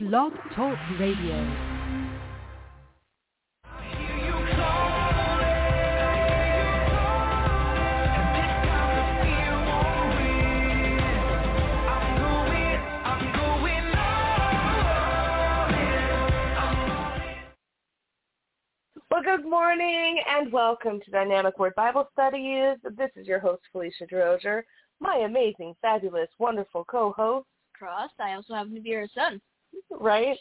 Blog 0.00 0.32
Talk 0.56 0.78
Radio. 0.98 1.36
Well, 19.10 19.22
good 19.22 19.44
morning 19.44 20.22
and 20.26 20.50
welcome 20.50 21.00
to 21.04 21.10
Dynamic 21.10 21.58
Word 21.58 21.74
Bible 21.76 22.08
Studies. 22.14 22.78
This 22.96 23.10
is 23.16 23.26
your 23.26 23.38
host, 23.38 23.60
Phelicia 23.74 24.10
DeRosier, 24.10 24.62
my 24.98 25.16
amazing, 25.26 25.74
fabulous, 25.82 26.30
wonderful 26.38 26.86
co-host. 26.86 27.46
Cross. 27.74 28.10
I 28.18 28.32
also 28.32 28.54
happen 28.54 28.74
to 28.74 28.80
be 28.80 28.92
her 28.92 29.06
son. 29.14 29.42
Right? 29.90 30.36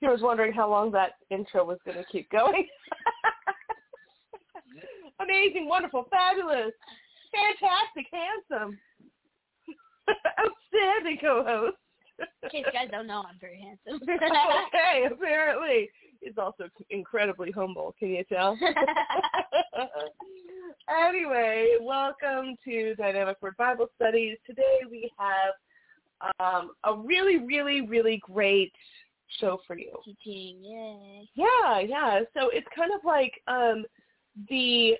He 0.00 0.06
was 0.06 0.20
wondering 0.22 0.52
how 0.52 0.70
long 0.70 0.92
that 0.92 1.12
intro 1.30 1.64
was 1.64 1.78
going 1.84 1.98
to 1.98 2.04
keep 2.10 2.30
going. 2.30 2.66
amazing, 5.20 5.68
wonderful, 5.68 6.06
fabulous, 6.10 6.72
fantastic, 7.32 8.06
handsome, 8.12 8.78
outstanding 10.38 11.18
co-host. 11.20 11.76
In 12.42 12.50
case 12.50 12.64
you 12.66 12.72
guys 12.72 12.88
don't 12.90 13.06
know, 13.06 13.24
I'm 13.28 13.38
very 13.40 13.60
handsome. 13.60 14.00
okay, 14.08 15.06
apparently. 15.10 15.90
He's 16.20 16.36
also 16.36 16.64
incredibly 16.90 17.52
humble, 17.52 17.94
can 17.96 18.10
you 18.10 18.24
tell? 18.24 18.58
anyway, 21.06 21.76
welcome 21.80 22.56
to 22.64 22.96
Dynamic 22.96 23.36
Word 23.40 23.56
Bible 23.56 23.86
Studies. 23.94 24.36
Today 24.44 24.80
we 24.90 25.12
have 25.16 25.54
um, 26.40 26.72
a 26.84 26.94
really, 26.96 27.38
really, 27.38 27.82
really 27.82 28.20
great 28.24 28.72
show 29.40 29.60
for 29.66 29.76
you. 29.78 29.92
Teaching, 30.04 30.62
yay. 30.64 31.28
Yeah, 31.34 31.80
yeah. 31.80 32.20
So 32.34 32.48
it's 32.52 32.66
kind 32.74 32.92
of 32.92 33.00
like 33.04 33.32
um, 33.46 33.84
the 34.48 34.96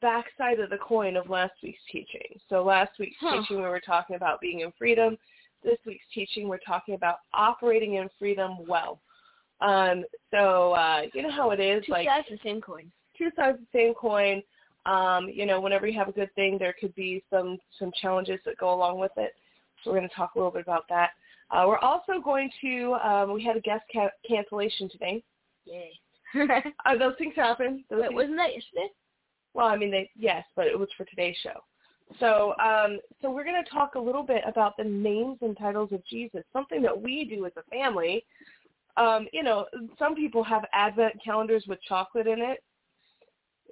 backside 0.00 0.60
of 0.60 0.70
the 0.70 0.78
coin 0.78 1.16
of 1.16 1.28
last 1.28 1.52
week's 1.62 1.80
teaching. 1.90 2.38
So 2.48 2.62
last 2.62 2.92
week's 2.98 3.16
Huh. 3.20 3.40
teaching 3.40 3.56
we 3.56 3.68
were 3.68 3.80
talking 3.80 4.16
about 4.16 4.40
being 4.40 4.60
in 4.60 4.72
freedom. 4.78 5.18
This 5.64 5.78
week's 5.84 6.04
teaching 6.14 6.48
we're 6.48 6.58
talking 6.58 6.94
about 6.94 7.16
operating 7.34 7.94
in 7.94 8.08
freedom 8.18 8.66
well. 8.66 9.00
Um, 9.60 10.04
so 10.30 10.72
uh, 10.72 11.02
you 11.14 11.22
know 11.22 11.30
how 11.30 11.50
it 11.50 11.60
is, 11.60 11.84
Two 11.86 11.92
like 11.92 12.06
sides 12.06 12.26
of 12.30 12.38
the 12.38 12.48
same 12.48 12.60
coin. 12.60 12.90
two 13.18 13.30
sides 13.36 13.58
of 13.58 13.64
the 13.72 13.78
same 13.78 13.94
coin. 13.94 14.42
Um, 14.84 15.28
you 15.28 15.46
know, 15.46 15.60
whenever 15.60 15.86
you 15.88 15.98
have 15.98 16.08
a 16.08 16.12
good 16.12 16.32
thing, 16.34 16.58
there 16.58 16.74
could 16.78 16.94
be 16.94 17.24
some 17.30 17.58
some 17.78 17.90
challenges 18.00 18.38
that 18.44 18.56
go 18.58 18.72
along 18.72 18.98
with 19.00 19.12
it. 19.16 19.32
So 19.82 19.90
we're 19.90 19.98
going 19.98 20.08
to 20.08 20.14
talk 20.14 20.34
a 20.34 20.38
little 20.38 20.50
bit 20.52 20.62
about 20.62 20.84
that. 20.88 21.10
Uh, 21.50 21.64
we're 21.68 21.78
also 21.78 22.14
going 22.22 22.50
to 22.60 22.94
um, 22.94 23.32
we 23.32 23.44
had 23.44 23.56
a 23.56 23.60
guest 23.60 23.84
ca- 23.92 24.10
cancellation 24.28 24.88
today. 24.90 25.22
Yay. 25.64 25.90
Uh, 26.84 26.96
those 26.98 27.14
things 27.18 27.34
happen. 27.36 27.84
Those 27.88 28.00
Wait, 28.00 28.06
things- 28.08 28.14
wasn't 28.16 28.36
that 28.36 28.54
yesterday? 28.54 28.88
well, 29.54 29.66
I 29.66 29.76
mean, 29.76 29.90
they 29.90 30.10
yes, 30.16 30.44
but 30.54 30.66
it 30.66 30.78
was 30.78 30.88
for 30.96 31.04
today's 31.06 31.36
show. 31.42 31.60
So, 32.20 32.54
um, 32.62 32.98
so 33.20 33.30
we're 33.30 33.42
going 33.44 33.60
to 33.62 33.68
talk 33.70 33.96
a 33.96 33.98
little 33.98 34.22
bit 34.22 34.42
about 34.46 34.76
the 34.76 34.84
names 34.84 35.38
and 35.40 35.56
titles 35.58 35.90
of 35.92 36.06
Jesus, 36.06 36.42
something 36.52 36.80
that 36.82 37.00
we 37.00 37.24
do 37.24 37.46
as 37.46 37.52
a 37.56 37.62
family. 37.70 38.24
Um, 38.96 39.26
you 39.32 39.42
know, 39.42 39.66
some 39.98 40.14
people 40.14 40.44
have 40.44 40.64
Advent 40.72 41.14
calendars 41.24 41.64
with 41.66 41.78
chocolate 41.88 42.26
in 42.26 42.40
it. 42.40 42.62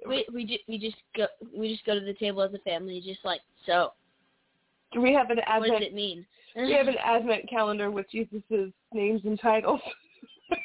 We 0.07 0.25
we 0.33 0.45
just 0.45 0.59
we 0.67 0.77
just 0.77 0.97
go 1.15 1.27
we 1.57 1.71
just 1.71 1.85
go 1.85 1.93
to 1.97 2.03
the 2.05 2.13
table 2.15 2.41
as 2.41 2.53
a 2.53 2.59
family, 2.59 3.01
just 3.05 3.23
like 3.23 3.41
so. 3.65 3.93
We 4.95 5.13
have 5.13 5.29
an 5.29 5.39
advent. 5.39 5.73
What 5.73 5.79
does 5.79 5.87
it 5.87 5.93
mean? 5.93 6.25
We 6.55 6.73
have 6.73 6.87
an 6.87 6.95
Advent 7.03 7.49
calendar 7.49 7.91
with 7.91 8.09
Jesus' 8.09 8.41
names 8.93 9.21
and 9.25 9.39
titles. 9.39 9.81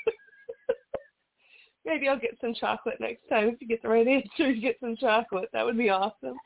Maybe 1.85 2.09
I'll 2.09 2.19
get 2.19 2.39
some 2.41 2.55
chocolate 2.55 3.01
next 3.01 3.29
time. 3.29 3.49
If 3.49 3.61
you 3.61 3.67
get 3.67 3.83
the 3.83 3.89
right 3.89 4.07
answer, 4.07 4.51
you 4.51 4.61
get 4.61 4.77
some 4.79 4.97
chocolate. 4.97 5.49
That 5.53 5.65
would 5.65 5.77
be 5.77 5.91
awesome. 5.91 6.37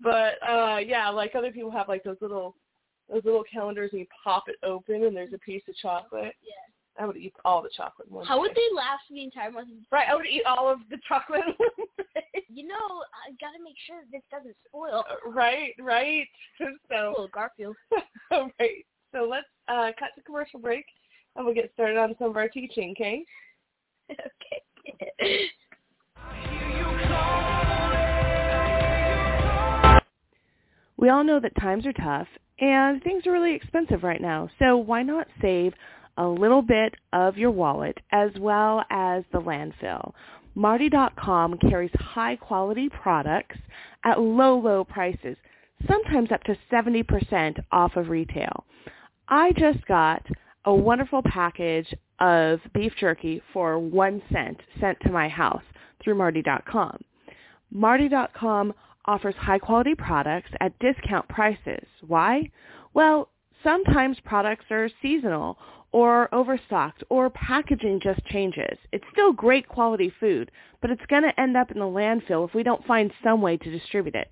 But 0.00 0.34
uh 0.46 0.78
yeah, 0.78 1.08
like 1.08 1.34
other 1.34 1.50
people 1.50 1.70
have 1.70 1.88
like 1.88 2.04
those 2.04 2.18
little 2.20 2.54
those 3.12 3.24
little 3.24 3.44
calendars 3.50 3.90
and 3.92 4.00
you 4.00 4.06
pop 4.22 4.44
it 4.48 4.56
open 4.62 5.04
and 5.04 5.16
there's 5.16 5.32
a 5.32 5.38
piece 5.38 5.62
of 5.68 5.74
chocolate. 5.76 6.34
Yeah. 6.42 6.52
I 6.98 7.06
would 7.06 7.16
eat 7.16 7.34
all 7.44 7.62
the 7.62 7.70
chocolate 7.76 8.10
one 8.10 8.26
How 8.26 8.40
would 8.40 8.52
they 8.52 8.74
last 8.74 9.02
the 9.10 9.22
entire 9.22 9.50
month? 9.50 9.68
Right, 9.92 10.08
I 10.08 10.14
would 10.14 10.26
eat 10.26 10.42
all 10.46 10.68
of 10.68 10.78
the 10.90 10.98
chocolate 11.06 11.42
one 11.56 12.06
day. 12.14 12.44
You 12.48 12.66
know, 12.66 12.74
I 12.74 13.32
gotta 13.40 13.62
make 13.62 13.76
sure 13.86 14.02
this 14.10 14.22
doesn't 14.30 14.56
spoil. 14.66 15.04
right, 15.26 15.74
right. 15.80 16.26
So 16.88 17.28
Garfield. 17.32 17.76
all 18.30 18.50
right. 18.58 18.86
So 19.12 19.26
let's 19.28 19.46
uh 19.68 19.90
cut 19.98 20.10
to 20.16 20.22
commercial 20.22 20.60
break 20.60 20.84
and 21.34 21.44
we'll 21.44 21.54
get 21.54 21.70
started 21.74 21.98
on 21.98 22.14
some 22.18 22.30
of 22.30 22.36
our 22.36 22.48
teaching, 22.48 22.94
okay? 22.96 23.24
okay. 24.10 25.50
We 30.96 31.10
all 31.10 31.24
know 31.24 31.40
that 31.40 31.54
times 31.60 31.84
are 31.86 31.92
tough 31.92 32.26
and 32.58 33.02
things 33.02 33.26
are 33.26 33.32
really 33.32 33.54
expensive 33.54 34.02
right 34.02 34.20
now. 34.20 34.48
So 34.58 34.76
why 34.76 35.02
not 35.02 35.26
save 35.42 35.74
a 36.16 36.26
little 36.26 36.62
bit 36.62 36.94
of 37.12 37.36
your 37.36 37.50
wallet 37.50 37.98
as 38.12 38.30
well 38.38 38.84
as 38.90 39.24
the 39.32 39.40
landfill? 39.40 40.12
Martie.com 40.54 41.58
carries 41.58 41.90
high 41.94 42.36
quality 42.36 42.88
products 42.88 43.58
at 44.04 44.20
low, 44.20 44.58
low 44.58 44.84
prices, 44.84 45.36
sometimes 45.86 46.32
up 46.32 46.42
to 46.44 46.56
70% 46.72 47.56
off 47.72 47.96
of 47.96 48.08
retail. 48.08 48.64
I 49.28 49.52
just 49.52 49.84
got 49.86 50.24
a 50.64 50.74
wonderful 50.74 51.22
package 51.22 51.92
of 52.20 52.60
beef 52.72 52.92
jerky 52.98 53.42
for 53.52 53.78
one 53.78 54.22
cent 54.32 54.58
sent 54.80 54.98
to 55.00 55.10
my 55.10 55.28
house 55.28 55.62
through 56.02 56.14
Martie.com. 56.14 56.98
Martie.com 57.70 58.72
offers 59.04 59.34
high 59.36 59.58
quality 59.58 59.94
products 59.94 60.50
at 60.60 60.78
discount 60.78 61.28
prices. 61.28 61.86
Why? 62.06 62.50
Well, 62.94 63.28
sometimes 63.66 64.16
products 64.24 64.64
are 64.70 64.88
seasonal 65.02 65.58
or 65.90 66.32
overstocked 66.32 67.02
or 67.10 67.30
packaging 67.30 68.00
just 68.00 68.24
changes. 68.26 68.78
It's 68.92 69.04
still 69.12 69.32
great 69.32 69.66
quality 69.66 70.12
food, 70.20 70.50
but 70.80 70.90
it's 70.90 71.06
going 71.06 71.24
to 71.24 71.40
end 71.40 71.56
up 71.56 71.72
in 71.72 71.78
the 71.78 71.84
landfill 71.84 72.46
if 72.46 72.54
we 72.54 72.62
don't 72.62 72.86
find 72.86 73.10
some 73.24 73.42
way 73.42 73.56
to 73.56 73.70
distribute 73.70 74.14
it. 74.14 74.28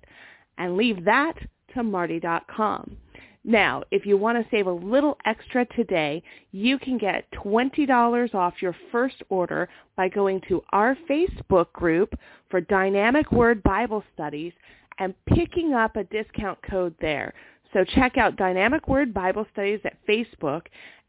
And 0.57 0.77
leave 0.77 1.03
that 1.03 1.33
to 1.73 1.83
Martie.com. 1.83 2.95
Now, 3.43 3.83
if 3.91 4.05
you 4.05 4.17
want 4.17 4.37
to 4.37 4.49
save 4.49 4.67
a 4.67 4.71
little 4.71 5.17
extra 5.25 5.65
today, 5.75 6.23
you 6.51 6.79
can 6.79 6.97
get 6.97 7.29
$20 7.43 8.33
off 8.33 8.53
your 8.61 8.75
first 8.91 9.21
order 9.29 9.69
by 9.97 10.07
going 10.07 10.41
to 10.47 10.63
our 10.69 10.97
Facebook 11.09 11.71
group 11.73 12.17
for 12.49 12.61
Dynamic 12.61 13.31
Word 13.31 13.61
Bible 13.61 14.03
Studies 14.13 14.53
and 14.97 15.13
picking 15.27 15.73
up 15.73 15.95
a 15.95 16.05
discount 16.05 16.57
code 16.69 16.95
there. 17.01 17.33
So 17.75 17.83
check 17.83 18.17
out 18.17 18.37
Dynamic 18.37 18.87
Word 18.87 19.13
Bible 19.13 19.45
Studies 19.51 19.81
at 19.83 19.97
Facebook 20.07 20.61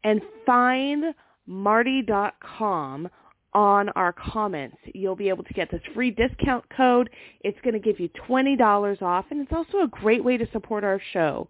and 0.03 0.21
find 0.45 1.15
martie.com 1.45 3.07
on 3.53 3.89
our 3.89 4.11
comments. 4.11 4.75
You'll 4.93 5.15
be 5.15 5.29
able 5.29 5.45
to 5.45 5.53
get 5.53 5.71
this 5.71 5.79
free 5.93 6.11
discount 6.11 6.65
code. 6.75 7.09
It's 7.39 7.57
going 7.63 7.73
to 7.73 7.79
give 7.79 8.01
you 8.01 8.09
$20 8.27 9.01
off, 9.01 9.25
and 9.31 9.39
it's 9.39 9.53
also 9.53 9.83
a 9.83 9.87
great 9.87 10.21
way 10.21 10.35
to 10.35 10.51
support 10.51 10.83
our 10.83 10.99
show 11.13 11.47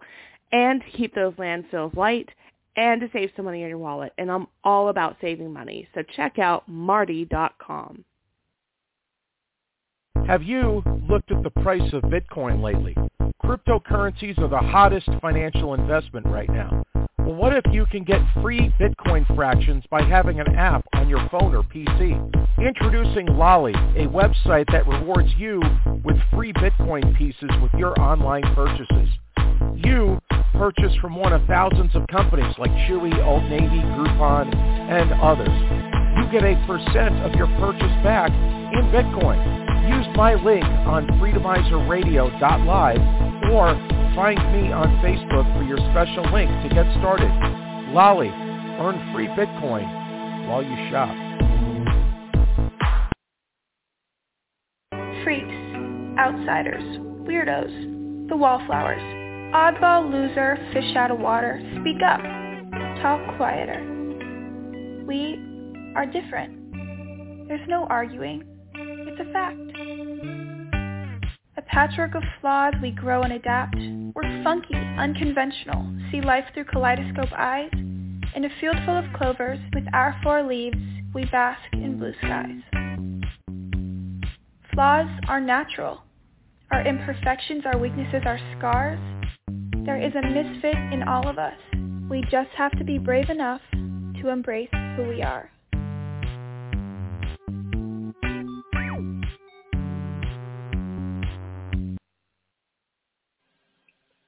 and 0.51 0.81
to 0.81 0.97
keep 0.97 1.15
those 1.15 1.33
landfills 1.33 1.95
light 1.95 2.29
and 2.75 3.01
to 3.01 3.09
save 3.11 3.31
some 3.35 3.45
money 3.45 3.63
in 3.63 3.69
your 3.69 3.79
wallet. 3.79 4.13
And 4.19 4.31
I'm 4.31 4.45
all 4.63 4.89
about 4.89 5.17
saving 5.19 5.51
money. 5.51 5.89
So 5.95 6.03
check 6.15 6.37
out 6.37 6.69
martie.com. 6.69 8.05
Have 10.25 10.43
you 10.43 10.83
looked 11.09 11.31
at 11.31 11.43
the 11.43 11.49
price 11.61 11.93
of 11.93 12.01
Bitcoin 12.03 12.61
lately? 12.61 12.95
Cryptocurrencies 13.43 14.37
are 14.39 14.47
the 14.47 14.57
hottest 14.57 15.09
financial 15.21 15.73
investment 15.73 16.25
right 16.25 16.49
now. 16.49 16.83
Well, 17.19 17.35
what 17.35 17.53
if 17.53 17.65
you 17.71 17.85
can 17.85 18.03
get 18.03 18.21
free 18.41 18.73
Bitcoin 18.79 19.25
fractions 19.35 19.83
by 19.91 20.01
having 20.01 20.39
an 20.39 20.55
app 20.55 20.85
on 20.93 21.09
your 21.09 21.27
phone 21.29 21.53
or 21.53 21.63
PC? 21.63 22.15
Introducing 22.57 23.27
Lolli, 23.27 23.73
a 23.95 24.07
website 24.07 24.65
that 24.71 24.87
rewards 24.87 25.29
you 25.37 25.61
with 26.03 26.17
free 26.33 26.53
Bitcoin 26.53 27.17
pieces 27.17 27.49
with 27.61 27.73
your 27.73 27.99
online 27.99 28.43
purchases. 28.55 29.09
You 29.75 30.19
purchase 30.53 30.95
from 31.01 31.15
one 31.15 31.33
of 31.33 31.45
thousands 31.47 31.95
of 31.95 32.07
companies 32.07 32.55
like 32.57 32.71
Chewy, 32.87 33.13
Old 33.25 33.43
Navy, 33.43 33.81
Groupon, 33.95 34.55
and 34.55 35.11
others. 35.21 35.87
You 36.17 36.31
get 36.31 36.43
a 36.43 36.55
percent 36.65 37.15
of 37.23 37.33
your 37.35 37.47
purchase 37.59 37.93
back 38.03 38.31
in 38.31 38.89
Bitcoin. 38.91 39.76
Use 39.87 40.07
my 40.15 40.35
link 40.35 40.65
on 40.85 41.07
freedomizerradio.live 41.19 43.01
or 43.51 43.75
find 44.15 44.39
me 44.51 44.71
on 44.71 44.87
Facebook 44.99 45.45
for 45.55 45.63
your 45.63 45.79
special 45.91 46.23
link 46.33 46.49
to 46.63 46.69
get 46.69 46.85
started. 46.99 47.31
Lolli, 47.93 48.31
earn 48.79 48.99
free 49.13 49.27
Bitcoin 49.27 49.85
while 50.47 50.63
you 50.63 50.75
shop. 50.91 51.15
freaks, 55.27 55.53
outsiders, 56.17 56.81
weirdos, 57.27 58.29
the 58.29 58.37
wallflowers, 58.37 59.01
oddball 59.53 60.09
loser, 60.09 60.57
fish 60.71 60.95
out 60.95 61.11
of 61.11 61.19
water, 61.19 61.59
speak 61.81 62.01
up, 62.01 62.21
talk 63.01 63.19
quieter. 63.35 63.83
We 65.05 65.37
are 65.97 66.05
different. 66.05 67.49
There's 67.49 67.67
no 67.67 67.87
arguing. 67.89 68.41
It's 68.73 69.19
a 69.19 69.33
fact. 69.33 69.76
Patchwork 71.67 72.15
of 72.15 72.23
flaws, 72.41 72.73
we 72.81 72.91
grow 72.91 73.21
and 73.23 73.33
adapt. 73.33 73.75
We're 74.15 74.43
funky, 74.43 74.75
unconventional, 74.75 75.85
see 76.11 76.21
life 76.21 76.45
through 76.53 76.65
kaleidoscope 76.65 77.31
eyes. 77.37 77.69
In 77.73 78.45
a 78.45 78.49
field 78.59 78.77
full 78.85 78.97
of 78.97 79.05
clovers, 79.15 79.59
with 79.73 79.83
our 79.93 80.15
four 80.23 80.43
leaves, 80.43 80.77
we 81.13 81.25
bask 81.25 81.61
in 81.73 81.99
blue 81.99 82.13
skies. 82.19 82.61
Flaws 84.73 85.09
are 85.27 85.41
natural. 85.41 86.03
Our 86.71 86.85
imperfections, 86.85 87.63
our 87.65 87.77
weaknesses, 87.77 88.23
our 88.25 88.39
scars. 88.57 88.99
There 89.85 90.01
is 90.01 90.13
a 90.15 90.21
misfit 90.21 90.75
in 90.93 91.03
all 91.07 91.27
of 91.27 91.37
us. 91.37 91.57
We 92.09 92.21
just 92.29 92.49
have 92.57 92.71
to 92.77 92.83
be 92.83 92.97
brave 92.97 93.29
enough 93.29 93.61
to 94.21 94.29
embrace 94.29 94.69
who 94.95 95.07
we 95.07 95.21
are. 95.21 95.49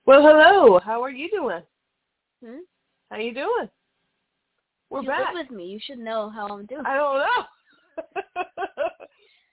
Well, 0.10 0.24
hello. 0.24 0.80
How 0.80 1.04
are 1.04 1.12
you 1.12 1.30
doing? 1.30 1.62
Hmm? 2.44 2.62
How 3.12 3.18
you 3.18 3.32
doing? 3.32 3.70
We're 4.90 5.04
you 5.04 5.08
back. 5.08 5.36
with 5.36 5.52
me. 5.52 5.66
You 5.66 5.80
should 5.80 6.00
know 6.00 6.32
how 6.32 6.48
I'm 6.48 6.66
doing. 6.66 6.82
I 6.84 6.96
don't 6.96 7.20
know. 7.20 7.46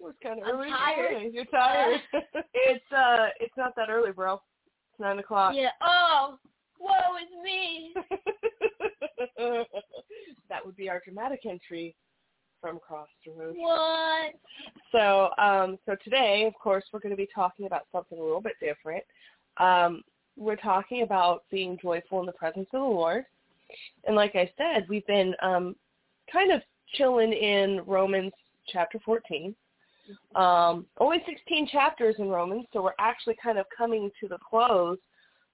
it's 0.08 0.18
kind 0.22 0.40
of 0.40 0.48
I'm 0.48 0.54
early. 0.54 0.70
tired. 0.70 1.12
morning. 1.12 1.32
You're 1.34 1.44
tired. 1.44 2.00
it's 2.54 2.90
uh, 2.90 3.26
it's 3.38 3.52
not 3.58 3.76
that 3.76 3.90
early, 3.90 4.12
bro. 4.12 4.36
It's 4.92 4.98
nine 4.98 5.18
o'clock. 5.18 5.52
Yeah. 5.54 5.72
Oh, 5.82 6.38
woe 6.80 7.18
is 7.22 7.44
me. 7.44 7.92
that 10.48 10.64
would 10.64 10.76
be 10.76 10.88
our 10.88 11.02
dramatic 11.04 11.40
entry 11.44 11.94
from 12.62 12.78
Cross 12.78 13.08
the 13.26 13.32
Road. 13.32 13.56
What? 13.58 14.32
So, 14.90 15.28
um, 15.36 15.76
so 15.84 15.96
today, 16.02 16.46
of 16.46 16.54
course, 16.54 16.84
we're 16.94 17.00
going 17.00 17.10
to 17.10 17.14
be 17.14 17.28
talking 17.34 17.66
about 17.66 17.82
something 17.92 18.18
a 18.18 18.22
little 18.22 18.40
bit 18.40 18.54
different. 18.58 19.04
Um, 19.58 20.02
we're 20.36 20.56
talking 20.56 21.02
about 21.02 21.44
being 21.50 21.78
joyful 21.80 22.20
in 22.20 22.26
the 22.26 22.32
presence 22.32 22.68
of 22.72 22.80
the 22.80 22.86
Lord, 22.86 23.24
and 24.04 24.16
like 24.16 24.34
I 24.34 24.50
said, 24.56 24.86
we've 24.88 25.06
been 25.06 25.34
um, 25.42 25.76
kind 26.32 26.52
of 26.52 26.60
chilling 26.94 27.32
in 27.32 27.82
Romans 27.86 28.32
chapter 28.68 28.98
14. 29.04 29.54
Um, 30.36 30.86
only 30.98 31.18
16 31.26 31.68
chapters 31.68 32.14
in 32.18 32.28
Romans, 32.28 32.66
so 32.72 32.82
we're 32.82 32.92
actually 33.00 33.36
kind 33.42 33.58
of 33.58 33.66
coming 33.76 34.10
to 34.20 34.28
the 34.28 34.38
close 34.38 34.98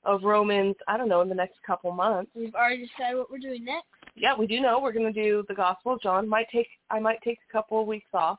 of 0.05 0.25
Romans. 0.25 0.75
I 0.89 0.97
don't 0.97 1.09
know 1.09 1.21
in 1.21 1.29
the 1.29 1.35
next 1.35 1.57
couple 1.67 1.91
months. 1.93 2.31
We've 2.35 2.55
already 2.55 2.87
decided 2.87 3.17
what 3.17 3.31
we're 3.31 3.39
doing 3.39 3.65
next. 3.65 3.87
Yeah, 4.15 4.37
we 4.37 4.47
do 4.47 4.61
know 4.61 4.79
we're 4.81 4.93
going 4.93 5.13
to 5.13 5.23
do 5.23 5.45
the 5.49 5.55
Gospel 5.55 5.95
of 5.95 6.03
John. 6.03 6.29
Might 6.29 6.49
take 6.53 6.69
I 6.91 6.99
might 6.99 7.23
take 7.23 7.39
a 7.49 7.53
couple 7.53 7.81
of 7.81 7.87
weeks 7.87 8.11
off 8.13 8.39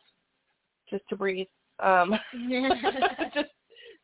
just 0.89 1.03
to 1.09 1.15
breathe. 1.15 1.47
Um, 1.79 2.13
just 3.33 3.49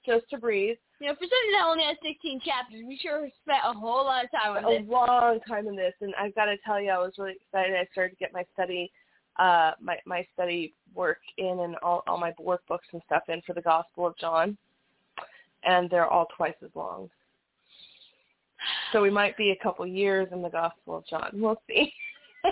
just 0.05 0.29
to 0.31 0.37
breathe. 0.37 0.77
You 0.99 1.07
know, 1.07 1.13
for 1.13 1.21
something 1.21 1.53
that 1.53 1.65
only 1.65 1.83
has 1.85 1.97
16 2.03 2.41
chapters, 2.41 2.83
we 2.85 2.99
sure 3.01 3.29
spent 3.43 3.59
a 3.65 3.73
whole 3.73 4.03
lot 4.03 4.25
of 4.25 4.31
time 4.31 4.57
on 4.57 4.65
a 4.65 4.79
this. 4.79 4.89
long 4.89 5.39
time 5.47 5.67
in 5.67 5.75
this, 5.75 5.93
and 6.01 6.13
I've 6.15 6.35
got 6.35 6.45
to 6.45 6.57
tell 6.65 6.81
you, 6.81 6.89
I 6.91 6.97
was 6.97 7.13
really 7.17 7.35
excited. 7.41 7.75
I 7.75 7.87
started 7.91 8.11
to 8.11 8.15
get 8.17 8.33
my 8.33 8.43
study, 8.53 8.91
uh, 9.37 9.71
my 9.81 9.97
my 10.05 10.27
study 10.33 10.73
work 10.93 11.19
in, 11.37 11.59
and 11.61 11.77
all 11.77 12.03
all 12.05 12.19
my 12.19 12.33
workbooks 12.33 12.89
and 12.91 13.01
stuff 13.05 13.23
in 13.29 13.41
for 13.47 13.53
the 13.53 13.61
Gospel 13.61 14.07
of 14.07 14.17
John, 14.17 14.57
and 15.63 15.89
they're 15.89 16.07
all 16.07 16.27
twice 16.35 16.55
as 16.63 16.71
long. 16.75 17.09
So 18.91 19.01
we 19.01 19.09
might 19.09 19.37
be 19.37 19.51
a 19.51 19.63
couple 19.63 19.87
years 19.87 20.27
in 20.33 20.41
the 20.41 20.49
Gospel 20.49 20.97
of 20.97 21.07
John. 21.07 21.29
We'll 21.33 21.61
see. 21.65 21.93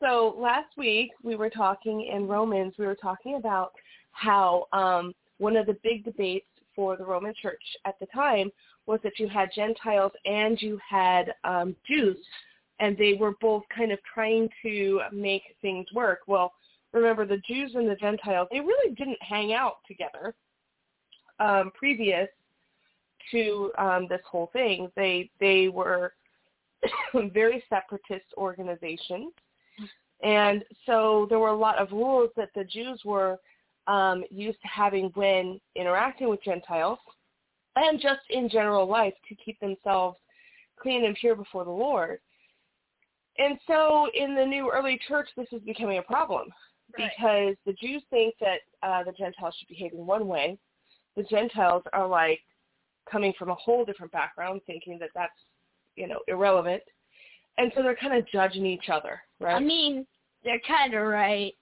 so 0.00 0.36
last 0.38 0.68
week 0.78 1.10
we 1.22 1.36
were 1.36 1.50
talking 1.50 2.08
in 2.10 2.26
Romans. 2.26 2.72
We 2.78 2.86
were 2.86 2.94
talking 2.94 3.34
about 3.34 3.72
how 4.12 4.66
um, 4.72 5.14
one 5.36 5.54
of 5.54 5.66
the 5.66 5.76
big 5.82 6.04
debates 6.04 6.46
for 6.78 6.96
the 6.96 7.04
Roman 7.04 7.34
Church 7.42 7.60
at 7.86 7.98
the 7.98 8.06
time 8.06 8.52
was 8.86 9.00
that 9.02 9.18
you 9.18 9.26
had 9.26 9.48
Gentiles 9.52 10.12
and 10.24 10.62
you 10.62 10.78
had 10.88 11.34
um, 11.42 11.74
Jews, 11.84 12.16
and 12.78 12.96
they 12.96 13.14
were 13.14 13.32
both 13.40 13.64
kind 13.76 13.90
of 13.90 13.98
trying 14.14 14.48
to 14.62 15.00
make 15.12 15.42
things 15.60 15.88
work. 15.92 16.20
Well, 16.28 16.52
remember 16.92 17.26
the 17.26 17.42
Jews 17.48 17.72
and 17.74 17.90
the 17.90 17.96
Gentiles, 17.96 18.46
they 18.52 18.60
really 18.60 18.94
didn't 18.94 19.20
hang 19.20 19.52
out 19.52 19.78
together 19.88 20.36
um, 21.40 21.72
previous 21.76 22.28
to 23.32 23.72
um, 23.76 24.06
this 24.08 24.22
whole 24.30 24.48
thing. 24.52 24.88
They 24.94 25.30
they 25.40 25.66
were 25.66 26.12
very 27.32 27.64
separatist 27.68 28.26
organizations, 28.36 29.32
and 30.22 30.64
so 30.86 31.26
there 31.28 31.40
were 31.40 31.48
a 31.48 31.56
lot 31.56 31.78
of 31.78 31.90
rules 31.90 32.30
that 32.36 32.50
the 32.54 32.62
Jews 32.62 33.02
were 33.04 33.40
um, 33.88 34.22
used 34.30 34.60
to 34.62 34.68
having 34.68 35.10
when 35.14 35.60
interacting 35.74 36.28
with 36.28 36.42
Gentiles, 36.44 36.98
and 37.74 38.00
just 38.00 38.20
in 38.30 38.48
general 38.48 38.86
life 38.86 39.14
to 39.28 39.34
keep 39.34 39.58
themselves 39.60 40.16
clean 40.80 41.04
and 41.04 41.16
pure 41.16 41.34
before 41.34 41.64
the 41.64 41.70
Lord. 41.70 42.20
And 43.38 43.58
so 43.66 44.08
in 44.14 44.34
the 44.34 44.44
new 44.44 44.70
early 44.72 45.00
church, 45.08 45.28
this 45.36 45.46
is 45.52 45.62
becoming 45.62 45.98
a 45.98 46.02
problem 46.02 46.48
Right. 46.96 47.10
because 47.16 47.56
the 47.66 47.74
Jews 47.74 48.02
think 48.08 48.34
that 48.40 48.60
uh, 48.82 49.04
the 49.04 49.12
Gentiles 49.12 49.54
should 49.58 49.68
behave 49.68 49.92
in 49.92 50.06
one 50.06 50.26
way. 50.26 50.58
The 51.16 51.22
Gentiles 51.24 51.82
are 51.92 52.06
like 52.06 52.40
coming 53.10 53.34
from 53.38 53.50
a 53.50 53.54
whole 53.54 53.84
different 53.84 54.12
background, 54.12 54.62
thinking 54.66 54.98
that 55.00 55.10
that's 55.14 55.32
you 55.96 56.06
know 56.06 56.20
irrelevant, 56.28 56.82
and 57.58 57.70
so 57.74 57.82
they're 57.82 57.96
kind 57.96 58.16
of 58.16 58.26
judging 58.30 58.64
each 58.64 58.88
other, 58.90 59.20
right? 59.38 59.56
I 59.56 59.60
mean, 59.60 60.06
they're 60.44 60.60
kind 60.66 60.94
of 60.94 61.06
right. 61.06 61.52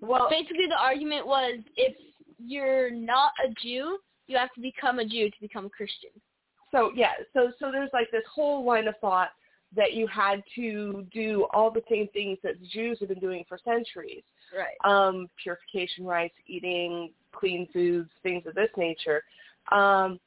Well, 0.00 0.28
Basically, 0.30 0.66
the 0.68 0.78
argument 0.80 1.26
was 1.26 1.60
if 1.76 1.94
you're 2.38 2.90
not 2.90 3.32
a 3.44 3.50
Jew, 3.62 3.98
you 4.26 4.36
have 4.36 4.52
to 4.54 4.60
become 4.60 4.98
a 4.98 5.04
Jew 5.04 5.30
to 5.30 5.36
become 5.40 5.66
a 5.66 5.70
Christian. 5.70 6.10
so 6.72 6.90
yeah, 6.94 7.12
so 7.32 7.52
so 7.58 7.70
there's 7.70 7.90
like 7.92 8.10
this 8.10 8.24
whole 8.32 8.64
line 8.64 8.88
of 8.88 8.94
thought 9.00 9.30
that 9.76 9.92
you 9.92 10.06
had 10.06 10.42
to 10.54 11.06
do 11.12 11.46
all 11.52 11.70
the 11.70 11.82
same 11.90 12.08
things 12.12 12.38
that 12.44 12.62
Jews 12.62 12.98
have 13.00 13.08
been 13.08 13.18
doing 13.18 13.44
for 13.48 13.58
centuries. 13.64 14.22
Right. 14.56 14.76
um, 14.88 15.28
purification 15.42 16.04
rites, 16.04 16.34
eating 16.46 17.10
clean 17.32 17.66
foods, 17.72 18.10
things 18.22 18.44
of 18.46 18.54
this 18.54 18.68
nature. 18.76 19.22
Um, 19.72 20.20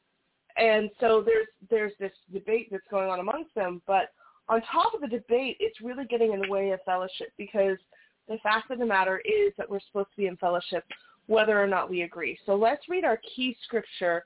and 0.57 0.89
so 0.99 1.23
there's 1.25 1.47
there's 1.69 1.93
this 1.99 2.11
debate 2.33 2.67
that's 2.71 2.83
going 2.89 3.09
on 3.09 3.19
amongst 3.19 3.53
them. 3.55 3.81
But 3.87 4.11
on 4.49 4.61
top 4.63 4.93
of 4.93 5.01
the 5.01 5.07
debate, 5.07 5.57
it's 5.59 5.79
really 5.81 6.05
getting 6.05 6.33
in 6.33 6.41
the 6.41 6.49
way 6.49 6.71
of 6.71 6.79
fellowship 6.85 7.29
because 7.37 7.77
the 8.27 8.37
fact 8.43 8.71
of 8.71 8.79
the 8.79 8.85
matter 8.85 9.21
is 9.25 9.53
that 9.57 9.69
we're 9.69 9.79
supposed 9.87 10.09
to 10.11 10.17
be 10.17 10.27
in 10.27 10.37
fellowship 10.37 10.83
whether 11.27 11.61
or 11.61 11.67
not 11.67 11.89
we 11.89 12.03
agree. 12.03 12.37
So 12.45 12.55
let's 12.55 12.87
read 12.89 13.03
our 13.03 13.19
key 13.35 13.55
scripture. 13.63 14.23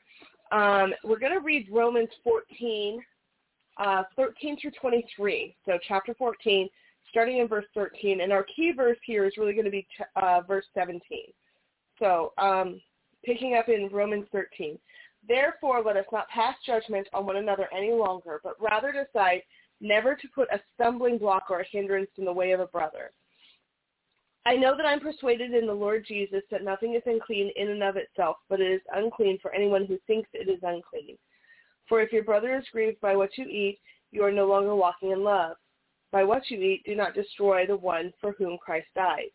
Um, 0.52 0.94
we're 1.04 1.20
going 1.20 1.34
to 1.34 1.44
read 1.44 1.68
Romans 1.72 2.10
14, 2.24 3.02
uh, 3.78 4.04
13 4.16 4.58
through 4.62 4.72
23. 4.80 5.56
So 5.66 5.80
chapter 5.88 6.14
14, 6.14 6.70
starting 7.10 7.40
in 7.40 7.48
verse 7.48 7.66
13. 7.74 8.22
And 8.22 8.32
our 8.32 8.46
key 8.56 8.72
verse 8.76 8.98
here 9.04 9.26
is 9.26 9.34
really 9.38 9.54
going 9.54 9.66
to 9.66 9.72
be 9.72 9.88
uh, 10.16 10.42
verse 10.48 10.66
17. 10.76 11.02
So 11.98 12.34
um, 12.38 12.80
picking 13.26 13.56
up 13.56 13.68
in 13.70 13.90
Romans 13.92 14.26
13. 14.32 14.78
Therefore, 15.28 15.84
let 15.86 15.98
us 15.98 16.06
not 16.12 16.28
pass 16.30 16.56
judgment 16.66 17.08
on 17.14 17.26
one 17.26 17.38
another 17.38 17.68
any 17.76 17.92
longer, 17.92 18.42
but 18.44 18.56
rather 18.60 18.92
decide 18.92 19.42
never 19.80 20.16
to 20.16 20.28
put 20.34 20.48
a 20.52 20.60
stumbling 20.74 21.18
block 21.18 21.46
or 21.50 21.60
a 21.60 21.66
hindrance 21.72 22.10
in 22.18 22.26
the 22.26 22.34
way 22.34 22.52
of 22.52 22.60
a 22.60 22.66
brother. 22.68 23.12
I 24.46 24.56
know 24.56 24.76
that 24.76 24.86
I'm 24.86 25.00
persuaded 25.00 25.54
in 25.54 25.68
the 25.68 25.74
Lord 25.74 26.06
Jesus 26.08 26.42
that 26.50 26.64
nothing 26.64 26.96
is 26.96 27.04
unclean 27.06 27.52
in 27.56 27.70
and 27.70 27.84
of 27.84 27.96
itself, 27.96 28.38
but 28.50 28.60
it 28.60 28.72
is 28.72 28.82
unclean 28.94 29.38
for 29.40 29.54
anyone 29.54 29.86
who 29.86 30.00
thinks 30.08 30.30
it 30.34 30.50
is 30.50 30.60
unclean. 30.64 31.18
For 31.88 32.02
if 32.02 32.12
your 32.12 32.24
brother 32.24 32.56
is 32.58 32.66
grieved 32.72 33.00
by 33.02 33.16
what 33.16 33.38
you 33.38 33.46
eat, 33.46 33.80
you 34.12 34.24
are 34.24 34.32
no 34.32 34.48
longer 34.48 34.76
walking 34.76 35.12
in 35.12 35.24
love. 35.24 35.58
By 36.12 36.24
what 36.24 36.50
you 36.50 36.60
eat, 36.60 36.84
do 36.86 36.96
not 36.96 37.14
destroy 37.14 37.68
the 37.68 37.78
one 37.78 38.14
for 38.20 38.34
whom 38.34 38.58
Christ 38.58 38.88
died. 38.96 39.30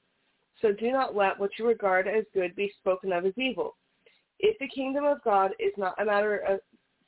So 0.61 0.73
do 0.73 0.91
not 0.91 1.15
let 1.15 1.39
what 1.39 1.51
you 1.59 1.67
regard 1.67 2.09
as 2.09 2.25
good 2.35 2.57
be 2.57 2.73
spoken 2.81 3.13
of 3.13 3.25
as 3.27 3.37
evil. 3.37 3.77
If 4.41 4.59
the 4.59 4.69
kingdom 4.69 5.05
of 5.05 5.23
God 5.23 5.53
is 5.59 5.73
not 5.77 6.01
a 6.01 6.05
matter 6.05 6.39
of, 6.39 6.61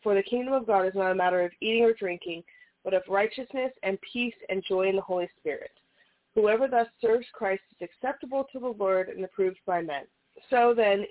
for 0.02 0.14
the 0.14 0.22
kingdom 0.22 0.54
of 0.54 0.66
God 0.66 0.86
is 0.86 0.94
not 0.94 1.10
a 1.10 1.14
matter 1.14 1.42
of 1.42 1.50
eating 1.60 1.84
or 1.84 1.92
drinking, 1.92 2.44
but 2.84 2.94
of 2.94 3.02
righteousness 3.08 3.72
and 3.82 3.98
peace 4.12 4.34
and 4.48 4.62
joy 4.66 4.88
in 4.88 4.96
the 4.96 5.02
Holy 5.02 5.28
Spirit. 5.38 5.72
Whoever 6.34 6.68
thus 6.68 6.86
serves 7.00 7.26
Christ 7.32 7.62
is 7.72 7.88
acceptable 7.88 8.46
to 8.52 8.60
the 8.60 8.74
Lord 8.78 9.08
and 9.08 9.24
approved 9.24 9.58
by 9.66 9.82
men. 9.82 10.04
So 10.50 10.72
then, 10.76 11.04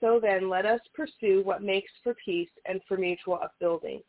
so 0.00 0.18
then 0.20 0.48
let 0.48 0.64
us 0.64 0.80
pursue 0.94 1.42
what 1.44 1.62
makes 1.62 1.92
for 2.02 2.14
peace 2.24 2.48
and 2.64 2.80
for 2.88 2.96
mutual 2.96 3.38
upbuilding. 3.42 4.02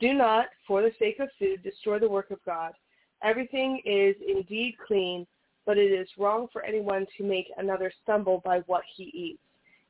Do 0.00 0.12
not, 0.12 0.46
for 0.66 0.82
the 0.82 0.92
sake 0.98 1.20
of 1.20 1.28
food, 1.38 1.62
destroy 1.62 1.98
the 1.98 2.08
work 2.08 2.30
of 2.30 2.44
God. 2.44 2.72
Everything 3.22 3.80
is 3.84 4.14
indeed 4.28 4.76
clean, 4.86 5.26
but 5.64 5.78
it 5.78 5.92
is 5.92 6.08
wrong 6.18 6.48
for 6.52 6.62
anyone 6.62 7.06
to 7.16 7.24
make 7.24 7.46
another 7.56 7.90
stumble 8.02 8.42
by 8.44 8.58
what 8.66 8.82
he 8.96 9.04
eats. 9.04 9.40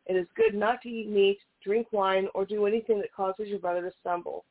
It 0.07 0.15
is 0.15 0.27
good 0.37 0.55
not 0.55 0.83
to 0.83 0.89
eat 0.89 1.09
meat, 1.09 1.39
drink 1.65 1.89
wine, 1.91 2.29
or 2.35 2.45
do 2.45 2.67
anything 2.67 3.01
that 3.01 3.13
causes 3.13 3.49
your 3.49 3.59
brother 3.59 3.83
to 3.83 3.91
stumble. 4.01 4.45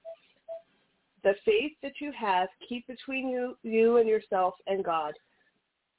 The 1.24 1.36
faith 1.46 1.72
that 1.82 1.94
you 2.02 2.12
have, 2.20 2.50
keep 2.68 2.86
between 2.88 3.30
you, 3.30 3.58
you 3.64 3.98
and 3.98 4.10
yourself 4.10 4.56
and 4.68 4.84
God. 4.84 5.14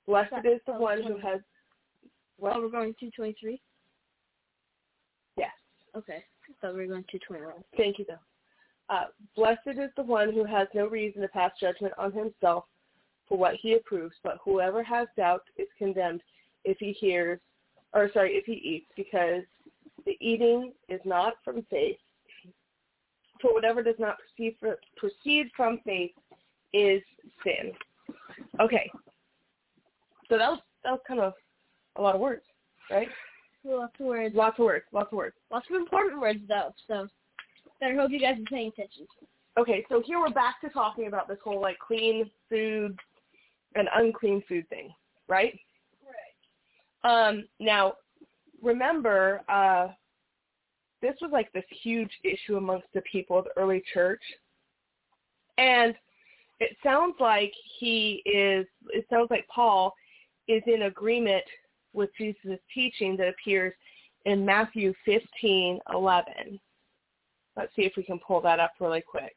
Blessed 0.06 0.44
is 0.44 0.60
the 0.66 0.74
one 0.74 1.02
who 1.02 1.16
has. 1.18 1.40
Well, 2.38 2.60
we're 2.60 2.68
going 2.68 2.92
to 2.92 3.00
two 3.00 3.10
twenty 3.10 3.34
three. 3.40 3.60
Yes. 5.36 5.50
Okay, 5.96 6.22
I 6.48 6.52
thought 6.60 6.74
we 6.74 6.82
were 6.82 6.92
going 6.92 7.04
to 7.04 7.10
two 7.12 7.24
twenty 7.26 7.44
one. 7.44 7.64
Thank 7.76 7.98
you, 7.98 8.04
though. 8.06 8.94
Uh, 8.94 9.04
blessed 9.34 9.78
is 9.78 9.90
the 9.96 10.02
one 10.02 10.32
who 10.32 10.44
has 10.44 10.68
no 10.74 10.86
reason 10.86 11.22
to 11.22 11.28
pass 11.28 11.52
judgment 11.58 11.94
on 11.96 12.12
himself 12.12 12.64
for 13.26 13.38
what 13.38 13.54
he 13.54 13.74
approves, 13.74 14.14
but 14.22 14.36
whoever 14.44 14.82
has 14.82 15.08
doubt 15.16 15.42
is 15.56 15.68
condemned 15.78 16.20
if 16.64 16.76
he 16.78 16.92
hears, 16.92 17.40
or 17.94 18.10
sorry, 18.12 18.32
if 18.32 18.44
he 18.44 18.52
eats, 18.52 18.86
because 18.94 19.42
the 20.04 20.18
eating 20.20 20.72
is 20.90 21.00
not 21.06 21.34
from 21.42 21.64
faith. 21.70 21.96
For 23.44 23.52
whatever 23.52 23.82
does 23.82 23.96
not 23.98 24.16
proceed, 24.16 24.56
for, 24.58 24.78
proceed 24.96 25.50
from 25.54 25.78
faith 25.84 26.12
is 26.72 27.02
sin. 27.44 27.72
Okay. 28.58 28.90
So 30.30 30.38
that 30.38 30.48
was 30.48 30.60
that 30.82 30.92
was 30.92 31.00
kind 31.06 31.20
of 31.20 31.34
a 31.96 32.00
lot 32.00 32.14
of 32.14 32.22
words, 32.22 32.44
right? 32.90 33.06
Lots 33.62 33.92
of 34.00 34.06
words. 34.06 34.34
Lots 34.34 34.58
of 34.58 34.64
words. 34.64 34.86
Lots 34.92 35.12
of 35.12 35.18
words. 35.18 35.36
Lots 35.50 35.66
of 35.68 35.76
important 35.76 36.22
words 36.22 36.38
though. 36.48 36.72
So 36.88 37.06
better 37.80 38.00
hope 38.00 38.10
you 38.10 38.18
guys 38.18 38.38
are 38.40 38.44
paying 38.44 38.68
attention. 38.68 39.06
Okay, 39.58 39.84
so 39.90 40.02
here 40.02 40.18
we're 40.18 40.30
back 40.30 40.58
to 40.62 40.70
talking 40.70 41.06
about 41.06 41.28
this 41.28 41.36
whole 41.44 41.60
like 41.60 41.78
clean 41.78 42.30
food 42.48 42.98
and 43.74 43.88
unclean 43.94 44.42
food 44.48 44.66
thing, 44.70 44.88
right? 45.28 45.52
Right. 47.04 47.28
Um, 47.28 47.44
now, 47.60 47.92
remember, 48.62 49.42
uh, 49.50 49.88
this 51.04 51.16
was 51.20 51.30
like 51.30 51.52
this 51.52 51.64
huge 51.82 52.10
issue 52.24 52.56
amongst 52.56 52.86
the 52.94 53.02
people 53.02 53.38
of 53.38 53.44
the 53.44 53.60
early 53.60 53.82
church, 53.92 54.22
and 55.58 55.94
it 56.60 56.74
sounds 56.82 57.16
like 57.20 57.52
he 57.78 58.22
is. 58.24 58.66
It 58.88 59.04
sounds 59.10 59.28
like 59.30 59.46
Paul 59.54 59.92
is 60.48 60.62
in 60.66 60.82
agreement 60.84 61.44
with 61.92 62.08
Jesus' 62.16 62.58
teaching 62.72 63.16
that 63.18 63.28
appears 63.28 63.74
in 64.24 64.46
Matthew 64.46 64.94
fifteen 65.04 65.78
eleven. 65.92 66.58
Let's 67.56 67.74
see 67.76 67.82
if 67.82 67.92
we 67.96 68.02
can 68.02 68.18
pull 68.26 68.40
that 68.40 68.58
up 68.58 68.72
really 68.80 69.02
quick. 69.02 69.36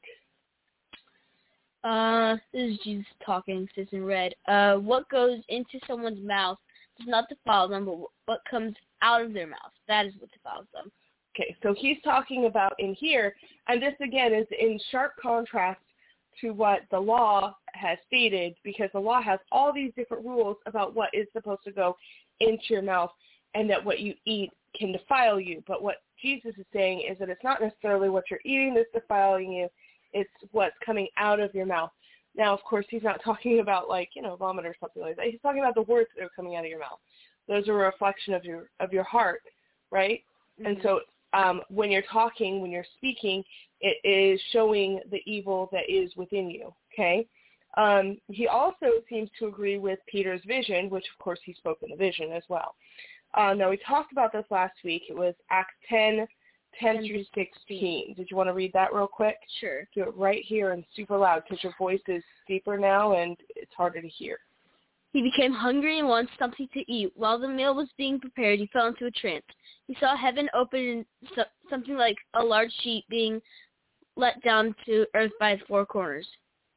Uh, 1.84 2.38
this 2.54 2.72
is 2.72 2.80
Jesus 2.84 3.06
talking, 3.26 3.68
says 3.76 3.88
in 3.92 4.06
red. 4.06 4.34
Uh, 4.48 4.76
what 4.76 5.08
goes 5.10 5.40
into 5.50 5.80
someone's 5.86 6.26
mouth 6.26 6.58
does 6.98 7.08
not 7.08 7.30
defile 7.30 7.68
them, 7.68 7.86
but 7.86 7.98
what 8.26 8.40
comes 8.50 8.74
out 9.02 9.22
of 9.22 9.34
their 9.34 9.48
mouth, 9.48 9.74
that 9.88 10.06
is 10.06 10.14
what 10.20 10.32
defiles 10.32 10.66
them. 10.74 10.92
Okay, 11.38 11.56
so 11.62 11.76
he's 11.78 11.98
talking 12.04 12.46
about 12.46 12.74
in 12.80 12.96
here, 12.96 13.36
and 13.68 13.82
this 13.82 13.94
again 14.02 14.34
is 14.34 14.48
in 14.60 14.80
sharp 14.90 15.14
contrast 15.22 15.80
to 16.42 16.52
what 16.52 16.82
the 16.90 17.00
law 17.00 17.56
has 17.74 17.98
stated, 18.08 18.56
because 18.64 18.90
the 18.94 19.00
law 19.00 19.22
has 19.22 19.40
all 19.52 19.72
these 19.72 19.92
different 19.96 20.26
rules 20.26 20.58
about 20.66 20.96
what 20.96 21.10
is 21.14 21.28
supposed 21.34 21.64
to 21.64 21.72
go 21.72 21.96
into 22.40 22.64
your 22.70 22.82
mouth, 22.82 23.12
and 23.54 23.70
that 23.70 23.84
what 23.84 24.00
you 24.00 24.16
eat 24.26 24.52
can 24.76 24.92
defile 24.92 25.40
you. 25.40 25.64
But 25.68 25.84
what 25.84 25.98
Jesus 26.20 26.54
is 26.58 26.66
saying 26.74 27.04
is 27.10 27.20
that 27.20 27.30
it's 27.30 27.44
not 27.44 27.62
necessarily 27.62 28.10
what 28.10 28.26
you're 28.32 28.40
eating 28.44 28.74
that's 28.74 28.90
defiling 28.92 29.52
you, 29.52 29.68
it's 30.14 30.30
what's 30.52 30.76
coming 30.84 31.08
out 31.18 31.40
of 31.40 31.54
your 31.54 31.68
mouth. 31.68 31.92
Now, 32.36 32.52
of 32.52 32.64
course, 32.64 32.86
he's 32.90 33.04
not 33.04 33.22
talking 33.24 33.60
about 33.60 33.90
like, 33.90 34.10
you 34.16 34.24
know, 34.24 34.36
vomit 34.38 34.66
or 34.66 34.76
something 34.80 35.04
like 35.04 35.18
that. 35.18 35.28
He's 35.28 35.42
talking 35.42 35.62
about 35.62 35.76
the 35.76 35.84
words 35.84 36.10
that 36.16 36.24
are 36.24 36.30
coming 36.36 36.56
out 36.56 36.64
of 36.64 36.70
your 36.70 36.80
mouth. 36.80 37.00
Those 37.48 37.68
are 37.68 37.84
a 37.84 37.86
reflection 37.86 38.34
of 38.34 38.44
your 38.44 38.70
of 38.80 38.92
your 38.92 39.04
heart, 39.04 39.42
right? 39.92 40.24
Mm-hmm. 40.60 40.66
And 40.66 40.78
so 40.82 41.02
um, 41.34 41.62
when 41.70 41.92
you're 41.92 42.04
talking, 42.12 42.62
when 42.62 42.72
you're 42.72 42.86
speaking, 42.98 43.44
it 43.82 43.98
is 44.08 44.42
showing 44.52 45.02
the 45.12 45.22
evil 45.26 45.70
that 45.72 45.90
is 45.90 46.16
within 46.16 46.50
you, 46.50 46.74
okay? 46.94 47.28
Um, 47.76 48.18
he 48.28 48.48
also 48.48 48.88
seems 49.10 49.30
to 49.40 49.48
agree 49.48 49.78
with 49.78 50.00
Peter's 50.08 50.42
vision, 50.48 50.90
which 50.90 51.06
of 51.14 51.24
course 51.24 51.40
he 51.44 51.54
spoke 51.54 51.80
in 51.84 51.92
the 51.92 51.96
vision 51.96 52.32
as 52.32 52.44
well. 52.50 52.76
Uh, 53.36 53.54
now 53.54 53.70
we 53.70 53.78
talked 53.78 54.12
about 54.12 54.32
this 54.32 54.46
last 54.50 54.76
week. 54.84 55.04
It 55.10 55.16
was 55.16 55.36
Acts 55.52 55.76
10, 55.90 56.18
10 56.18 56.28
10 56.80 57.08
through 57.08 57.24
through 57.34 57.46
16. 57.68 58.14
Did 58.16 58.32
you 58.32 58.38
want 58.38 58.50
to 58.50 58.54
read 58.54 58.74
that 58.74 58.94
real 58.94 59.08
quick? 59.08 59.38
Sure. 59.60 59.88
Do 59.94 60.04
it 60.04 60.16
right 60.16 60.44
here 60.44 60.72
and 60.72 60.84
super 60.96 61.18
loud 61.18 61.44
because 61.44 61.64
your 61.64 61.74
voice 61.78 62.02
is 62.08 62.24
deeper 62.48 62.78
now 62.78 63.14
and 63.14 63.38
it's 63.56 63.74
harder 63.76 64.02
to 64.02 64.08
hear. 64.08 64.40
He 65.14 65.22
became 65.22 65.54
hungry 65.54 66.00
and 66.00 66.08
wanted 66.08 66.30
something 66.38 66.68
to 66.74 66.92
eat. 66.92 67.12
While 67.16 67.40
the 67.40 67.48
meal 67.48 67.74
was 67.74 67.90
being 67.98 68.20
prepared, 68.20 68.60
he 68.60 68.68
fell 68.68 68.88
into 68.88 69.06
a 69.06 69.12
trance. 69.12 69.46
He 69.88 69.96
saw 70.00 70.16
heaven 70.16 70.50
open 70.54 70.80
and 70.80 71.06
so, 71.36 71.44
something 71.70 71.96
like 71.96 72.18
a 72.34 72.44
large 72.44 72.72
sheet 72.82 73.06
being 73.10 73.42
let 74.16 74.42
down 74.44 74.76
to 74.86 75.06
earth 75.16 75.32
by 75.40 75.52
its 75.52 75.64
four 75.68 75.86
corners. 75.86 76.28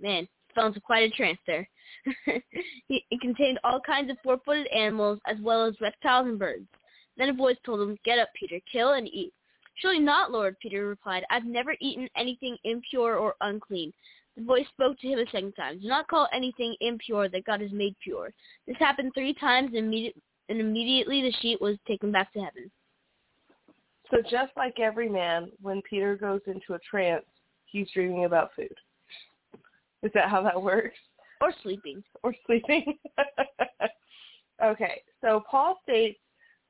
Man, 0.01 0.29
fell 0.55 0.67
into 0.67 0.81
quite 0.81 1.11
a 1.13 1.17
trance 1.17 1.39
there. 1.47 1.69
it 2.27 3.21
contained 3.21 3.59
all 3.65 3.81
kinds 3.81 4.11
of 4.11 4.17
four-footed 4.23 4.67
animals 4.69 5.19
as 5.27 5.37
well 5.43 5.65
as 5.65 5.81
reptiles 5.81 6.29
and 6.29 6.39
birds. 6.39 6.67
Then 7.17 7.31
a 7.31 7.35
voice 7.35 7.57
told 7.65 7.81
him, 7.81 7.99
Get 8.05 8.19
up, 8.19 8.29
Peter, 8.39 8.61
kill 8.71 8.93
and 8.93 9.09
eat. 9.09 9.33
Surely 9.77 9.99
not, 9.99 10.31
Lord, 10.31 10.57
Peter 10.61 10.87
replied. 10.87 11.25
I've 11.31 11.45
never 11.45 11.75
eaten 11.81 12.09
anything 12.17 12.57
impure 12.65 13.17
or 13.17 13.35
unclean. 13.41 13.93
The 14.40 14.47
voice 14.47 14.66
spoke 14.73 14.99
to 15.00 15.06
him 15.06 15.18
a 15.18 15.26
second 15.26 15.52
time. 15.52 15.80
Do 15.80 15.88
not 15.88 16.09
call 16.09 16.26
anything 16.32 16.75
impure 16.80 17.28
that 17.28 17.44
God 17.44 17.61
has 17.61 17.73
made 17.73 17.94
pure. 18.02 18.32
This 18.66 18.76
happened 18.78 19.12
three 19.12 19.35
times, 19.35 19.73
and, 19.75 19.92
immedi- 19.92 20.14
and 20.49 20.59
immediately 20.59 21.20
the 21.20 21.32
sheet 21.42 21.61
was 21.61 21.76
taken 21.87 22.11
back 22.11 22.32
to 22.32 22.38
heaven. 22.40 22.70
So 24.11 24.23
just 24.23 24.52
like 24.56 24.80
every 24.80 25.11
man, 25.11 25.50
when 25.61 25.82
Peter 25.82 26.16
goes 26.16 26.40
into 26.47 26.73
a 26.73 26.78
trance, 26.78 27.26
he's 27.66 27.87
dreaming 27.92 28.25
about 28.25 28.52
food. 28.56 28.73
Is 30.02 30.11
that 30.14 30.30
how 30.30 30.42
that 30.42 30.61
works? 30.61 30.97
Or 31.42 31.52
sleeping. 31.62 32.02
Or 32.23 32.35
sleeping? 32.47 32.97
okay, 34.64 35.02
so 35.20 35.42
Paul 35.50 35.78
states 35.82 36.18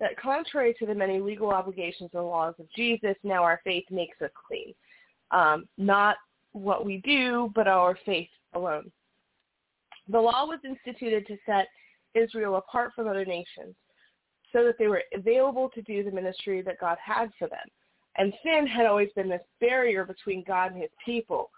that 0.00 0.18
contrary 0.20 0.74
to 0.80 0.86
the 0.86 0.94
many 0.94 1.20
legal 1.20 1.50
obligations 1.50 2.10
and 2.14 2.24
laws 2.24 2.54
of 2.58 2.66
Jesus, 2.74 3.14
now 3.22 3.44
our 3.44 3.60
faith 3.62 3.84
makes 3.92 4.20
us 4.20 4.30
clean. 4.48 4.74
Um, 5.30 5.68
not 5.78 6.16
what 6.52 6.84
we 6.84 6.98
do, 6.98 7.50
but 7.54 7.68
our 7.68 7.98
faith 8.04 8.28
alone. 8.54 8.90
The 10.08 10.20
law 10.20 10.46
was 10.46 10.58
instituted 10.64 11.26
to 11.26 11.36
set 11.46 11.68
Israel 12.14 12.56
apart 12.56 12.92
from 12.94 13.06
other 13.06 13.24
nations 13.24 13.74
so 14.52 14.64
that 14.64 14.76
they 14.78 14.88
were 14.88 15.02
available 15.14 15.70
to 15.70 15.82
do 15.82 16.02
the 16.02 16.10
ministry 16.10 16.62
that 16.62 16.80
God 16.80 16.98
had 17.04 17.30
for 17.38 17.48
them. 17.48 17.66
And 18.16 18.32
sin 18.42 18.66
had 18.66 18.86
always 18.86 19.10
been 19.14 19.28
this 19.28 19.40
barrier 19.60 20.04
between 20.04 20.42
God 20.46 20.72
and 20.72 20.82
his 20.82 20.90
people. 21.04 21.50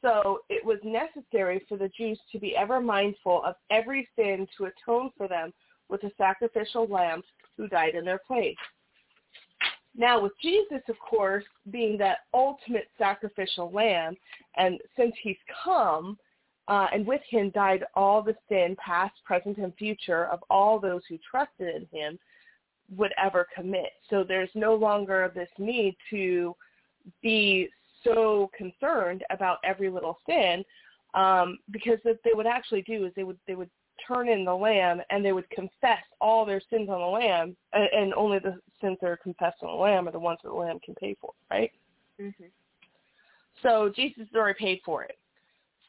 So 0.00 0.40
it 0.48 0.64
was 0.64 0.78
necessary 0.82 1.64
for 1.68 1.78
the 1.78 1.90
Jews 1.96 2.18
to 2.32 2.40
be 2.40 2.56
ever 2.56 2.80
mindful 2.80 3.42
of 3.44 3.54
every 3.70 4.08
sin 4.16 4.48
to 4.58 4.64
atone 4.64 5.10
for 5.16 5.28
them 5.28 5.52
with 5.88 6.02
a 6.02 6.10
sacrificial 6.18 6.88
lamb 6.88 7.22
who 7.56 7.68
died 7.68 7.94
in 7.94 8.04
their 8.04 8.20
place. 8.26 8.56
Now 9.96 10.20
with 10.22 10.32
Jesus, 10.40 10.80
of 10.88 10.98
course, 10.98 11.44
being 11.70 11.98
that 11.98 12.18
ultimate 12.32 12.88
sacrificial 12.96 13.70
lamb, 13.70 14.16
and 14.56 14.78
since 14.96 15.14
he's 15.22 15.36
come, 15.64 16.18
uh, 16.68 16.86
and 16.92 17.06
with 17.06 17.20
him 17.28 17.50
died 17.50 17.84
all 17.94 18.22
the 18.22 18.36
sin, 18.48 18.76
past, 18.82 19.14
present, 19.24 19.58
and 19.58 19.74
future, 19.74 20.26
of 20.26 20.40
all 20.48 20.78
those 20.78 21.02
who 21.08 21.18
trusted 21.18 21.74
in 21.74 21.86
him, 21.96 22.18
would 22.96 23.12
ever 23.22 23.46
commit. 23.54 23.90
So 24.08 24.24
there's 24.24 24.50
no 24.54 24.74
longer 24.74 25.30
this 25.34 25.48
need 25.58 25.96
to 26.10 26.54
be 27.22 27.68
so 28.04 28.50
concerned 28.56 29.24
about 29.30 29.58
every 29.64 29.90
little 29.90 30.18
sin, 30.26 30.64
um, 31.14 31.58
because 31.70 31.98
what 32.02 32.18
they 32.24 32.30
would 32.34 32.46
actually 32.46 32.82
do 32.82 33.06
is 33.06 33.12
they 33.14 33.24
would 33.24 33.38
they 33.46 33.54
would 33.54 33.70
turn 34.06 34.28
in 34.28 34.44
the 34.44 34.54
lamb 34.54 35.00
and 35.10 35.24
they 35.24 35.32
would 35.32 35.48
confess 35.50 36.02
all 36.20 36.44
their 36.44 36.60
sins 36.70 36.88
on 36.88 37.00
the 37.00 37.06
lamb, 37.06 37.56
and, 37.72 37.88
and 37.92 38.14
only 38.14 38.38
the 38.38 38.58
sins 38.80 38.98
that 39.00 39.08
are 39.08 39.16
confessed 39.16 39.62
on 39.62 39.68
the 39.68 39.82
lamb 39.82 40.08
are 40.08 40.12
the 40.12 40.18
ones 40.18 40.38
that 40.42 40.50
the 40.50 40.54
lamb 40.54 40.78
can 40.84 40.94
pay 40.94 41.16
for, 41.20 41.32
right? 41.50 41.72
Mm-hmm. 42.20 42.44
So 43.62 43.92
Jesus 43.94 44.18
has 44.18 44.36
already 44.36 44.58
paid 44.58 44.80
for 44.84 45.02
it. 45.02 45.18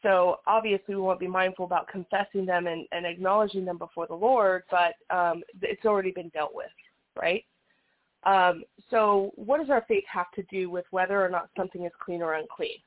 So 0.01 0.39
obviously 0.48 0.96
we 0.96 1.01
want 1.01 1.20
to 1.20 1.25
be 1.25 1.32
mindful 1.32 1.65
about 1.65 1.88
confessing 1.88 2.46
them 2.46 2.67
and, 2.67 2.86
and 2.91 3.05
acknowledging 3.05 3.63
them 3.65 3.77
before 3.77 4.05
the 4.05 4.13
Lord, 4.13 4.63
but 4.70 4.96
um, 5.15 5.43
it's 5.62 5.86
already 5.86 6.12
been 6.12 6.29
dealt 6.29 6.53
with, 6.53 6.67
right? 7.15 7.46
Um, 8.25 8.63
so 8.89 9.32
what 9.36 9.60
does 9.60 9.70
our 9.70 9.86
faith 9.88 10.03
have 10.12 10.32
to 10.36 10.43
do 10.43 10.70
with 10.70 10.86
whether 10.91 11.24
or 11.24 11.29
not 11.29 11.50
something 11.58 11.86
is 11.86 11.91
clean 12.03 12.22
or 12.22 12.34
unclean? 12.34 12.77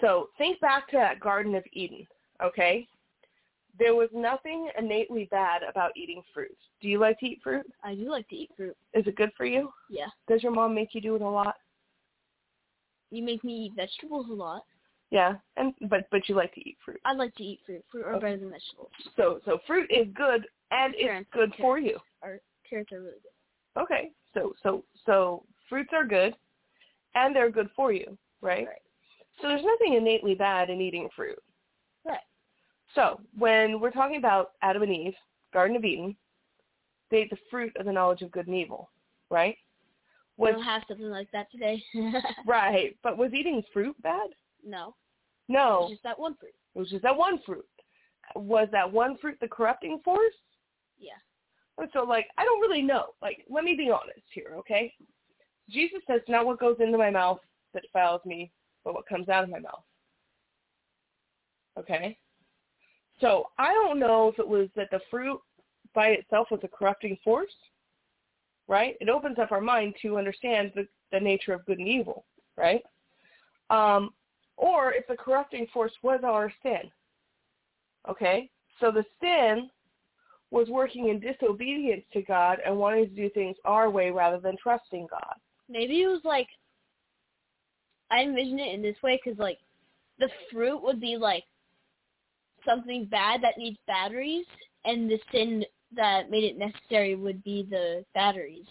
So 0.00 0.30
think 0.36 0.60
back 0.60 0.88
to 0.90 0.96
that 0.96 1.20
Garden 1.20 1.54
of 1.54 1.64
Eden, 1.72 2.06
okay? 2.42 2.86
There 3.78 3.94
was 3.94 4.08
nothing 4.12 4.68
innately 4.78 5.26
bad 5.30 5.62
about 5.68 5.96
eating 5.96 6.22
fruit. 6.32 6.56
Do 6.80 6.88
you 6.88 6.98
like 6.98 7.18
to 7.20 7.26
eat 7.26 7.40
fruit? 7.42 7.66
I 7.82 7.94
do 7.94 8.08
like 8.10 8.28
to 8.28 8.36
eat 8.36 8.50
fruit. 8.56 8.76
Is 8.92 9.06
it 9.06 9.16
good 9.16 9.32
for 9.36 9.46
you? 9.46 9.70
Yeah. 9.90 10.06
Does 10.28 10.42
your 10.42 10.52
mom 10.52 10.74
make 10.74 10.94
you 10.94 11.00
do 11.00 11.16
it 11.16 11.22
a 11.22 11.28
lot? 11.28 11.56
You 13.10 13.22
make 13.22 13.42
me 13.44 13.66
eat 13.66 13.72
vegetables 13.76 14.26
a 14.30 14.32
lot. 14.32 14.62
Yeah, 15.10 15.34
and 15.56 15.74
but 15.88 16.08
but 16.10 16.28
you 16.28 16.34
like 16.34 16.52
to 16.54 16.60
eat 16.68 16.76
fruit. 16.84 17.00
I 17.04 17.12
like 17.12 17.34
to 17.36 17.42
eat 17.42 17.60
fruit. 17.64 17.84
Fruit 17.90 18.04
are 18.04 18.14
Okay. 18.14 18.26
better 18.26 18.36
than 18.38 18.50
vegetables. 18.50 18.90
So 19.16 19.40
so 19.44 19.58
fruit 19.66 19.88
is 19.90 20.08
good 20.14 20.46
and 20.70 20.94
Carrots 20.98 21.28
it's 21.28 21.34
good 21.34 21.52
for 21.60 21.78
you. 21.78 21.98
Or 22.22 22.40
carrots 22.68 22.90
are 22.92 23.00
really 23.00 23.20
good. 23.22 23.80
Okay. 23.82 24.10
So 24.32 24.54
so 24.62 24.84
so 25.06 25.44
fruits 25.68 25.90
are 25.92 26.04
good 26.06 26.34
and 27.14 27.34
they're 27.34 27.50
good 27.50 27.70
for 27.76 27.92
you, 27.92 28.18
right? 28.40 28.66
Right. 28.66 28.82
So 29.40 29.48
there's 29.48 29.64
nothing 29.64 29.94
innately 29.94 30.34
bad 30.34 30.70
in 30.70 30.80
eating 30.80 31.08
fruit. 31.14 31.38
So 32.94 33.20
when 33.36 33.80
we're 33.80 33.90
talking 33.90 34.16
about 34.16 34.52
Adam 34.62 34.82
and 34.82 34.92
Eve, 34.94 35.14
Garden 35.52 35.76
of 35.76 35.84
Eden, 35.84 36.16
they 37.10 37.18
ate 37.18 37.30
the 37.30 37.36
fruit 37.50 37.72
of 37.76 37.86
the 37.86 37.92
knowledge 37.92 38.22
of 38.22 38.30
good 38.30 38.46
and 38.46 38.56
evil, 38.56 38.90
right? 39.30 39.56
We 40.36 40.46
Was 40.46 40.54
don't 40.56 40.64
have 40.64 40.82
something 40.88 41.10
like 41.10 41.30
that 41.32 41.50
today. 41.50 41.82
right, 42.46 42.96
but 43.02 43.16
was 43.18 43.32
eating 43.32 43.62
fruit 43.72 44.00
bad? 44.02 44.28
no. 44.64 44.94
No, 45.46 45.82
It's 45.82 45.90
just 45.96 46.02
that 46.04 46.18
one 46.18 46.34
fruit. 46.40 46.54
it 46.74 46.78
was 46.78 46.88
just 46.88 47.02
that 47.02 47.14
one 47.14 47.38
fruit. 47.44 47.66
Was 48.34 48.66
that 48.72 48.90
one 48.90 49.18
fruit 49.18 49.36
the 49.42 49.46
corrupting 49.48 50.00
force? 50.02 50.32
Yeah. 50.98 51.18
And 51.76 51.90
so, 51.92 52.02
like, 52.04 52.28
I 52.38 52.44
don't 52.46 52.62
really 52.62 52.80
know. 52.80 53.08
Like, 53.20 53.44
let 53.50 53.62
me 53.62 53.74
be 53.76 53.90
honest 53.90 54.24
here, 54.32 54.54
okay? 54.56 54.90
Jesus 55.68 56.00
says, 56.06 56.22
not 56.28 56.46
what 56.46 56.58
goes 56.60 56.76
into 56.80 56.96
my 56.96 57.10
mouth 57.10 57.40
that 57.74 57.82
defiles 57.82 58.22
me, 58.24 58.52
but 58.86 58.94
what 58.94 59.06
comes 59.06 59.28
out 59.28 59.44
of 59.44 59.50
my 59.50 59.58
mouth. 59.58 59.82
Okay? 61.78 62.16
So 63.20 63.46
I 63.58 63.72
don't 63.72 64.00
know 64.00 64.28
if 64.28 64.38
it 64.38 64.46
was 64.46 64.68
that 64.76 64.88
the 64.90 65.00
fruit 65.10 65.40
by 65.94 66.08
itself 66.08 66.48
was 66.50 66.60
a 66.62 66.68
corrupting 66.68 67.16
force, 67.22 67.54
right? 68.68 68.96
It 69.00 69.08
opens 69.08 69.38
up 69.38 69.52
our 69.52 69.60
mind 69.60 69.94
to 70.02 70.18
understand 70.18 70.72
the, 70.74 70.86
the 71.12 71.20
nature 71.20 71.52
of 71.52 71.64
good 71.66 71.78
and 71.78 71.88
evil, 71.88 72.24
right? 72.56 72.82
Um, 73.70 74.10
or 74.56 74.92
if 74.92 75.06
the 75.06 75.16
corrupting 75.16 75.66
force 75.72 75.92
was 76.02 76.20
our 76.24 76.52
sin. 76.62 76.90
Okay? 78.08 78.50
So 78.80 78.90
the 78.90 79.04
sin 79.20 79.70
was 80.50 80.68
working 80.68 81.08
in 81.08 81.20
disobedience 81.20 82.04
to 82.12 82.22
God 82.22 82.58
and 82.64 82.76
wanting 82.76 83.08
to 83.08 83.14
do 83.14 83.30
things 83.30 83.56
our 83.64 83.90
way 83.90 84.10
rather 84.10 84.38
than 84.38 84.56
trusting 84.62 85.06
God. 85.10 85.34
Maybe 85.68 86.02
it 86.02 86.06
was 86.06 86.20
like 86.24 86.48
I 88.10 88.22
envision 88.22 88.58
it 88.58 88.74
in 88.74 88.82
this 88.82 88.96
way 89.02 89.20
because 89.22 89.38
like 89.38 89.58
the 90.18 90.28
fruit 90.52 90.82
would 90.82 91.00
be 91.00 91.16
like 91.16 91.44
something 92.66 93.06
bad 93.06 93.42
that 93.42 93.58
needs 93.58 93.78
batteries, 93.86 94.46
and 94.84 95.10
the 95.10 95.18
sin 95.32 95.64
that 95.96 96.30
made 96.30 96.44
it 96.44 96.58
necessary 96.58 97.14
would 97.14 97.42
be 97.44 97.66
the 97.70 98.04
batteries. 98.14 98.66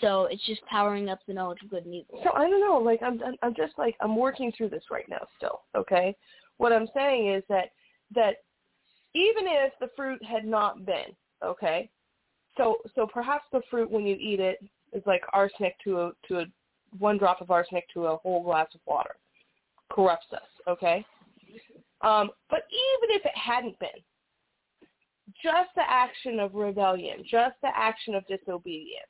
So 0.00 0.26
it's 0.26 0.44
just 0.46 0.64
powering 0.66 1.08
up 1.08 1.18
the 1.26 1.34
knowledge 1.34 1.62
of 1.62 1.70
good 1.70 1.84
and 1.84 1.94
evil. 1.94 2.20
So 2.22 2.30
I 2.34 2.48
don't 2.48 2.60
know, 2.60 2.78
like 2.78 3.02
I'm 3.02 3.20
I'm- 3.22 3.36
I'm 3.42 3.54
just 3.54 3.76
like 3.78 3.96
I'm 4.00 4.16
working 4.16 4.52
through 4.52 4.68
this 4.68 4.84
right 4.90 5.08
now 5.08 5.26
still, 5.36 5.62
okay? 5.74 6.14
What 6.58 6.72
I'm 6.72 6.88
saying 6.94 7.32
is 7.32 7.42
that 7.48 7.70
that 8.14 8.36
even 9.14 9.44
if 9.46 9.72
the 9.80 9.88
fruit 9.96 10.22
had 10.24 10.44
not 10.44 10.84
been, 10.84 11.16
okay? 11.42 11.90
So 12.56 12.76
so 12.94 13.06
perhaps 13.06 13.44
the 13.52 13.62
fruit 13.70 13.90
when 13.90 14.06
you 14.06 14.16
eat 14.20 14.40
it 14.40 14.58
is 14.92 15.02
like 15.06 15.22
arsenic 15.32 15.76
to 15.84 16.00
a 16.00 16.12
to 16.28 16.40
a 16.40 16.44
one 16.98 17.18
drop 17.18 17.40
of 17.40 17.50
arsenic 17.50 17.88
to 17.94 18.06
a 18.06 18.16
whole 18.18 18.42
glass 18.42 18.68
of 18.74 18.80
water. 18.86 19.16
Corrupts 19.90 20.32
us, 20.32 20.48
okay? 20.68 21.04
Um, 22.00 22.30
but 22.48 22.62
even 22.70 23.16
if 23.16 23.24
it 23.24 23.36
hadn't 23.36 23.78
been, 23.78 23.88
just 25.42 25.70
the 25.74 25.88
action 25.88 26.38
of 26.40 26.54
rebellion, 26.54 27.24
just 27.28 27.56
the 27.62 27.76
action 27.76 28.14
of 28.14 28.26
disobedience, 28.26 29.08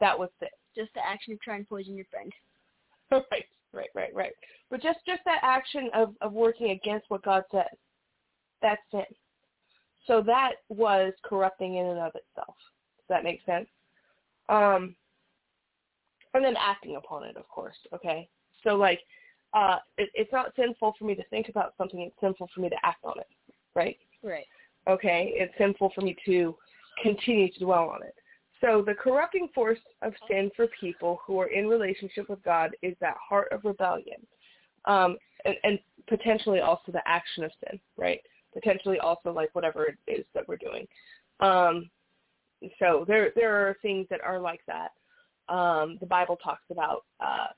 that 0.00 0.18
was 0.18 0.30
sin. 0.40 0.48
Just 0.74 0.92
the 0.94 1.06
action 1.06 1.32
of 1.34 1.40
trying 1.40 1.62
to 1.62 1.68
poison 1.68 1.94
your 1.94 2.06
friend. 2.06 2.32
right, 3.12 3.44
right, 3.72 3.88
right, 3.94 4.14
right. 4.14 4.32
But 4.70 4.82
just 4.82 4.98
just 5.06 5.20
that 5.24 5.40
action 5.42 5.88
of 5.94 6.14
of 6.20 6.32
working 6.32 6.70
against 6.70 7.08
what 7.10 7.22
God 7.22 7.44
says, 7.52 7.76
that's 8.60 8.82
sin. 8.90 9.04
So 10.06 10.20
that 10.22 10.54
was 10.68 11.12
corrupting 11.22 11.76
in 11.76 11.86
and 11.86 11.98
of 11.98 12.12
itself. 12.14 12.56
Does 12.98 13.08
that 13.08 13.24
make 13.24 13.40
sense? 13.46 13.68
Um, 14.48 14.94
and 16.34 16.44
then 16.44 16.56
acting 16.58 16.96
upon 16.96 17.24
it, 17.24 17.36
of 17.36 17.48
course. 17.48 17.76
Okay. 17.94 18.28
So 18.62 18.74
like, 18.76 19.00
uh, 19.54 19.78
it, 19.98 20.10
it's 20.14 20.32
not 20.32 20.52
sinful 20.56 20.94
for 20.98 21.04
me 21.04 21.14
to 21.14 21.24
think 21.30 21.48
about 21.48 21.74
something. 21.78 22.00
It's 22.00 22.14
sinful 22.20 22.48
for 22.54 22.60
me 22.60 22.68
to 22.68 22.76
act 22.82 23.04
on 23.04 23.18
it. 23.18 23.28
Right. 23.74 23.98
Right. 24.22 24.46
Okay. 24.88 25.32
It's 25.34 25.54
sinful 25.56 25.92
for 25.94 26.00
me 26.02 26.16
to 26.26 26.56
continue 27.02 27.50
to 27.52 27.58
dwell 27.60 27.88
on 27.88 28.02
it. 28.02 28.14
So 28.60 28.82
the 28.86 28.94
corrupting 28.94 29.48
force 29.54 29.78
of 30.00 30.14
sin 30.28 30.50
for 30.56 30.66
people 30.80 31.20
who 31.26 31.38
are 31.38 31.48
in 31.48 31.66
relationship 31.66 32.30
with 32.30 32.42
God 32.42 32.70
is 32.82 32.96
that 33.00 33.14
heart 33.28 33.48
of 33.52 33.64
rebellion, 33.64 34.26
um, 34.86 35.18
and, 35.44 35.56
and 35.64 35.78
potentially 36.08 36.60
also 36.60 36.90
the 36.92 37.06
action 37.06 37.44
of 37.44 37.50
sin, 37.62 37.78
right? 37.96 38.20
Potentially 38.54 38.98
also 39.00 39.32
like 39.32 39.50
whatever 39.52 39.84
it 39.84 39.98
is 40.06 40.24
that 40.34 40.48
we're 40.48 40.56
doing. 40.56 40.86
Um, 41.40 41.90
so 42.78 43.04
there 43.06 43.32
there 43.36 43.54
are 43.54 43.76
things 43.82 44.06
that 44.08 44.20
are 44.22 44.40
like 44.40 44.60
that. 44.66 44.92
Um, 45.52 45.98
the 46.00 46.06
Bible 46.06 46.36
talks 46.42 46.64
about, 46.70 47.04
uh, 47.20 47.48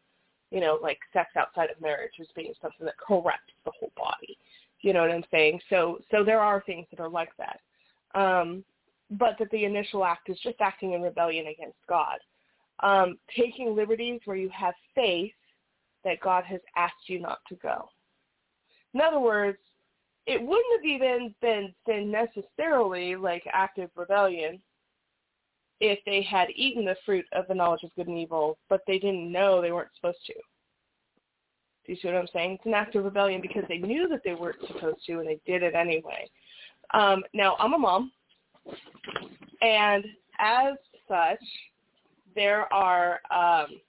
you 0.51 0.61
know, 0.61 0.79
like 0.83 0.99
sex 1.13 1.31
outside 1.37 1.71
of 1.71 1.81
marriage 1.81 2.13
as 2.21 2.27
being 2.35 2.53
something 2.61 2.87
that 2.87 2.99
corrupts 2.99 3.53
the 3.65 3.73
whole 3.79 3.93
body. 3.97 4.39
You 4.81 4.93
know 4.93 5.01
what 5.01 5.11
I'm 5.11 5.25
saying? 5.31 5.61
So 5.71 5.99
so 6.11 6.23
there 6.25 6.41
are 6.41 6.63
things 6.67 6.87
that 6.91 7.01
are 7.01 7.09
like 7.09 7.31
that. 7.39 7.61
Um, 8.15 8.65
but 9.11 9.37
that 9.39 9.51
the 9.51 9.65
initial 9.65 10.05
act 10.05 10.29
is 10.29 10.39
just 10.43 10.61
acting 10.61 10.93
in 10.93 11.03
rebellion 11.03 11.47
against 11.47 11.79
God. 11.89 12.19
Um, 12.81 13.19
taking 13.37 13.75
liberties 13.75 14.21
where 14.25 14.37
you 14.37 14.51
have 14.51 14.75
faith 14.95 15.33
that 16.05 16.21
God 16.21 16.45
has 16.45 16.61
asked 16.77 17.09
you 17.09 17.21
not 17.21 17.39
to 17.49 17.55
go. 17.57 17.89
In 18.95 19.01
other 19.01 19.21
words, 19.21 19.59
it 20.27 20.41
wouldn't 20.41 20.77
have 20.77 20.85
even 20.85 21.35
been, 21.41 21.75
been 21.87 22.11
necessarily 22.11 23.17
like 23.17 23.45
active 23.53 23.91
rebellion 23.95 24.61
if 25.81 25.99
they 26.07 26.23
had 26.23 26.49
eaten 26.55 26.85
the 26.85 26.97
fruit 27.05 27.27
of 27.33 27.47
the 27.49 27.55
knowledge 27.55 27.83
of 27.83 27.95
good 27.95 28.09
and 28.09 28.19
evil, 28.19 28.59
but 28.69 28.81
they 28.87 28.99
didn't 28.99 29.31
know 29.31 29.61
they 29.61 29.73
weren't 29.73 29.95
supposed 29.95 30.25
to. 30.27 30.35
Do 30.35 31.93
you 31.93 31.97
see 32.01 32.09
what 32.09 32.17
I'm 32.17 32.29
saying? 32.33 32.53
It's 32.53 32.67
an 32.67 32.75
act 32.75 32.97
of 32.97 33.05
rebellion 33.05 33.41
because 33.41 33.63
they 33.69 33.79
knew 33.79 34.09
that 34.09 34.23
they 34.25 34.35
weren't 34.35 34.61
supposed 34.67 35.05
to 35.07 35.21
and 35.21 35.29
they 35.29 35.39
did 35.47 35.63
it 35.63 35.75
anyway. 35.75 36.29
Um, 36.95 37.23
now, 37.33 37.57
I'm 37.59 37.75
a 37.75 37.79
mom, 37.79 38.13
and 39.61 40.05
as 40.39 40.75
such, 41.09 41.43
there 42.35 42.73
are 42.73 43.21
um, 43.31 43.81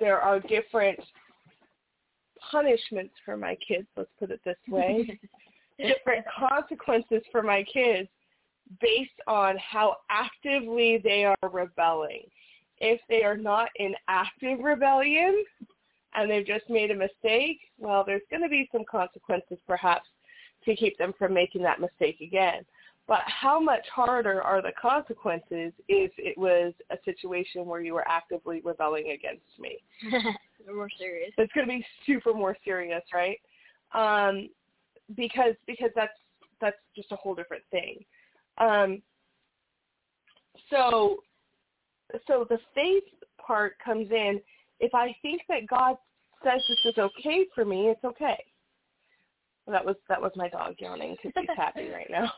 there 0.00 0.20
are 0.20 0.40
different 0.40 0.98
punishments 2.50 3.14
for 3.24 3.36
my 3.36 3.56
kids. 3.66 3.86
Let's 3.96 4.10
put 4.18 4.30
it 4.30 4.40
this 4.44 4.56
way: 4.68 5.18
different 5.78 6.24
consequences 6.38 7.22
for 7.30 7.42
my 7.42 7.64
kids 7.72 8.08
based 8.80 9.10
on 9.26 9.56
how 9.58 9.96
actively 10.10 11.00
they 11.02 11.24
are 11.24 11.50
rebelling. 11.50 12.22
If 12.78 13.00
they 13.08 13.24
are 13.24 13.36
not 13.36 13.70
in 13.76 13.94
active 14.08 14.60
rebellion 14.60 15.44
and 16.14 16.30
they've 16.30 16.46
just 16.46 16.68
made 16.68 16.90
a 16.90 16.94
mistake, 16.94 17.60
well, 17.78 18.04
there's 18.04 18.22
going 18.30 18.42
to 18.42 18.48
be 18.48 18.68
some 18.72 18.84
consequences 18.90 19.58
perhaps 19.66 20.08
to 20.64 20.76
keep 20.76 20.96
them 20.98 21.12
from 21.18 21.34
making 21.34 21.62
that 21.62 21.80
mistake 21.80 22.20
again. 22.20 22.64
But 23.06 23.22
how 23.24 23.58
much 23.58 23.86
harder 23.92 24.42
are 24.42 24.60
the 24.60 24.72
consequences 24.80 25.72
if 25.88 26.12
it 26.18 26.36
was 26.36 26.74
a 26.90 26.98
situation 27.06 27.64
where 27.64 27.80
you 27.80 27.94
were 27.94 28.06
actively 28.06 28.60
rebelling 28.62 29.12
against 29.12 29.58
me? 29.58 29.78
More 30.72 30.90
serious. 30.98 31.32
It's 31.38 31.52
going 31.54 31.66
to 31.66 31.72
be 31.72 31.86
super 32.04 32.34
more 32.34 32.54
serious, 32.64 33.02
right? 33.14 33.38
Um, 33.94 34.50
because 35.16 35.54
because 35.66 35.88
that's 35.94 36.12
that's 36.60 36.76
just 36.94 37.10
a 37.12 37.16
whole 37.16 37.34
different 37.34 37.62
thing. 37.70 38.04
Um, 38.60 39.02
so 40.70 41.18
so 42.26 42.46
the 42.48 42.58
faith 42.74 43.04
part 43.44 43.74
comes 43.84 44.10
in. 44.10 44.40
If 44.80 44.94
I 44.94 45.14
think 45.22 45.42
that 45.48 45.66
God 45.68 45.96
says 46.42 46.60
this 46.68 46.92
is 46.92 46.98
okay 46.98 47.46
for 47.54 47.64
me, 47.64 47.88
it's 47.88 48.04
okay. 48.04 48.42
That 49.66 49.84
was 49.84 49.96
that 50.08 50.20
was 50.20 50.32
my 50.36 50.48
dog 50.48 50.76
yawning 50.78 51.16
because 51.16 51.32
he's 51.36 51.56
happy 51.56 51.88
right 51.92 52.10
now. 52.10 52.32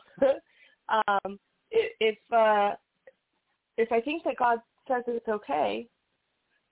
um, 1.07 1.39
if 1.71 2.17
uh, 2.31 2.75
if 3.77 3.91
I 3.91 4.01
think 4.01 4.23
that 4.23 4.37
God 4.37 4.59
says 4.87 5.03
it's 5.07 5.27
okay, 5.27 5.87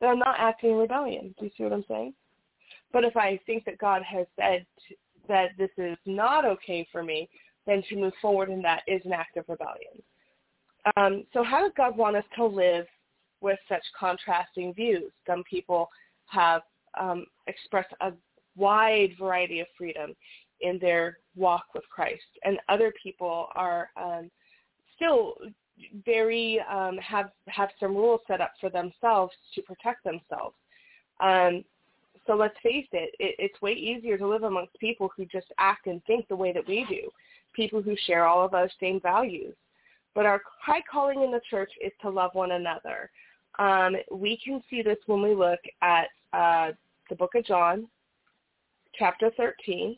then 0.01 0.09
I'm 0.09 0.19
not 0.19 0.35
acting 0.37 0.71
in 0.71 0.77
rebellion. 0.77 1.33
Do 1.39 1.45
you 1.45 1.51
see 1.57 1.63
what 1.63 1.73
I'm 1.73 1.85
saying? 1.87 2.13
But 2.91 3.05
if 3.05 3.15
I 3.15 3.39
think 3.45 3.65
that 3.65 3.77
God 3.77 4.01
has 4.03 4.25
said 4.35 4.65
that 5.27 5.49
this 5.57 5.69
is 5.77 5.97
not 6.05 6.45
okay 6.45 6.87
for 6.91 7.03
me, 7.03 7.29
then 7.69 7.83
to 7.89 7.95
move 7.95 8.13
forward 8.21 8.49
in 8.49 8.61
that 8.63 8.81
is 8.87 9.01
an 9.05 9.13
act 9.13 9.37
of 9.37 9.45
rebellion. 9.47 10.01
Um, 10.97 11.25
so 11.33 11.43
how 11.43 11.61
does 11.61 11.71
God 11.75 11.97
want 11.97 12.15
us 12.15 12.23
to 12.35 12.45
live 12.45 12.85
with 13.41 13.59
such 13.67 13.83
contrasting 13.97 14.73
views? 14.73 15.11
Some 15.27 15.43
people 15.43 15.89
have 16.27 16.61
um, 16.99 17.25
expressed 17.47 17.93
a 18.01 18.11
wide 18.55 19.11
variety 19.19 19.59
of 19.59 19.67
freedom 19.77 20.15
in 20.61 20.79
their 20.79 21.17
walk 21.35 21.65
with 21.73 21.83
Christ, 21.89 22.21
and 22.43 22.57
other 22.67 22.93
people 23.01 23.47
are 23.55 23.89
um, 23.95 24.29
still 24.95 25.35
very 26.05 26.59
um, 26.69 26.97
have 26.97 27.29
have 27.47 27.69
some 27.79 27.95
rules 27.95 28.19
set 28.27 28.41
up 28.41 28.53
for 28.59 28.69
themselves 28.69 29.33
to 29.55 29.61
protect 29.61 30.03
themselves. 30.03 30.55
Um, 31.21 31.63
so 32.27 32.35
let's 32.35 32.55
face 32.61 32.87
it, 32.91 33.15
it, 33.19 33.35
it's 33.39 33.61
way 33.61 33.73
easier 33.73 34.17
to 34.17 34.27
live 34.27 34.43
amongst 34.43 34.77
people 34.79 35.09
who 35.15 35.25
just 35.25 35.47
act 35.57 35.87
and 35.87 36.03
think 36.05 36.27
the 36.27 36.35
way 36.35 36.51
that 36.51 36.67
we 36.67 36.85
do, 36.89 37.09
people 37.53 37.81
who 37.81 37.95
share 38.05 38.25
all 38.25 38.45
of 38.45 38.53
our 38.53 38.69
same 38.79 38.99
values. 39.01 39.55
But 40.15 40.25
our 40.25 40.41
high 40.61 40.81
calling 40.91 41.23
in 41.23 41.31
the 41.31 41.41
church 41.49 41.71
is 41.83 41.91
to 42.01 42.09
love 42.09 42.31
one 42.33 42.51
another. 42.51 43.09
Um, 43.57 43.95
we 44.11 44.39
can 44.43 44.61
see 44.69 44.81
this 44.81 44.97
when 45.05 45.21
we 45.21 45.35
look 45.35 45.59
at 45.81 46.07
uh, 46.33 46.71
the 47.09 47.15
book 47.15 47.35
of 47.35 47.45
John, 47.45 47.87
chapter 48.97 49.31
13, 49.37 49.97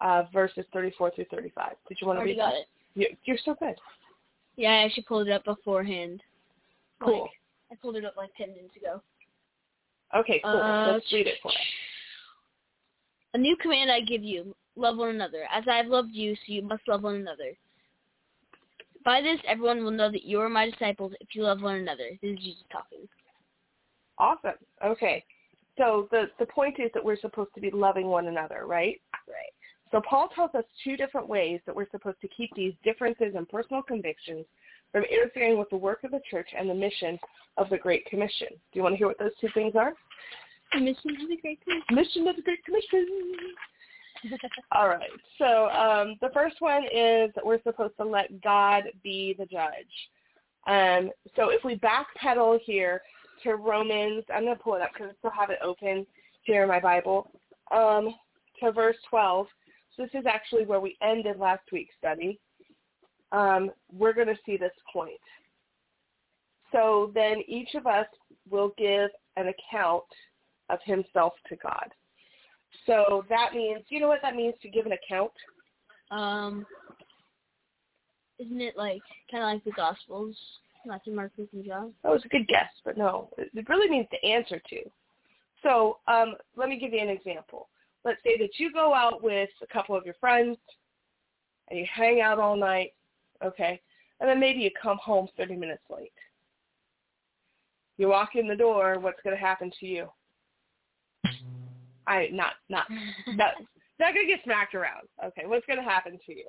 uh, 0.00 0.24
verses 0.32 0.64
34 0.72 1.12
through 1.14 1.26
35. 1.30 1.72
Did 1.88 1.98
you 2.00 2.06
want 2.06 2.16
to 2.16 2.20
Already 2.20 2.32
read 2.32 2.38
got 2.38 2.50
that? 2.50 2.58
it. 2.58 2.66
You, 2.94 3.06
you're 3.24 3.38
so 3.44 3.54
good. 3.58 3.74
Yeah, 4.56 4.70
I 4.70 4.84
actually 4.84 5.04
pulled 5.04 5.28
it 5.28 5.32
up 5.32 5.44
beforehand. 5.44 6.22
Cool. 7.02 7.22
Like, 7.22 7.30
I 7.72 7.74
pulled 7.80 7.96
it 7.96 8.04
up 8.04 8.16
like 8.16 8.30
10 8.36 8.50
minutes 8.50 8.76
ago. 8.76 9.00
Okay, 10.14 10.40
cool. 10.44 10.60
Uh, 10.60 10.92
Let's 10.92 11.10
read 11.12 11.26
it 11.26 11.36
for 11.42 11.48
us. 11.48 11.56
A 13.34 13.38
new 13.38 13.56
command 13.56 13.90
I 13.90 14.00
give 14.00 14.22
you, 14.22 14.54
love 14.76 14.96
one 14.96 15.10
another. 15.10 15.44
As 15.52 15.64
I 15.68 15.76
have 15.76 15.86
loved 15.86 16.12
you, 16.12 16.34
so 16.34 16.40
you 16.46 16.62
must 16.62 16.86
love 16.88 17.02
one 17.02 17.16
another. 17.16 17.52
By 19.04 19.20
this, 19.20 19.38
everyone 19.46 19.82
will 19.82 19.90
know 19.90 20.10
that 20.10 20.24
you 20.24 20.40
are 20.40 20.48
my 20.48 20.70
disciples 20.70 21.12
if 21.20 21.34
you 21.34 21.42
love 21.42 21.60
one 21.60 21.76
another. 21.76 22.10
This 22.22 22.32
is 22.32 22.38
Jesus 22.38 22.62
talking. 22.70 23.08
Awesome. 24.18 24.58
Okay. 24.84 25.24
So 25.76 26.08
the, 26.10 26.26
the 26.38 26.46
point 26.46 26.76
is 26.78 26.90
that 26.94 27.04
we're 27.04 27.18
supposed 27.18 27.50
to 27.54 27.60
be 27.60 27.70
loving 27.70 28.06
one 28.06 28.28
another, 28.28 28.66
right? 28.66 29.00
Right. 29.26 29.52
So 29.90 30.00
Paul 30.08 30.28
tells 30.34 30.54
us 30.54 30.64
two 30.84 30.96
different 30.96 31.28
ways 31.28 31.60
that 31.66 31.74
we're 31.74 31.90
supposed 31.90 32.20
to 32.20 32.28
keep 32.28 32.50
these 32.54 32.72
differences 32.84 33.34
in 33.36 33.46
personal 33.46 33.82
convictions 33.82 34.44
from 34.90 35.04
interfering 35.04 35.58
with 35.58 35.70
the 35.70 35.76
work 35.76 36.04
of 36.04 36.10
the 36.10 36.20
church 36.30 36.48
and 36.56 36.68
the 36.68 36.74
mission 36.74 37.18
of 37.56 37.68
the 37.70 37.78
Great 37.78 38.04
Commission. 38.06 38.48
Do 38.50 38.78
you 38.78 38.82
want 38.82 38.94
to 38.94 38.98
hear 38.98 39.08
what 39.08 39.18
those 39.18 39.32
two 39.40 39.48
things 39.54 39.74
are? 39.74 39.94
The 40.72 40.80
mission 40.80 41.16
to 41.20 41.26
the 41.28 41.36
great 41.42 41.60
commission. 41.62 41.82
Mission 41.90 42.28
of 42.28 42.36
the 42.36 42.42
Great 42.42 42.64
Commission. 42.64 43.06
All 44.72 44.88
right. 44.88 45.10
So 45.38 45.68
um, 45.70 46.16
the 46.20 46.30
first 46.32 46.56
one 46.60 46.84
is 46.84 47.30
that 47.34 47.44
we're 47.44 47.62
supposed 47.62 47.96
to 47.98 48.04
let 48.04 48.42
God 48.42 48.84
be 49.02 49.34
the 49.38 49.46
judge. 49.46 49.72
Um, 50.66 51.10
so 51.36 51.50
if 51.50 51.64
we 51.64 51.76
backpedal 51.78 52.60
here 52.64 53.02
to 53.42 53.54
Romans, 53.56 54.24
I'm 54.32 54.44
going 54.44 54.56
to 54.56 54.62
pull 54.62 54.74
it 54.74 54.82
up 54.82 54.90
because 54.92 55.10
I 55.10 55.18
still 55.18 55.30
have 55.30 55.50
it 55.50 55.58
open 55.62 56.06
here 56.42 56.62
in 56.62 56.68
my 56.68 56.80
Bible, 56.80 57.30
um, 57.74 58.14
to 58.60 58.72
verse 58.72 58.96
12. 59.10 59.46
So 59.96 60.02
this 60.02 60.20
is 60.20 60.26
actually 60.26 60.64
where 60.64 60.80
we 60.80 60.96
ended 61.02 61.38
last 61.38 61.64
week's 61.72 61.94
study. 61.98 62.38
Um, 63.32 63.70
we're 63.92 64.12
going 64.12 64.28
to 64.28 64.38
see 64.46 64.56
this 64.56 64.72
point. 64.92 65.20
So 66.70 67.10
then 67.14 67.42
each 67.46 67.74
of 67.74 67.86
us 67.86 68.06
will 68.50 68.72
give 68.78 69.10
an 69.36 69.48
account 69.48 70.04
of 70.70 70.78
himself 70.84 71.34
to 71.48 71.56
God. 71.56 71.88
So 72.86 73.24
that 73.28 73.54
means, 73.54 73.84
you 73.88 74.00
know 74.00 74.08
what 74.08 74.20
that 74.22 74.34
means 74.34 74.54
to 74.62 74.68
give 74.68 74.86
an 74.86 74.92
account? 74.92 75.32
Um, 76.10 76.66
isn't 78.38 78.60
it 78.60 78.76
like 78.76 79.02
kind 79.30 79.44
of 79.44 79.50
like 79.50 79.64
the 79.64 79.72
Gospels, 79.72 80.36
Matthew, 80.84 81.14
Mark, 81.14 81.32
Luke, 81.38 81.48
and 81.52 81.64
John? 81.64 81.92
That 82.02 82.12
was 82.12 82.24
a 82.24 82.28
good 82.28 82.46
guess, 82.48 82.70
but 82.84 82.96
no, 82.96 83.28
it 83.38 83.50
it 83.54 83.68
really 83.68 83.88
means 83.88 84.08
to 84.10 84.26
answer 84.26 84.60
to. 84.70 84.78
So 85.62 85.98
um, 86.08 86.34
let 86.56 86.68
me 86.68 86.78
give 86.78 86.92
you 86.92 87.00
an 87.00 87.08
example. 87.08 87.68
Let's 88.04 88.22
say 88.24 88.36
that 88.38 88.58
you 88.58 88.72
go 88.72 88.92
out 88.92 89.22
with 89.22 89.50
a 89.62 89.72
couple 89.72 89.96
of 89.96 90.04
your 90.04 90.16
friends 90.20 90.58
and 91.68 91.78
you 91.78 91.86
hang 91.92 92.20
out 92.20 92.40
all 92.40 92.56
night, 92.56 92.94
okay, 93.44 93.80
and 94.20 94.28
then 94.28 94.40
maybe 94.40 94.60
you 94.60 94.70
come 94.80 94.98
home 95.02 95.28
30 95.36 95.56
minutes 95.56 95.82
late. 95.88 96.12
You 97.96 98.08
walk 98.08 98.30
in 98.34 98.48
the 98.48 98.56
door, 98.56 98.98
what's 98.98 99.22
going 99.22 99.36
to 99.36 99.40
happen 99.40 99.70
to 99.78 99.86
you? 99.86 100.08
I 102.06 102.28
not 102.32 102.54
not 102.68 102.86
not 103.28 103.54
not 103.98 104.14
going 104.14 104.26
to 104.26 104.32
get 104.32 104.44
smacked 104.44 104.74
around. 104.74 105.08
Okay, 105.24 105.42
what's 105.46 105.66
going 105.66 105.78
to 105.78 105.84
happen 105.84 106.18
to 106.26 106.32
you? 106.32 106.46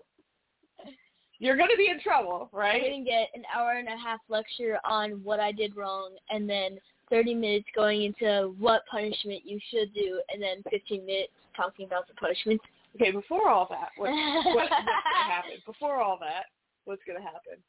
You're 1.39 1.57
going 1.57 1.69
to 1.69 1.77
be 1.77 1.89
in 1.89 1.99
trouble, 1.99 2.49
right? 2.53 2.81
I'm 2.83 2.91
gonna 2.91 3.03
get 3.03 3.27
an 3.33 3.43
hour 3.53 3.73
and 3.73 3.87
a 3.87 3.97
half 3.97 4.19
lecture 4.29 4.79
on 4.85 5.21
what 5.23 5.39
I 5.39 5.51
did 5.51 5.75
wrong, 5.75 6.11
and 6.29 6.49
then 6.49 6.77
30 7.09 7.35
minutes 7.35 7.65
going 7.75 8.03
into 8.03 8.55
what 8.59 8.83
punishment 8.89 9.41
you 9.45 9.59
should 9.69 9.93
do, 9.93 10.21
and 10.33 10.41
then 10.41 10.63
15 10.69 11.05
minutes 11.05 11.33
talking 11.55 11.85
about 11.85 12.07
the 12.07 12.13
punishment. 12.13 12.61
Okay, 12.95 13.11
before 13.11 13.49
all 13.49 13.67
that, 13.69 13.89
what, 13.97 14.09
what, 14.09 14.55
what's 14.55 14.69
going 14.69 14.85
to 14.85 15.31
happen? 15.31 15.51
Before 15.65 16.01
all 16.01 16.17
that, 16.21 16.45
what's 16.85 17.01
going 17.05 17.19
to 17.19 17.23
happen? 17.23 17.61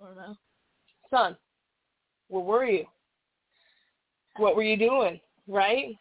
I 0.00 0.06
don't 0.06 0.16
know. 0.16 0.36
Son, 1.10 1.36
where 2.28 2.42
were 2.42 2.64
you? 2.64 2.86
What 4.36 4.56
were 4.56 4.62
you 4.62 4.76
doing, 4.76 5.20
right? 5.46 5.96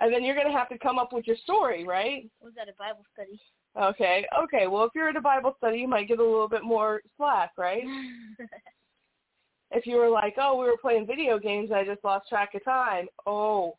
And 0.00 0.12
then 0.12 0.24
you're 0.24 0.34
going 0.34 0.50
to 0.50 0.58
have 0.58 0.68
to 0.70 0.78
come 0.78 0.98
up 0.98 1.12
with 1.12 1.26
your 1.26 1.36
story, 1.36 1.84
right? 1.84 2.28
Was 2.42 2.54
that 2.56 2.68
a 2.68 2.72
Bible 2.78 3.04
study? 3.12 3.40
Okay, 3.80 4.26
okay. 4.42 4.66
Well, 4.66 4.84
if 4.84 4.90
you're 4.94 5.08
at 5.08 5.16
a 5.16 5.20
Bible 5.20 5.54
study, 5.58 5.78
you 5.78 5.88
might 5.88 6.08
get 6.08 6.18
a 6.18 6.24
little 6.24 6.48
bit 6.48 6.64
more 6.64 7.02
slack, 7.16 7.52
right? 7.56 7.84
If 9.74 9.86
you 9.86 9.96
were 9.96 10.10
like, 10.10 10.34
oh, 10.38 10.58
we 10.58 10.66
were 10.66 10.76
playing 10.76 11.06
video 11.06 11.38
games, 11.38 11.70
I 11.72 11.84
just 11.84 12.04
lost 12.04 12.28
track 12.28 12.50
of 12.54 12.64
time. 12.64 13.06
Oh, 13.26 13.76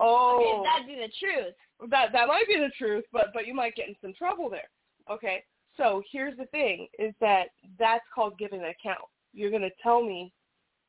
oh. 0.00 0.60
Okay, 0.60 0.68
that'd 0.68 0.86
be 0.86 0.94
the 0.96 1.12
truth. 1.20 1.54
that 1.90 2.12
that 2.12 2.26
might 2.26 2.48
be 2.48 2.56
the 2.56 2.72
truth, 2.76 3.04
but 3.12 3.28
but 3.32 3.46
you 3.46 3.54
might 3.54 3.76
get 3.76 3.88
in 3.88 3.94
some 4.02 4.12
trouble 4.12 4.50
there. 4.50 4.68
Okay, 5.10 5.44
so 5.76 6.02
here's 6.10 6.36
the 6.36 6.46
thing: 6.46 6.88
is 6.98 7.14
that 7.20 7.46
that's 7.78 8.04
called 8.12 8.36
giving 8.38 8.60
an 8.60 8.66
account. 8.66 9.04
You're 9.32 9.50
going 9.50 9.62
to 9.62 9.70
tell 9.82 10.02
me 10.02 10.32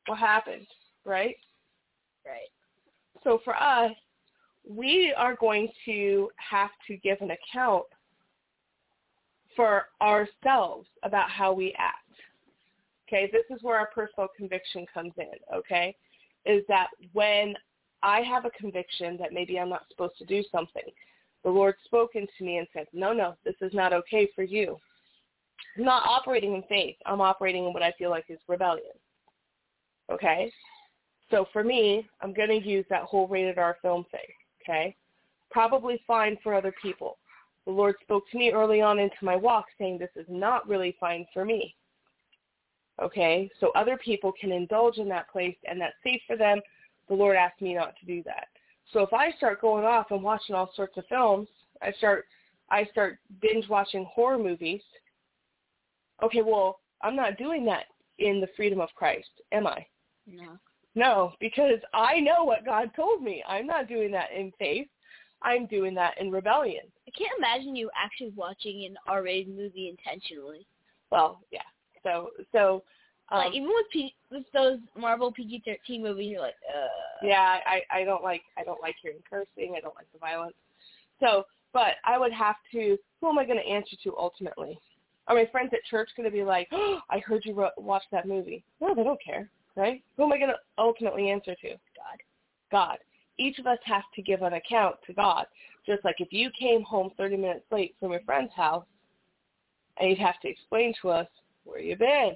what 0.06 0.18
happened, 0.18 0.66
right? 1.04 1.36
Right. 2.26 2.50
So 3.24 3.40
for 3.44 3.56
us, 3.56 3.92
we 4.68 5.12
are 5.16 5.34
going 5.34 5.68
to 5.86 6.30
have 6.36 6.70
to 6.86 6.96
give 6.98 7.18
an 7.20 7.30
account 7.32 7.84
for 9.56 9.86
ourselves 10.00 10.86
about 11.02 11.30
how 11.30 11.52
we 11.52 11.74
act. 11.78 11.98
Okay, 13.08 13.30
this 13.32 13.44
is 13.54 13.62
where 13.62 13.78
our 13.78 13.90
personal 13.94 14.28
conviction 14.36 14.86
comes 14.92 15.12
in, 15.18 15.32
okay? 15.54 15.94
Is 16.46 16.64
that 16.68 16.88
when 17.12 17.54
I 18.02 18.20
have 18.20 18.44
a 18.44 18.50
conviction 18.50 19.16
that 19.18 19.32
maybe 19.32 19.58
I'm 19.58 19.68
not 19.68 19.86
supposed 19.90 20.16
to 20.18 20.24
do 20.24 20.42
something, 20.50 20.82
the 21.44 21.50
Lord's 21.50 21.78
spoken 21.84 22.26
to 22.38 22.44
me 22.44 22.56
and 22.56 22.66
said, 22.72 22.86
no, 22.92 23.12
no, 23.12 23.34
this 23.44 23.54
is 23.60 23.74
not 23.74 23.92
okay 23.92 24.28
for 24.34 24.42
you. 24.42 24.78
I'm 25.76 25.84
not 25.84 26.06
operating 26.06 26.54
in 26.54 26.62
faith. 26.68 26.96
I'm 27.04 27.20
operating 27.20 27.66
in 27.66 27.72
what 27.72 27.82
I 27.82 27.92
feel 27.98 28.10
like 28.10 28.24
is 28.28 28.38
rebellion. 28.48 28.92
Okay? 30.10 30.50
So 31.34 31.46
for 31.52 31.64
me, 31.64 32.08
I'm 32.20 32.32
going 32.32 32.48
to 32.48 32.64
use 32.64 32.86
that 32.90 33.02
whole 33.02 33.26
rated 33.26 33.58
R 33.58 33.76
film 33.82 34.06
thing. 34.12 34.20
Okay? 34.62 34.94
Probably 35.50 36.00
fine 36.06 36.38
for 36.44 36.54
other 36.54 36.72
people. 36.80 37.18
The 37.66 37.72
Lord 37.72 37.96
spoke 38.02 38.30
to 38.30 38.38
me 38.38 38.52
early 38.52 38.80
on 38.80 39.00
into 39.00 39.16
my 39.22 39.34
walk 39.34 39.64
saying 39.76 39.98
this 39.98 40.10
is 40.14 40.26
not 40.28 40.68
really 40.68 40.96
fine 41.00 41.26
for 41.34 41.44
me. 41.44 41.74
Okay? 43.02 43.50
So 43.58 43.72
other 43.74 43.96
people 43.96 44.32
can 44.40 44.52
indulge 44.52 44.98
in 44.98 45.08
that 45.08 45.28
place 45.28 45.56
and 45.68 45.80
that's 45.80 45.96
safe 46.04 46.20
for 46.24 46.36
them. 46.36 46.60
The 47.08 47.14
Lord 47.14 47.36
asked 47.36 47.60
me 47.60 47.74
not 47.74 47.94
to 47.98 48.06
do 48.06 48.22
that. 48.24 48.46
So 48.92 49.00
if 49.00 49.12
I 49.12 49.32
start 49.32 49.60
going 49.60 49.84
off 49.84 50.12
and 50.12 50.22
watching 50.22 50.54
all 50.54 50.70
sorts 50.76 50.96
of 50.98 51.04
films, 51.08 51.48
I 51.82 51.90
start 51.92 52.26
I 52.70 52.84
start 52.92 53.18
binge 53.42 53.68
watching 53.68 54.04
horror 54.04 54.38
movies. 54.38 54.82
Okay, 56.22 56.42
well, 56.42 56.78
I'm 57.02 57.16
not 57.16 57.36
doing 57.38 57.64
that 57.66 57.86
in 58.18 58.40
the 58.40 58.48
freedom 58.56 58.80
of 58.80 58.88
Christ, 58.94 59.28
am 59.52 59.66
I? 59.66 59.84
No. 60.26 60.58
No, 60.94 61.32
because 61.40 61.80
I 61.92 62.20
know 62.20 62.44
what 62.44 62.64
God 62.64 62.90
told 62.94 63.22
me. 63.22 63.42
I'm 63.48 63.66
not 63.66 63.88
doing 63.88 64.10
that 64.12 64.30
in 64.36 64.52
faith. 64.58 64.86
I'm 65.42 65.66
doing 65.66 65.94
that 65.94 66.14
in 66.20 66.30
rebellion. 66.30 66.84
I 67.06 67.10
can't 67.10 67.36
imagine 67.36 67.76
you 67.76 67.90
actually 68.02 68.32
watching 68.34 68.86
an 68.86 68.96
R-rated 69.06 69.54
movie 69.54 69.88
intentionally. 69.88 70.66
Well, 71.10 71.40
yeah. 71.50 71.60
So 72.02 72.30
so 72.52 72.82
um, 73.30 73.38
like 73.38 73.54
even 73.54 73.68
with 73.68 73.86
P- 73.92 74.14
with 74.30 74.44
those 74.52 74.78
Marvel 74.96 75.32
PG-13 75.32 76.00
movies, 76.00 76.30
you're 76.30 76.40
like, 76.40 76.54
uh. 76.68 77.26
yeah, 77.26 77.58
I 77.66 77.82
I 77.90 78.04
don't 78.04 78.22
like 78.22 78.42
I 78.58 78.64
don't 78.64 78.80
like 78.80 78.96
hearing 79.02 79.18
cursing. 79.28 79.74
I 79.76 79.80
don't 79.80 79.94
like 79.94 80.10
the 80.12 80.18
violence. 80.18 80.54
So, 81.20 81.44
but 81.72 81.94
I 82.04 82.18
would 82.18 82.32
have 82.32 82.56
to. 82.72 82.98
Who 83.20 83.28
am 83.28 83.38
I 83.38 83.44
going 83.44 83.58
to 83.58 83.68
answer 83.68 83.96
to 84.04 84.14
ultimately? 84.16 84.78
Are 85.26 85.34
my 85.34 85.46
friends 85.50 85.70
at 85.72 85.80
church 85.90 86.10
going 86.16 86.28
to 86.28 86.36
be 86.36 86.44
like, 86.44 86.68
oh, 86.72 87.00
I 87.10 87.18
heard 87.18 87.42
you 87.44 87.54
ro- 87.54 87.70
watch 87.78 88.02
that 88.12 88.28
movie? 88.28 88.62
No, 88.80 88.94
they 88.94 89.04
don't 89.04 89.22
care, 89.24 89.48
right? 89.76 90.02
Who 90.16 90.24
am 90.24 90.32
I 90.32 90.38
going 90.38 90.50
to 90.50 90.58
ultimately 90.78 91.30
answer 91.30 91.54
to? 91.54 91.68
God. 91.68 92.18
God. 92.70 92.98
Each 93.38 93.58
of 93.58 93.66
us 93.66 93.78
has 93.84 94.02
to 94.14 94.22
give 94.22 94.42
an 94.42 94.54
account 94.54 94.96
to 95.06 95.12
God. 95.12 95.46
Just 95.86 96.04
like 96.04 96.16
if 96.18 96.28
you 96.32 96.50
came 96.58 96.82
home 96.82 97.10
30 97.16 97.36
minutes 97.36 97.64
late 97.70 97.94
from 97.98 98.12
your 98.12 98.20
friend's 98.20 98.52
house, 98.54 98.84
and 99.98 100.10
you'd 100.10 100.18
have 100.18 100.40
to 100.40 100.48
explain 100.48 100.92
to 101.02 101.10
us 101.10 101.26
where 101.64 101.80
you 101.80 101.96
been, 101.96 102.32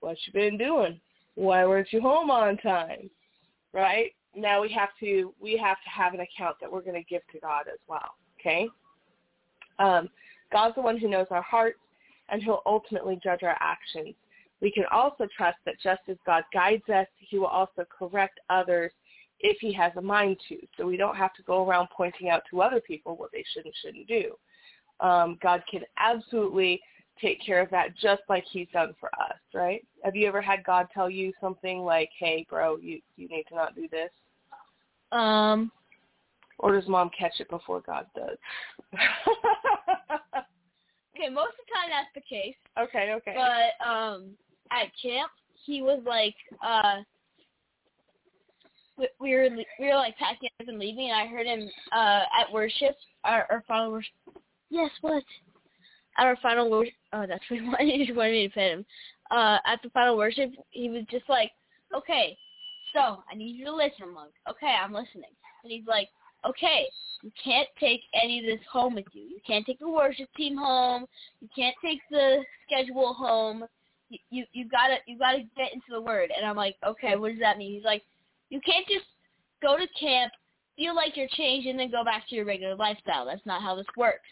what 0.00 0.16
you 0.26 0.32
been 0.32 0.56
doing, 0.56 1.00
why 1.34 1.64
weren't 1.66 1.92
you 1.92 2.00
home 2.00 2.30
on 2.30 2.56
time, 2.58 3.10
right? 3.72 4.12
Now 4.36 4.62
we 4.62 4.70
have 4.72 4.90
to 5.00 5.32
we 5.40 5.56
have 5.56 5.76
to 5.84 5.90
have 5.90 6.14
an 6.14 6.20
account 6.20 6.56
that 6.60 6.70
we're 6.70 6.82
going 6.82 7.00
to 7.00 7.08
give 7.08 7.22
to 7.32 7.40
God 7.40 7.64
as 7.72 7.78
well. 7.88 8.14
Okay. 8.40 8.68
Um, 9.78 10.08
God's 10.52 10.74
the 10.76 10.82
one 10.82 10.98
who 10.98 11.08
knows 11.08 11.26
our 11.30 11.42
hearts, 11.42 11.78
and 12.28 12.42
He'll 12.42 12.62
ultimately 12.66 13.18
judge 13.22 13.42
our 13.42 13.56
actions. 13.60 14.14
We 14.64 14.72
can 14.72 14.84
also 14.90 15.28
trust 15.36 15.58
that 15.66 15.74
just 15.82 16.00
as 16.08 16.16
God 16.24 16.42
guides 16.50 16.88
us, 16.88 17.06
He 17.18 17.38
will 17.38 17.48
also 17.48 17.84
correct 17.96 18.40
others 18.48 18.92
if 19.40 19.58
He 19.60 19.74
has 19.74 19.92
a 19.96 20.00
mind 20.00 20.38
to. 20.48 20.56
So 20.78 20.86
we 20.86 20.96
don't 20.96 21.18
have 21.18 21.34
to 21.34 21.42
go 21.42 21.68
around 21.68 21.88
pointing 21.94 22.30
out 22.30 22.44
to 22.50 22.62
other 22.62 22.80
people 22.80 23.14
what 23.14 23.30
they 23.30 23.44
should 23.52 23.66
and 23.66 23.74
shouldn't 23.82 24.08
do. 24.08 24.32
Um, 25.06 25.36
God 25.42 25.62
can 25.70 25.82
absolutely 25.98 26.80
take 27.20 27.44
care 27.44 27.60
of 27.60 27.68
that 27.72 27.94
just 28.00 28.22
like 28.30 28.44
He's 28.50 28.68
done 28.72 28.94
for 28.98 29.10
us, 29.20 29.36
right? 29.52 29.86
Have 30.02 30.16
you 30.16 30.26
ever 30.26 30.40
had 30.40 30.64
God 30.64 30.86
tell 30.94 31.10
you 31.10 31.34
something 31.42 31.80
like, 31.80 32.08
"Hey, 32.18 32.46
bro, 32.48 32.78
you 32.78 33.02
you 33.18 33.28
need 33.28 33.44
to 33.50 33.54
not 33.56 33.74
do 33.74 33.86
this"? 33.86 34.08
Um, 35.12 35.70
or 36.58 36.72
does 36.72 36.88
mom 36.88 37.10
catch 37.16 37.38
it 37.38 37.50
before 37.50 37.82
God 37.82 38.06
does? 38.16 38.38
okay, 41.14 41.28
most 41.28 41.50
of 41.50 41.66
the 41.66 41.74
time 41.74 41.90
that's 41.90 42.14
the 42.14 42.22
case. 42.22 42.56
okay, 42.78 43.12
okay. 43.12 43.34
But 43.36 43.86
um, 43.86 44.38
at 44.70 44.86
camp, 45.00 45.30
he 45.64 45.82
was 45.82 46.02
like, 46.06 46.34
uh, 46.64 47.02
we- 48.96 49.08
we 49.18 49.34
were 49.34 49.48
we 49.50 49.86
were 49.86 49.94
like 49.94 50.16
packing 50.18 50.50
up 50.60 50.68
and 50.68 50.78
leaving, 50.78 51.10
and 51.10 51.18
I 51.18 51.26
heard 51.26 51.46
him 51.46 51.68
uh 51.92 52.24
at 52.40 52.52
worship, 52.52 52.96
our, 53.24 53.46
our 53.50 53.62
final 53.66 53.92
worship. 53.92 54.12
Yes, 54.70 54.90
what? 55.00 55.24
At 56.18 56.26
our 56.26 56.36
final 56.36 56.70
worship. 56.70 56.94
Oh, 57.12 57.26
that's 57.26 57.42
what 57.50 57.60
he 57.60 57.66
wanted, 57.66 58.06
he 58.06 58.12
wanted 58.12 58.32
me 58.32 58.48
to 58.48 58.54
pet 58.54 58.70
him. 58.70 58.86
Uh, 59.30 59.58
at 59.66 59.80
the 59.82 59.90
final 59.90 60.16
worship, 60.16 60.52
he 60.70 60.88
was 60.90 61.04
just 61.10 61.28
like, 61.28 61.50
okay, 61.96 62.36
so 62.92 63.24
I 63.30 63.34
need 63.34 63.56
you 63.56 63.64
to 63.66 63.74
listen, 63.74 64.12
monk. 64.12 64.32
Okay, 64.48 64.66
I'm 64.80 64.92
listening. 64.92 65.30
And 65.64 65.72
he's 65.72 65.86
like, 65.86 66.08
okay, 66.46 66.86
you 67.22 67.32
can't 67.42 67.68
take 67.80 68.02
any 68.22 68.38
of 68.40 68.44
this 68.44 68.64
home 68.70 68.94
with 68.94 69.06
you. 69.12 69.22
You 69.22 69.40
can't 69.46 69.64
take 69.66 69.78
the 69.80 69.88
worship 69.88 70.28
team 70.36 70.56
home. 70.56 71.06
You 71.40 71.48
can't 71.56 71.74
take 71.82 72.00
the 72.10 72.44
schedule 72.66 73.14
home. 73.14 73.64
You 74.30 74.44
you, 74.52 74.68
gotta 74.68 74.96
you 75.06 75.18
gotta 75.18 75.42
get 75.56 75.72
into 75.72 75.86
the 75.90 76.00
word. 76.00 76.30
And 76.36 76.46
I'm 76.46 76.56
like, 76.56 76.76
okay, 76.86 77.16
what 77.16 77.30
does 77.30 77.40
that 77.40 77.58
mean? 77.58 77.72
He's 77.72 77.84
like, 77.84 78.02
you 78.50 78.60
can't 78.60 78.86
just 78.86 79.06
go 79.62 79.76
to 79.76 79.86
camp, 79.98 80.32
feel 80.76 80.94
like 80.94 81.16
you're 81.16 81.28
changed, 81.32 81.66
and 81.66 81.78
then 81.78 81.90
go 81.90 82.04
back 82.04 82.28
to 82.28 82.34
your 82.34 82.44
regular 82.44 82.76
lifestyle. 82.76 83.26
That's 83.26 83.46
not 83.46 83.62
how 83.62 83.74
this 83.76 83.86
works. 83.96 84.28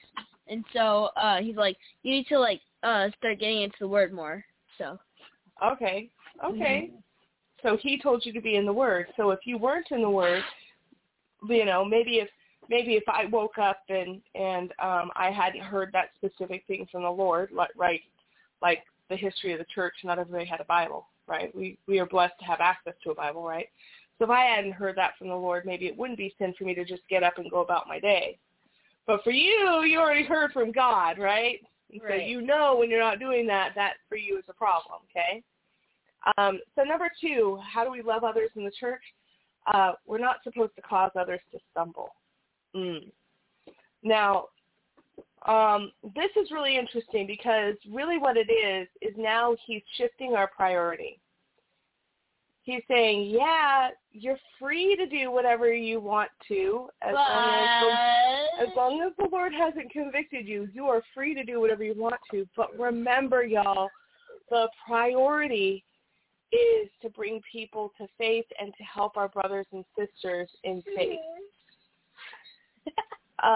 And 0.49 0.65
so 0.73 1.11
uh 1.17 1.39
he's 1.39 1.57
like, 1.57 1.77
you 2.03 2.13
need 2.13 2.27
to 2.29 2.39
like 2.39 2.61
uh 2.83 3.09
start 3.19 3.41
getting 3.41 3.63
into 3.63 3.77
the 3.81 3.89
word 3.89 4.13
more. 4.13 4.45
So 4.79 4.99
okay, 5.65 6.11
okay. 6.45 6.91
So 7.63 7.77
he 7.81 7.99
told 8.01 8.27
you 8.27 8.33
to 8.33 8.41
be 8.41 8.57
in 8.57 8.67
the 8.67 8.73
Word. 8.73 9.07
So 9.17 9.31
if 9.31 9.41
you 9.45 9.57
weren't 9.57 9.87
in 9.91 10.03
the 10.03 10.11
Word, 10.11 10.43
you 11.49 11.65
know, 11.65 11.85
maybe 11.85 12.17
if 12.17 12.29
maybe 12.69 12.95
if 12.95 13.05
I 13.09 13.27
woke 13.27 13.59
up 13.59 13.81
and 13.89 14.21
and 14.35 14.73
um 14.83 15.11
I 15.15 15.31
hadn't 15.31 15.63
heard 15.63 15.91
that 15.93 16.11
specific 16.17 16.65
thing 16.67 16.87
from 16.91 17.03
the 17.03 17.11
Lord, 17.11 17.51
like 17.53 17.71
right, 17.77 18.01
like 18.61 18.83
the 19.13 19.17
history 19.17 19.53
of 19.53 19.59
the 19.59 19.67
church, 19.73 19.95
not 20.05 20.19
everybody 20.19 20.47
had 20.47 20.61
a 20.61 20.65
Bible, 20.65 21.07
right? 21.27 21.55
We 21.55 21.79
we 21.87 22.01
are 22.01 22.07
blessed 22.07 22.35
to 22.41 22.45
have 22.47 22.61
access 22.61 22.95
to 23.05 23.11
a 23.11 23.15
Bible, 23.15 23.45
right? 23.45 23.67
So 24.19 24.25
if 24.25 24.31
I 24.31 24.45
hadn't 24.45 24.73
heard 24.73 24.97
that 24.97 25.13
from 25.19 25.29
the 25.29 25.35
Lord, 25.35 25.65
maybe 25.67 25.87
it 25.87 25.97
wouldn't 25.97 26.19
be 26.19 26.35
sin 26.39 26.55
for 26.57 26.65
me 26.65 26.75
to 26.75 26.85
just 26.85 27.03
get 27.09 27.23
up 27.23 27.39
and 27.39 27.51
go 27.51 27.61
about 27.61 27.89
my 27.89 27.99
day. 28.01 28.39
But 29.07 29.25
for 29.25 29.33
you, 29.33 29.83
you 29.83 29.99
already 29.99 30.25
heard 30.25 30.53
from 30.53 30.73
God, 30.73 31.19
right? 31.19 31.59
And 31.91 32.01
So 32.09 32.15
you 32.15 32.41
know 32.41 32.77
when 32.77 32.89
you're 32.89 33.01
not 33.01 33.19
doing 33.19 33.47
that, 33.49 33.71
that 33.75 33.95
for 34.09 34.17
you 34.17 34.39
is 34.39 34.45
a 34.49 34.55
problem, 34.55 35.01
okay? 35.11 35.43
Um, 36.39 36.61
so 36.77 36.85
number 36.85 37.11
two, 37.21 37.59
how 37.69 37.85
do 37.85 37.91
we 37.91 38.01
love 38.01 38.25
others 38.25 38.51
in 38.57 38.65
the 38.65 38.71
church? 38.79 39.03
Uh, 39.73 39.93
we're 40.07 40.19
not 40.19 40.37
supposed 40.45 40.75
to 40.77 40.83
cause 40.83 41.11
others 41.19 41.41
to 41.53 41.59
stumble. 41.71 42.11
Mm. 42.75 43.11
Now, 44.03 44.47
um, 45.47 45.91
this 46.15 46.31
is 46.41 46.51
really 46.51 46.77
interesting 46.77 47.27
because 47.27 47.75
really 47.91 48.19
what 48.19 48.37
it 48.37 48.51
is 48.51 48.87
is 49.01 49.15
now 49.17 49.57
he's 49.67 49.83
shifting 49.97 50.35
our 50.35 50.49
priority. 50.49 51.19
He's 52.65 52.83
saying, 52.89 53.29
yeah, 53.29 53.89
you're 54.13 54.39
free 54.61 54.95
to 54.95 55.07
do 55.07 55.33
whatever 55.33 55.73
you 55.75 55.99
want 55.99 56.31
to 56.47 56.89
as 57.03 57.13
long 57.13 57.49
as 57.49 57.83
the 57.83 58.63
as 58.63 58.77
long 58.77 59.03
as 59.03 59.13
the 59.19 59.29
Lord 59.33 59.53
hasn't 59.53 59.91
convicted 59.91 60.47
you, 60.47 60.69
you 60.73 60.87
are 60.87 61.03
free 61.13 61.35
to 61.35 61.43
do 61.43 61.61
whatever 61.61 61.83
you 61.83 61.95
want 61.97 62.21
to. 62.31 62.47
But 62.57 62.79
remember, 62.79 63.43
y'all, 63.43 63.89
the 64.49 64.69
priority 64.87 65.85
is 66.53 66.89
to 67.01 67.11
bring 67.11 67.41
people 67.51 67.91
to 67.99 68.07
faith 68.17 68.47
and 68.61 68.73
to 68.79 68.85
help 68.85 69.17
our 69.17 69.29
brothers 69.29 69.67
and 69.73 69.85
sisters 69.99 70.49
in 70.65 70.83
faith. 70.97 71.19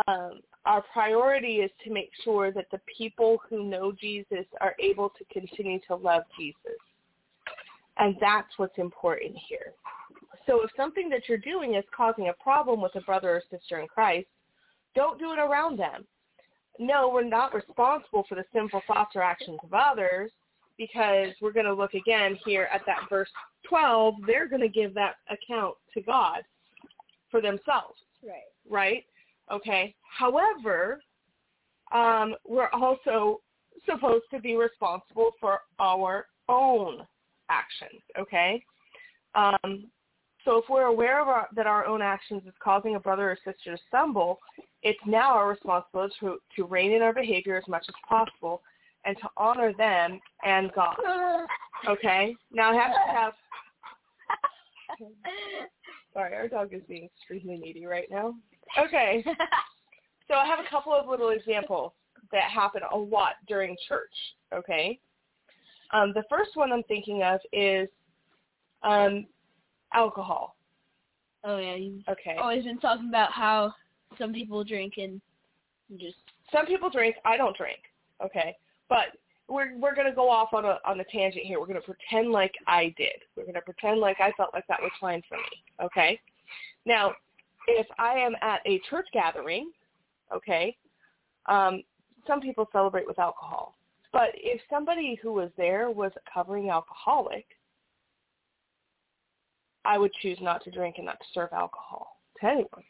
Um, 0.09 0.41
our 0.67 0.83
priority 0.93 1.57
is 1.57 1.71
to 1.85 1.93
make 1.93 2.11
sure 2.25 2.51
that 2.53 2.67
the 2.71 2.81
people 2.99 3.41
who 3.49 3.65
know 3.65 3.93
Jesus 3.93 4.45
are 4.61 4.75
able 4.81 5.11
to 5.11 5.25
continue 5.33 5.79
to 5.87 5.95
love 5.95 6.23
Jesus. 6.39 6.79
And 7.99 8.17
that's 8.21 8.49
what's 8.57 8.77
important 8.79 9.37
here. 9.49 9.73
So 10.47 10.63
if 10.63 10.71
something 10.77 11.09
that 11.11 11.29
you're 11.29 11.39
doing 11.39 11.75
is 11.75 11.85
causing 11.97 12.29
a 12.29 12.43
problem 12.43 12.81
with 12.81 12.95
a 12.95 13.01
brother 13.01 13.31
or 13.31 13.43
sister 13.51 13.81
in 13.81 13.87
Christ, 13.87 14.29
don't 14.95 15.19
do 15.19 15.33
it 15.33 15.39
around 15.39 15.79
them. 15.79 16.05
No, 16.79 17.09
we're 17.09 17.25
not 17.25 17.55
responsible 17.55 18.25
for 18.29 18.35
the 18.35 18.45
sinful 18.53 18.83
thoughts 18.87 19.17
or 19.17 19.23
actions 19.23 19.59
of 19.63 19.73
others 19.73 20.31
because 20.77 21.29
we're 21.41 21.53
going 21.53 21.67
to 21.67 21.75
look 21.75 21.95
again 21.95 22.39
here 22.45 22.69
at 22.73 22.83
that 22.87 23.09
verse 23.09 23.31
12. 23.69 24.15
They're 24.27 24.49
going 24.49 24.61
to 24.61 24.69
give 24.69 24.95
that 24.95 25.17
account 25.31 25.75
to 25.95 26.03
God 26.03 26.41
for 27.31 27.41
themselves, 27.41 27.99
right. 28.23 28.43
right? 28.69 29.05
Okay. 29.53 29.95
However, 30.19 31.01
um, 31.93 32.35
we're 32.47 32.71
also 32.73 33.41
supposed 33.89 34.25
to 34.33 34.41
be 34.41 34.57
responsible 34.57 35.31
for 35.41 35.61
our 35.79 36.27
own 36.49 37.07
actions, 37.49 38.01
okay? 38.19 38.63
Um, 39.35 39.91
so 40.45 40.59
if 40.59 40.65
we're 40.69 40.85
aware 40.85 41.21
of 41.21 41.29
our, 41.29 41.49
that 41.55 41.67
our 41.67 41.87
own 41.87 42.03
actions 42.03 42.43
is 42.47 42.55
causing 42.63 42.95
a 42.95 43.01
brother 43.01 43.31
or 43.31 43.37
sister 43.37 43.77
to 43.77 43.83
stumble, 43.89 44.39
it's 44.83 44.99
now 45.07 45.35
our 45.35 45.49
responsibility 45.49 46.15
to, 46.21 46.39
to 46.57 46.65
rein 46.65 46.93
in 46.93 47.03
our 47.03 47.13
behavior 47.13 47.57
as 47.57 47.67
much 47.69 47.85
as 47.89 47.95
possible 48.09 48.63
and 49.05 49.17
to 49.19 49.29
honor 49.37 49.73
them 49.75 50.21
and 50.45 50.73
God. 50.73 50.97
Okay? 51.89 52.35
Now 52.53 52.71
I 52.71 52.75
have 52.75 52.93
to 52.93 53.13
have 53.13 53.33
sorry, 56.13 56.35
our 56.35 56.49
dog 56.49 56.73
is 56.73 56.83
being 56.89 57.05
extremely 57.05 57.59
needy 57.59 57.87
right 57.87 58.09
now. 58.11 58.35
Okay. 58.79 59.25
So 60.29 60.35
I 60.35 60.45
have 60.45 60.59
a 60.59 60.69
couple 60.69 60.93
of 60.93 61.07
little 61.07 61.29
examples 61.29 61.93
that 62.33 62.51
happen 62.51 62.81
a 62.93 62.97
lot 62.97 63.35
during 63.47 63.77
church, 63.87 64.11
okay? 64.53 64.99
Um, 65.93 66.13
the 66.17 66.25
first 66.29 66.51
one 66.55 66.73
I'm 66.73 66.83
thinking 66.83 67.23
of 67.23 67.39
is 67.53 67.89
um, 68.83 69.25
alcohol. 69.95 70.57
oh 71.45 71.59
yeah, 71.59 71.77
you've 71.77 72.03
Okay. 72.09 72.35
always 72.41 72.65
been 72.65 72.81
talking 72.81 73.09
about 73.09 73.31
how 73.31 73.73
some 74.19 74.33
people 74.33 74.65
drink 74.65 74.95
and 74.99 75.21
just 75.97 76.17
some 76.53 76.67
people 76.67 76.91
drink. 76.91 77.15
I 77.25 77.37
don't 77.37 77.57
drink. 77.57 77.79
Okay, 78.21 78.57
but 78.89 79.17
we're 79.49 79.79
we're 79.79 79.95
gonna 79.95 80.13
go 80.13 80.29
off 80.29 80.53
on 80.53 80.65
a 80.65 80.81
on 80.85 80.99
a 80.99 81.05
tangent 81.05 81.45
here. 81.45 81.61
We're 81.61 81.69
gonna 81.69 81.81
pretend 81.83 82.33
like 82.33 82.55
I 82.67 82.93
did. 82.99 83.15
We're 83.37 83.47
gonna 83.47 83.61
pretend 83.61 84.01
like 84.01 84.17
I 84.21 84.33
felt 84.33 84.53
like 84.53 84.67
that 84.69 84.83
was 84.83 84.91
fine 85.01 85.23
for 85.29 85.37
me. 85.37 85.63
Okay. 85.85 86.19
Now, 86.85 87.13
if 87.67 87.87
I 87.99 88.15
am 88.15 88.35
at 88.43 88.61
a 88.67 88.81
church 88.91 89.07
gathering, 89.13 89.71
okay, 90.35 90.77
um, 91.47 91.83
some 92.27 92.41
people 92.41 92.69
celebrate 92.73 93.07
with 93.07 93.19
alcohol. 93.19 93.77
But 94.13 94.31
if 94.35 94.61
somebody 94.71 95.19
who 95.23 95.33
was 95.33 95.51
there 95.57 95.91
was 95.91 96.13
a 96.17 96.31
covering 96.33 96.71
alcoholic, 96.71 97.47
I 99.85 99.99
would 99.99 100.13
choose 100.23 100.39
not 100.41 100.65
to 100.65 100.71
drink 100.71 100.97
and 100.97 101.07
not 101.07 101.19
to 101.21 101.27
serve 101.33 101.51
alcohol 101.53 102.19
to 102.41 102.47
anyone 102.47 102.83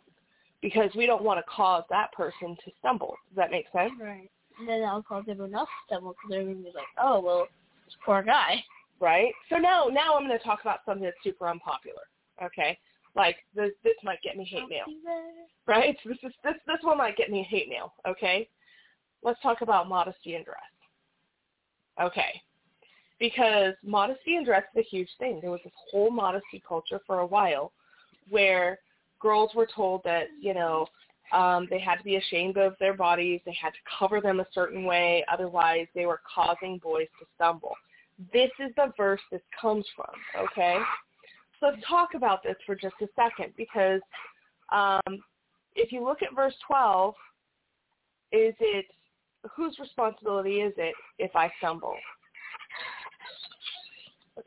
because 0.62 0.90
we 0.96 1.06
don't 1.06 1.22
want 1.22 1.38
to 1.38 1.44
cause 1.50 1.84
that 1.90 2.12
person 2.12 2.56
to 2.64 2.70
stumble. 2.78 3.16
Does 3.28 3.36
that 3.36 3.50
make 3.50 3.66
sense? 3.72 3.92
right. 4.00 4.30
And 4.58 4.66
then 4.66 4.82
I'll 4.84 5.02
cause 5.02 5.24
everyone 5.28 5.54
else 5.54 5.68
to 5.68 5.94
stumble 5.94 6.14
because 6.14 6.40
everyone 6.40 6.64
was 6.64 6.74
like, 6.74 6.86
oh 6.98 7.20
well, 7.20 7.46
this 7.84 7.94
poor 8.04 8.22
guy. 8.22 8.64
right? 9.00 9.32
So 9.50 9.56
now, 9.56 9.86
now 9.90 10.16
I'm 10.16 10.26
going 10.26 10.38
to 10.38 10.44
talk 10.44 10.60
about 10.62 10.80
something 10.86 11.04
that's 11.04 11.16
super 11.22 11.48
unpopular. 11.48 12.02
Okay, 12.42 12.78
like 13.16 13.36
this, 13.54 13.70
this 13.82 13.94
might 14.04 14.22
get 14.22 14.36
me 14.36 14.44
hate 14.44 14.68
mail, 14.68 14.84
right? 15.66 15.96
This 16.04 16.18
is 16.22 16.32
this 16.44 16.54
this 16.66 16.78
one 16.82 16.98
might 16.98 17.16
get 17.16 17.30
me 17.30 17.46
hate 17.48 17.68
mail. 17.68 17.94
Okay, 18.06 18.48
let's 19.22 19.40
talk 19.42 19.62
about 19.62 19.88
modesty 19.88 20.34
and 20.34 20.44
dress. 20.44 20.58
Okay, 22.00 22.40
because 23.18 23.74
modesty 23.82 24.36
and 24.36 24.46
dress 24.46 24.64
is 24.74 24.84
a 24.84 24.88
huge 24.88 25.08
thing. 25.18 25.38
There 25.40 25.50
was 25.50 25.60
this 25.64 25.72
whole 25.90 26.10
modesty 26.10 26.62
culture 26.66 27.00
for 27.06 27.20
a 27.20 27.26
while, 27.26 27.72
where 28.28 28.78
girls 29.20 29.50
were 29.54 29.68
told 29.74 30.02
that 30.04 30.26
you 30.40 30.54
know 30.54 30.86
um, 31.32 31.66
they 31.70 31.80
had 31.80 31.96
to 31.96 32.04
be 32.04 32.16
ashamed 32.16 32.58
of 32.58 32.74
their 32.78 32.94
bodies, 32.94 33.40
they 33.46 33.56
had 33.60 33.70
to 33.70 33.78
cover 33.98 34.20
them 34.20 34.40
a 34.40 34.46
certain 34.52 34.84
way, 34.84 35.24
otherwise 35.32 35.86
they 35.94 36.06
were 36.06 36.20
causing 36.34 36.78
boys 36.78 37.08
to 37.18 37.26
stumble 37.34 37.74
this 38.32 38.50
is 38.58 38.72
the 38.76 38.92
verse 38.96 39.20
this 39.30 39.42
comes 39.60 39.84
from, 39.94 40.44
okay? 40.44 40.78
So 41.60 41.66
let's 41.66 41.82
talk 41.88 42.10
about 42.14 42.42
this 42.42 42.56
for 42.66 42.74
just 42.74 42.94
a 43.02 43.08
second 43.16 43.52
because 43.56 44.00
um, 44.72 45.22
if 45.74 45.92
you 45.92 46.04
look 46.04 46.22
at 46.22 46.34
verse 46.34 46.54
12, 46.66 47.14
is 48.32 48.54
it, 48.60 48.86
whose 49.54 49.78
responsibility 49.78 50.60
is 50.60 50.74
it 50.76 50.94
if 51.18 51.34
I 51.34 51.50
stumble? 51.58 51.94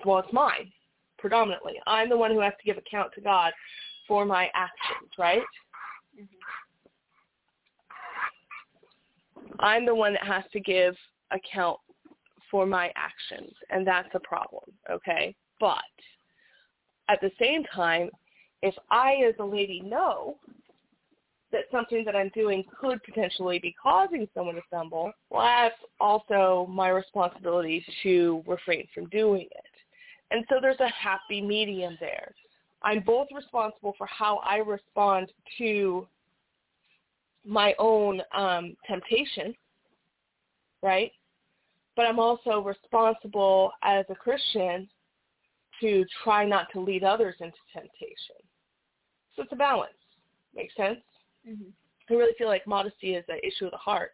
Well, 0.06 0.20
it's 0.20 0.34
mine, 0.34 0.72
predominantly. 1.18 1.74
I'm 1.88 2.10
the 2.10 2.18
one 2.18 2.32
who 2.32 2.42
has 2.42 2.54
to 2.60 2.66
give 2.66 2.78
account 2.78 3.12
to 3.16 3.22
God 3.22 3.54
for 4.08 4.26
my 4.26 4.50
actions, 4.54 5.10
right? 5.18 5.42
I'm 9.60 9.86
the 9.86 9.96
one 9.96 10.14
that 10.14 10.24
has 10.24 10.44
to 10.54 10.60
give 10.60 10.96
account 11.32 11.80
for 12.52 12.66
my 12.66 12.92
actions, 12.96 13.52
and 13.70 13.86
that's 13.86 14.10
a 14.14 14.20
problem, 14.20 14.64
okay? 14.90 15.36
But 15.60 15.78
at 17.10 17.20
the 17.22 17.32
same 17.40 17.64
time, 17.76 18.10
If 18.62 18.76
I 18.92 19.16
as 19.28 19.36
a 19.40 19.46
lady 19.46 19.82
know 19.82 20.36
that 21.52 21.64
something 21.72 22.04
that 22.06 22.16
I'm 22.16 22.30
doing 22.36 22.64
could 22.80 23.02
potentially 23.04 23.58
be 23.58 23.74
causing 23.82 24.28
someone 24.34 24.56
to 24.56 24.62
stumble, 24.68 25.12
well, 25.30 25.44
that's 25.44 25.76
also 26.00 26.68
my 26.70 26.90
responsibility 26.90 27.84
to 28.04 28.44
refrain 28.46 28.88
from 28.94 29.08
doing 29.10 29.48
it. 29.50 29.74
And 30.32 30.46
so 30.50 30.56
there's 30.62 30.80
a 30.80 30.90
happy 30.90 31.42
medium 31.42 31.98
there. 32.00 32.34
I'm 32.84 33.02
both 33.02 33.28
responsible 33.34 33.96
for 33.98 34.08
how 34.08 34.38
I 34.38 34.58
respond 34.58 35.32
to 35.58 36.08
my 37.46 37.74
own 37.80 38.22
um, 38.34 38.76
temptation, 38.88 39.56
right? 40.84 41.12
But 41.96 42.06
I'm 42.06 42.20
also 42.20 42.62
responsible 42.62 43.72
as 43.84 44.06
a 44.10 44.16
Christian 44.16 44.88
to 45.82 46.06
try 46.24 46.46
not 46.46 46.68
to 46.74 46.80
lead 46.80 47.04
others 47.04 47.36
into 47.40 47.58
temptation. 47.74 48.36
So 49.36 49.44
it's 49.44 49.52
a 49.52 49.56
balance. 49.56 49.94
Makes 50.56 50.76
sense? 50.76 51.00
Mm-hmm. 51.48 51.70
I 52.10 52.14
really 52.14 52.34
feel 52.38 52.48
like 52.48 52.66
modesty 52.66 53.16
is 53.16 53.26
an 53.28 53.40
issue 53.44 53.66
of 53.66 53.72
the 53.72 53.78
heart. 53.78 54.12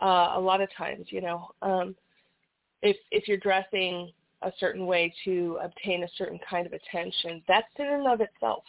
Uh, 0.00 0.32
a 0.34 0.40
lot 0.40 0.60
of 0.60 0.68
times, 0.76 1.06
you 1.10 1.20
know, 1.20 1.48
um, 1.62 1.94
if 2.82 2.96
if 3.10 3.26
you're 3.26 3.36
dressing 3.36 4.12
a 4.42 4.52
certain 4.60 4.86
way 4.86 5.12
to 5.24 5.58
obtain 5.62 6.04
a 6.04 6.08
certain 6.16 6.38
kind 6.48 6.66
of 6.66 6.72
attention, 6.72 7.42
that's 7.48 7.66
in 7.78 7.86
and 7.86 8.06
of 8.06 8.20
itself. 8.20 8.62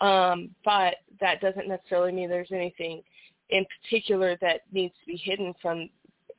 Um, 0.00 0.50
but 0.64 0.96
that 1.20 1.40
doesn't 1.40 1.68
necessarily 1.68 2.12
mean 2.12 2.28
there's 2.28 2.52
anything 2.52 3.02
in 3.50 3.66
particular 3.82 4.36
that 4.40 4.60
needs 4.72 4.94
to 5.00 5.06
be 5.06 5.16
hidden 5.16 5.54
from 5.60 5.88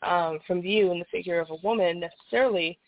um, 0.01 0.39
from 0.47 0.61
view 0.61 0.91
in 0.91 0.99
the 0.99 1.05
figure 1.11 1.39
of 1.39 1.49
a 1.49 1.57
woman 1.61 1.99
necessarily, 1.99 2.79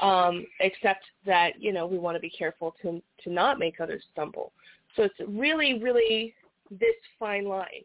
um, 0.00 0.46
except 0.60 1.04
that 1.26 1.60
you 1.60 1.72
know 1.72 1.86
we 1.86 1.98
want 1.98 2.16
to 2.16 2.20
be 2.20 2.30
careful 2.30 2.74
to 2.82 3.02
to 3.24 3.30
not 3.30 3.58
make 3.58 3.80
others 3.80 4.02
stumble. 4.12 4.52
So 4.96 5.04
it's 5.04 5.14
really, 5.28 5.78
really 5.78 6.34
this 6.70 6.94
fine 7.18 7.46
line. 7.46 7.84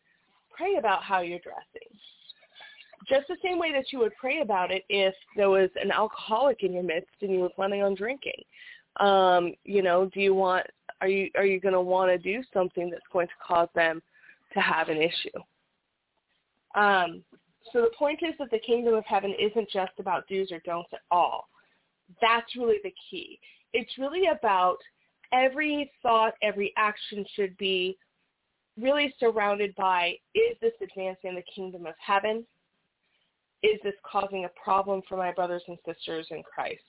Pray 0.55 0.75
about 0.77 1.03
how 1.03 1.21
you're 1.21 1.39
dressing. 1.39 1.89
Just 3.07 3.27
the 3.27 3.37
same 3.43 3.59
way 3.59 3.71
that 3.71 3.91
you 3.91 3.99
would 3.99 4.15
pray 4.19 4.41
about 4.41 4.71
it 4.71 4.83
if 4.89 5.13
there 5.35 5.49
was 5.49 5.69
an 5.81 5.91
alcoholic 5.91 6.63
in 6.63 6.73
your 6.73 6.83
midst 6.83 7.11
and 7.21 7.31
you 7.31 7.39
were 7.39 7.49
planning 7.49 7.83
on 7.83 7.93
drinking. 7.93 8.43
Um, 8.99 9.53
you 9.63 9.83
know, 9.83 10.09
do 10.13 10.21
you 10.21 10.33
want 10.33 10.65
are 11.01 11.07
you 11.07 11.29
are 11.35 11.45
you 11.45 11.59
going 11.59 11.73
to 11.73 11.81
want 11.81 12.09
to 12.09 12.17
do 12.17 12.41
something 12.53 12.89
that's 12.89 13.03
going 13.11 13.27
to 13.27 13.33
cause 13.45 13.67
them 13.75 14.01
to 14.53 14.59
have 14.61 14.89
an 14.89 14.97
issue? 14.97 15.39
Um, 16.73 17.23
so 17.71 17.81
the 17.81 17.91
point 17.97 18.19
is 18.21 18.33
that 18.39 18.51
the 18.51 18.59
kingdom 18.59 18.93
of 18.93 19.05
heaven 19.05 19.33
isn't 19.39 19.69
just 19.69 19.93
about 19.99 20.27
do's 20.27 20.51
or 20.51 20.59
don'ts 20.65 20.89
at 20.93 21.01
all. 21.11 21.47
That's 22.21 22.55
really 22.55 22.79
the 22.83 22.93
key. 23.09 23.39
It's 23.73 23.97
really 23.97 24.27
about 24.27 24.77
every 25.33 25.91
thought, 26.01 26.33
every 26.41 26.73
action 26.77 27.25
should 27.35 27.57
be 27.57 27.97
really 28.79 29.13
surrounded 29.19 29.73
by, 29.75 30.15
is 30.33 30.57
this 30.61 30.73
advancing 30.81 31.35
the 31.35 31.43
kingdom 31.53 31.85
of 31.85 31.95
heaven? 31.99 32.45
Is 33.63 33.79
this 33.83 33.93
causing 34.09 34.45
a 34.45 34.49
problem 34.61 35.01
for 35.07 35.17
my 35.17 35.31
brothers 35.31 35.63
and 35.67 35.77
sisters 35.85 36.27
in 36.29 36.43
Christ? 36.43 36.83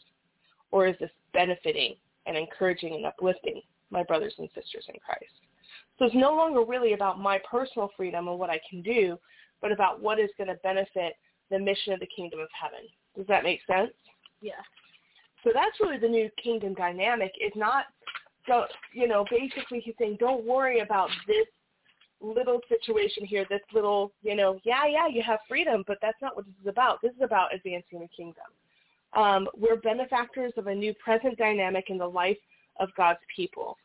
Or 0.71 0.87
is 0.87 0.97
this 1.01 1.11
benefiting 1.33 1.95
and 2.27 2.37
encouraging 2.37 2.95
and 2.95 3.07
uplifting 3.07 3.63
my 3.91 4.03
brothers 4.03 4.35
and 4.39 4.49
sisters 4.55 4.85
in 4.89 4.97
Christ? 5.05 5.33
So 5.99 6.07
it's 6.07 6.15
no 6.15 6.35
longer 6.35 6.65
really 6.65 6.93
about 6.93 7.21
my 7.21 7.41
personal 7.51 7.91
freedom 7.97 8.29
and 8.29 8.39
what 8.39 8.51
I 8.51 8.61
can 8.69 8.83
do, 8.83 9.17
but 9.63 9.73
about 9.73 10.03
what 10.03 10.19
is 10.19 10.31
going 10.37 10.49
to 10.49 10.57
benefit 10.63 11.15
the 11.51 11.59
mission 11.59 11.93
of 11.93 12.01
the 12.01 12.09
kingdom 12.15 12.41
of 12.41 12.49
heaven. 12.53 12.87
Does 13.17 13.27
that 13.29 13.45
make 13.45 13.61
sense? 13.67 13.93
Yeah. 14.43 14.53
So 15.47 15.53
that's 15.55 15.79
really 15.79 15.99
the 15.99 16.09
new 16.09 16.29
kingdom 16.43 16.75
dynamic. 16.75 17.31
Is 17.41 17.53
not, 17.55 17.85
so 18.49 18.65
you 18.93 19.07
know, 19.07 19.25
basically 19.31 19.81
he's 19.81 19.95
saying, 19.97 20.17
don't 20.19 20.45
worry 20.45 20.81
about 20.81 21.09
this 21.29 21.47
little 22.21 22.61
situation 22.69 23.25
here, 23.25 23.47
this 23.49 23.61
little, 23.73 24.11
you 24.23 24.35
know, 24.35 24.59
yeah, 24.65 24.87
yeah, 24.87 25.07
you 25.07 25.23
have 25.23 25.39
freedom, 25.49 25.85
but 25.87 25.99
that's 26.03 26.21
not 26.21 26.35
what 26.35 26.47
this 26.47 26.55
is 26.63 26.67
about. 26.67 27.01
This 27.01 27.13
is 27.13 27.23
about 27.23 27.55
advancing 27.55 28.01
the 28.01 28.09
kingdom. 28.09 28.45
Um, 29.15 29.47
we're 29.57 29.77
benefactors 29.77 30.53
of 30.57 30.67
a 30.67 30.75
new 30.75 30.93
present 30.95 31.39
dynamic 31.39 31.91
in 31.91 31.99
the 31.99 32.09
life 32.09 32.39
of 32.81 32.89
God's 32.97 33.21
people. 33.35 33.77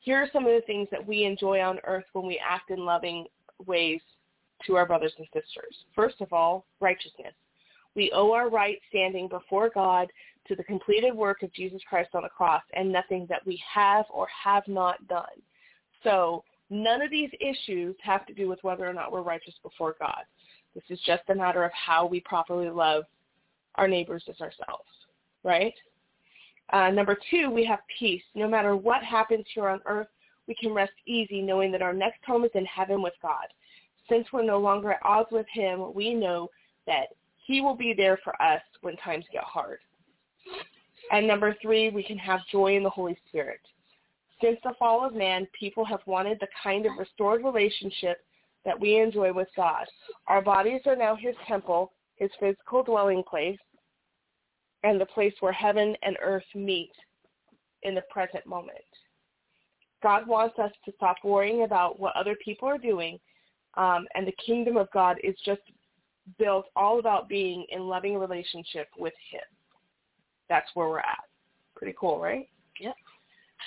Here 0.00 0.18
are 0.18 0.28
some 0.32 0.44
of 0.44 0.52
the 0.52 0.66
things 0.66 0.88
that 0.90 1.06
we 1.06 1.24
enjoy 1.24 1.60
on 1.60 1.78
earth 1.84 2.04
when 2.14 2.26
we 2.26 2.40
act 2.44 2.70
in 2.70 2.84
loving 2.84 3.26
ways 3.64 4.00
to 4.66 4.74
our 4.74 4.86
brothers 4.86 5.12
and 5.18 5.26
sisters. 5.32 5.76
First 5.94 6.20
of 6.20 6.32
all, 6.32 6.64
righteousness. 6.80 7.34
We 7.96 8.12
owe 8.14 8.32
our 8.32 8.48
right 8.48 8.78
standing 8.88 9.26
before 9.26 9.70
God 9.74 10.08
to 10.46 10.54
the 10.54 10.62
completed 10.62 11.14
work 11.14 11.42
of 11.42 11.52
Jesus 11.52 11.80
Christ 11.88 12.10
on 12.14 12.22
the 12.22 12.28
cross 12.28 12.62
and 12.74 12.92
nothing 12.92 13.26
that 13.28 13.44
we 13.44 13.60
have 13.74 14.04
or 14.10 14.28
have 14.44 14.62
not 14.68 15.08
done. 15.08 15.24
So 16.04 16.44
None 16.70 17.00
of 17.00 17.10
these 17.10 17.30
issues 17.40 17.94
have 18.02 18.26
to 18.26 18.34
do 18.34 18.48
with 18.48 18.62
whether 18.62 18.88
or 18.88 18.92
not 18.92 19.12
we're 19.12 19.22
righteous 19.22 19.54
before 19.62 19.94
God. 19.98 20.24
This 20.74 20.84
is 20.90 21.00
just 21.06 21.22
a 21.28 21.34
matter 21.34 21.64
of 21.64 21.70
how 21.72 22.06
we 22.06 22.20
properly 22.20 22.68
love 22.68 23.04
our 23.76 23.86
neighbors 23.86 24.24
as 24.28 24.40
ourselves, 24.40 24.88
right? 25.44 25.74
Uh, 26.72 26.90
number 26.90 27.16
two, 27.30 27.50
we 27.50 27.64
have 27.64 27.78
peace. 27.98 28.22
No 28.34 28.48
matter 28.48 28.76
what 28.76 29.04
happens 29.04 29.44
here 29.54 29.68
on 29.68 29.80
earth, 29.86 30.08
we 30.48 30.54
can 30.54 30.72
rest 30.72 30.92
easy 31.06 31.40
knowing 31.40 31.70
that 31.72 31.82
our 31.82 31.92
next 31.92 32.24
home 32.24 32.44
is 32.44 32.50
in 32.54 32.64
heaven 32.66 33.00
with 33.00 33.14
God. 33.22 33.46
Since 34.08 34.26
we're 34.32 34.44
no 34.44 34.58
longer 34.58 34.92
at 34.92 35.00
odds 35.04 35.28
with 35.30 35.46
him, 35.52 35.94
we 35.94 36.14
know 36.14 36.50
that 36.86 37.08
he 37.46 37.60
will 37.60 37.76
be 37.76 37.94
there 37.94 38.18
for 38.24 38.40
us 38.42 38.60
when 38.82 38.96
times 38.96 39.24
get 39.32 39.44
hard. 39.44 39.78
And 41.12 41.26
number 41.26 41.56
three, 41.62 41.90
we 41.90 42.02
can 42.02 42.18
have 42.18 42.40
joy 42.50 42.76
in 42.76 42.82
the 42.82 42.90
Holy 42.90 43.16
Spirit. 43.28 43.60
Since 44.42 44.58
the 44.64 44.74
fall 44.78 45.06
of 45.06 45.14
man, 45.14 45.46
people 45.58 45.84
have 45.84 46.00
wanted 46.06 46.38
the 46.40 46.48
kind 46.62 46.84
of 46.84 46.98
restored 46.98 47.44
relationship 47.44 48.18
that 48.64 48.78
we 48.78 48.98
enjoy 48.98 49.32
with 49.32 49.48
God. 49.56 49.86
Our 50.26 50.42
bodies 50.42 50.80
are 50.86 50.96
now 50.96 51.14
his 51.14 51.34
temple, 51.46 51.92
his 52.16 52.30
physical 52.40 52.82
dwelling 52.82 53.22
place, 53.22 53.58
and 54.82 55.00
the 55.00 55.06
place 55.06 55.32
where 55.40 55.52
heaven 55.52 55.96
and 56.02 56.16
earth 56.20 56.44
meet 56.54 56.90
in 57.82 57.94
the 57.94 58.02
present 58.10 58.44
moment. 58.46 58.78
God 60.02 60.26
wants 60.26 60.58
us 60.58 60.72
to 60.84 60.92
stop 60.96 61.16
worrying 61.24 61.62
about 61.62 61.98
what 61.98 62.14
other 62.16 62.36
people 62.44 62.68
are 62.68 62.78
doing, 62.78 63.18
um, 63.76 64.06
and 64.14 64.26
the 64.26 64.34
kingdom 64.44 64.76
of 64.76 64.90
God 64.90 65.18
is 65.22 65.34
just 65.44 65.62
built 66.38 66.66
all 66.74 66.98
about 66.98 67.28
being 67.28 67.66
in 67.70 67.82
loving 67.82 68.18
relationship 68.18 68.88
with 68.98 69.14
him. 69.30 69.40
That's 70.48 70.68
where 70.74 70.88
we're 70.88 70.98
at. 70.98 71.24
Pretty 71.74 71.94
cool, 71.98 72.20
right? 72.20 72.48
Yep. 72.80 72.94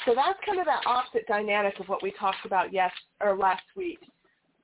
So 0.06 0.14
that's 0.16 0.40
kind 0.46 0.60
of 0.60 0.66
that 0.66 0.84
opposite 0.86 1.28
dynamic 1.28 1.80
of 1.80 1.88
what 1.90 2.04
we 2.04 2.12
talked 2.12 2.46
about 2.46 2.72
yes 2.72 2.92
or 3.22 3.36
last 3.36 3.64
week. 3.76 4.00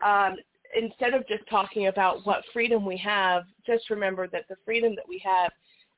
Um, 0.06 0.36
instead 0.80 1.14
of 1.14 1.28
just 1.28 1.48
talking 1.50 1.88
about 1.88 2.26
what 2.26 2.44
freedom 2.54 2.86
we 2.86 2.98
have, 2.98 3.44
just 3.66 3.90
remember 3.90 4.28
that 4.28 4.48
the 4.50 4.56
freedom 4.66 4.96
that 4.96 5.08
we 5.08 5.22
have 5.24 5.52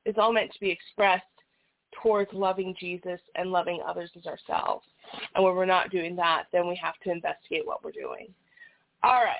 is 0.04 0.14
all 0.18 0.32
meant 0.32 0.52
to 0.52 0.60
be 0.60 0.70
expressed 0.70 1.24
towards 2.02 2.32
loving 2.32 2.74
Jesus 2.78 3.20
and 3.34 3.50
loving 3.50 3.80
others 3.86 4.10
as 4.16 4.26
ourselves. 4.26 4.86
And 5.34 5.44
when 5.44 5.54
we're 5.54 5.66
not 5.66 5.90
doing 5.90 6.16
that, 6.16 6.44
then 6.52 6.68
we 6.68 6.76
have 6.76 6.94
to 7.04 7.10
investigate 7.10 7.66
what 7.66 7.82
we're 7.82 7.92
doing. 7.92 8.28
All 9.02 9.22
right. 9.24 9.36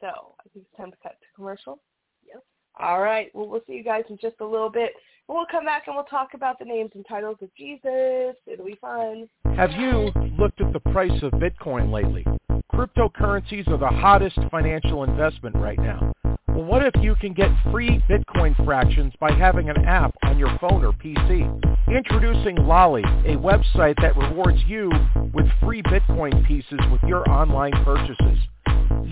So 0.00 0.08
I 0.08 0.48
think 0.52 0.66
it's 0.66 0.76
time 0.76 0.90
to 0.90 0.96
cut 1.02 1.12
to 1.20 1.26
commercial. 1.34 1.80
Yep. 2.26 2.42
All 2.78 3.00
right. 3.00 3.30
Well, 3.34 3.48
we'll 3.48 3.60
see 3.66 3.74
you 3.74 3.84
guys 3.84 4.04
in 4.08 4.18
just 4.20 4.36
a 4.40 4.44
little 4.44 4.70
bit. 4.70 4.92
We'll 5.28 5.46
come 5.50 5.64
back 5.64 5.86
and 5.86 5.94
we'll 5.94 6.04
talk 6.06 6.34
about 6.34 6.58
the 6.58 6.64
names 6.64 6.90
and 6.94 7.04
titles 7.08 7.36
of 7.40 7.54
Jesus. 7.56 8.34
It'll 8.46 8.66
be 8.66 8.78
fun. 8.80 9.28
Have 9.56 9.72
you 9.72 10.10
looked 10.38 10.60
at 10.60 10.72
the 10.72 10.80
price 10.80 11.22
of 11.22 11.32
Bitcoin 11.32 11.92
lately? 11.92 12.26
Cryptocurrencies 12.72 13.68
are 13.68 13.78
the 13.78 13.86
hottest 13.86 14.38
financial 14.50 15.04
investment 15.04 15.54
right 15.56 15.78
now. 15.78 16.12
Well, 16.48 16.64
what 16.64 16.84
if 16.84 16.94
you 17.00 17.14
can 17.14 17.32
get 17.32 17.50
free 17.70 18.02
Bitcoin 18.08 18.56
fractions 18.64 19.12
by 19.20 19.32
having 19.32 19.70
an 19.70 19.84
app 19.84 20.14
on 20.24 20.38
your 20.38 20.56
phone 20.60 20.84
or 20.84 20.92
PC? 20.92 21.46
Introducing 21.88 22.56
Lolli, 22.56 23.04
a 23.24 23.36
website 23.36 23.94
that 24.00 24.16
rewards 24.16 24.58
you 24.66 24.90
with 25.32 25.46
free 25.62 25.82
Bitcoin 25.82 26.46
pieces 26.46 26.78
with 26.90 27.02
your 27.02 27.28
online 27.30 27.72
purchases. 27.84 28.38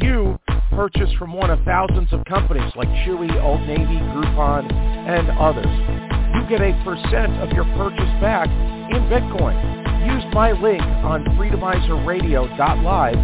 You 0.01 0.39
purchase 0.79 1.11
from 1.19 1.33
one 1.33 1.51
of 1.51 1.59
thousands 1.65 2.07
of 2.13 2.25
companies 2.25 2.71
like 2.77 2.87
Chewy, 3.03 3.35
Old 3.43 3.61
Navy, 3.67 3.99
Groupon, 4.15 4.71
and 4.71 5.27
others 5.35 5.67
you 6.39 6.47
get 6.47 6.61
a 6.63 6.71
percent 6.85 7.35
of 7.43 7.51
your 7.51 7.65
purchase 7.75 8.15
back 8.23 8.47
in 8.47 9.03
Bitcoin. 9.11 9.59
Use 10.07 10.23
my 10.33 10.53
link 10.53 10.83
on 11.03 11.25
freedomizerradio.live 11.35 13.19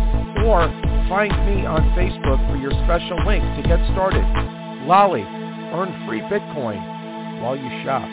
or 0.44 0.66
find 1.08 1.30
me 1.46 1.64
on 1.64 1.80
Facebook 1.94 2.42
for 2.50 2.56
your 2.56 2.72
special 2.84 3.24
link 3.24 3.44
to 3.54 3.62
get 3.62 3.78
started. 3.92 4.24
Lolli, 4.88 5.22
earn 5.22 5.94
free 6.08 6.22
Bitcoin 6.22 6.82
while 7.40 7.56
you 7.56 7.70
shop. 7.84 8.08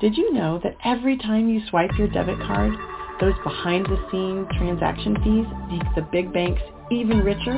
Did 0.00 0.18
you 0.18 0.32
know 0.34 0.60
that 0.62 0.76
every 0.84 1.16
time 1.16 1.48
you 1.48 1.62
swipe 1.70 1.92
your 1.96 2.08
debit 2.08 2.38
card, 2.40 2.74
those 3.20 3.34
behind-the-scenes 3.44 4.48
transaction 4.58 5.16
fees 5.22 5.46
make 5.70 5.94
the 5.94 6.02
big 6.12 6.32
banks 6.32 6.62
even 6.90 7.20
richer? 7.20 7.54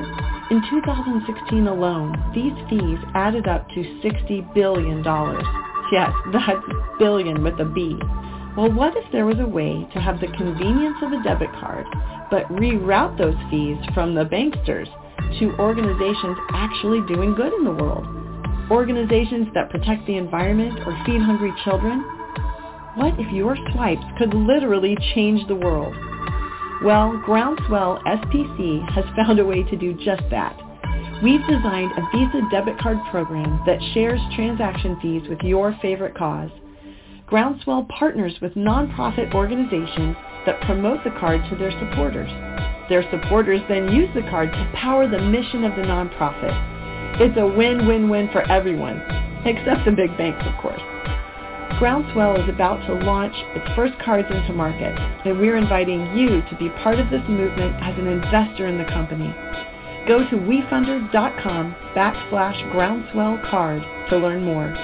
In 0.50 0.62
2016 0.70 1.66
alone, 1.66 2.14
these 2.34 2.52
fees 2.70 2.98
added 3.14 3.48
up 3.48 3.68
to 3.70 3.80
$60 4.04 4.54
billion. 4.54 5.02
yes, 5.92 6.12
that's 6.32 6.66
billion 6.98 7.42
with 7.42 7.59
a 7.61 7.64
B. 7.64 7.96
Well, 8.57 8.72
what 8.72 8.96
if 8.96 9.04
there 9.12 9.26
was 9.26 9.38
a 9.38 9.46
way 9.46 9.86
to 9.92 10.00
have 10.00 10.20
the 10.20 10.28
convenience 10.28 10.96
of 11.02 11.12
a 11.12 11.22
debit 11.22 11.52
card, 11.61 11.86
but 12.30 12.48
reroute 12.48 13.18
those 13.18 13.36
fees 13.50 13.76
from 13.92 14.14
the 14.14 14.24
banksters 14.24 14.88
to 15.38 15.54
organizations 15.59 16.38
actually 16.52 17.00
doing 17.07 17.34
good 17.34 17.52
in 17.52 17.64
the 17.64 17.72
world? 17.72 18.07
Organizations 18.70 19.48
that 19.54 19.70
protect 19.70 20.07
the 20.07 20.16
environment 20.16 20.78
or 20.86 20.96
feed 21.04 21.20
hungry 21.20 21.52
children? 21.64 22.15
What 22.97 23.12
if 23.20 23.30
your 23.30 23.59
swipes 23.72 24.07
could 24.16 24.32
literally 24.32 24.97
change 25.14 25.47
the 25.49 25.55
world? 25.55 25.94
Well, 26.82 27.22
Groundswell 27.26 28.03
SPC 28.07 28.90
has 28.90 29.05
found 29.14 29.38
a 29.38 29.44
way 29.44 29.62
to 29.64 29.76
do 29.76 29.92
just 30.03 30.22
that. 30.30 30.57
We've 31.22 31.47
designed 31.47 31.92
a 31.92 32.09
Visa 32.11 32.40
debit 32.51 32.78
card 32.78 32.97
program 33.11 33.61
that 33.66 33.82
shares 33.92 34.18
transaction 34.34 34.99
fees 35.03 35.28
with 35.28 35.40
your 35.42 35.76
favorite 35.82 36.16
cause. 36.16 36.49
Groundswell 37.26 37.84
partners 37.90 38.32
with 38.40 38.55
nonprofit 38.55 39.34
organizations 39.34 40.16
that 40.47 40.62
promote 40.62 41.05
the 41.05 41.14
card 41.20 41.42
to 41.51 41.57
their 41.57 41.72
supporters. 41.72 42.30
Their 42.88 43.05
supporters 43.11 43.61
then 43.68 43.92
use 43.92 44.09
the 44.14 44.22
card 44.30 44.51
to 44.51 44.72
power 44.74 45.07
the 45.07 45.20
mission 45.20 45.64
of 45.64 45.76
the 45.76 45.82
nonprofit. 45.82 47.20
It's 47.20 47.36
a 47.36 47.47
win-win-win 47.47 48.30
for 48.32 48.51
everyone, 48.51 49.03
except 49.44 49.84
the 49.84 49.92
big 49.92 50.16
banks, 50.16 50.47
of 50.47 50.57
course. 50.62 50.80
Groundswell 51.79 52.41
is 52.43 52.49
about 52.49 52.79
to 52.87 52.95
launch 53.05 53.35
its 53.55 53.77
first 53.77 53.93
cards 54.03 54.27
into 54.31 54.55
market, 54.55 54.97
and 55.27 55.39
we're 55.39 55.59
inviting 55.59 56.16
you 56.16 56.41
to 56.49 56.57
be 56.59 56.70
part 56.83 56.99
of 56.99 57.11
this 57.11 57.20
movement 57.29 57.77
as 57.83 57.95
an 57.99 58.07
investor 58.07 58.66
in 58.66 58.79
the 58.79 58.85
company. 58.85 59.29
Go 60.09 60.24
to 60.31 60.37
WeFunder.com 60.37 61.77
backslash 61.95 62.72
groundswell 62.72 63.39
card 63.51 63.83
to 64.09 64.16
learn 64.16 64.43
more. 64.43 64.74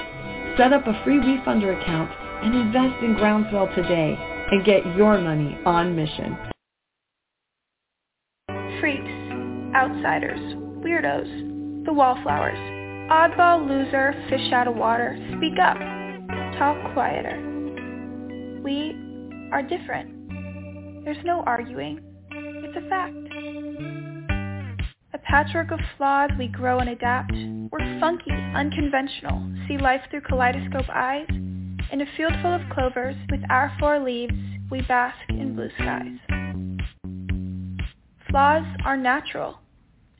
Set 0.55 0.71
up 0.71 0.85
a 0.85 1.03
free 1.03 1.17
WeFunder 1.17 1.81
account 1.81 2.11
and 2.43 2.53
invest 2.53 3.01
in 3.01 3.15
Groundswell 3.15 3.73
today 3.73 4.15
and 4.51 4.63
get 4.63 4.85
your 4.95 5.17
money 5.17 5.57
on 5.65 5.95
mission. 5.95 6.37
Freaks, 8.79 9.09
outsiders, 9.73 10.39
weirdos, 10.85 11.85
the 11.85 11.93
wallflowers, 11.93 12.59
oddball 13.09 13.67
loser, 13.67 14.13
fish 14.29 14.51
out 14.53 14.67
of 14.67 14.75
water, 14.75 15.17
speak 15.37 15.57
up, 15.57 15.77
talk 16.57 16.93
quieter. 16.93 17.39
We 18.63 18.95
are 19.51 19.63
different. 19.63 21.05
There's 21.05 21.23
no 21.25 21.43
arguing. 21.45 21.99
It's 22.31 22.77
a 22.77 22.89
fact. 22.89 23.15
A 25.13 25.17
patchwork 25.17 25.71
of 25.71 25.79
flaws 25.97 26.29
we 26.37 26.47
grow 26.47 26.79
and 26.79 26.89
adapt. 26.89 27.33
We're 27.71 27.99
funky, 27.99 28.31
unconventional, 28.31 29.51
see 29.67 29.77
life 29.77 30.01
through 30.09 30.21
kaleidoscope 30.21 30.89
eyes. 30.93 31.27
In 31.29 32.01
a 32.01 32.05
field 32.17 32.33
full 32.41 32.53
of 32.53 32.61
clovers, 32.71 33.15
with 33.29 33.41
our 33.49 33.71
four 33.79 33.99
leaves, 33.99 34.33
we 34.71 34.81
bask 34.81 35.17
in 35.29 35.55
blue 35.55 35.69
skies. 35.75 36.17
Flaws 38.29 38.65
are 38.85 38.97
natural. 38.97 39.59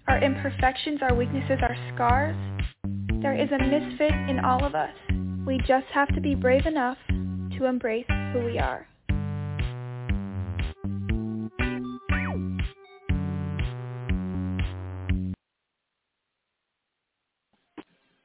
Our 0.08 0.22
imperfections, 0.22 1.00
our 1.02 1.16
weaknesses, 1.16 1.60
our 1.62 1.76
scars. 1.94 2.36
There 3.22 3.36
is 3.36 3.50
a 3.52 3.58
misfit 3.58 4.12
in 4.30 4.40
all 4.44 4.64
of 4.64 4.76
us. 4.76 4.94
We 5.46 5.58
just 5.68 5.86
have 5.94 6.08
to 6.16 6.22
be 6.22 6.36
brave 6.36 6.66
enough 6.66 6.98
to 7.10 7.66
embrace 7.66 8.06
who 8.32 8.46
we 8.46 8.60
are. 8.60 8.88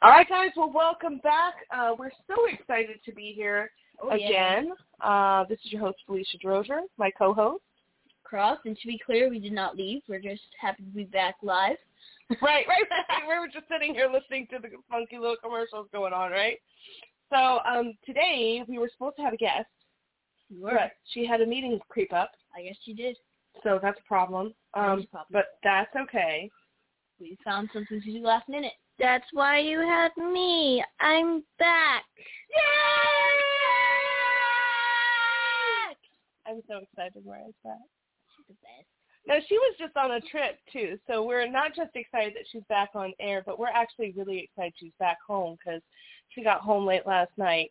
All 0.01 0.11
right, 0.11 0.29
guys. 0.29 0.51
Well, 0.57 0.71
welcome 0.73 1.19
back. 1.25 1.55
Uh, 1.73 1.91
we're 1.99 2.13
so 2.29 2.37
excited 2.47 3.01
to 3.05 3.13
be 3.13 3.33
here 3.35 3.71
Oh, 4.01 4.15
yeah. 4.15 4.27
again. 4.29 4.73
Uh, 5.01 5.45
this 5.49 5.59
is 5.65 5.73
your 5.73 5.81
host, 5.81 5.99
Phelicia 6.09 6.41
DeRosier, 6.45 6.83
my 6.99 7.11
co-host. 7.11 7.65
Cross, 8.23 8.59
and 8.67 8.77
to 8.79 8.87
be 8.87 9.01
clear, 9.05 9.29
we 9.31 9.41
did 9.41 9.53
not 9.53 9.77
leave. 9.77 10.03
We're 10.07 10.21
just 10.21 10.43
happy 10.61 10.85
to 10.85 10.91
be 10.91 11.05
back 11.05 11.37
live. 11.43 11.79
right, 12.31 12.39
right, 12.43 12.67
right. 12.69 13.23
We 13.29 13.39
were 13.39 13.49
just 13.49 13.67
sitting 13.69 13.95
here 13.95 14.09
listening 14.13 14.47
to 14.51 14.59
the 14.61 14.69
funky 14.91 15.17
little 15.19 15.37
commercials 15.43 15.89
going 15.93 16.13
on, 16.13 16.31
right? 16.31 16.59
So 17.31 17.59
um, 17.71 17.95
today 18.07 18.63
we 18.69 18.79
were 18.79 18.89
supposed 18.93 19.17
to 19.17 19.23
have 19.23 19.33
a 19.35 19.37
guest, 19.37 19.67
We 20.51 20.61
were. 20.61 20.71
but 20.73 20.93
she 21.13 21.27
had 21.27 21.41
a 21.41 21.47
meeting 21.47 21.79
creep 21.89 22.13
up, 22.13 22.31
I 22.57 22.63
guess 22.63 22.77
she 22.85 22.95
did. 22.95 23.17
so 23.63 23.79
that's 23.83 23.99
a 23.99 24.09
problem. 24.09 24.55
Um, 24.75 24.97
That's 25.01 25.05
a 25.05 25.09
problem. 25.09 25.27
but 25.33 25.45
that's 25.63 25.95
okay. 25.97 26.51
We 27.21 27.37
found 27.45 27.69
something 27.73 28.01
to 28.01 28.13
do 28.13 28.23
last 28.25 28.49
minute. 28.49 28.73
That's 28.99 29.27
why 29.33 29.59
you 29.59 29.81
had 29.81 30.11
me. 30.17 30.83
I'm 31.01 31.43
back. 31.59 32.05
I'm 36.47 36.63
so 36.67 36.79
excited 36.79 37.25
Moriah's 37.27 37.55
back. 37.63 37.77
She's 38.37 38.47
the 38.49 38.55
best. 38.55 38.87
No, 39.29 39.35
she 39.47 39.59
was 39.59 39.77
just 39.79 39.95
on 39.97 40.13
a 40.13 40.21
trip 40.23 40.59
too, 40.73 40.99
so 41.07 41.23
we're 41.23 41.47
not 41.47 41.75
just 41.77 41.91
excited 41.95 42.33
that 42.35 42.47
she's 42.51 42.63
back 42.71 42.91
on 42.95 43.13
air, 43.21 43.43
but 43.45 43.59
we're 43.59 43.69
actually 43.69 44.15
really 44.17 44.39
excited 44.39 44.73
she's 44.79 44.93
back 44.99 45.19
home 45.27 45.57
because 45.59 45.83
she 46.31 46.43
got 46.43 46.63
home 46.63 46.87
late 46.87 47.07
last 47.07 47.31
night 47.37 47.71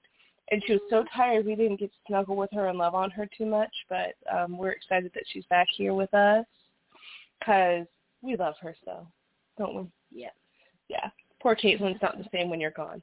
and 0.51 0.61
she 0.65 0.73
was 0.73 0.81
so 0.89 1.03
tired 1.15 1.45
we 1.45 1.55
didn't 1.55 1.79
get 1.79 1.91
to 1.91 1.97
snuggle 2.07 2.35
with 2.35 2.51
her 2.53 2.67
and 2.67 2.77
love 2.77 2.95
on 2.95 3.09
her 3.11 3.27
too 3.37 3.45
much. 3.45 3.71
But 3.89 4.13
um, 4.31 4.57
we're 4.57 4.71
excited 4.71 5.11
that 5.13 5.23
she's 5.31 5.45
back 5.45 5.67
here 5.75 5.93
with 5.93 6.13
us 6.13 6.45
because 7.39 7.85
we 8.21 8.35
love 8.35 8.55
her 8.61 8.75
so, 8.85 9.07
don't 9.57 9.75
we? 9.75 9.83
Yeah. 10.11 10.29
Yeah. 10.87 11.09
Poor 11.41 11.55
Caitlin's 11.55 12.01
not 12.01 12.17
the 12.17 12.25
same 12.31 12.49
when 12.49 12.59
you're 12.59 12.71
gone. 12.71 13.01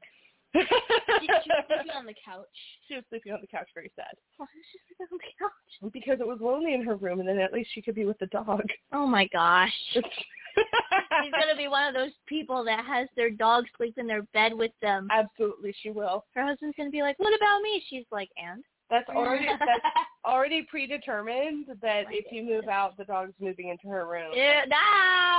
She, 0.55 1.29
was 1.29 1.65
sleeping 1.67 1.97
on 1.97 2.07
the 2.07 2.15
couch. 2.25 2.47
She 2.87 2.95
was 2.95 3.05
sleeping 3.09 3.33
on 3.33 3.41
the 3.41 3.47
couch, 3.47 3.69
very 3.75 3.91
sad. 3.97 4.15
Why 4.37 4.45
was 4.45 4.65
she 4.73 4.79
sleeping 4.87 5.07
on 5.13 5.19
the 5.19 5.35
couch? 5.39 5.93
Because 5.93 6.21
it 6.21 6.27
was 6.27 6.39
lonely 6.41 6.75
in 6.75 6.85
her 6.85 6.97
room, 6.97 7.21
and 7.21 7.29
then 7.29 7.39
at 7.39 7.53
least 7.53 7.71
she 7.75 7.83
could 7.83 7.95
be 7.95 8.05
with 8.05 8.19
the 8.19 8.27
dog. 8.27 8.63
Oh 8.93 9.07
my 9.07 9.27
gosh. 9.33 9.73
She's 9.95 11.33
gonna 11.33 11.57
be 11.57 11.69
one 11.69 11.89
of 11.89 11.95
those 11.95 12.13
people 12.27 12.65
that 12.65 12.85
has 12.85 13.09
their 13.17 13.31
dog 13.31 13.65
sleep 13.77 13.99
in 13.99 14.07
their 14.07 14.23
bed 14.35 14.55
with 14.55 14.71
them. 14.83 15.09
Absolutely, 15.11 15.75
she 15.83 15.91
will. 15.91 16.25
Her 16.35 16.45
husband's 16.45 16.77
gonna 16.77 16.91
be 16.91 17.03
like, 17.03 17.19
"What 17.19 17.35
about 17.35 17.61
me?" 17.63 17.83
She's 17.89 18.07
like, 18.13 18.31
"And." 18.37 18.63
That's 18.91 19.09
already 19.09 19.47
that's 19.59 19.97
already 20.25 20.63
predetermined 20.63 21.67
that 21.83 22.05
My 22.05 22.13
if 22.13 22.31
you 22.31 22.45
move 22.45 22.69
out, 22.69 22.97
the 22.97 23.05
dog's 23.05 23.35
moving 23.41 23.69
into 23.69 23.89
her 23.89 24.07
room. 24.07 24.33
Yeah, 24.35 24.65
no. 24.69 24.77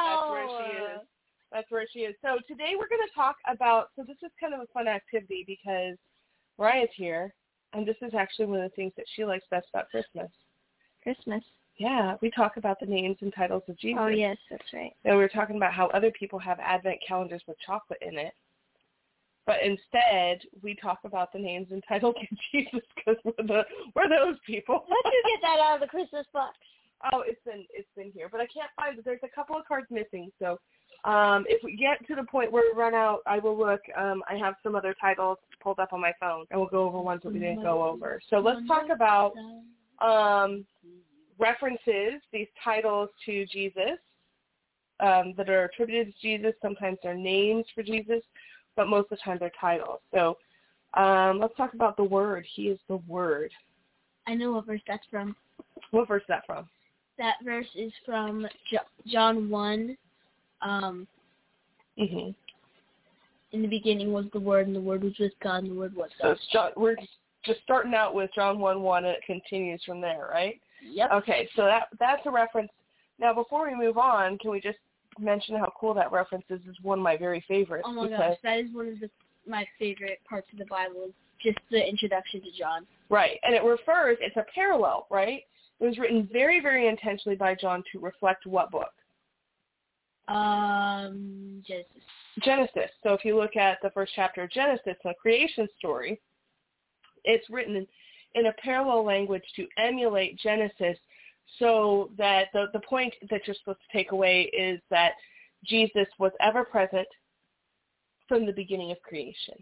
That's 0.09 0.31
where 0.31 0.47
she 0.59 0.75
is. 0.75 1.07
That's 1.51 1.69
where 1.71 1.85
she 1.91 1.99
is. 1.99 2.15
So 2.21 2.37
today 2.47 2.73
we're 2.77 2.89
going 2.89 3.07
to 3.07 3.15
talk 3.15 3.35
about. 3.47 3.89
So 3.95 4.03
this 4.03 4.17
is 4.23 4.31
kind 4.39 4.53
of 4.53 4.61
a 4.61 4.67
fun 4.73 4.87
activity 4.87 5.43
because 5.47 5.97
Moriah's 6.59 6.89
here, 6.95 7.33
and 7.73 7.87
this 7.87 7.95
is 8.01 8.13
actually 8.13 8.47
one 8.47 8.61
of 8.61 8.69
the 8.69 8.75
things 8.75 8.93
that 8.97 9.05
she 9.15 9.25
likes 9.25 9.45
best 9.49 9.67
about 9.73 9.89
Christmas. 9.89 10.29
Christmas. 11.03 11.43
Yeah, 11.77 12.15
we 12.21 12.31
talk 12.31 12.57
about 12.57 12.79
the 12.79 12.85
names 12.85 13.17
and 13.21 13.33
titles 13.35 13.63
of 13.67 13.77
Jesus. 13.77 13.99
Oh 14.01 14.07
yes, 14.07 14.37
that's 14.49 14.73
right. 14.73 14.93
And 15.03 15.15
we 15.15 15.21
were 15.21 15.29
talking 15.29 15.57
about 15.57 15.73
how 15.73 15.87
other 15.87 16.11
people 16.17 16.39
have 16.39 16.59
advent 16.59 16.99
calendars 17.05 17.41
with 17.47 17.57
chocolate 17.65 17.99
in 18.01 18.17
it. 18.17 18.33
But 19.45 19.57
instead, 19.61 20.39
we 20.63 20.75
talk 20.75 20.99
about 21.03 21.31
the 21.31 21.39
names 21.39 21.67
and 21.71 21.83
titles 21.87 22.15
of 22.19 22.37
Jesus 22.51 22.81
because 22.95 23.17
we're 23.23 23.45
the 23.45 23.63
we're 23.95 24.09
those 24.09 24.37
people. 24.45 24.85
How'd 24.89 25.13
you 25.13 25.23
get 25.27 25.41
that 25.41 25.59
out 25.63 25.75
of 25.75 25.81
the 25.81 25.87
Christmas 25.87 26.25
box? 26.33 26.57
Oh, 27.11 27.21
it's 27.27 27.43
been 27.45 27.65
it's 27.71 27.89
been 27.95 28.09
here, 28.15 28.29
but 28.31 28.39
I 28.39 28.47
can't 28.47 28.71
find 28.75 28.97
it. 28.97 29.05
There's 29.05 29.19
a 29.21 29.35
couple 29.35 29.57
of 29.57 29.67
cards 29.67 29.85
missing. 29.91 30.31
So, 30.39 30.57
um, 31.05 31.45
if 31.47 31.63
we 31.63 31.75
get 31.75 32.05
to 32.07 32.15
the 32.15 32.23
point 32.23 32.51
where 32.51 32.63
we 32.63 32.79
run 32.79 32.95
out, 32.95 33.19
I 33.27 33.37
will 33.37 33.57
look. 33.57 33.81
Um, 33.95 34.23
I 34.27 34.35
have 34.37 34.55
some 34.63 34.75
other 34.75 34.95
titles 34.99 35.37
pulled 35.61 35.79
up 35.79 35.93
on 35.93 36.01
my 36.01 36.13
phone, 36.19 36.45
and 36.49 36.59
we'll 36.59 36.69
go 36.69 36.87
over 36.87 36.99
ones 36.99 37.21
that 37.23 37.31
we 37.31 37.39
didn't 37.39 37.61
go 37.61 37.83
over. 37.83 38.19
So 38.29 38.39
let's 38.39 38.67
talk 38.67 38.89
about 38.89 39.33
um, 40.01 40.65
references, 41.37 42.21
these 42.33 42.47
titles 42.63 43.09
to 43.27 43.45
Jesus 43.45 43.99
um, 44.99 45.35
that 45.37 45.47
are 45.47 45.65
attributed 45.65 46.13
to 46.13 46.21
Jesus. 46.21 46.53
Sometimes 46.59 46.97
they're 47.03 47.13
names 47.13 47.65
for 47.75 47.83
Jesus, 47.83 48.21
but 48.75 48.87
most 48.87 49.05
of 49.05 49.09
the 49.11 49.17
time 49.17 49.37
they're 49.39 49.51
titles. 49.61 49.99
So 50.11 50.37
um, 50.95 51.39
let's 51.39 51.55
talk 51.55 51.75
about 51.75 51.97
the 51.97 52.03
Word. 52.03 52.47
He 52.55 52.63
is 52.63 52.79
the 52.87 52.97
Word. 53.07 53.51
I 54.25 54.33
know 54.33 54.53
what 54.53 54.65
verse 54.65 54.81
that's 54.87 55.05
from. 55.11 55.35
What 55.91 56.07
verse 56.07 56.23
is 56.23 56.27
that 56.29 56.47
from? 56.47 56.67
That 57.19 57.35
verse 57.43 57.67
is 57.75 57.93
from 58.05 58.47
John 59.05 59.51
one. 59.51 59.97
Um, 60.61 61.07
hmm 61.97 62.29
in 63.51 63.61
the 63.61 63.67
beginning 63.69 64.11
was 64.11 64.25
the 64.33 64.39
Word, 64.39 64.67
and 64.67 64.75
the 64.75 64.81
Word 64.81 65.01
was 65.01 65.13
with 65.17 65.31
God, 65.41 65.63
and 65.63 65.71
the 65.71 65.75
Word 65.75 65.95
was 65.95 66.09
So 66.17 66.23
God. 66.25 66.31
it's 66.31 66.47
John, 66.47 66.71
we're 66.75 66.95
just- 66.95 67.17
just 67.43 67.61
starting 67.61 67.93
out 67.93 68.13
with 68.13 68.33
John 68.33 68.59
1 68.59 68.81
1 68.81 69.05
and 69.05 69.15
it 69.15 69.23
continues 69.23 69.81
from 69.85 70.01
there, 70.01 70.27
right? 70.31 70.59
Yep. 70.81 71.11
Okay, 71.11 71.47
so 71.55 71.63
that 71.65 71.87
that's 71.99 72.25
a 72.25 72.31
reference. 72.31 72.71
Now, 73.17 73.33
before 73.33 73.65
we 73.65 73.75
move 73.75 73.97
on, 73.97 74.37
can 74.39 74.51
we 74.51 74.59
just 74.59 74.79
mention 75.19 75.55
how 75.55 75.71
cool 75.79 75.93
that 75.93 76.11
reference 76.11 76.43
is? 76.49 76.59
It's 76.67 76.81
one 76.81 76.99
of 76.99 77.03
my 77.03 77.15
very 77.15 77.39
favorites. 77.41 77.85
Oh 77.87 77.93
my 77.93 78.09
gosh, 78.09 78.37
that 78.43 78.59
is 78.59 78.71
one 78.73 78.89
of 78.89 78.99
the 78.99 79.09
my 79.47 79.65
favorite 79.79 80.19
parts 80.25 80.51
of 80.51 80.59
the 80.59 80.65
Bible. 80.65 81.05
Is 81.05 81.13
just 81.41 81.59
the 81.69 81.87
introduction 81.87 82.41
to 82.41 82.51
John. 82.51 82.85
Right, 83.09 83.39
and 83.43 83.53
it 83.53 83.63
refers, 83.63 84.17
it's 84.19 84.35
a 84.35 84.45
parallel, 84.53 85.05
right? 85.11 85.43
It 85.79 85.85
was 85.85 85.97
written 85.99 86.27
very, 86.31 86.59
very 86.59 86.87
intentionally 86.87 87.35
by 87.35 87.53
John 87.55 87.83
to 87.91 87.99
reflect 87.99 88.45
what 88.47 88.71
book? 88.71 88.91
Um, 90.27 91.63
Genesis. 91.67 91.91
Genesis. 92.43 92.91
So 93.03 93.13
if 93.13 93.23
you 93.23 93.37
look 93.37 93.55
at 93.55 93.77
the 93.81 93.91
first 93.91 94.11
chapter 94.15 94.43
of 94.43 94.51
Genesis, 94.51 94.95
the 95.03 95.13
creation 95.21 95.67
story, 95.77 96.19
it's 97.23 97.49
written 97.49 97.75
in, 97.75 97.87
in 98.35 98.47
a 98.47 98.53
parallel 98.53 99.05
language 99.05 99.43
to 99.55 99.67
emulate 99.77 100.39
Genesis 100.39 100.97
so 101.59 102.09
that 102.17 102.47
the, 102.53 102.65
the 102.73 102.79
point 102.79 103.13
that 103.29 103.41
you're 103.45 103.55
supposed 103.55 103.79
to 103.89 103.97
take 103.97 104.11
away 104.11 104.49
is 104.57 104.79
that 104.89 105.13
Jesus 105.63 106.07
was 106.19 106.31
ever 106.41 106.63
present 106.63 107.07
from 108.27 108.45
the 108.45 108.51
beginning 108.51 108.91
of 108.91 109.01
creation, 109.01 109.55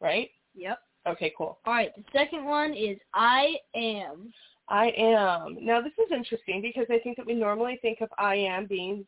right? 0.00 0.30
Yep. 0.54 0.78
Okay, 1.06 1.32
cool. 1.36 1.58
All 1.66 1.74
right. 1.74 1.94
The 1.96 2.04
second 2.12 2.44
one 2.44 2.72
is 2.74 2.98
I 3.12 3.56
am. 3.74 4.32
I 4.68 4.92
am. 4.96 5.58
Now 5.60 5.80
this 5.80 5.92
is 5.92 6.12
interesting 6.12 6.62
because 6.62 6.86
I 6.90 6.98
think 6.98 7.16
that 7.16 7.26
we 7.26 7.34
normally 7.34 7.78
think 7.82 8.00
of 8.00 8.08
I 8.18 8.36
am 8.36 8.66
being 8.66 9.04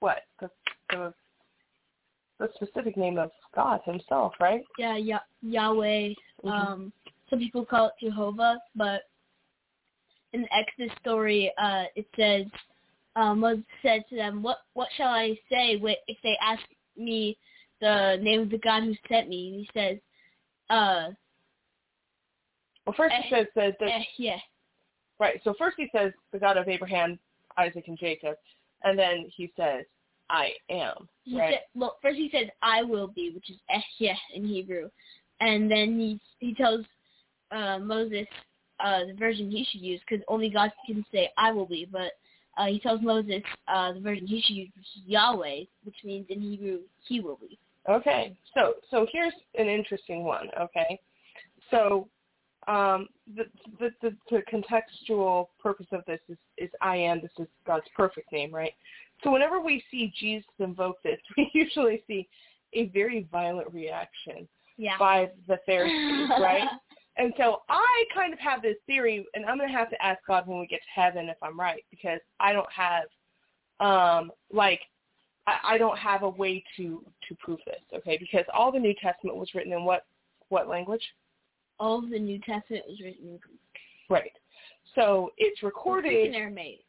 what 0.00 0.22
the 0.40 0.50
the, 0.90 1.14
the 2.38 2.48
specific 2.54 2.96
name 2.96 3.18
of 3.18 3.30
God 3.54 3.80
Himself, 3.84 4.34
right? 4.40 4.62
Yeah, 4.78 4.96
Yah- 4.96 5.20
Yahweh. 5.42 6.14
Mhm. 6.44 6.50
Um, 6.50 6.92
some 7.30 7.38
people 7.38 7.64
call 7.64 7.86
it 7.88 7.94
Jehovah, 8.00 8.60
but 8.74 9.02
in 10.32 10.42
the 10.42 10.54
Exodus 10.54 10.96
story, 11.00 11.52
uh, 11.58 11.84
it 11.94 12.06
says 12.16 12.46
um, 13.16 13.40
Moses 13.40 13.64
said 13.82 14.04
to 14.10 14.16
them, 14.16 14.42
"What 14.42 14.58
what 14.74 14.88
shall 14.96 15.08
I 15.08 15.30
say 15.50 15.80
if 16.06 16.18
they 16.22 16.36
ask 16.40 16.62
me 16.96 17.36
the 17.80 18.18
name 18.20 18.42
of 18.42 18.50
the 18.50 18.58
God 18.58 18.82
who 18.84 18.94
sent 19.08 19.28
me?" 19.28 19.48
And 19.48 19.56
he 19.60 19.70
says, 19.74 19.98
"Uh, 20.70 21.12
Well, 22.86 22.94
first 22.96 23.14
he 23.14 23.34
Eh, 23.34 23.38
says 23.38 23.46
that, 23.56 23.76
that 23.80 23.88
eh, 23.88 24.04
yeah, 24.18 24.38
right. 25.18 25.40
So 25.42 25.54
first 25.58 25.76
he 25.78 25.88
says 25.96 26.12
the 26.32 26.38
God 26.38 26.56
of 26.56 26.68
Abraham, 26.68 27.18
Isaac, 27.56 27.88
and 27.88 27.98
Jacob, 27.98 28.36
and 28.84 28.98
then 28.98 29.30
he 29.34 29.52
says 29.56 29.84
I 30.30 30.52
am. 30.70 31.08
He 31.24 31.38
Right. 31.38 31.54
said, 31.54 31.62
well, 31.74 31.98
first 32.02 32.16
he 32.16 32.30
says, 32.30 32.48
"I 32.62 32.82
will 32.82 33.08
be," 33.08 33.30
which 33.30 33.50
is 33.50 33.58
"ehyeh" 33.70 34.16
in 34.34 34.46
Hebrew, 34.46 34.90
and 35.40 35.70
then 35.70 35.98
he 35.98 36.20
he 36.38 36.54
tells 36.54 36.84
uh, 37.50 37.78
Moses 37.78 38.26
uh, 38.80 39.04
the 39.06 39.14
version 39.14 39.50
he 39.50 39.64
should 39.64 39.80
use 39.80 40.00
because 40.08 40.24
only 40.28 40.50
God 40.50 40.72
can 40.86 41.04
say 41.12 41.30
"I 41.36 41.52
will 41.52 41.66
be." 41.66 41.84
But 41.84 42.12
uh, 42.58 42.66
he 42.66 42.80
tells 42.80 43.00
Moses 43.02 43.42
uh, 43.68 43.92
the 43.92 44.00
version 44.00 44.26
he 44.26 44.40
should 44.40 44.56
use, 44.56 44.70
which 44.76 44.86
is 44.96 45.02
Yahweh, 45.06 45.64
which 45.84 45.96
means 46.04 46.26
in 46.28 46.40
Hebrew 46.40 46.80
"He 47.06 47.20
will 47.20 47.36
be." 47.36 47.58
Okay, 47.88 48.36
so 48.54 48.74
so 48.90 49.06
here's 49.12 49.34
an 49.56 49.68
interesting 49.68 50.24
one. 50.24 50.48
Okay, 50.60 50.98
so 51.70 52.08
um, 52.68 53.08
the, 53.36 53.44
the 53.78 53.90
the 54.02 54.16
the 54.30 54.42
contextual 54.52 55.46
purpose 55.62 55.86
of 55.92 56.02
this 56.06 56.20
is 56.28 56.38
is 56.58 56.70
I 56.80 56.96
am. 56.96 57.20
This 57.20 57.30
is 57.38 57.46
God's 57.66 57.86
perfect 57.96 58.32
name, 58.32 58.52
right? 58.52 58.72
So 59.22 59.30
whenever 59.30 59.60
we 59.60 59.82
see 59.90 60.12
Jesus 60.18 60.50
invoke 60.58 61.02
this, 61.02 61.18
we 61.36 61.50
usually 61.54 62.02
see 62.06 62.28
a 62.72 62.86
very 62.86 63.26
violent 63.30 63.72
reaction 63.72 64.48
Yeah. 64.76 64.98
by 64.98 65.30
the 65.48 65.58
Pharisees, 65.66 66.28
right? 66.40 66.68
And 67.18 67.32
so 67.38 67.62
I 67.70 68.04
kind 68.14 68.34
of 68.34 68.38
have 68.40 68.60
this 68.60 68.76
theory, 68.86 69.24
and 69.34 69.46
I'm 69.46 69.56
going 69.56 69.70
to 69.70 69.74
have 69.74 69.88
to 69.88 70.04
ask 70.04 70.20
God 70.26 70.46
when 70.46 70.60
we 70.60 70.66
get 70.66 70.80
to 70.80 71.00
heaven 71.00 71.30
if 71.30 71.38
I'm 71.42 71.58
right, 71.58 71.82
because 71.90 72.20
I 72.40 72.52
don't 72.52 72.68
have, 72.70 73.04
um, 73.80 74.30
like, 74.52 74.80
I, 75.46 75.56
I 75.64 75.78
don't 75.78 75.98
have 75.98 76.24
a 76.24 76.28
way 76.28 76.62
to 76.76 77.02
to 77.26 77.34
prove 77.36 77.60
this, 77.64 77.80
okay? 77.94 78.18
Because 78.18 78.44
all 78.52 78.70
the 78.70 78.78
New 78.78 78.94
Testament 79.00 79.38
was 79.38 79.54
written 79.54 79.72
in 79.72 79.84
what 79.84 80.04
what 80.50 80.68
language? 80.68 81.02
All 81.78 81.98
of 81.98 82.10
the 82.10 82.18
New 82.18 82.38
Testament 82.40 82.84
was 82.88 83.00
written 83.00 83.28
in 83.28 83.38
Greek. 83.38 83.60
Right. 84.08 84.32
So 84.94 85.30
it's 85.36 85.62
recorded. 85.62 86.26
and 86.26 86.34
Aramaic. 86.34 86.80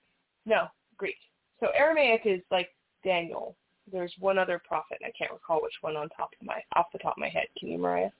No, 0.45 0.67
Greek. 0.97 1.17
So 1.59 1.67
Aramaic 1.77 2.21
is 2.25 2.41
like 2.51 2.69
Daniel. 3.03 3.55
There's 3.91 4.13
one 4.19 4.37
other 4.37 4.61
prophet. 4.65 4.97
And 5.01 5.07
I 5.07 5.17
can't 5.17 5.31
recall 5.31 5.61
which 5.61 5.73
one 5.81 5.95
on 5.95 6.09
top 6.09 6.29
of 6.39 6.45
my 6.45 6.61
off 6.75 6.87
the 6.93 6.99
top 6.99 7.13
of 7.17 7.21
my 7.21 7.29
head. 7.29 7.47
Can 7.59 7.69
you, 7.69 7.77
Moriah? 7.77 8.11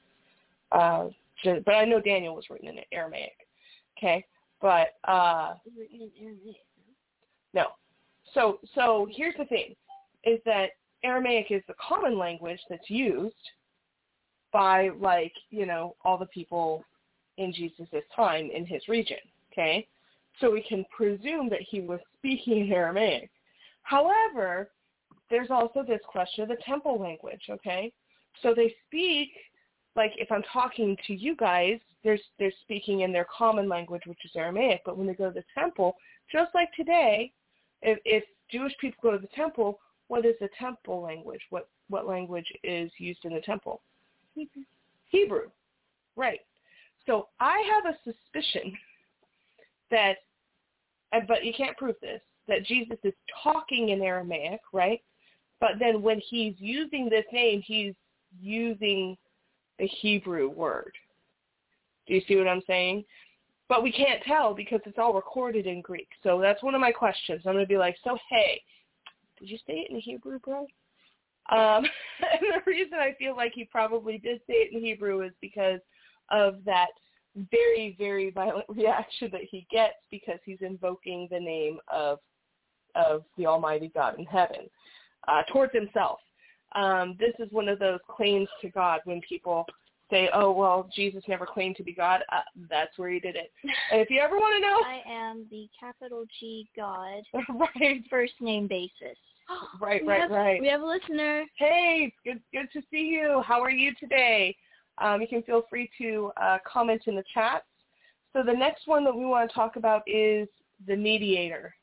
Uh, 0.72 1.10
but 1.44 1.74
I 1.76 1.86
know 1.86 2.02
Daniel 2.02 2.36
was 2.36 2.46
written 2.50 2.70
in 2.70 2.80
Aramaic. 2.92 3.36
Okay, 3.98 4.26
but 4.62 4.96
uh, 5.10 5.54
written 5.78 6.02
in 6.02 6.12
Aramaic. 6.22 6.58
no. 7.54 7.68
So 8.34 8.60
so 8.76 9.08
here's 9.10 9.36
the 9.38 9.46
thing, 9.46 9.76
is 10.26 10.40
that 10.46 10.72
Aramaic 11.04 11.48
is 11.52 11.62
the 11.68 11.76
common 11.76 12.18
language 12.18 12.60
that's 12.70 12.90
used 12.90 13.36
by 14.54 14.90
like 15.00 15.34
you 15.50 15.66
know 15.66 15.96
all 16.04 16.18
the 16.18 16.26
people 16.28 16.84
in 17.38 17.54
Jesus' 17.54 17.88
time 18.16 18.50
in 18.54 18.66
his 18.66 18.88
region. 18.88 19.18
Okay, 19.52 19.88
so 20.40 20.52
we 20.52 20.62
can 20.62 20.86
presume 20.96 21.50
that 21.50 21.62
he 21.62 21.82
was 21.82 22.00
speaking 22.18 22.60
in 22.60 22.72
Aramaic. 22.72 23.30
However, 23.84 24.70
there's 25.30 25.50
also 25.50 25.84
this 25.84 26.02
question 26.08 26.44
of 26.44 26.50
the 26.50 26.58
temple 26.66 27.00
language. 27.00 27.42
Okay, 27.50 27.92
so 28.42 28.54
they 28.54 28.74
speak 28.88 29.30
like 29.98 30.14
if 30.18 30.32
I'm 30.32 30.44
talking 30.54 30.96
to 31.08 31.14
you 31.14 31.36
guys, 31.36 31.80
there's 32.04 32.22
they're 32.40 32.54
speaking 32.62 33.02
in 33.02 33.12
their 33.12 33.28
common 33.36 33.68
language, 33.68 34.04
which 34.06 34.24
is 34.24 34.32
Aramaic. 34.36 34.82
But 34.86 34.98
when 34.98 35.08
they 35.08 35.14
go 35.14 35.30
to 35.30 35.34
the 35.34 35.44
temple, 35.60 35.96
just 36.32 36.54
like 36.54 36.72
today, 36.74 37.34
if, 37.82 38.00
if 38.06 38.24
Jewish 38.50 38.74
people 38.80 39.00
go 39.02 39.12
to 39.12 39.18
the 39.18 39.36
temple, 39.36 39.80
what 40.08 40.26
is 40.26 40.36
the 40.40 40.50
temple 40.58 41.02
language? 41.02 41.42
What 41.50 41.68
what 41.90 42.08
language 42.08 42.48
is 42.64 42.92
used 42.98 43.26
in 43.26 43.34
the 43.34 43.42
temple? 43.42 43.82
Hebrew. 45.10 45.50
Right? 46.16 46.40
So 47.06 47.30
I 47.40 47.64
have 47.74 47.94
a 47.94 47.98
suspicion 48.04 48.74
that, 49.92 50.18
but 51.28 51.46
you 51.46 51.54
can't 51.56 51.78
prove 51.78 51.96
this, 52.02 52.22
that 52.48 52.66
Jesus 52.66 52.98
is 53.04 53.14
talking 53.44 53.90
in 53.90 54.02
Aramaic, 54.02 54.60
right? 54.74 55.02
But 55.60 55.72
then 55.80 56.02
when 56.02 56.22
he's 56.30 56.54
using 56.58 57.10
this 57.10 57.26
name, 57.32 57.62
he's 57.66 57.94
using 58.40 59.18
the 59.80 59.88
Hebrew 59.88 60.50
word. 60.50 60.92
Do 62.08 62.14
you 62.14 62.22
see 62.28 62.36
what 62.36 62.48
I'm 62.48 62.62
saying? 62.68 63.06
But 63.70 63.84
we 63.84 63.92
can't 63.92 64.24
tell 64.24 64.54
because 64.54 64.80
it's 64.86 64.98
all 64.98 65.14
recorded 65.14 65.68
in 65.68 65.82
Greek. 65.82 66.08
So 66.24 66.40
that's 66.40 66.64
one 66.64 66.76
of 66.76 66.82
my 66.82 66.92
questions. 66.92 67.42
I'm 67.46 67.54
going 67.54 67.66
to 67.66 67.70
be 67.70 67.78
like, 67.78 67.98
so 68.04 68.18
hey, 68.30 68.62
did 69.40 69.50
you 69.50 69.58
say 69.68 69.74
it 69.74 69.92
in 69.92 70.00
Hebrew, 70.00 70.40
bro? 70.40 70.66
Um, 71.50 71.84
and 72.22 72.42
the 72.42 72.62
reason 72.66 72.96
I 72.96 73.16
feel 73.18 73.36
like 73.36 73.54
he 73.56 73.66
probably 73.66 74.18
did 74.18 74.40
say 74.48 74.54
it 74.54 74.74
in 74.74 74.82
Hebrew 74.82 75.22
is 75.22 75.34
because 75.42 75.80
of 76.30 76.58
that 76.66 76.90
very, 77.52 77.96
very 77.98 78.32
violent 78.32 78.66
reaction 78.70 79.30
that 79.32 79.44
he 79.50 79.68
gets 79.72 79.96
because 80.12 80.40
he's 80.46 80.62
invoking 80.62 81.28
the 81.32 81.40
name 81.40 81.80
of 81.88 82.20
of 82.96 83.24
the 83.38 83.46
Almighty 83.46 83.92
God 83.94 84.18
in 84.18 84.26
heaven 84.26 84.70
uh, 85.28 85.44
towards 85.52 85.72
himself. 85.74 86.20
Um, 86.74 87.16
this 87.20 87.34
is 87.38 87.52
one 87.52 87.70
of 87.70 87.78
those 87.78 88.00
claims 88.10 88.50
to 88.62 88.70
God 88.70 89.02
when 89.06 89.22
people 89.22 89.66
say, 90.10 90.30
"Oh, 90.34 90.52
well, 90.52 90.90
Jesus 90.96 91.24
never 91.28 91.46
claimed 91.46 91.76
to 91.78 91.84
be 91.84 91.94
God." 91.94 92.22
Uh, 92.32 92.42
that's 92.70 92.98
where 92.98 93.10
he 93.10 93.20
did 93.20 93.36
it. 93.36 93.52
And 93.92 94.02
if 94.02 94.10
you 94.10 94.20
ever 94.20 94.38
want 94.38 94.56
to 94.56 94.68
know, 94.68 94.82
I 94.84 95.02
am 95.08 95.46
the 95.52 95.70
capital 95.80 96.26
G 96.40 96.68
God, 96.76 97.22
right, 97.50 98.04
first 98.10 98.34
name 98.42 98.68
basis. 98.68 99.18
right, 99.82 100.06
right, 100.06 100.22
have, 100.22 100.32
right. 100.32 100.62
We 100.62 100.68
have 100.68 100.82
a 100.82 100.86
listener. 100.86 101.46
Hey, 101.58 102.14
good 102.24 102.42
good 102.54 102.68
to 102.74 102.82
see 102.92 103.02
you. 103.02 103.42
How 103.46 103.62
are 103.62 103.70
you 103.72 103.94
today? 104.00 104.56
Um, 105.00 105.22
you 105.22 105.28
can 105.28 105.44
feel 105.44 105.64
free 105.70 105.90
to 106.00 106.32
uh, 106.42 106.58
comment 106.66 107.04
in 107.06 107.16
the 107.16 107.24
chat. 107.34 107.64
So 108.34 108.44
the 108.44 108.54
next 108.54 108.88
one 108.88 109.04
that 109.06 109.16
we 109.16 109.26
want 109.26 109.50
to 109.50 109.54
talk 109.54 109.76
about 109.76 110.02
is 110.08 110.48
the 110.88 110.96
mediator. 110.96 111.76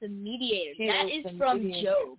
The 0.00 0.08
mediator. 0.08 0.72
He 0.76 0.86
that 0.88 1.06
is 1.06 1.24
is 1.24 1.38
from 1.38 1.64
mediator. 1.64 1.90
Job. 1.90 2.18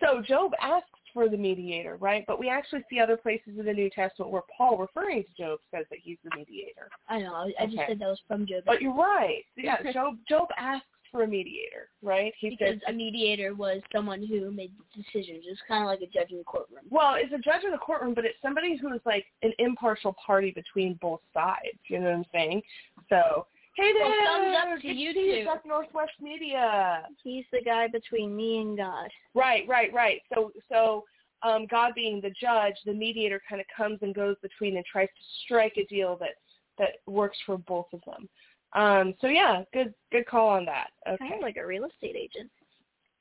So 0.00 0.22
Job 0.22 0.52
asks 0.60 0.88
for 1.12 1.28
the 1.28 1.36
mediator, 1.36 1.96
right? 1.96 2.24
But 2.26 2.38
we 2.38 2.48
actually 2.48 2.82
see 2.88 3.00
other 3.00 3.16
places 3.16 3.58
in 3.58 3.64
the 3.64 3.72
New 3.72 3.90
Testament 3.90 4.30
where 4.30 4.42
Paul, 4.56 4.78
referring 4.78 5.24
to 5.24 5.42
Job, 5.42 5.58
says 5.74 5.84
that 5.90 5.98
he's 6.02 6.18
the 6.24 6.30
mediator. 6.36 6.88
I 7.08 7.18
know. 7.18 7.34
I 7.34 7.52
I 7.60 7.66
just 7.66 7.78
Okay. 7.78 7.86
said 7.88 7.98
that 7.98 8.08
was 8.08 8.20
from 8.26 8.46
Job. 8.46 8.64
But 8.64 8.80
you're 8.80 8.94
right. 8.94 9.44
Yeah, 9.56 9.76
Job 9.92 10.18
Job 10.28 10.48
asks 10.56 10.86
for 11.10 11.22
a 11.22 11.26
mediator, 11.26 11.88
right? 12.02 12.32
He 12.38 12.50
because 12.50 12.74
says 12.74 12.80
a 12.88 12.92
mediator 12.92 13.54
was 13.54 13.80
someone 13.92 14.26
who 14.26 14.50
made 14.50 14.72
decisions. 14.94 15.44
It's 15.46 15.60
kind 15.68 15.82
of 15.82 15.88
like 15.88 16.00
a 16.00 16.06
judge 16.06 16.30
in 16.30 16.38
the 16.38 16.44
courtroom. 16.44 16.84
Well, 16.90 17.14
it's 17.16 17.32
a 17.32 17.38
judge 17.38 17.64
in 17.64 17.70
the 17.70 17.78
courtroom, 17.78 18.14
but 18.14 18.24
it's 18.24 18.38
somebody 18.42 18.76
who 18.76 18.92
is 18.94 19.00
like 19.04 19.26
an 19.42 19.52
impartial 19.58 20.14
party 20.24 20.50
between 20.50 20.98
both 21.00 21.20
sides. 21.34 21.78
You 21.88 22.00
know 22.00 22.06
what 22.06 22.14
I'm 22.16 22.24
saying? 22.32 22.62
So, 23.08 23.46
hey 23.76 23.92
there, 23.92 24.06
Well, 24.06 24.42
thumbs 24.42 24.56
up 24.76 24.80
to 24.82 24.88
you 24.88 25.10
you, 25.10 25.48
Northwest 25.66 26.12
Media. 26.20 27.02
He's 27.22 27.44
the 27.52 27.60
guy 27.64 27.88
between 27.88 28.36
me 28.36 28.58
and 28.58 28.76
God. 28.76 29.10
Right, 29.34 29.66
right, 29.68 29.92
right. 29.92 30.20
So, 30.34 30.52
so 30.70 31.04
um, 31.42 31.66
God 31.70 31.92
being 31.94 32.20
the 32.20 32.32
judge, 32.40 32.74
the 32.84 32.92
mediator 32.92 33.40
kind 33.48 33.60
of 33.60 33.66
comes 33.74 33.98
and 34.02 34.14
goes 34.14 34.36
between 34.42 34.76
and 34.76 34.84
tries 34.84 35.08
to 35.08 35.24
strike 35.44 35.74
a 35.76 35.84
deal 35.86 36.16
that 36.20 36.36
that 36.78 36.96
works 37.06 37.36
for 37.44 37.58
both 37.58 37.86
of 37.92 38.00
them. 38.06 38.28
Um, 38.72 39.14
so 39.20 39.26
yeah, 39.26 39.62
good 39.72 39.94
good 40.12 40.26
call 40.26 40.48
on 40.48 40.64
that. 40.66 40.88
Okay. 41.08 41.18
Kind 41.18 41.34
of 41.34 41.40
like 41.40 41.56
a 41.56 41.66
real 41.66 41.84
estate 41.84 42.16
agent. 42.16 42.50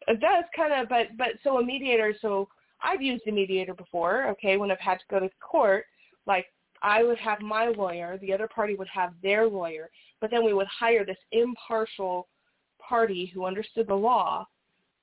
It 0.07 0.19
does 0.19 0.43
kind 0.55 0.73
of, 0.73 0.89
but 0.89 1.17
but 1.17 1.29
so 1.43 1.59
a 1.59 1.63
mediator. 1.65 2.13
So 2.21 2.47
I've 2.83 3.01
used 3.01 3.27
a 3.27 3.31
mediator 3.31 3.73
before. 3.73 4.27
Okay, 4.29 4.57
when 4.57 4.71
I've 4.71 4.79
had 4.79 4.99
to 4.99 5.05
go 5.09 5.19
to 5.19 5.29
court, 5.39 5.85
like 6.25 6.45
I 6.81 7.03
would 7.03 7.17
have 7.17 7.41
my 7.41 7.67
lawyer, 7.67 8.17
the 8.19 8.33
other 8.33 8.47
party 8.47 8.75
would 8.75 8.87
have 8.87 9.13
their 9.21 9.47
lawyer, 9.47 9.89
but 10.21 10.31
then 10.31 10.45
we 10.45 10.53
would 10.53 10.67
hire 10.67 11.05
this 11.05 11.17
impartial 11.31 12.27
party 12.79 13.31
who 13.33 13.45
understood 13.45 13.87
the 13.87 13.95
law. 13.95 14.47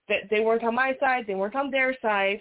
That 0.08 0.30
they 0.30 0.38
weren't 0.38 0.62
on 0.62 0.76
my 0.76 0.94
side, 1.00 1.24
they 1.26 1.34
weren't 1.34 1.56
on 1.56 1.70
their 1.70 1.96
side. 2.00 2.40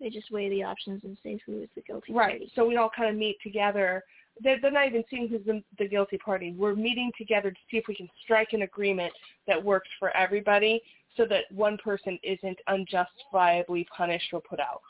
They 0.00 0.08
just 0.08 0.30
weigh 0.30 0.48
the 0.48 0.62
options 0.64 1.04
and 1.04 1.16
say 1.22 1.38
who 1.44 1.60
is 1.60 1.68
the 1.74 1.82
guilty 1.82 2.12
Right. 2.14 2.30
party. 2.30 2.52
So 2.54 2.66
we'd 2.66 2.78
all 2.78 2.90
kind 2.96 3.10
of 3.10 3.16
meet 3.16 3.36
together 3.42 4.02
they're, 4.42 4.60
they're 4.60 4.70
not 4.70 4.86
even 4.88 5.04
seeing 5.10 5.28
who's 5.28 5.44
the, 5.46 5.62
the 5.78 5.88
guilty 5.88 6.18
party. 6.18 6.54
We're 6.56 6.74
meeting 6.74 7.10
together 7.16 7.50
to 7.50 7.56
see 7.70 7.76
if 7.76 7.84
we 7.88 7.94
can 7.94 8.08
strike 8.22 8.52
an 8.52 8.62
agreement 8.62 9.12
that 9.46 9.62
works 9.62 9.88
for 9.98 10.14
everybody, 10.16 10.82
so 11.16 11.24
that 11.26 11.44
one 11.52 11.78
person 11.78 12.18
isn't 12.22 12.58
unjustifiably 12.66 13.86
punished 13.96 14.32
or 14.32 14.40
put 14.40 14.58
out. 14.58 14.82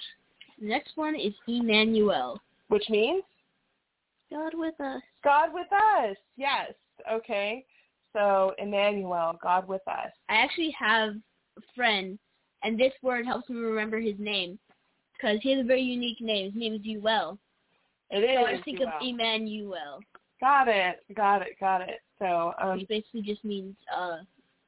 The 0.58 0.68
next 0.68 0.96
one 0.96 1.14
is 1.14 1.34
Emmanuel. 1.46 2.40
Which 2.68 2.88
means 2.88 3.22
God 4.30 4.52
with 4.54 4.80
us. 4.80 5.02
God 5.22 5.50
with 5.52 5.66
us. 5.72 6.16
Yes. 6.36 6.72
Okay. 7.12 7.64
So 8.14 8.54
Emmanuel, 8.58 9.38
God 9.42 9.68
with 9.68 9.86
us. 9.86 10.10
I 10.28 10.36
actually 10.36 10.74
have 10.78 11.10
a 11.58 11.60
friend, 11.74 12.18
and 12.62 12.78
this 12.78 12.92
word 13.02 13.26
helps 13.26 13.48
me 13.50 13.56
remember 13.56 14.00
his 14.00 14.14
name 14.18 14.58
because 15.12 15.38
he 15.42 15.50
has 15.50 15.60
a 15.60 15.66
very 15.66 15.82
unique 15.82 16.20
name. 16.20 16.52
His 16.52 16.60
name 16.60 16.74
is 16.74 16.80
Uel. 16.80 17.38
It 18.10 18.18
is. 18.18 18.38
So 18.38 18.46
I 18.46 18.62
think 18.62 18.80
of. 18.80 18.88
Emmanuel, 19.00 20.00
Got 20.40 20.68
it. 20.68 21.00
Got 21.14 21.42
it. 21.42 21.58
Got 21.58 21.82
it. 21.82 22.00
So 22.18 22.52
um, 22.60 22.78
which 22.78 22.88
basically 22.88 23.22
just 23.22 23.44
means 23.44 23.74
uh, 23.94 24.18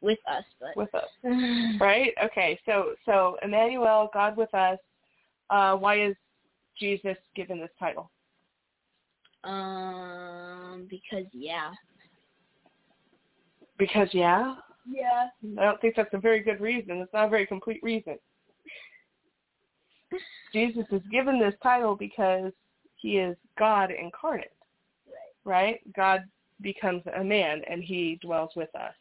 with 0.01 0.19
us. 0.31 0.45
But 0.61 0.77
with 0.77 0.95
us, 0.95 1.09
right? 1.81 2.13
Okay. 2.25 2.59
So 2.67 2.95
so 3.05 3.37
Emmanuel, 3.43 4.11
God 4.13 4.37
with 4.37 4.53
us. 4.55 4.79
Uh, 5.51 5.77
why 5.77 6.03
is 6.03 6.17
Jesus 6.79 7.17
given 7.37 7.61
this 7.61 7.71
title? 7.79 8.11
um, 9.47 10.87
because 10.91 11.27
yeah, 11.33 11.71
Because 13.79 14.09
yeah, 14.13 14.57
yeah, 14.91 15.29
I 15.59 15.63
don't 15.63 15.81
think 15.81 15.95
that's 15.97 16.13
a 16.15 16.19
very 16.19 16.41
good 16.41 16.61
reason. 16.61 16.99
It's 16.99 17.13
not 17.13 17.27
a 17.27 17.31
very 17.31 17.47
complete 17.47 17.81
reason. 17.83 18.19
Jesus 20.53 20.85
is 20.91 21.03
given 21.11 21.39
this 21.39 21.55
title 21.63 21.95
because 21.95 22.53
he 22.97 23.19
is 23.19 23.37
God 23.59 23.91
incarnate. 23.91 24.53
Right. 25.45 25.81
God 25.95 26.25
becomes 26.61 27.03
a 27.19 27.23
man 27.23 27.63
and 27.69 27.83
he 27.83 28.19
dwells 28.23 28.51
with 28.57 28.75
us. 28.75 28.95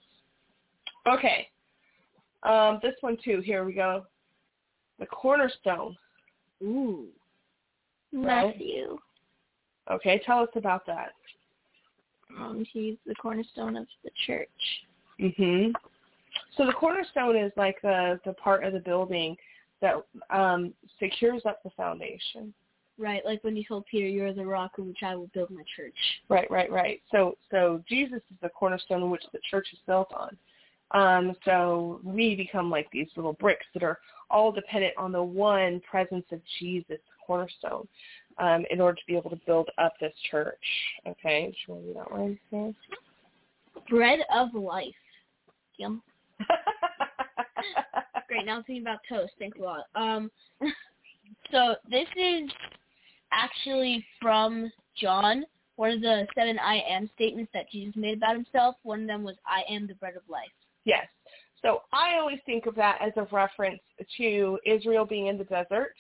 Okay. 1.08 1.48
Um, 2.44 2.80
this 2.84 2.96
one 3.02 3.18
too. 3.24 3.42
Here 3.42 3.64
we 3.66 3.74
go. 3.74 4.06
The 5.00 5.06
cornerstone. 5.08 5.96
ooh, 6.64 7.08
Right. 8.14 8.48
Matthew. 8.58 8.98
Okay, 9.92 10.22
tell 10.26 10.40
us 10.40 10.50
about 10.56 10.86
that. 10.88 11.12
Um, 12.38 12.66
he's 12.72 12.96
the 13.06 13.16
cornerstone 13.16 13.76
of 13.78 13.88
the 14.04 14.10
church. 14.26 14.50
Mhm. 15.20 15.74
So 16.58 16.66
the 16.66 16.74
cornerstone 16.74 17.36
is 17.36 17.52
like 17.56 17.82
the 17.82 18.20
the 18.26 18.34
part 18.34 18.64
of 18.64 18.74
the 18.74 18.80
building 18.80 19.38
that 19.82 19.96
um 20.30 20.74
secures 21.00 21.46
up 21.46 21.62
the 21.64 21.70
foundation. 21.72 22.54
Right. 22.98 23.26
Like 23.26 23.44
when 23.44 23.56
you 23.56 23.64
told 23.64 23.86
Peter, 23.86 24.08
"You're 24.08 24.34
the 24.34 24.46
rock 24.46 24.74
on 24.80 24.88
which 24.88 25.04
I 25.04 25.16
will 25.16 25.30
build 25.34 25.50
my 25.50 25.64
church." 25.76 25.96
Right, 26.30 26.50
right, 26.50 26.72
right. 26.72 27.02
So 27.12 27.38
so 27.52 27.84
Jesus 27.88 28.22
is 28.32 28.38
the 28.42 28.50
cornerstone 28.50 29.04
in 29.04 29.10
which 29.10 29.24
the 29.34 29.40
church 29.50 29.68
is 29.74 29.80
built 29.88 30.12
on. 30.14 30.38
Um, 30.92 31.36
so 31.44 32.00
we 32.04 32.36
become 32.36 32.70
like 32.70 32.88
these 32.92 33.08
little 33.16 33.34
bricks 33.34 33.66
that 33.74 33.84
are 33.84 34.00
all 34.30 34.52
dependent 34.52 34.94
on 34.98 35.12
the 35.12 35.22
one 35.22 35.82
presence 35.90 36.26
of 36.32 36.40
Jesus, 36.60 37.00
cornerstone, 37.26 37.88
um, 38.38 38.66
in 38.70 38.80
order 38.80 38.96
to 38.96 39.06
be 39.08 39.16
able 39.16 39.30
to 39.30 39.40
build 39.46 39.70
up 39.78 39.94
this 40.00 40.14
church. 40.30 40.56
Okay, 41.08 41.54
should 41.66 41.76
we 41.76 41.88
read 41.88 41.98
that 41.98 42.12
one? 42.12 42.40
Okay. 42.54 42.76
Bread 43.90 44.20
of 44.34 44.54
life. 44.54 44.94
Yum. 45.78 46.02
Great. 48.28 48.46
Now 48.46 48.58
I'm 48.58 48.64
thinking 48.64 48.84
about 48.84 49.00
toast. 49.08 49.34
Thanks 49.40 49.58
a 49.60 49.62
lot. 49.62 49.86
Um, 49.96 50.32
so 51.52 51.76
this 51.90 52.08
is 52.18 52.50
actually 53.32 54.06
from 54.22 54.72
John, 54.96 55.46
one 55.76 55.92
of 55.92 56.02
the 56.02 56.28
seven 56.36 56.58
I 56.60 56.82
am 56.90 57.10
statements 57.16 57.52
that 57.54 57.70
Jesus 57.72 57.96
made 57.96 58.18
about 58.18 58.36
himself. 58.36 58.76
One 58.84 59.02
of 59.02 59.08
them 59.08 59.24
was, 59.24 59.36
"I 59.46 59.64
am 59.70 59.88
the 59.88 59.96
bread 59.96 60.16
of 60.16 60.28
life." 60.30 60.52
Yes. 60.86 61.08
So 61.62 61.84
I 61.92 62.16
always 62.16 62.40
think 62.46 62.68
of 62.68 62.76
that 62.76 63.02
as 63.02 63.12
a 63.18 63.24
reference 63.32 63.82
to 64.18 64.60
Israel 64.66 65.06
being 65.06 65.28
in 65.28 65.38
the 65.38 65.46
desert 65.46 65.96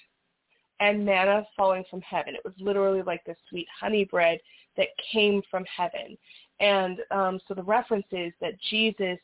and 0.79 1.05
manna 1.05 1.47
falling 1.55 1.83
from 1.89 2.01
heaven. 2.01 2.35
It 2.35 2.45
was 2.45 2.53
literally 2.59 3.01
like 3.01 3.23
the 3.25 3.35
sweet 3.49 3.67
honey 3.69 4.05
bread 4.05 4.39
that 4.77 4.89
came 5.11 5.41
from 5.49 5.65
heaven. 5.65 6.17
And 6.59 6.99
um, 7.11 7.39
so 7.47 7.53
the 7.53 7.63
reference 7.63 8.05
is 8.11 8.33
that 8.41 8.59
Jesus 8.69 9.17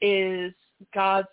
is 0.00 0.52
God's 0.94 1.28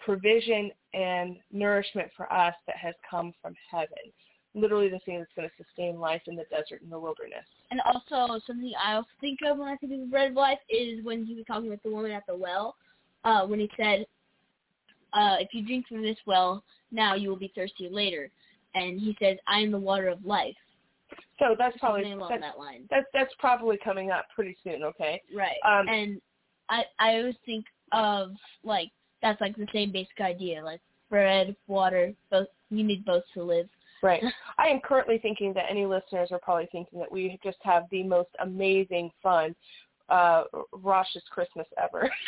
provision 0.00 0.70
and 0.94 1.36
nourishment 1.50 2.10
for 2.16 2.30
us 2.32 2.54
that 2.66 2.76
has 2.76 2.94
come 3.08 3.32
from 3.40 3.54
heaven. 3.70 4.12
Literally 4.54 4.88
the 4.88 4.98
thing 5.00 5.18
that's 5.18 5.30
going 5.34 5.48
to 5.48 5.64
sustain 5.64 5.98
life 5.98 6.22
in 6.26 6.36
the 6.36 6.44
desert 6.50 6.82
and 6.82 6.92
the 6.92 6.98
wilderness. 6.98 7.46
And 7.70 7.80
also 7.80 8.38
something 8.46 8.72
I 8.82 8.94
also 8.94 9.08
think 9.20 9.38
of 9.46 9.58
when 9.58 9.68
I 9.68 9.76
think 9.76 9.92
of 9.92 10.00
the 10.00 10.06
bread 10.06 10.30
of 10.30 10.36
life 10.36 10.58
is 10.68 11.02
when 11.04 11.24
he 11.24 11.34
was 11.34 11.44
talking 11.46 11.70
with 11.70 11.82
the 11.82 11.90
woman 11.90 12.10
at 12.10 12.24
the 12.26 12.36
well, 12.36 12.76
uh, 13.24 13.46
when 13.46 13.60
he 13.60 13.70
said, 13.76 14.04
uh, 15.14 15.36
"If 15.40 15.54
you 15.54 15.64
drink 15.64 15.88
from 15.88 16.02
this 16.02 16.18
well 16.26 16.62
now, 16.90 17.14
you 17.14 17.30
will 17.30 17.36
be 17.36 17.52
thirsty 17.54 17.88
later." 17.88 18.30
And 18.74 19.00
he 19.00 19.16
says, 19.18 19.38
"I 19.46 19.60
am 19.60 19.70
the 19.70 19.78
water 19.78 20.08
of 20.08 20.24
life." 20.24 20.56
So 21.38 21.56
that's 21.58 21.76
probably 21.78 22.14
that's, 22.14 22.40
that 22.40 22.58
line. 22.58 22.86
that's 22.90 23.06
that's 23.12 23.34
probably 23.38 23.78
coming 23.82 24.10
up 24.10 24.26
pretty 24.34 24.56
soon. 24.62 24.82
Okay. 24.82 25.22
Right. 25.34 25.56
Um, 25.64 25.88
and 25.88 26.20
I 26.68 26.84
I 26.98 27.16
always 27.16 27.36
think 27.46 27.64
of 27.92 28.32
like 28.64 28.90
that's 29.22 29.40
like 29.40 29.56
the 29.56 29.66
same 29.72 29.92
basic 29.92 30.20
idea, 30.20 30.62
like 30.62 30.80
bread, 31.10 31.56
water, 31.66 32.12
both 32.30 32.48
you 32.70 32.84
need 32.84 33.04
both 33.04 33.24
to 33.34 33.42
live. 33.42 33.68
Right. 34.02 34.22
I 34.58 34.66
am 34.66 34.80
currently 34.80 35.18
thinking 35.18 35.52
that 35.54 35.66
any 35.70 35.86
listeners 35.86 36.28
are 36.32 36.40
probably 36.40 36.68
thinking 36.72 36.98
that 36.98 37.10
we 37.10 37.38
just 37.42 37.58
have 37.62 37.84
the 37.90 38.02
most 38.02 38.30
amazing 38.40 39.10
fun 39.22 39.54
uh 40.08 40.44
Rosh's 40.72 41.22
Christmas 41.30 41.66
ever. 41.82 42.10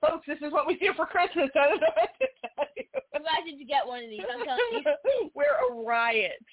Folks, 0.00 0.26
this 0.26 0.38
is 0.42 0.52
what 0.52 0.66
we 0.66 0.76
do 0.76 0.92
for 0.94 1.06
Christmas. 1.06 1.48
I 1.54 1.68
don't 1.68 1.80
know 1.80 1.86
what 1.94 2.10
to 2.20 2.26
tell 2.56 2.66
you. 2.76 2.84
I'm 3.14 3.22
glad 3.22 3.46
you 3.46 3.66
get 3.66 3.86
one 3.86 4.04
of 4.04 4.10
these. 4.10 4.20
I'm 4.30 4.44
telling 4.44 4.84
you. 4.84 5.30
We're 5.34 5.44
a 5.70 5.82
riot. 5.82 6.44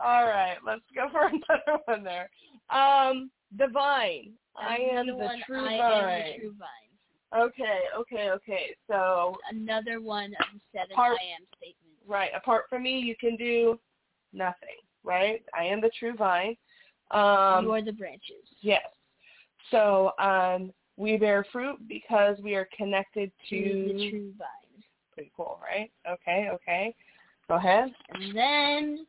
All 0.00 0.24
right, 0.26 0.56
let's 0.66 0.82
go 0.94 1.08
for 1.10 1.26
another 1.26 1.80
one 1.86 2.02
there. 2.02 2.28
Um, 2.70 3.30
the 3.56 3.68
vine. 3.68 4.32
I 4.56 4.76
am 4.76 5.06
the 5.06 5.14
one, 5.14 5.40
true 5.46 5.64
I 5.64 5.78
vine. 5.78 6.04
am 6.04 6.32
the 6.32 6.38
true 6.40 6.54
vine. 6.58 6.81
Okay, 7.36 7.80
okay, 7.98 8.30
okay. 8.30 8.76
So 8.88 9.36
Another 9.50 10.00
one 10.00 10.34
of 10.40 10.46
the 10.52 10.60
seven 10.72 10.94
Part- 10.94 11.18
I 11.20 11.34
am 11.34 11.46
statements. 11.56 12.00
right, 12.06 12.30
apart 12.36 12.64
from 12.68 12.82
me, 12.82 12.98
you 12.98 13.14
can 13.16 13.36
do 13.36 13.78
nothing. 14.32 14.76
Right? 15.04 15.42
I 15.58 15.64
am 15.64 15.80
the 15.80 15.90
true 15.98 16.14
vine. 16.14 16.56
Um, 17.10 17.64
you 17.64 17.72
are 17.72 17.82
the 17.82 17.92
branches. 17.92 18.44
yes. 18.60 18.82
So 19.70 20.12
um, 20.18 20.72
we 20.96 21.16
bear 21.16 21.44
fruit 21.52 21.76
because 21.88 22.36
we 22.42 22.54
are 22.54 22.68
connected 22.76 23.30
to. 23.50 23.56
the 23.88 24.10
true 24.10 24.32
vine. 24.38 24.84
Pretty 25.14 25.32
cool, 25.36 25.58
right? 25.62 25.90
Okay, 26.08 26.48
okay. 26.52 26.94
Go 27.48 27.56
ahead. 27.56 27.92
And 28.10 28.36
then 28.36 29.06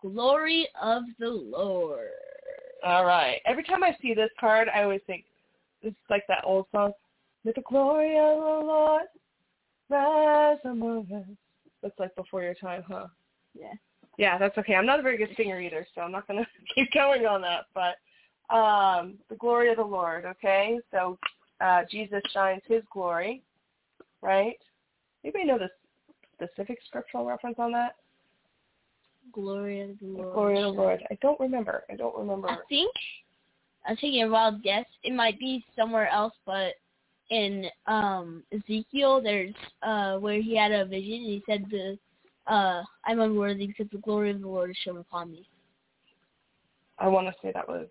glory 0.00 0.68
of 0.80 1.02
the 1.18 1.28
Lord. 1.28 2.08
All 2.84 3.04
right. 3.04 3.40
Every 3.46 3.64
time 3.64 3.82
I 3.82 3.96
see 4.00 4.14
this 4.14 4.30
card, 4.38 4.68
I 4.74 4.82
always 4.82 5.00
think 5.06 5.24
it's 5.82 5.96
like 6.10 6.22
that 6.28 6.42
old 6.44 6.66
song. 6.72 6.92
Let 7.44 7.54
the 7.56 7.62
glory 7.62 8.16
of 8.18 8.38
the 8.38 8.66
Lord 8.66 9.02
rise 9.90 10.58
among 10.64 11.06
us. 11.12 11.36
That's 11.82 11.98
like 11.98 12.14
before 12.16 12.42
your 12.42 12.54
time, 12.54 12.82
huh? 12.88 13.08
Yeah. 13.58 13.74
Yeah, 14.16 14.38
that's 14.38 14.56
okay. 14.58 14.74
I'm 14.74 14.86
not 14.86 15.00
a 15.00 15.02
very 15.02 15.18
good 15.18 15.34
singer 15.36 15.60
either, 15.60 15.86
so 15.94 16.00
I'm 16.00 16.12
not 16.12 16.26
going 16.26 16.38
to 16.44 16.46
keep 16.74 16.92
going 16.92 17.26
on 17.26 17.42
that. 17.42 17.66
But 17.74 17.96
um, 18.54 19.14
the 19.28 19.36
glory 19.36 19.70
of 19.70 19.76
the 19.76 19.82
Lord, 19.82 20.24
okay? 20.24 20.78
So 20.90 21.18
uh, 21.60 21.82
Jesus 21.90 22.22
shines 22.32 22.62
his 22.66 22.82
glory, 22.92 23.42
right? 24.22 24.56
Anybody 25.22 25.44
know 25.44 25.58
the 25.58 25.70
specific 26.34 26.78
scriptural 26.86 27.26
reference 27.26 27.56
on 27.58 27.72
that? 27.72 27.96
Glory 29.32 29.80
of 29.80 29.98
the 30.00 30.06
The 30.06 30.12
Lord. 30.22 30.32
glory 30.32 30.58
of 30.58 30.74
the 30.74 30.80
Lord. 30.80 31.02
I 31.10 31.18
don't 31.20 31.40
remember. 31.40 31.84
I 31.90 31.96
don't 31.96 32.16
remember. 32.16 32.48
I 32.48 32.56
think 32.68 32.92
I'm 33.86 33.96
taking 33.96 34.22
a 34.22 34.28
wild 34.28 34.62
guess. 34.62 34.86
It 35.02 35.12
might 35.12 35.38
be 35.38 35.64
somewhere 35.76 36.08
else, 36.08 36.34
but 36.46 36.74
in 37.30 37.66
um 37.86 38.42
Ezekiel, 38.52 39.20
there's 39.22 39.54
uh 39.82 40.16
where 40.16 40.40
he 40.40 40.56
had 40.56 40.72
a 40.72 40.84
vision 40.84 41.14
and 41.14 41.26
he 41.26 41.42
said 41.48 41.64
the 41.70 41.98
uh 42.46 42.82
I'm 43.04 43.20
unworthy 43.20 43.66
because 43.66 43.86
the 43.92 43.98
glory 43.98 44.30
of 44.30 44.40
the 44.40 44.48
Lord 44.48 44.70
is 44.70 44.76
shown 44.84 44.98
upon 44.98 45.32
me. 45.32 45.46
I 46.98 47.08
want 47.08 47.26
to 47.26 47.34
say 47.42 47.50
that 47.52 47.68
was 47.68 47.88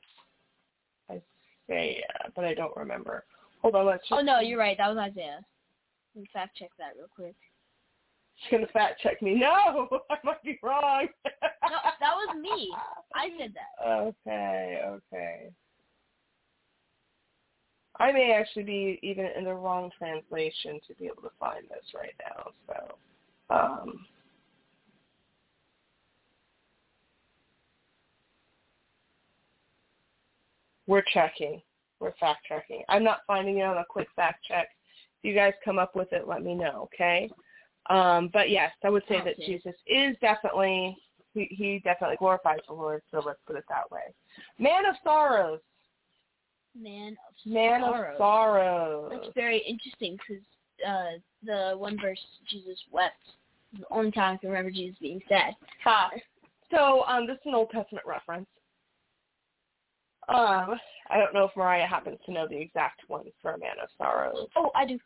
Isaiah, 1.10 2.02
but 2.36 2.46
I 2.46 2.54
don't 2.54 2.76
remember. 2.76 3.26
Hold 3.62 3.76
on, 3.76 3.86
let's 3.86 4.08
just. 4.08 4.20
Oh 4.20 4.24
no, 4.24 4.40
you're 4.40 4.60
right. 4.60 4.78
That 4.78 4.90
was 4.90 4.98
Isaiah. 4.98 5.40
Let 6.16 6.22
me 6.22 6.28
fact 6.32 6.58
check 6.58 6.70
that 6.78 6.94
real 6.98 7.08
quick. 7.14 7.36
She's 8.36 8.52
gonna 8.52 8.68
fact 8.68 9.02
check 9.02 9.22
me. 9.22 9.36
No, 9.36 9.88
I 10.10 10.18
might 10.24 10.44
be 10.44 10.60
wrong. 10.62 11.08
No, 11.26 11.78
that 12.00 12.14
was 12.14 12.36
me. 12.42 12.74
I 13.16 13.30
said 13.40 13.54
that. 13.54 13.84
Okay, 14.26 14.82
okay. 14.86 15.50
I 18.00 18.12
may 18.12 18.32
actually 18.32 18.64
be 18.64 19.00
even 19.04 19.28
in 19.38 19.44
the 19.44 19.54
wrong 19.54 19.92
translation 19.98 20.80
to 20.88 20.96
be 20.96 21.06
able 21.06 21.22
to 21.24 21.32
find 21.40 21.64
this 21.70 21.94
right 21.94 22.16
now. 22.28 22.52
So, 22.68 23.56
um, 23.56 24.06
we're 30.88 31.04
checking. 31.14 31.62
We're 32.00 32.14
fact 32.20 32.46
checking. 32.48 32.84
I'm 32.90 33.04
not 33.04 33.20
finding 33.28 33.60
it 33.60 33.64
on 33.64 33.78
a 33.78 33.86
quick 33.88 34.08
fact 34.16 34.44
check. 34.46 34.68
If 35.22 35.30
you 35.30 35.36
guys 35.36 35.54
come 35.64 35.80
up 35.80 35.96
with 35.96 36.12
it, 36.12 36.28
let 36.28 36.44
me 36.44 36.56
know, 36.56 36.90
okay? 36.94 37.30
Um, 37.90 38.30
but 38.34 38.50
yes, 38.50 38.72
I 38.84 38.90
would 38.90 39.04
say 39.08 39.18
okay. 39.18 39.26
that 39.26 39.46
Jesus 39.46 39.76
is 39.88 40.16
definitely, 40.20 40.98
he, 41.34 41.48
he 41.50 41.82
definitely 41.84 42.18
glorifies 42.18 42.60
the 42.68 42.74
Lord, 42.74 43.02
so 43.12 43.22
let's 43.26 43.40
put 43.46 43.56
it 43.56 43.64
that 43.70 43.90
way. 43.92 44.14
Man 44.60 44.86
of 44.86 44.96
sorrows, 45.04 45.60
Man 46.80 47.16
of 47.28 47.52
Man 47.52 47.82
sorrows. 47.82 48.12
of 48.14 48.18
sorrows. 48.18 49.12
That's 49.14 49.34
very 49.36 49.60
interesting 49.68 50.18
because 50.18 50.44
uh, 50.88 51.20
the 51.44 51.78
one 51.78 51.98
verse 52.02 52.20
Jesus 52.50 52.78
wept 52.92 53.16
is 53.74 53.82
the 53.82 53.94
only 53.96 54.12
time 54.12 54.36
I 54.36 54.38
can 54.38 54.50
remember 54.50 54.72
Jesus 54.72 54.98
being 55.00 55.22
sad. 55.30 55.56
Ha. 55.84 56.12
So 56.72 57.04
um, 57.08 57.28
this 57.28 57.36
is 57.36 57.42
an 57.46 57.54
Old 57.56 57.70
Testament 57.70 58.06
reference. 58.08 58.48
Um, 60.30 60.80
I 61.10 61.18
don't 61.18 61.34
know 61.34 61.44
if 61.46 61.52
Moriah 61.56 61.86
happens 61.86 62.18
to 62.26 62.32
know 62.32 62.48
the 62.48 62.58
exact 62.60 63.02
one 63.08 63.26
for 63.42 63.52
a 63.52 63.60
man 63.60 63.76
of 63.82 63.90
sorrows. 63.98 64.48
Oh, 64.56 64.72
I 64.74 64.86
do. 64.86 64.98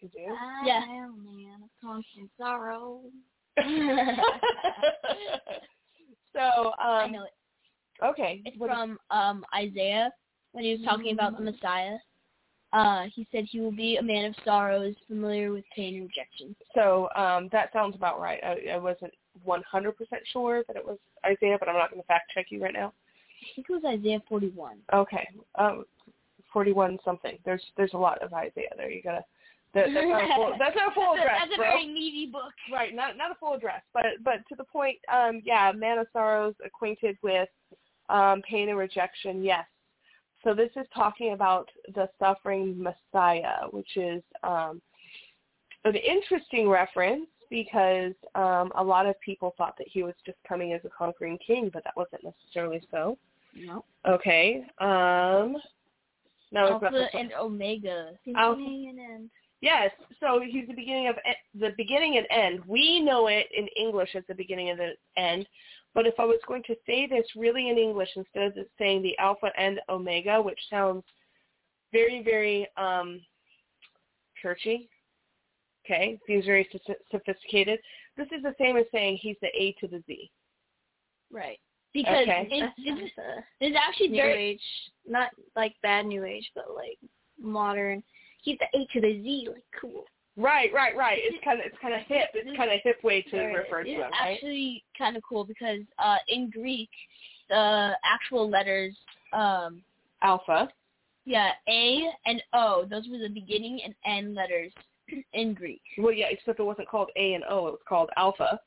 You 0.00 0.08
do? 0.08 0.36
Yeah. 0.64 0.82
Am 0.82 1.24
man 1.24 1.62
of 1.64 1.70
constant 1.82 2.30
sorrow. 2.38 3.00
so 6.32 6.72
I 6.78 7.04
um, 7.04 7.12
know 7.12 7.24
it. 7.24 7.32
okay. 8.04 8.42
It's 8.44 8.58
What- 8.58 8.70
from 8.70 8.98
um, 9.10 9.44
Isaiah 9.54 10.10
when 10.52 10.64
he 10.64 10.72
was 10.72 10.82
talking 10.84 11.12
about 11.12 11.36
the 11.36 11.42
Messiah. 11.42 11.96
Uh, 12.72 13.06
he 13.12 13.26
said 13.32 13.44
he 13.50 13.60
will 13.60 13.72
be 13.72 13.96
a 13.96 14.02
man 14.02 14.26
of 14.26 14.34
sorrows, 14.44 14.94
familiar 15.08 15.50
with 15.50 15.64
pain 15.74 15.96
and 15.96 16.04
rejection. 16.04 16.54
So 16.74 17.08
um, 17.16 17.48
that 17.50 17.72
sounds 17.72 17.96
about 17.96 18.20
right. 18.20 18.38
I, 18.44 18.74
I 18.74 18.76
wasn't 18.76 19.12
100% 19.46 19.62
sure 20.32 20.62
that 20.68 20.76
it 20.76 20.84
was 20.84 20.98
Isaiah, 21.26 21.56
but 21.58 21.68
I'm 21.68 21.76
not 21.76 21.90
going 21.90 22.00
to 22.00 22.06
fact 22.06 22.30
check 22.32 22.46
you 22.50 22.62
right 22.62 22.72
now. 22.72 22.92
I 23.42 23.46
think 23.56 23.66
it 23.68 23.72
was 23.72 23.84
Isaiah 23.84 24.22
41. 24.28 24.78
Okay, 24.92 25.28
um, 25.58 25.84
41 26.52 26.98
something. 27.04 27.38
There's 27.44 27.62
there's 27.76 27.94
a 27.94 27.98
lot 27.98 28.22
of 28.22 28.32
Isaiah 28.32 28.68
there. 28.76 28.90
You 28.90 29.02
gotta. 29.02 29.24
That, 29.72 29.86
that's 29.94 30.06
not 30.06 30.24
a 30.24 30.34
full. 30.34 30.52
That's 30.58 30.76
not 30.76 30.90
a 30.90 30.94
full 30.94 31.14
that's, 31.14 31.18
a, 31.18 31.22
address, 31.22 31.38
that's 31.42 31.52
a 31.54 31.56
bro. 31.56 31.64
very 31.64 31.86
meaty 31.86 32.26
book. 32.26 32.52
Right, 32.72 32.92
not 32.92 33.16
not 33.16 33.30
a 33.30 33.36
full 33.36 33.54
address, 33.54 33.82
but 33.94 34.04
but 34.24 34.38
to 34.48 34.56
the 34.56 34.64
point. 34.64 34.98
Um, 35.12 35.42
yeah, 35.44 35.70
man 35.72 35.98
of 35.98 36.08
sorrows, 36.12 36.54
acquainted 36.64 37.16
with 37.22 37.48
um, 38.08 38.42
pain 38.42 38.68
and 38.68 38.76
rejection. 38.76 39.44
Yes. 39.44 39.64
So 40.44 40.54
this 40.54 40.70
is 40.76 40.86
talking 40.94 41.32
about 41.32 41.68
the 41.94 42.08
suffering 42.18 42.82
Messiah, 42.82 43.66
which 43.70 43.96
is 43.96 44.22
um, 44.42 44.80
an 45.84 45.94
interesting 45.96 46.68
reference 46.68 47.26
because 47.50 48.12
um, 48.34 48.72
a 48.76 48.82
lot 48.82 49.06
of 49.06 49.20
people 49.20 49.54
thought 49.58 49.76
that 49.76 49.88
he 49.88 50.02
was 50.02 50.14
just 50.24 50.38
coming 50.48 50.72
as 50.72 50.80
a 50.84 50.88
conquering 50.96 51.36
king, 51.44 51.70
but 51.72 51.84
that 51.84 51.96
wasn't 51.96 52.22
necessarily 52.24 52.80
so. 52.90 53.18
No. 53.54 53.84
Okay. 54.08 54.64
Um, 54.78 55.56
now 56.52 56.68
Alpha 56.70 56.90
the- 56.92 57.18
and 57.18 57.32
Omega. 57.32 58.12
Alpha- 58.36 58.56
Beginning 58.58 58.88
and 58.90 58.98
end. 58.98 59.30
Yes, 59.60 59.90
so 60.20 60.40
he's 60.44 60.66
the 60.68 60.74
beginning 60.74 61.08
of 61.08 61.16
e- 61.16 61.58
the 61.58 61.70
beginning 61.76 62.16
and 62.16 62.26
end. 62.30 62.64
We 62.66 63.00
know 63.00 63.26
it 63.26 63.46
in 63.54 63.68
English 63.78 64.10
as 64.14 64.24
the 64.26 64.34
beginning 64.34 64.70
and 64.70 64.80
the 64.80 64.92
end, 65.16 65.46
but 65.94 66.06
if 66.06 66.14
I 66.18 66.24
was 66.24 66.38
going 66.48 66.62
to 66.64 66.76
say 66.86 67.06
this 67.06 67.26
really 67.36 67.68
in 67.68 67.76
English 67.76 68.08
instead 68.16 68.44
of 68.44 68.54
just 68.54 68.70
saying 68.78 69.02
the 69.02 69.16
alpha 69.18 69.50
and 69.58 69.80
omega, 69.88 70.40
which 70.40 70.58
sounds 70.70 71.04
very 71.92 72.22
very 72.22 72.66
um, 72.78 73.20
churchy, 74.40 74.88
okay, 75.84 76.18
seems 76.26 76.46
very 76.46 76.66
sophisticated. 77.10 77.80
This 78.16 78.28
is 78.32 78.42
the 78.42 78.54
same 78.58 78.76
as 78.76 78.86
saying 78.92 79.18
he's 79.20 79.36
the 79.42 79.48
A 79.48 79.72
to 79.80 79.88
the 79.88 80.02
Z. 80.06 80.30
Right. 81.30 81.58
Because 81.92 82.28
Okay. 82.28 82.48
it, 82.50 82.60
That's 82.60 82.76
this, 82.78 82.86
is, 82.86 83.10
nice, 83.16 83.26
uh, 83.36 83.40
this 83.60 83.70
is 83.70 83.76
actually 83.76 84.08
new 84.08 84.16
very 84.16 84.44
age, 84.44 84.62
not 85.06 85.30
like 85.56 85.74
bad 85.82 86.06
new 86.06 86.24
age, 86.24 86.48
but 86.54 86.74
like 86.74 86.98
modern. 87.38 88.02
He's 88.42 88.58
the 88.58 88.78
A 88.78 88.86
to 88.92 89.00
the 89.00 89.22
Z, 89.22 89.48
like 89.52 89.64
cool. 89.80 90.04
Right, 90.36 90.72
right, 90.72 90.96
right. 90.96 91.18
It's 91.20 91.42
kind 91.44 91.60
of 91.60 91.66
it's 91.66 91.76
kind 91.82 91.92
of 91.94 92.00
hip. 92.06 92.28
It's 92.34 92.56
kind 92.56 92.70
of 92.70 92.80
hip 92.82 93.02
way 93.04 93.22
to 93.22 93.36
Right. 93.38 93.56
refer 93.56 93.82
to 93.84 93.90
It's 93.90 93.96
him, 93.96 94.02
right? 94.02 94.34
actually 94.34 94.84
kind 94.96 95.16
of 95.16 95.22
cool 95.28 95.44
because 95.44 95.80
uh, 95.98 96.16
in 96.28 96.50
Greek, 96.50 96.88
the 97.48 97.92
actual 98.04 98.48
letters, 98.48 98.96
um, 99.32 99.82
Alpha. 100.22 100.68
yeah, 101.26 101.50
A 101.68 102.08
and 102.26 102.42
O, 102.54 102.86
those 102.88 103.08
were 103.08 103.18
the 103.18 103.28
beginning 103.28 103.80
and 103.84 103.94
end 104.06 104.34
letters 104.34 104.72
in 105.34 105.52
Greek. 105.52 105.82
Well, 105.98 106.12
yeah, 106.12 106.26
except 106.30 106.60
it 106.60 106.62
wasn't 106.62 106.88
called 106.88 107.10
A 107.16 107.34
and 107.34 107.44
O. 107.50 107.66
It 107.66 107.72
was 107.72 107.80
called 107.88 108.08
Alpha, 108.16 108.60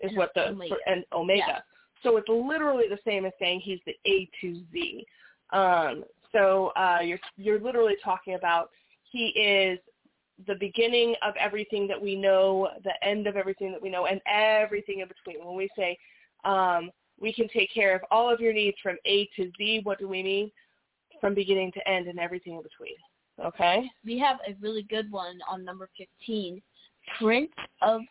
is 0.00 0.10
And 0.10 0.16
what 0.18 0.30
the 0.34 0.48
Omega. 0.50 0.74
and 0.86 1.04
Omega. 1.12 1.42
Yeah. 1.46 1.58
So 2.04 2.16
it's 2.16 2.28
literally 2.28 2.84
the 2.88 2.98
same 3.04 3.26
as 3.26 3.32
saying 3.40 3.60
he's 3.60 3.80
the 3.84 3.94
A 4.06 4.30
to 4.40 4.62
Z. 4.72 5.04
Um, 5.50 6.04
so 6.32 6.68
uh, 6.76 7.00
you're 7.02 7.18
you're 7.36 7.60
literally 7.60 7.96
talking 8.04 8.34
about 8.34 8.70
he 9.10 9.28
is 9.28 9.78
the 10.46 10.54
beginning 10.54 11.14
of 11.26 11.34
everything 11.38 11.88
that 11.88 12.00
we 12.00 12.14
know, 12.14 12.68
the 12.84 12.92
end 13.06 13.26
of 13.26 13.36
everything 13.36 13.72
that 13.72 13.82
we 13.82 13.90
know, 13.90 14.06
and 14.06 14.20
everything 14.26 15.00
in 15.00 15.08
between. 15.08 15.44
When 15.44 15.56
we 15.56 15.68
say 15.76 15.98
um, 16.44 16.90
we 17.20 17.32
can 17.32 17.48
take 17.48 17.72
care 17.72 17.94
of 17.94 18.02
all 18.10 18.32
of 18.32 18.40
your 18.40 18.52
needs 18.52 18.76
from 18.82 18.96
A 19.04 19.28
to 19.36 19.50
Z, 19.58 19.80
what 19.82 19.98
do 19.98 20.08
we 20.08 20.22
mean? 20.22 20.50
From 21.20 21.34
beginning 21.34 21.72
to 21.72 21.88
end 21.88 22.06
and 22.06 22.18
everything 22.18 22.54
in 22.54 22.62
between. 22.62 22.94
Okay. 23.44 23.90
We 24.04 24.18
have 24.18 24.38
a 24.46 24.54
really 24.60 24.82
good 24.82 25.10
one 25.10 25.38
on 25.50 25.64
number 25.64 25.88
15, 25.96 26.60
Prince 27.18 27.50
of 27.82 28.02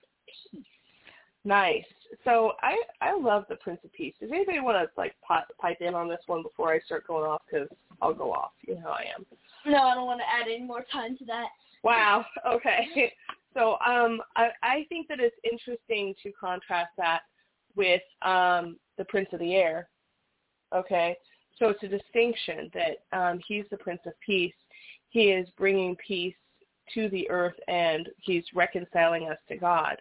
Nice. 1.45 1.85
So 2.23 2.53
I 2.61 2.75
I 3.01 3.17
love 3.17 3.45
the 3.49 3.55
Prince 3.57 3.79
of 3.83 3.93
Peace. 3.93 4.13
Does 4.19 4.31
anybody 4.31 4.59
want 4.59 4.77
to 4.77 4.89
like 4.99 5.15
pipe, 5.25 5.45
pipe 5.59 5.77
in 5.81 5.93
on 5.93 6.07
this 6.07 6.19
one 6.27 6.43
before 6.43 6.73
I 6.73 6.79
start 6.81 7.07
going 7.07 7.25
off? 7.25 7.41
Because 7.49 7.67
I'll 8.01 8.13
go 8.13 8.33
off. 8.33 8.51
You 8.67 8.75
know 8.75 8.81
how 8.81 8.91
I 8.91 9.05
am. 9.15 9.25
No, 9.65 9.79
I 9.79 9.95
don't 9.95 10.05
want 10.05 10.19
to 10.19 10.25
add 10.25 10.47
any 10.47 10.63
more 10.63 10.85
time 10.91 11.17
to 11.17 11.25
that. 11.25 11.47
Wow. 11.83 12.25
Okay. 12.47 13.13
So 13.53 13.77
um, 13.85 14.21
I 14.35 14.49
I 14.61 14.85
think 14.89 15.07
that 15.07 15.19
it's 15.19 15.35
interesting 15.43 16.13
to 16.21 16.31
contrast 16.39 16.91
that 16.97 17.21
with 17.75 18.01
um 18.21 18.77
the 18.97 19.05
Prince 19.05 19.29
of 19.31 19.39
the 19.39 19.55
Air. 19.55 19.89
Okay. 20.75 21.15
So 21.57 21.69
it's 21.69 21.83
a 21.83 21.87
distinction 21.87 22.69
that 22.73 23.17
um, 23.17 23.39
he's 23.47 23.65
the 23.71 23.77
Prince 23.77 24.01
of 24.05 24.13
Peace. 24.23 24.53
He 25.09 25.31
is 25.31 25.47
bringing 25.57 25.95
peace 25.95 26.35
to 26.93 27.09
the 27.09 27.29
earth 27.29 27.55
and 27.67 28.09
he's 28.17 28.43
reconciling 28.53 29.29
us 29.29 29.37
to 29.49 29.57
God. 29.57 29.97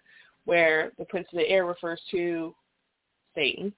Where 0.47 0.93
the 0.99 1.05
Prince 1.05 1.29
of 1.33 1.39
the 1.39 1.49
Air 1.49 1.67
refers 1.67 2.01
to 2.13 2.55
Satan, 3.35 3.73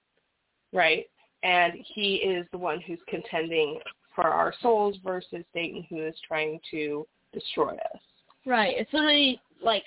right? 0.73 1.07
And 1.43 1.73
he 1.95 2.17
is 2.17 2.47
the 2.53 2.59
one 2.59 2.81
who's 2.81 3.01
contending 3.09 3.81
for 4.15 4.25
our 4.25 4.55
souls 4.63 4.97
versus 5.05 5.45
Satan 5.53 5.85
who 5.89 6.07
is 6.07 6.15
trying 6.27 6.61
to 6.71 7.07
destroy 7.33 7.73
us. 7.73 8.01
Right. 8.47 8.75
It's 8.77 8.93
literally 8.93 9.41
like 9.63 9.85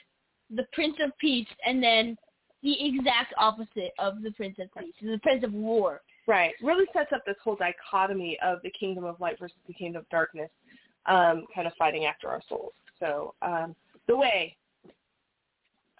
the 0.55 0.65
Prince 0.73 0.95
of 1.03 1.11
Peace 1.17 1.47
and 1.65 1.81
then 1.83 2.17
the 2.63 2.75
exact 2.85 3.33
opposite 3.37 3.91
of 3.99 4.21
the 4.21 4.31
Prince 4.31 4.57
of 4.59 4.69
Peace. 4.79 4.93
The 5.01 5.19
Prince 5.21 5.43
of 5.43 5.53
War. 5.53 6.01
Right. 6.27 6.53
Really 6.61 6.85
sets 6.93 7.11
up 7.13 7.23
this 7.25 7.35
whole 7.43 7.55
dichotomy 7.55 8.37
of 8.43 8.59
the 8.63 8.71
kingdom 8.71 9.03
of 9.03 9.19
light 9.19 9.37
versus 9.39 9.57
the 9.67 9.73
kingdom 9.73 10.01
of 10.01 10.09
darkness, 10.09 10.49
um, 11.07 11.45
kind 11.53 11.67
of 11.67 11.73
fighting 11.77 12.05
after 12.05 12.29
our 12.29 12.41
souls. 12.47 12.73
So 12.99 13.33
um, 13.41 13.75
the 14.07 14.15
way. 14.15 14.55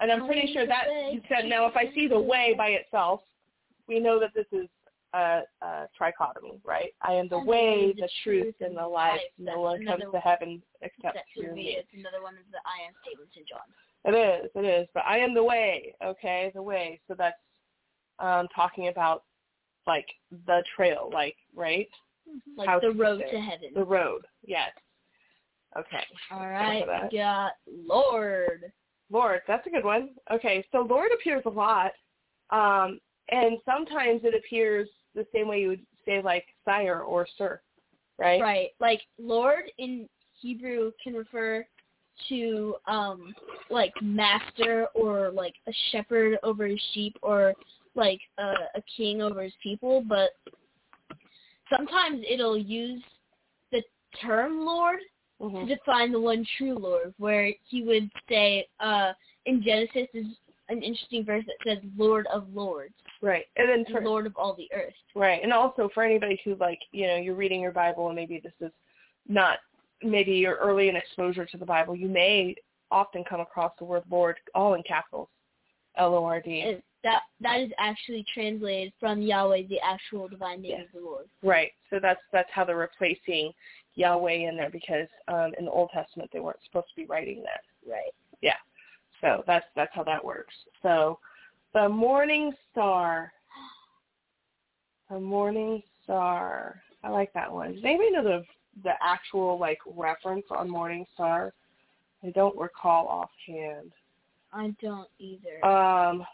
And 0.02 0.12
I'm 0.12 0.26
pretty 0.26 0.52
sure 0.52 0.66
that 0.66 0.86
you 1.12 1.22
said 1.30 1.48
now 1.48 1.68
if 1.68 1.78
I 1.78 1.94
see 1.94 2.08
the 2.08 2.20
way 2.20 2.56
by 2.58 2.70
itself, 2.70 3.22
we 3.88 4.00
know 4.00 4.20
that 4.20 4.32
this 4.34 4.48
is 4.52 4.68
a, 5.14 5.42
a 5.62 5.88
trichotomy, 6.00 6.60
right? 6.66 6.94
I 7.02 7.14
am 7.14 7.28
the 7.30 7.40
way, 7.40 7.94
the 7.96 8.10
truth, 8.24 8.56
and 8.62 8.76
the 8.76 8.88
life. 8.88 9.20
No 9.38 9.60
one 9.60 9.86
comes 9.86 10.04
to 10.12 10.20
heaven 10.20 10.62
except 10.82 11.20
through 11.38 11.56
me. 11.56 11.78
it's 11.78 11.88
another 11.94 12.24
one 12.24 12.34
of 12.34 12.44
the 12.52 12.58
I 12.66 12.88
am 12.88 12.94
statements 13.06 13.34
in 13.38 13.44
John. 13.48 13.62
It 14.04 14.18
is, 14.18 14.50
it 14.56 14.66
is. 14.66 14.88
But 14.94 15.04
I 15.08 15.20
am 15.20 15.36
the 15.36 15.44
way, 15.44 15.94
okay, 16.04 16.52
the 16.56 16.64
way. 16.64 17.00
So 17.08 17.16
that's 17.18 17.38
um 18.20 18.48
talking 18.56 18.88
about 18.88 19.24
like 19.86 20.08
the 20.48 20.64
trail, 20.76 21.10
like 21.14 21.36
right? 21.56 21.88
Like 22.58 22.68
How 22.68 22.80
the 22.80 22.92
road 22.92 23.24
to 23.32 23.40
heaven. 23.40 23.70
The 23.76 23.84
road, 23.84 24.22
yes. 24.46 24.72
Okay. 25.78 26.04
All 26.32 26.48
right. 26.48 26.86
got 27.12 27.52
Lord. 27.88 28.72
Lord, 29.12 29.42
that's 29.48 29.68
a 29.68 29.70
good 29.70 29.84
one. 29.84 30.10
Okay, 30.32 30.66
so 30.72 30.86
Lord 30.90 31.12
appears 31.14 31.44
a 31.46 31.50
lot. 31.50 31.92
Um 32.50 33.00
and 33.30 33.58
sometimes 33.66 34.22
it 34.24 34.36
appears 34.36 34.90
the 35.16 35.26
same 35.34 35.48
way 35.48 35.62
you 35.62 35.70
would 35.70 35.86
say 36.06 36.22
like 36.22 36.46
sire 36.66 37.02
or 37.02 37.28
sir. 37.38 37.62
Right? 38.18 38.42
Right. 38.42 38.70
Like 38.80 39.02
Lord 39.20 39.72
in 39.78 40.08
Hebrew 40.40 40.92
can 41.04 41.14
refer 41.14 41.66
to 42.30 42.76
um 42.88 43.34
like 43.70 43.94
master 44.02 44.88
or 44.94 45.32
like 45.32 45.54
a 45.68 45.72
shepherd 45.92 46.38
over 46.44 46.68
his 46.68 46.82
sheep 46.94 47.16
or 47.22 47.54
like 47.96 48.20
a, 48.38 48.54
a 48.76 48.84
king 48.96 49.22
over 49.22 49.44
his 49.44 49.54
people, 49.62 50.04
but 50.08 50.30
sometimes 51.70 52.24
it'll 52.30 52.58
use 52.58 53.04
the 53.72 53.82
term 54.22 54.66
Lord 54.66 55.00
Mhm. 55.42 55.68
to 55.68 55.76
define 55.76 56.12
the 56.12 56.20
one 56.20 56.46
true 56.58 56.76
Lord, 56.76 57.14
where 57.18 57.52
he 57.68 57.84
would 57.84 58.10
say 58.30 58.68
uh 58.80 59.14
in 59.46 59.64
Genesis 59.64 60.08
is 60.14 60.28
an 60.70 60.82
interesting 60.84 61.26
verse 61.26 61.44
that 61.46 61.58
says 61.66 61.84
Lord 61.98 62.28
of 62.28 62.54
Lords, 62.54 62.94
Right. 63.22 63.46
And 63.58 63.68
then 63.70 63.86
for, 63.92 64.02
Lord 64.02 64.26
of 64.26 64.36
all 64.38 64.54
the 64.56 64.70
earth. 64.74 64.94
Right. 65.16 65.44
And 65.44 65.52
also 65.54 65.90
for 65.94 66.04
anybody 66.04 66.40
who 66.44 66.56
like, 66.56 66.80
you 66.92 67.08
know, 67.08 67.18
you're 67.18 67.36
reading 67.36 67.62
your 67.62 67.72
Bible 67.72 68.08
and 68.08 68.16
maybe 68.16 68.40
this 68.40 68.54
is 68.62 68.72
not 69.28 69.60
maybe 70.02 70.32
you're 70.34 70.56
early 70.56 70.90
in 70.90 70.96
exposure 70.96 71.46
to 71.46 71.58
the 71.58 71.66
Bible, 71.66 71.96
you 71.96 72.08
may 72.08 72.56
often 72.90 73.24
come 73.24 73.40
across 73.40 73.72
the 73.78 73.86
word 73.86 74.04
Lord 74.10 74.38
all 74.56 74.74
in 74.76 74.84
capitals. 74.84 75.30
L 75.98 76.16
O 76.16 76.24
R 76.24 76.40
D. 76.42 76.62
And 76.62 76.82
that 77.04 77.24
that 77.42 77.60
is 77.60 77.72
actually 77.78 78.24
translated 78.34 78.94
from 79.00 79.22
Yahweh, 79.22 79.64
the 79.68 79.80
actual 79.82 80.28
divine 80.28 80.62
name 80.62 80.72
Yes. 80.78 80.86
of 80.86 81.02
the 81.02 81.06
Lord. 81.06 81.26
Right. 81.44 81.72
So 81.90 82.00
that's 82.00 82.22
that's 82.32 82.50
how 82.52 82.64
they're 82.64 82.78
replacing 82.78 83.52
Yahweh 83.96 84.48
in 84.50 84.56
there 84.56 84.70
because 84.70 85.08
um 85.28 85.54
in 85.58 85.66
the 85.66 85.72
Old 85.72 85.90
Testament 85.94 86.30
they 86.32 86.40
weren't 86.40 86.60
supposed 86.66 86.88
to 86.90 87.02
be 87.02 87.08
writing 87.08 87.44
that. 87.44 87.62
Right. 87.90 88.12
Yeah. 88.42 88.56
So 89.20 89.44
that's 89.48 89.66
that's 89.76 89.92
how 89.94 90.04
that 90.04 90.24
works. 90.24 90.54
So 90.82 91.20
the 91.74 91.88
morning 91.88 92.54
star. 92.72 93.32
The 95.10 95.20
morning 95.20 95.84
star. 96.04 96.82
I 97.04 97.10
like 97.10 97.34
that 97.34 97.52
one. 97.52 97.74
Does 97.74 97.84
anybody 97.84 98.12
know 98.12 98.24
the 98.24 98.44
the 98.84 98.94
actual 99.02 99.60
like 99.60 99.80
reference 99.86 100.46
on 100.50 100.70
Morning 100.70 101.06
Star? 101.14 101.54
I 102.24 102.30
don't 102.30 102.58
recall 102.58 103.08
offhand. 103.08 103.92
I 104.54 104.74
don't 104.82 105.10
either. 105.20 105.66
Um 105.66 106.26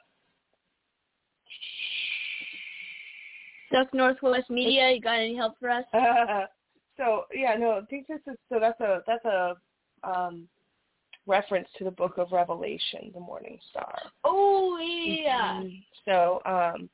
Duck 3.71 3.93
Northwest 3.93 4.49
Media, 4.49 4.91
you 4.91 5.01
got 5.01 5.19
any 5.19 5.35
help 5.35 5.55
for 5.59 5.69
us? 5.69 5.83
so 6.97 7.25
yeah, 7.33 7.55
no, 7.55 7.71
I 7.71 7.85
think 7.85 8.07
this 8.07 8.19
is 8.27 8.37
so 8.49 8.59
that's 8.59 8.79
a 8.81 9.01
that's 9.07 9.25
a 9.25 9.55
um 10.03 10.47
reference 11.27 11.67
to 11.77 11.83
the 11.83 11.91
book 11.91 12.17
of 12.17 12.31
Revelation, 12.31 13.11
the 13.13 13.19
morning 13.19 13.59
star. 13.69 13.99
Oh 14.23 14.77
yeah. 14.77 15.61
Mhm. 15.61 15.83
So, 16.05 16.41
um, 16.45 16.89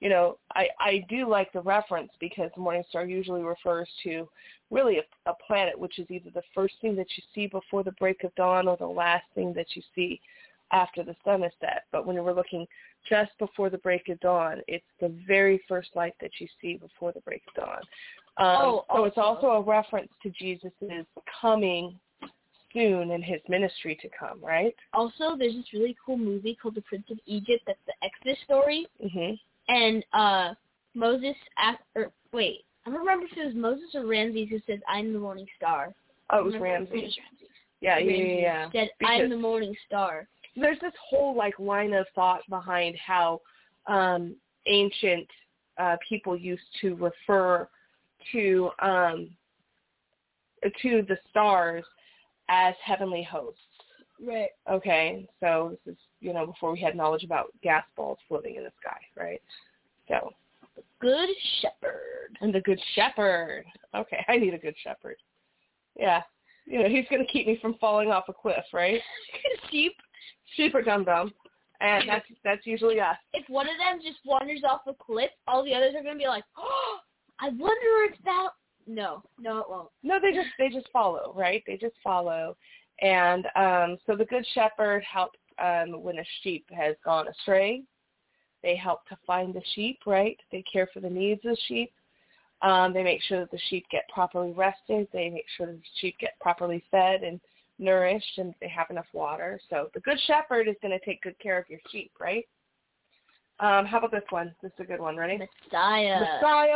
you 0.00 0.08
know, 0.08 0.38
I 0.54 0.68
I 0.78 1.04
do 1.08 1.28
like 1.28 1.52
the 1.52 1.62
reference 1.62 2.12
because 2.20 2.50
the 2.54 2.60
morning 2.60 2.84
star 2.88 3.06
usually 3.06 3.42
refers 3.42 3.88
to 4.04 4.28
really 4.70 4.98
a, 4.98 5.30
a 5.30 5.34
planet, 5.46 5.78
which 5.78 5.98
is 5.98 6.10
either 6.10 6.30
the 6.30 6.42
first 6.54 6.74
thing 6.80 6.96
that 6.96 7.06
you 7.16 7.22
see 7.34 7.46
before 7.46 7.82
the 7.82 7.92
break 7.92 8.24
of 8.24 8.34
dawn 8.34 8.68
or 8.68 8.76
the 8.76 8.86
last 8.86 9.24
thing 9.34 9.52
that 9.54 9.74
you 9.74 9.82
see 9.94 10.20
after 10.72 11.04
the 11.04 11.14
sun 11.24 11.44
is 11.44 11.52
set. 11.60 11.84
But 11.92 12.06
when 12.06 12.22
we're 12.22 12.32
looking 12.32 12.66
just 13.08 13.30
before 13.38 13.70
the 13.70 13.78
break 13.78 14.08
of 14.08 14.18
dawn, 14.18 14.60
it's 14.66 14.84
the 15.00 15.14
very 15.26 15.62
first 15.68 15.90
light 15.94 16.14
that 16.20 16.32
you 16.40 16.48
see 16.60 16.76
before 16.76 17.12
the 17.12 17.20
break 17.20 17.42
of 17.48 17.64
dawn. 17.64 17.80
Um, 18.38 18.56
Oh, 18.60 18.84
so 18.94 19.04
it's 19.04 19.18
also- 19.18 19.50
a 19.52 19.60
reference 19.62 20.12
to 20.22 20.30
Jesus' 20.30 20.72
coming 21.40 21.98
soon 22.72 23.12
and 23.12 23.24
his 23.24 23.40
ministry 23.48 23.94
to 23.96 24.08
come, 24.10 24.38
right? 24.44 24.74
Also, 24.92 25.36
there's 25.36 25.54
this 25.54 25.72
really 25.72 25.96
cool 26.04 26.18
movie 26.18 26.54
called 26.54 26.74
The 26.74 26.82
Prince 26.82 27.08
of 27.10 27.18
Egypt. 27.24 27.64
That's 27.66 27.78
the 27.86 27.94
Exodus 28.02 28.38
story, 28.40 28.86
Mhm. 29.02 29.38
and 29.68 30.04
uh 30.12 30.54
Moses. 30.94 31.36
Asked, 31.56 31.82
or 31.94 32.12
wait, 32.32 32.64
I 32.84 32.90
don't 32.90 32.98
remember 33.00 33.26
if 33.26 33.36
it 33.36 33.46
was 33.46 33.54
Moses 33.54 33.94
or 33.94 34.04
Ramses 34.06 34.48
who 34.50 34.58
says, 34.60 34.80
"I'm 34.86 35.12
the 35.14 35.18
morning 35.18 35.48
star." 35.56 35.94
Oh, 36.30 36.40
it 36.40 36.44
was 36.44 36.56
Ramses. 36.56 36.92
It 36.92 37.04
was 37.04 37.18
Ramses. 37.18 37.48
Yeah, 37.80 37.98
yeah, 37.98 38.12
yeah, 38.12 38.40
yeah. 38.40 38.70
Said, 38.70 38.90
Because- 38.98 39.20
"I'm 39.22 39.30
the 39.30 39.36
morning 39.38 39.74
star." 39.86 40.28
there's 40.58 40.78
this 40.80 40.94
whole 40.96 41.34
like 41.34 41.58
line 41.58 41.92
of 41.92 42.08
thought 42.14 42.40
behind 42.48 42.96
how 42.96 43.40
um 43.86 44.34
ancient 44.66 45.30
uh 45.78 45.96
people 46.06 46.34
used 46.36 46.74
to 46.80 46.94
refer 46.96 47.68
to 48.32 48.70
um 48.80 49.30
to 50.82 51.02
the 51.08 51.16
stars 51.30 51.84
as 52.48 52.74
heavenly 52.84 53.22
hosts 53.22 53.60
Right. 54.26 54.48
okay 54.70 55.28
so 55.40 55.76
this 55.84 55.92
is 55.92 55.98
you 56.20 56.32
know 56.32 56.46
before 56.46 56.72
we 56.72 56.80
had 56.80 56.96
knowledge 56.96 57.22
about 57.22 57.52
gas 57.62 57.84
balls 57.96 58.18
floating 58.28 58.56
in 58.56 58.64
the 58.64 58.72
sky 58.80 58.98
right 59.16 59.42
so 60.08 60.32
the 60.74 60.82
Good 61.00 61.28
Shepherd. 61.60 62.36
and 62.40 62.54
the 62.54 62.60
good 62.62 62.80
shepherd 62.94 63.64
okay 63.94 64.24
i 64.28 64.36
need 64.38 64.54
a 64.54 64.58
good 64.58 64.74
shepherd 64.82 65.16
yeah 65.98 66.22
you 66.64 66.82
know 66.82 66.88
he's 66.88 67.04
going 67.10 67.24
to 67.24 67.30
keep 67.32 67.46
me 67.46 67.58
from 67.60 67.74
falling 67.74 68.10
off 68.10 68.24
a 68.28 68.32
cliff 68.32 68.64
right 68.72 69.00
Sheep. 69.70 69.92
super 70.56 70.80
dumb 70.80 71.04
dumb. 71.04 71.30
and 71.82 72.08
that's 72.08 72.24
that's 72.42 72.66
usually 72.66 72.98
us 73.00 73.16
If 73.34 73.46
one 73.50 73.68
of 73.68 73.76
them 73.76 74.00
just 74.02 74.18
wanders 74.24 74.62
off 74.68 74.80
a 74.86 74.94
cliff, 74.94 75.30
all 75.46 75.62
the 75.62 75.74
others 75.74 75.94
are 75.94 76.02
gonna 76.02 76.18
be 76.18 76.26
like, 76.26 76.44
"Oh, 76.56 76.98
I 77.40 77.48
wonder 77.50 78.12
if 78.12 78.22
that." 78.24 78.50
No, 78.86 79.22
no, 79.38 79.58
it 79.58 79.66
won't. 79.68 79.88
No, 80.02 80.18
they 80.20 80.32
just 80.32 80.48
they 80.58 80.68
just 80.68 80.88
follow, 80.92 81.32
right? 81.36 81.62
They 81.66 81.76
just 81.76 81.96
follow. 82.02 82.56
And 83.02 83.46
um 83.56 83.98
so 84.06 84.16
the 84.16 84.24
good 84.24 84.46
shepherd 84.54 85.02
helps 85.02 85.38
um 85.58 86.02
when 86.02 86.18
a 86.18 86.24
sheep 86.42 86.66
has 86.70 86.94
gone 87.04 87.26
astray. 87.28 87.82
They 88.62 88.76
help 88.76 89.06
to 89.08 89.18
find 89.26 89.54
the 89.54 89.62
sheep, 89.74 90.00
right? 90.06 90.38
They 90.50 90.62
care 90.62 90.88
for 90.92 91.00
the 91.00 91.10
needs 91.10 91.44
of 91.44 91.52
the 91.52 91.60
sheep. 91.68 91.92
Um, 92.62 92.94
they 92.94 93.02
make 93.02 93.22
sure 93.22 93.40
that 93.40 93.50
the 93.50 93.60
sheep 93.68 93.86
get 93.90 94.08
properly 94.08 94.52
rested. 94.52 95.08
They 95.12 95.28
make 95.28 95.44
sure 95.56 95.66
that 95.66 95.76
the 95.76 95.82
sheep 96.00 96.16
get 96.18 96.38
properly 96.40 96.82
fed 96.90 97.22
and 97.22 97.40
nourished 97.78 98.38
and 98.38 98.54
they 98.60 98.68
have 98.68 98.90
enough 98.90 99.06
water. 99.12 99.60
So 99.68 99.90
the 99.94 100.00
good 100.00 100.18
shepherd 100.26 100.68
is 100.68 100.76
going 100.80 100.98
to 100.98 101.04
take 101.04 101.22
good 101.22 101.38
care 101.38 101.58
of 101.58 101.68
your 101.68 101.80
sheep, 101.90 102.12
right? 102.18 102.46
Um, 103.58 103.86
how 103.86 103.96
about 103.98 104.10
this 104.10 104.22
one? 104.30 104.54
This 104.62 104.70
is 104.72 104.80
a 104.80 104.84
good 104.84 105.00
one. 105.00 105.16
Ready? 105.16 105.38
Messiah. 105.38 106.20
Messiah. 106.20 106.72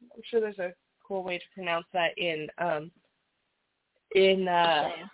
I'm 0.00 0.22
sure 0.30 0.40
there's 0.40 0.58
a 0.58 0.72
cool 1.06 1.22
way 1.22 1.36
to 1.38 1.44
pronounce 1.54 1.84
that 1.92 2.16
in 2.16 2.48
um 2.58 2.90
in 4.14 4.48
uh 4.48 4.88
Messiah. 4.88 5.04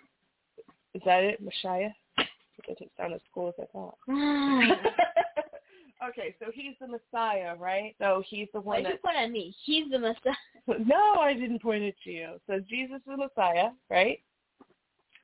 is 0.93 1.01
that 1.05 1.23
it? 1.23 1.41
Messiah? 1.41 1.89
It 2.17 2.65
doesn't 2.67 2.91
sound 2.97 3.13
as 3.13 3.19
cool 3.33 3.49
as 3.49 3.55
I 3.61 3.65
thought. 3.73 3.97
okay, 6.09 6.35
so 6.39 6.45
he's 6.53 6.75
the 6.79 6.87
Messiah, 6.87 7.55
right? 7.57 7.93
So 7.99 8.23
he's 8.27 8.47
the 8.53 8.61
Why 8.61 8.75
one 8.75 8.83
did 8.83 8.89
you 8.89 8.95
that 8.95 9.03
point 9.03 9.17
at 9.17 9.31
me? 9.31 9.53
He's 9.65 9.91
the 9.91 9.99
Messiah. 9.99 10.33
No, 10.79 11.19
I 11.19 11.33
didn't 11.35 11.61
point 11.61 11.83
it 11.83 11.95
to 12.05 12.11
you. 12.11 12.39
So 12.47 12.59
Jesus 12.59 12.95
is 12.95 13.01
the 13.05 13.17
Messiah, 13.17 13.69
right? 13.91 14.19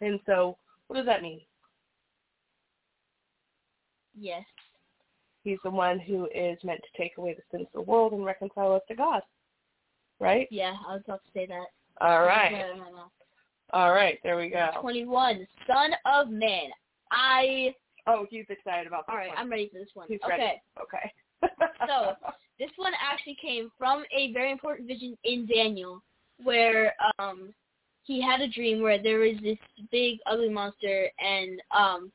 And 0.02 0.20
so 0.28 0.56
what 0.88 0.98
does 0.98 1.06
that 1.08 1.24
mean? 1.24 1.42
Yes. 4.22 4.44
He's 5.44 5.58
the 5.64 5.72
one 5.72 6.00
who 6.00 6.28
is 6.34 6.58
meant 6.64 6.82
to 6.82 7.02
take 7.02 7.18
away 7.18 7.34
the 7.34 7.42
sins 7.52 7.68
of 7.74 7.86
the 7.86 7.92
world 7.92 8.14
and 8.14 8.24
reconcile 8.24 8.74
us 8.74 8.84
to 8.88 8.96
God. 8.96 9.22
Right? 10.20 10.48
Yeah, 10.52 10.76
I 10.88 10.94
was 10.94 11.02
about 11.06 11.22
to 11.26 11.32
say 11.34 11.48
that. 11.48 11.66
All 12.00 12.22
right. 12.22 12.52
Yeah, 12.52 12.74
no, 12.78 12.84
no. 12.84 13.12
All 13.74 13.92
right, 13.92 14.20
there 14.24 14.38
we 14.38 14.50
go. 14.50 14.70
21, 14.80 15.48
Son 15.66 15.92
of 16.06 16.30
Man. 16.30 16.70
I. 17.12 17.74
Oh, 18.06 18.26
he's 18.30 18.46
excited 18.50 18.88
about 18.88 19.08
this 19.08 19.14
All 19.14 19.18
right, 19.18 19.30
one. 19.30 19.38
I'm 19.38 19.50
ready 19.50 19.70
for 19.72 19.80
this 19.80 19.90
one. 19.94 20.08
He's 20.08 20.20
okay. 20.24 20.38
ready. 20.38 20.62
Okay. 20.82 21.12
So, 21.88 22.14
This 22.62 22.70
one 22.76 22.94
actually 23.02 23.38
came 23.42 23.72
from 23.76 24.04
a 24.16 24.32
very 24.34 24.52
important 24.52 24.88
vision 24.88 25.18
in 25.24 25.48
Daniel, 25.48 26.04
where 26.44 26.94
um 27.18 27.56
he 28.04 28.22
had 28.22 28.40
a 28.40 28.48
dream 28.48 28.84
where 28.84 29.02
there 29.02 29.18
was 29.18 29.38
this 29.42 29.58
big 29.92 30.20
ugly 30.28 30.50
monster 30.50 31.10
and 31.20 31.60
um 31.76 32.12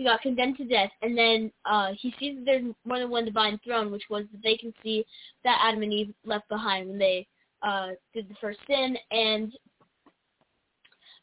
he 0.00 0.04
got 0.06 0.22
condemned 0.22 0.56
to 0.56 0.64
death 0.64 0.90
and 1.02 1.16
then 1.16 1.52
uh 1.66 1.88
he 2.00 2.14
sees 2.18 2.36
that 2.36 2.44
there's 2.46 2.64
more 2.86 2.98
than 2.98 3.10
one 3.10 3.26
divine 3.26 3.60
throne, 3.62 3.92
which 3.92 4.04
was 4.08 4.24
the 4.32 4.38
vacancy 4.42 5.04
that 5.44 5.60
Adam 5.62 5.82
and 5.82 5.92
Eve 5.92 6.14
left 6.24 6.48
behind 6.48 6.88
when 6.88 6.98
they 6.98 7.26
uh 7.62 7.88
did 8.14 8.26
the 8.26 8.34
first 8.40 8.58
sin 8.66 8.96
and 9.10 9.52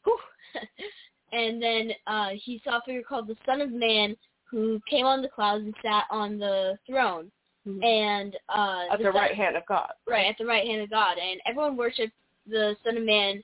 whew, 0.04 0.16
and 1.32 1.60
then 1.60 1.90
uh 2.06 2.28
he 2.40 2.60
saw 2.64 2.78
a 2.78 2.82
figure 2.82 3.02
called 3.02 3.26
the 3.26 3.34
Son 3.44 3.60
of 3.60 3.72
Man 3.72 4.16
who 4.44 4.80
came 4.88 5.06
on 5.06 5.22
the 5.22 5.28
clouds 5.28 5.64
and 5.64 5.74
sat 5.82 6.04
on 6.12 6.38
the 6.38 6.78
throne 6.86 7.32
Mhm. 7.66 7.84
and 7.84 8.36
uh 8.48 8.84
At 8.92 8.98
the 8.98 9.06
Son- 9.06 9.14
right 9.14 9.34
hand 9.34 9.56
of 9.56 9.64
God. 9.66 9.90
right 10.06 10.26
at 10.26 10.38
the 10.38 10.46
right 10.46 10.64
hand 10.68 10.82
of 10.82 10.90
God, 10.90 11.18
and 11.18 11.40
everyone 11.46 11.76
worshipped 11.76 12.14
the 12.46 12.76
Son 12.84 12.96
of 12.96 13.02
Man 13.02 13.42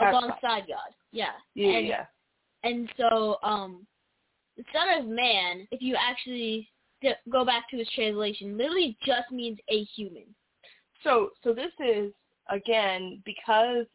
alongside 0.00 0.64
God. 0.66 0.94
Yeah. 1.12 1.32
Yeah, 1.54 1.68
and, 1.76 1.86
yeah. 1.86 2.06
And 2.64 2.90
so, 2.96 3.36
um, 3.42 3.86
the 4.62 4.78
Son 4.78 5.02
of 5.02 5.08
Man, 5.08 5.66
if 5.70 5.80
you 5.80 5.96
actually 5.98 6.68
go 7.30 7.44
back 7.44 7.68
to 7.70 7.76
his 7.76 7.88
translation, 7.94 8.56
literally 8.56 8.96
just 9.04 9.30
means 9.30 9.58
a 9.68 9.84
human. 9.84 10.24
So, 11.04 11.30
so 11.42 11.52
this 11.52 11.72
is 11.84 12.12
again 12.48 13.22
because. 13.24 13.86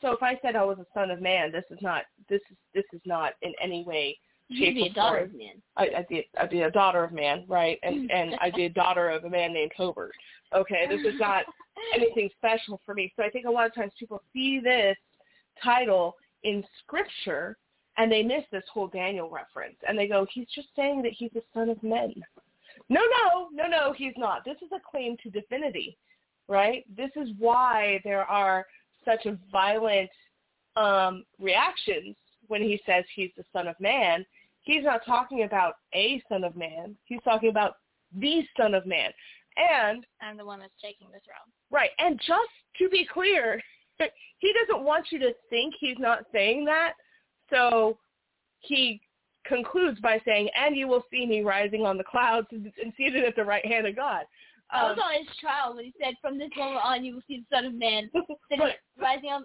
So 0.00 0.12
if 0.12 0.22
I 0.22 0.38
said 0.42 0.54
I 0.54 0.64
was 0.64 0.78
a 0.78 0.86
son 0.94 1.10
of 1.10 1.20
man, 1.20 1.50
this 1.50 1.64
is 1.72 1.78
not. 1.82 2.04
This 2.28 2.40
is 2.50 2.56
this 2.72 2.84
is 2.92 3.00
not 3.04 3.32
in 3.42 3.52
any 3.60 3.82
way. 3.84 4.16
You 4.46 4.66
could 4.66 4.74
be 4.76 4.86
a 4.86 4.92
daughter 4.92 5.18
of 5.18 5.34
man. 5.34 5.60
I, 5.76 5.88
I'd 5.98 6.08
be 6.08 6.28
I'd 6.40 6.50
be 6.50 6.62
a 6.62 6.70
daughter 6.70 7.02
of 7.02 7.12
man, 7.12 7.44
right? 7.48 7.80
And 7.82 8.08
mm. 8.08 8.14
and 8.14 8.36
I'd 8.40 8.54
be 8.54 8.66
a 8.66 8.70
daughter 8.70 9.10
of 9.10 9.24
a 9.24 9.30
man 9.30 9.52
named 9.52 9.72
Hobart. 9.76 10.12
Okay, 10.54 10.86
this 10.88 11.00
is 11.00 11.18
not 11.18 11.44
anything 11.94 12.30
special 12.36 12.80
for 12.86 12.94
me. 12.94 13.12
So 13.16 13.24
I 13.24 13.30
think 13.30 13.46
a 13.46 13.50
lot 13.50 13.66
of 13.66 13.74
times 13.74 13.92
people 13.98 14.22
see 14.32 14.60
this 14.60 14.96
title 15.62 16.14
in 16.44 16.62
scripture 16.82 17.56
and 17.98 18.10
they 18.10 18.22
miss 18.22 18.44
this 18.50 18.64
whole 18.72 18.86
Daniel 18.86 19.28
reference 19.28 19.76
and 19.86 19.98
they 19.98 20.06
go, 20.08 20.26
he's 20.32 20.46
just 20.54 20.68
saying 20.74 21.02
that 21.02 21.12
he's 21.12 21.32
the 21.34 21.42
son 21.52 21.68
of 21.68 21.82
men. 21.82 22.14
No, 22.88 23.00
no, 23.00 23.48
no, 23.52 23.68
no, 23.68 23.92
he's 23.92 24.14
not. 24.16 24.44
This 24.44 24.56
is 24.62 24.70
a 24.72 24.80
claim 24.88 25.16
to 25.22 25.30
divinity, 25.30 25.98
right? 26.48 26.84
This 26.96 27.10
is 27.16 27.28
why 27.38 28.00
there 28.04 28.24
are 28.24 28.64
such 29.04 29.26
a 29.26 29.36
violent 29.50 30.10
um, 30.76 31.24
reactions 31.40 32.14
when 32.46 32.62
he 32.62 32.80
says 32.86 33.04
he's 33.14 33.30
the 33.36 33.44
son 33.52 33.66
of 33.66 33.74
man. 33.80 34.24
he's 34.62 34.84
not 34.84 35.04
talking 35.04 35.42
about 35.42 35.74
a 35.94 36.22
son 36.28 36.44
of 36.44 36.56
man. 36.56 36.96
He's 37.04 37.20
talking 37.24 37.50
about 37.50 37.74
the 38.16 38.42
son 38.56 38.74
of 38.74 38.86
man. 38.86 39.10
And 39.56 40.06
I'm 40.22 40.36
the 40.36 40.44
one 40.44 40.60
that's 40.60 40.72
taking 40.80 41.08
the 41.08 41.20
throne. 41.24 41.50
right, 41.70 41.90
and 41.98 42.18
just 42.18 42.50
to 42.78 42.88
be 42.88 43.06
clear, 43.12 43.60
he 44.38 44.54
doesn't 44.60 44.84
want 44.84 45.06
you 45.10 45.18
to 45.18 45.32
think 45.50 45.74
he's 45.80 45.98
not 45.98 46.20
saying 46.32 46.64
that. 46.66 46.92
So 47.50 47.98
he 48.60 49.00
concludes 49.46 50.00
by 50.00 50.20
saying, 50.24 50.50
"And 50.54 50.76
you 50.76 50.88
will 50.88 51.04
see 51.10 51.26
me 51.26 51.42
rising 51.42 51.86
on 51.86 51.96
the 51.96 52.04
clouds 52.04 52.46
and 52.52 52.72
seated 52.96 53.24
at 53.24 53.36
the 53.36 53.44
right 53.44 53.64
hand 53.64 53.86
of 53.86 53.96
God." 53.96 54.26
I 54.70 54.90
was 54.90 54.98
Um, 54.98 55.04
on 55.04 55.14
his 55.14 55.36
trial 55.38 55.74
when 55.74 55.86
he 55.86 55.94
said, 56.00 56.14
"From 56.20 56.38
this 56.38 56.50
moment 56.56 56.84
on, 56.84 57.04
you 57.04 57.14
will 57.14 57.22
see 57.26 57.38
the 57.38 57.56
Son 57.56 57.64
of 57.64 57.74
Man 57.74 58.10
sitting, 58.50 58.72
rising 58.98 59.30
on, 59.30 59.44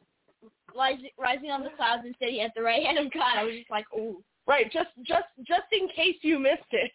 rising, 0.76 1.52
on 1.52 1.64
the 1.64 1.70
clouds 1.72 2.04
and 2.06 2.16
sitting 2.20 2.42
at 2.42 2.54
the 2.56 2.62
right 2.62 2.84
hand 2.84 2.98
of 2.98 3.12
God." 3.12 3.38
I 3.38 3.44
was 3.44 3.56
just 3.56 3.72
like, 3.72 3.86
"Oh, 3.96 4.22
Right, 4.46 4.72
just 4.72 4.90
just 5.04 5.28
just 5.48 5.68
in 5.72 5.88
case 5.90 6.18
you 6.22 6.38
missed 6.38 6.62
it. 6.72 6.92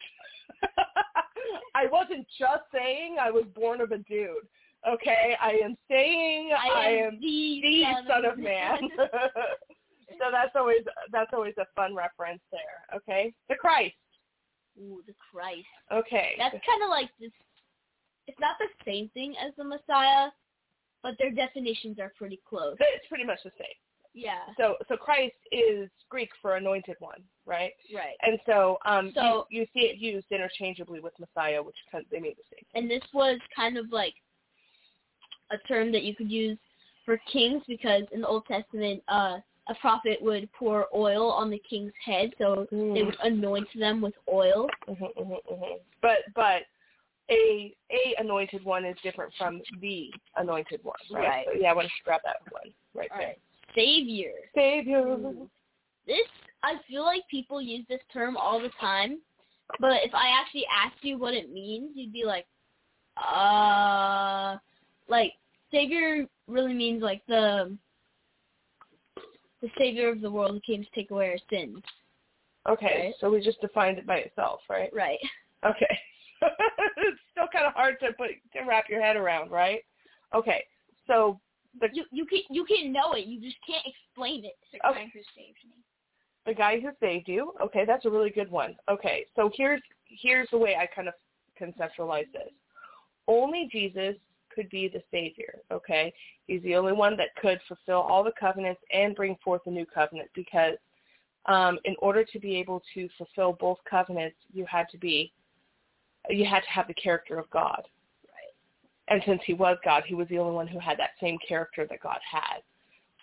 I 1.75 1.87
wasn't 1.91 2.27
just 2.39 2.65
saying 2.73 3.17
I 3.21 3.31
was 3.31 3.45
born 3.55 3.81
of 3.81 3.93
a 3.93 3.99
dude. 3.99 4.29
Okay, 4.89 5.37
I 5.41 5.53
am 5.65 5.77
saying 5.91 6.51
I, 6.53 6.91
am 6.91 7.19
the, 7.21 7.61
the 7.63 7.85
son 8.07 8.25
of 8.25 8.39
man. 8.39 8.79
so 10.19 10.31
that's 10.33 10.53
always 10.57 10.83
that's 11.13 11.31
always 11.33 11.55
a 11.59 11.67
fun 11.77 11.95
reference 11.95 12.41
there. 12.51 12.97
Okay, 12.97 13.33
the 13.49 13.55
Christ. 13.55 13.95
Ooh, 14.81 15.03
the 15.07 15.15
Christ. 15.33 15.67
Okay, 15.93 16.35
That's 16.39 16.53
kind 16.53 16.83
of 16.85 16.89
like 16.89 17.11
this. 17.21 17.33
It's 18.27 18.39
not 18.39 18.57
the 18.61 18.69
same 18.85 19.09
thing 19.15 19.35
as 19.45 19.53
the 19.57 19.65
Messiah, 19.65 20.29
but 21.03 21.15
their 21.19 21.31
definitions 21.33 21.99
are 21.99 22.13
pretty 22.17 22.41
close. 22.49 22.77
it's 22.79 23.07
pretty 23.09 23.25
much 23.25 23.39
the 23.45 23.51
same. 23.59 23.67
Yeah. 24.15 24.39
So 24.57 24.77
so 24.89 24.97
Christ 24.97 25.35
is 25.53 25.89
Greek 26.09 26.31
for 26.41 26.57
anointed 26.57 26.97
one, 26.99 27.23
right? 27.47 27.73
Right. 27.95 28.17
And 28.23 28.39
so 28.47 28.79
um 28.87 29.13
So- 29.15 29.47
you, 29.51 29.61
you 29.61 29.67
see 29.75 29.87
it 29.87 29.99
used 29.99 30.27
interchangeably 30.31 31.01
with 31.01 31.13
Messiah, 31.19 31.63
which 31.63 31.77
kind 31.91 32.05
of, 32.05 32.11
they 32.11 32.21
made 32.21 32.37
the 32.37 32.43
same. 32.51 32.65
And 32.75 32.91
this 32.91 33.03
was 33.13 33.39
kind 33.55 33.77
of 33.77 33.91
like 33.93 34.15
a 35.51 35.59
term 35.69 35.91
that 35.93 36.03
you 36.03 36.15
could 36.15 36.31
use 36.31 36.59
for 37.05 37.19
kings 37.33 37.63
because 37.67 38.03
in 38.13 38.21
the 38.21 38.27
Old 38.29 38.45
Testament, 38.47 39.03
uh, 39.09 39.39
a 39.69 39.75
prophet 39.77 40.19
would 40.21 40.51
pour 40.53 40.87
oil 40.95 41.31
on 41.31 41.51
the 41.51 41.59
king's 41.69 41.93
head, 42.05 42.33
so 42.39 42.67
they 42.71 43.03
would 43.03 43.17
anoint 43.23 43.69
them 43.79 44.01
with 44.01 44.15
oil. 44.33 44.69
hmm 44.87 44.95
hmm 44.95 45.35
hmm 45.49 45.63
But 46.03 46.19
but 46.35 46.63
a 47.31 47.75
a 47.91 48.15
anointed 48.19 48.65
one 48.65 48.85
is 48.85 48.97
different 49.03 49.33
from 49.37 49.61
the 49.81 50.11
anointed 50.37 50.81
one, 50.83 50.97
right? 51.11 51.29
Right. 51.29 51.47
So 51.47 51.61
yeah, 51.61 51.71
I 51.71 51.75
want 51.75 51.89
to 51.89 52.05
grab 52.05 52.21
that 52.25 52.37
one 52.51 52.73
right 52.95 53.11
All 53.13 53.19
there. 53.19 53.29
right. 53.29 53.39
Savior. 53.75 54.33
Savior. 54.55 55.19
This 56.07 56.27
I 56.63 56.77
feel 56.89 57.05
like 57.05 57.23
people 57.31 57.61
use 57.61 57.85
this 57.89 58.01
term 58.13 58.37
all 58.37 58.61
the 58.61 58.71
time, 58.81 59.21
but 59.79 60.03
if 60.03 60.15
I 60.15 60.29
actually 60.29 60.65
asked 60.75 61.03
you 61.05 61.19
what 61.19 61.35
it 61.35 61.53
means, 61.53 61.91
you'd 61.95 62.13
be 62.13 62.25
like, 62.25 62.47
uh, 63.17 64.57
like 65.09 65.35
savior 65.71 66.27
really 66.47 66.73
means 66.73 67.03
like 67.03 67.23
the 67.29 67.77
the 69.63 69.71
savior 69.79 70.09
of 70.09 70.21
the 70.21 70.31
world 70.31 70.53
who 70.53 70.61
came 70.61 70.83
to 70.85 70.91
take 70.95 71.11
away 71.11 71.31
our 71.31 71.39
sins. 71.51 71.83
Okay, 72.69 73.07
Right. 73.07 73.15
so 73.21 73.31
we 73.31 73.41
just 73.41 73.61
defined 73.61 73.99
it 73.99 74.07
by 74.07 74.19
itself, 74.19 74.61
right? 74.69 74.91
Right. 74.95 75.19
Okay. 75.65 75.99
it's 76.99 77.21
still 77.33 77.49
kind 77.53 77.67
of 77.67 77.73
hard 77.73 77.97
to 78.01 78.13
put 78.13 78.29
to 78.53 78.63
wrap 78.67 78.89
your 78.89 79.01
head 79.03 79.17
around, 79.17 79.51
right? 79.51 79.81
Okay, 80.35 80.65
so 81.07 81.41
the 81.81 81.89
You 81.93 82.05
you 82.13 82.27
can 82.27 82.41
you 82.51 82.65
can 82.65 82.93
know 82.93 83.13
it, 83.13 83.27
you 83.27 83.41
just 83.41 83.57
can't 83.67 83.85
explain 83.87 84.45
it. 84.45 84.57
The 84.73 84.79
Okay. 84.89 85.05
guy 85.05 85.11
who 85.13 85.21
saved 85.35 85.59
me. 85.65 85.75
the 86.47 86.55
guy 86.55 86.79
who 86.81 86.91
saved 87.01 87.29
you. 87.29 87.53
Okay, 87.63 87.85
that's 87.87 88.05
a 88.07 88.11
really 88.11 88.31
good 88.31 88.51
one. 88.51 88.77
Okay, 88.89 89.25
so 89.35 89.51
here's 89.55 89.83
here's 90.05 90.49
the 90.51 90.59
way 90.59 90.77
I 90.77 90.87
kind 90.87 91.09
of 91.09 91.15
conceptualize 91.61 92.31
this. 92.33 92.53
Only 93.27 93.69
Jesus 93.73 94.15
could 94.59 94.69
be 94.71 94.89
the 94.89 95.03
savior. 95.13 95.61
Okay, 95.71 96.13
he's 96.49 96.63
the 96.63 96.75
only 96.75 96.93
one 96.93 97.17
that 97.17 97.35
could 97.41 97.61
fulfill 97.69 98.01
all 98.01 98.25
the 98.25 98.33
covenants 98.39 98.81
and 98.93 99.15
bring 99.15 99.37
forth 99.45 99.61
a 99.67 99.71
new 99.71 99.87
covenant 99.87 100.29
because 100.35 100.75
um, 101.47 101.79
in 101.85 101.95
order 102.01 102.25
to 102.25 102.41
be 102.41 102.57
able 102.57 102.83
to 102.95 103.09
fulfill 103.17 103.53
both 103.53 103.79
covenants, 103.89 104.37
you 104.53 104.67
had 104.69 104.89
to 104.91 104.99
be 104.99 105.33
you 106.29 106.45
had 106.45 106.61
to 106.61 106.71
have 106.71 106.89
the 106.89 106.95
character 106.95 107.39
of 107.39 107.49
God. 107.51 107.83
Right. 108.25 109.07
And 109.07 109.23
since 109.25 109.41
he 109.47 109.55
was 109.55 109.79
God, 109.85 110.03
he 110.07 110.15
was 110.15 110.27
the 110.29 110.39
only 110.39 110.55
one 110.55 110.67
who 110.67 110.81
had 110.81 110.99
that 110.99 111.11
same 111.21 111.39
character 111.47 111.87
that 111.89 112.03
God 112.03 112.19
had. 112.29 112.63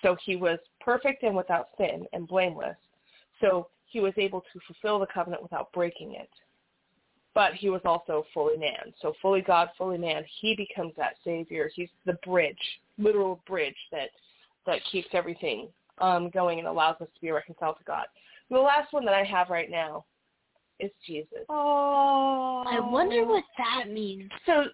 So 0.02 0.16
he 0.26 0.38
was 0.38 0.58
perfect 0.80 1.24
and 1.24 1.36
without 1.36 1.68
sin 1.78 2.06
and 2.14 2.28
blameless. 2.28 2.78
So 3.42 3.68
he 3.86 4.00
was 4.00 4.14
able 4.16 4.42
to 4.42 4.60
fulfill 4.66 5.00
the 5.00 5.08
covenant 5.14 5.44
without 5.44 5.72
breaking 5.74 6.16
it. 6.16 6.30
But 7.36 7.54
he 7.54 7.70
was 7.70 7.82
also 7.86 8.26
fully 8.34 8.58
man. 8.58 8.94
So 9.02 9.14
fully 9.22 9.42
God, 9.42 9.70
fully 9.78 9.98
man, 9.98 10.24
he 10.42 10.56
becomes 10.56 10.94
that 10.98 11.16
savior. 11.24 11.70
He's 11.76 11.90
the 12.06 12.18
bridge, 12.26 12.58
literal 12.98 13.42
bridge 13.46 13.76
that 13.92 14.10
that 14.66 14.80
keeps 14.92 15.10
everything 15.14 15.68
um, 16.00 16.30
going 16.32 16.58
and 16.60 16.68
allows 16.68 16.96
us 17.02 17.08
to 17.14 17.22
be 17.22 17.30
reconciled 17.30 17.78
to 17.78 17.84
God. 17.84 18.06
The 18.50 18.58
last 18.58 18.94
one 18.94 19.06
that 19.06 19.14
I 19.14 19.24
have 19.24 19.50
right 19.50 19.70
now 19.70 20.06
is 20.80 20.92
Jesus. 21.06 21.46
Oh. 21.50 22.64
I 22.66 22.80
wonder 22.80 23.26
what 23.26 23.44
that 23.58 23.92
means. 23.92 24.32
So 24.46 24.66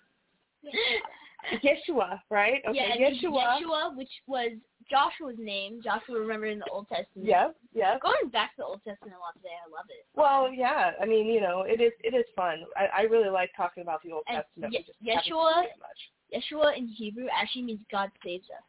Yeshua, 1.64 2.20
right? 2.30 2.62
Okay, 2.68 2.78
yeah, 2.78 3.08
and 3.08 3.18
Yeshua. 3.18 3.62
Yeshua, 3.62 3.98
which 3.98 4.10
was 4.28 4.52
Joshua's 4.92 5.38
name. 5.40 5.82
Joshua, 5.84 6.20
remember 6.20 6.48
in 6.48 6.60
the 6.60 6.70
Old 6.70 6.88
Testament. 6.90 7.28
Yeah, 7.28 7.50
yeah. 7.74 7.98
Going 8.00 8.30
back 8.32 8.52
to 8.52 8.58
the 8.60 8.66
Old 8.66 8.82
Testament 8.84 9.16
a 9.18 9.20
lot 9.20 9.34
today, 9.36 9.56
I 9.66 9.70
love 9.72 9.86
it. 9.90 10.06
Well, 10.16 10.52
yeah. 10.54 10.92
I 11.02 11.06
mean, 11.06 11.28
you 11.28 11.40
know, 11.42 11.64
it 11.66 11.80
is 11.82 11.94
it 12.04 12.14
is 12.14 12.26
fun. 12.36 12.66
I, 12.76 12.88
I 13.00 13.02
really 13.04 13.30
like 13.30 13.52
talking 13.56 13.82
about 13.82 14.04
the 14.04 14.12
Old 14.12 14.24
And 14.28 14.44
Testament. 14.44 14.74
Ye- 15.02 15.14
Yeshua- 15.16 15.64
much. 15.80 16.44
Yeshua 16.44 16.78
in 16.78 16.88
Hebrew 16.88 17.28
actually 17.34 17.64
means 17.64 17.80
God 17.92 18.12
saves 18.24 18.46
us. 18.46 18.64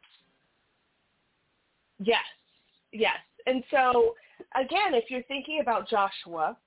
Yes, 1.99 2.23
yes. 2.91 3.17
And 3.45 3.63
so, 3.71 4.15
again, 4.55 4.93
if 4.93 5.09
you're 5.09 5.23
thinking 5.23 5.59
about 5.61 5.89
Joshua, 5.89 6.57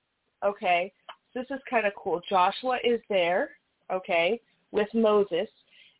okay, 0.43 0.93
this 1.33 1.45
is 1.49 1.59
kind 1.69 1.85
of 1.85 1.93
cool. 1.95 2.21
Joshua 2.29 2.77
is 2.83 2.99
there, 3.09 3.51
okay, 3.91 4.39
with 4.71 4.87
Moses, 4.93 5.47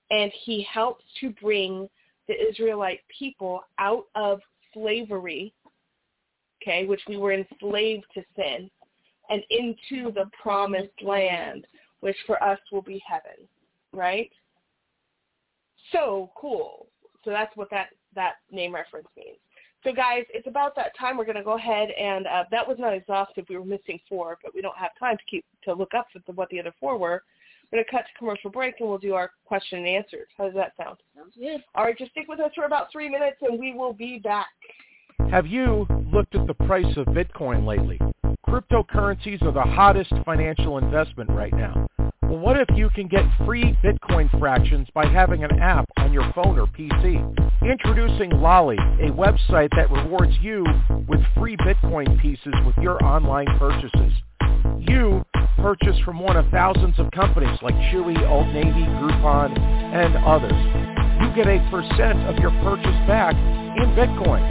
and 0.09 0.31
he 0.43 0.65
helps 0.71 1.03
to 1.21 1.29
bring 1.41 1.89
the 2.27 2.35
Israelite 2.49 2.99
people 3.17 3.61
out 3.79 4.05
of 4.15 4.39
slavery, 4.73 5.53
okay, 6.61 6.85
which 6.85 7.01
we 7.07 7.17
were 7.17 7.33
enslaved 7.33 8.05
to 8.13 8.23
sin, 8.35 8.69
and 9.29 9.43
into 9.49 10.11
the 10.11 10.29
promised 10.41 11.01
land, 11.01 11.65
which 11.99 12.17
for 12.25 12.41
us 12.43 12.59
will 12.71 12.81
be 12.81 13.01
heaven, 13.07 13.47
right? 13.93 14.31
So 15.91 16.31
cool. 16.35 16.87
So 17.23 17.31
that's 17.31 17.55
what 17.55 17.69
that 17.71 17.89
that 18.15 18.35
name 18.51 18.73
reference 18.73 19.07
means. 19.15 19.37
So 19.83 19.93
guys, 19.93 20.23
it's 20.33 20.47
about 20.47 20.75
that 20.75 20.97
time. 20.97 21.17
We're 21.17 21.25
going 21.25 21.37
to 21.37 21.43
go 21.43 21.57
ahead 21.57 21.89
and 21.91 22.25
uh, 22.25 22.43
that 22.51 22.67
was 22.67 22.77
not 22.79 22.93
exhaustive. 22.93 23.45
We 23.47 23.57
were 23.57 23.65
missing 23.65 23.99
four, 24.09 24.37
but 24.43 24.53
we 24.55 24.61
don't 24.61 24.77
have 24.77 24.91
time 24.99 25.17
to 25.17 25.23
keep 25.29 25.45
to 25.63 25.73
look 25.73 25.93
up 25.93 26.07
what 26.33 26.49
the 26.49 26.59
other 26.59 26.73
four 26.79 26.97
were. 26.97 27.23
We're 27.71 27.77
going 27.77 27.85
to 27.85 27.91
cut 27.91 28.05
to 28.05 28.17
commercial 28.17 28.49
break 28.49 28.75
and 28.79 28.87
we'll 28.87 28.97
do 28.97 29.13
our 29.13 29.31
question 29.45 29.79
and 29.79 29.87
answers. 29.87 30.27
How 30.37 30.45
does 30.45 30.55
that 30.55 30.73
sound? 30.81 30.97
Sounds 31.15 31.33
good. 31.37 31.61
All 31.75 31.83
right, 31.83 31.97
just 31.97 32.11
stick 32.11 32.27
with 32.29 32.39
us 32.39 32.51
for 32.55 32.65
about 32.65 32.91
three 32.91 33.09
minutes 33.09 33.37
and 33.41 33.59
we 33.59 33.73
will 33.73 33.93
be 33.93 34.19
back. 34.19 34.47
Have 35.29 35.47
you 35.47 35.85
looked 36.11 36.35
at 36.35 36.47
the 36.47 36.53
price 36.53 36.95
of 36.95 37.07
Bitcoin 37.07 37.67
lately? 37.67 37.99
Cryptocurrencies 38.47 39.41
are 39.41 39.51
the 39.51 39.61
hottest 39.61 40.13
financial 40.23 40.77
investment 40.77 41.29
right 41.31 41.53
now. 41.53 41.85
Well, 42.21 42.39
what 42.39 42.57
if 42.57 42.67
you 42.75 42.89
can 42.89 43.07
get 43.07 43.23
free 43.45 43.77
Bitcoin 43.83 44.29
fractions 44.39 44.87
by 44.93 45.05
having 45.05 45.43
an 45.43 45.59
app 45.59 45.85
on 45.97 46.13
your 46.13 46.31
phone 46.33 46.57
or 46.57 46.67
PC? 46.67 47.35
Introducing 47.61 48.31
Lolli, 48.31 48.77
a 49.01 49.11
website 49.11 49.69
that 49.75 49.91
rewards 49.91 50.33
you 50.41 50.65
with 51.07 51.19
free 51.37 51.57
Bitcoin 51.57 52.21
pieces 52.21 52.53
with 52.65 52.77
your 52.77 53.03
online 53.03 53.47
purchases. 53.57 54.13
You 54.79 55.25
purchase 55.57 55.97
from 56.05 56.19
one 56.19 56.37
of 56.37 56.47
thousands 56.49 56.97
of 56.99 57.09
companies 57.11 57.57
like 57.61 57.75
Chewy, 57.91 58.17
Old 58.29 58.47
Navy, 58.53 58.85
Groupon, 59.01 59.57
and 59.57 60.15
others. 60.25 60.53
You 61.21 61.29
get 61.35 61.47
a 61.47 61.59
percent 61.69 62.19
of 62.29 62.37
your 62.37 62.51
purchase 62.63 62.95
back 63.07 63.35
in 63.35 63.93
Bitcoin. 63.97 64.41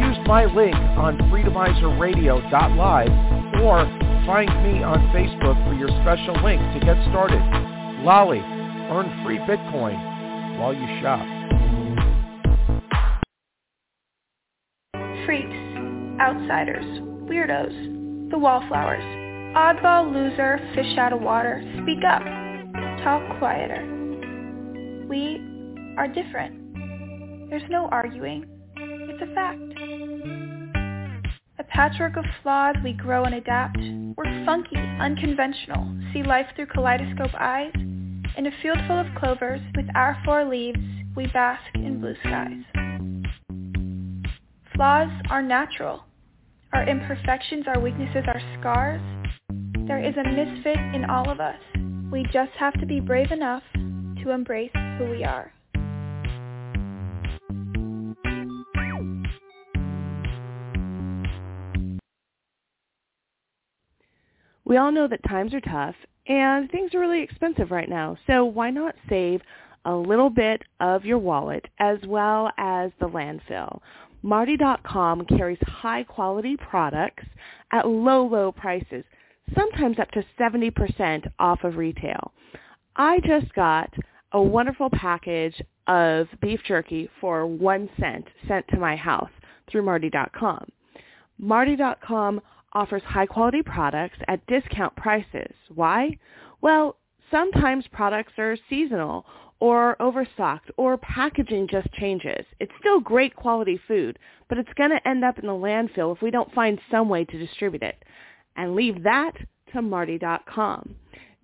Use 0.00 0.16
my 0.26 0.46
link 0.46 0.74
on 0.74 1.18
freedomizerradio.live 1.30 3.12
or 3.62 3.86
find 4.26 4.50
me 4.64 4.82
on 4.82 4.98
Facebook 5.14 5.54
for 5.68 5.74
your 5.74 5.90
special 6.02 6.34
link 6.42 6.60
to 6.74 6.80
get 6.84 6.96
started. 7.10 7.40
Lolli, 8.02 8.40
earn 8.90 9.06
free 9.24 9.38
Bitcoin 9.38 9.94
while 10.58 10.74
you 10.74 10.86
shop. 11.00 11.24
Freaks, 15.24 15.56
outsiders, 16.20 16.84
weirdos, 17.28 17.74
the 18.30 18.38
wallflowers, 18.38 19.23
oddball 19.54 20.12
loser, 20.12 20.58
fish 20.74 20.98
out 20.98 21.12
of 21.12 21.20
water, 21.20 21.62
speak 21.82 22.02
up, 22.04 22.22
talk 23.04 23.38
quieter. 23.38 23.86
We 25.08 25.40
are 25.96 26.08
different. 26.08 27.50
There's 27.50 27.62
no 27.70 27.88
arguing. 27.92 28.46
It's 28.76 29.22
a 29.22 29.32
fact. 29.32 29.60
A 31.58 31.64
patchwork 31.64 32.16
of 32.16 32.24
flaws 32.42 32.74
we 32.82 32.94
grow 32.94 33.24
and 33.24 33.34
adapt. 33.36 33.78
We're 34.16 34.44
funky, 34.44 34.76
unconventional, 34.76 35.86
see 36.12 36.24
life 36.24 36.46
through 36.56 36.66
kaleidoscope 36.66 37.34
eyes. 37.38 37.72
In 37.76 38.46
a 38.48 38.50
field 38.60 38.78
full 38.88 38.98
of 38.98 39.06
clovers, 39.16 39.60
with 39.76 39.86
our 39.94 40.20
four 40.24 40.44
leaves, 40.44 40.80
we 41.14 41.28
bask 41.28 41.62
in 41.76 42.00
blue 42.00 42.16
skies. 42.24 42.64
Flaws 44.74 45.10
are 45.30 45.42
natural. 45.42 46.02
Our 46.72 46.88
imperfections, 46.88 47.66
our 47.68 47.78
weaknesses, 47.78 48.24
our 48.26 48.40
scars. 48.58 49.00
There 49.86 50.02
is 50.02 50.14
a 50.16 50.24
misfit 50.24 50.78
in 50.94 51.04
all 51.10 51.30
of 51.30 51.40
us. 51.40 51.58
We 52.10 52.24
just 52.32 52.52
have 52.58 52.72
to 52.80 52.86
be 52.86 53.00
brave 53.00 53.30
enough 53.30 53.62
to 53.74 54.30
embrace 54.30 54.70
who 54.96 55.10
we 55.10 55.24
are. 55.24 55.52
We 64.64 64.78
all 64.78 64.90
know 64.90 65.06
that 65.06 65.22
times 65.28 65.52
are 65.52 65.60
tough 65.60 65.94
and 66.26 66.70
things 66.70 66.94
are 66.94 67.00
really 67.00 67.20
expensive 67.22 67.70
right 67.70 67.88
now. 67.88 68.16
So 68.26 68.46
why 68.46 68.70
not 68.70 68.94
save 69.10 69.42
a 69.84 69.94
little 69.94 70.30
bit 70.30 70.62
of 70.80 71.04
your 71.04 71.18
wallet 71.18 71.66
as 71.78 71.98
well 72.06 72.50
as 72.56 72.90
the 73.00 73.08
landfill? 73.08 73.80
Martie.com 74.22 75.26
carries 75.26 75.58
high 75.66 76.04
quality 76.04 76.56
products 76.56 77.24
at 77.70 77.86
low, 77.86 78.24
low 78.26 78.50
prices, 78.50 79.04
sometimes 79.54 79.98
up 79.98 80.10
to 80.12 80.24
70% 80.38 81.30
off 81.38 81.64
of 81.64 81.76
retail. 81.76 82.32
I 82.96 83.20
just 83.20 83.52
got 83.54 83.92
a 84.32 84.40
wonderful 84.40 84.90
package 84.90 85.60
of 85.86 86.28
beef 86.40 86.60
jerky 86.66 87.08
for 87.20 87.46
one 87.46 87.88
cent 88.00 88.26
sent 88.48 88.66
to 88.68 88.78
my 88.78 88.96
house 88.96 89.30
through 89.70 89.82
Martie.com. 89.82 90.68
Martie.com 91.38 92.40
offers 92.72 93.02
high 93.04 93.26
quality 93.26 93.62
products 93.62 94.18
at 94.28 94.46
discount 94.46 94.94
prices. 94.96 95.52
Why? 95.74 96.18
Well, 96.60 96.96
sometimes 97.30 97.84
products 97.92 98.32
are 98.38 98.56
seasonal 98.68 99.26
or 99.60 100.00
overstocked 100.02 100.70
or 100.76 100.96
packaging 100.98 101.68
just 101.70 101.90
changes. 101.92 102.44
It's 102.60 102.72
still 102.80 103.00
great 103.00 103.34
quality 103.34 103.80
food, 103.86 104.18
but 104.48 104.58
it's 104.58 104.72
going 104.76 104.90
to 104.90 105.08
end 105.08 105.24
up 105.24 105.38
in 105.38 105.46
the 105.46 105.52
landfill 105.52 106.14
if 106.14 106.22
we 106.22 106.30
don't 106.30 106.52
find 106.52 106.80
some 106.90 107.08
way 107.08 107.24
to 107.24 107.38
distribute 107.38 107.82
it. 107.82 108.02
And 108.56 108.74
leave 108.74 109.02
that 109.02 109.32
to 109.72 109.82
Martie.com. 109.82 110.94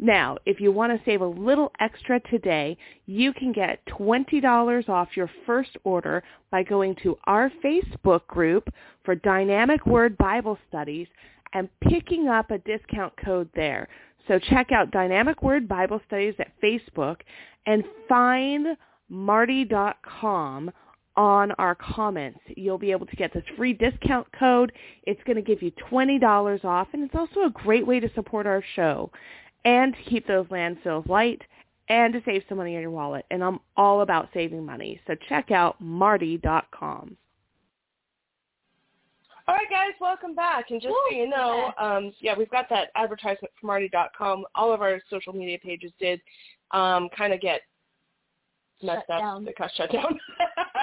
Now, 0.03 0.39
if 0.47 0.61
you 0.61 0.73
want 0.73 0.93
to 0.93 1.05
save 1.05 1.21
a 1.21 1.27
little 1.27 1.73
extra 1.79 2.21
today, 2.31 2.79
you 3.05 3.35
can 3.35 3.53
get 3.53 3.85
$20 3.87 4.89
off 4.89 5.09
your 5.15 5.31
first 5.45 5.77
order 5.85 6.23
by 6.51 6.63
going 6.63 6.97
to 7.03 7.19
our 7.25 7.53
Facebook 7.63 8.27
group 8.27 8.73
for 9.05 9.15
Dynamic 9.15 9.85
Word 9.85 10.17
Bible 10.17 10.57
Studies 10.69 11.07
and 11.53 11.69
picking 11.83 12.29
up 12.29 12.51
a 12.51 12.59
discount 12.59 13.13
code 13.23 13.51
there. 13.55 13.89
So 14.27 14.39
check 14.39 14.73
out 14.73 14.91
Dynamic 14.91 15.43
Word 15.43 15.69
Bible 15.69 16.01
Studies 16.07 16.35
at 16.39 16.53
Facebook 16.63 17.17
and 17.67 17.85
find 18.09 18.69
martie.com 19.11 20.71
on 21.21 21.51
our 21.59 21.75
comments. 21.75 22.41
You'll 22.57 22.79
be 22.79 22.93
able 22.93 23.05
to 23.05 23.15
get 23.15 23.31
this 23.35 23.45
free 23.55 23.75
discount 23.75 24.27
code. 24.33 24.73
It's 25.03 25.21
going 25.25 25.37
to 25.37 25.43
give 25.43 25.61
you 25.63 25.71
$20 25.93 26.65
off, 26.65 26.89
and 26.95 27.05
it's 27.05 27.15
also 27.15 27.41
a 27.45 27.51
great 27.51 27.87
way 27.87 28.01
to 28.01 28.11
support 28.15 28.47
our 28.47 28.65
show 28.75 29.11
and 29.67 29.95
to 29.95 30.03
keep 30.09 30.27
those 30.27 30.47
landfills 30.47 31.07
light 31.07 31.43
and 31.91 32.15
to 32.15 32.23
save 32.25 32.43
some 32.49 32.57
money 32.57 32.75
in 32.75 32.81
your 32.81 32.91
wallet. 32.91 33.27
And 33.31 33.45
I'm 33.45 33.61
all 33.77 34.01
about 34.01 34.31
saving 34.33 34.65
money. 34.65 34.99
So 35.07 35.15
check 35.29 35.51
out 35.51 35.79
martie.com. 35.79 37.19
All 39.47 39.55
right, 39.55 39.69
guys, 39.69 39.93
welcome 40.01 40.35
back. 40.35 40.71
And 40.71 40.81
just 40.81 40.95
so 41.11 41.15
you 41.15 41.29
know, 41.29 41.73
um, 41.79 42.15
yeah, 42.21 42.33
we've 42.39 42.51
got 42.51 42.71
that 42.71 42.89
advertisement 42.95 43.53
from 43.61 43.67
Martie.com. 43.67 44.45
All 44.55 44.73
of 44.73 44.81
our 44.81 45.03
social 45.11 45.35
media 45.35 45.59
pages 45.63 45.93
did 46.01 46.23
um, 46.71 47.11
kind 47.15 47.35
of 47.35 47.43
get 47.43 47.61
messed 48.83 49.03
Shut 49.07 49.17
up. 49.17 49.21
down. 49.21 49.45
They 49.45 49.53
got 49.59 49.71
shut 49.77 49.93
down. 49.93 50.19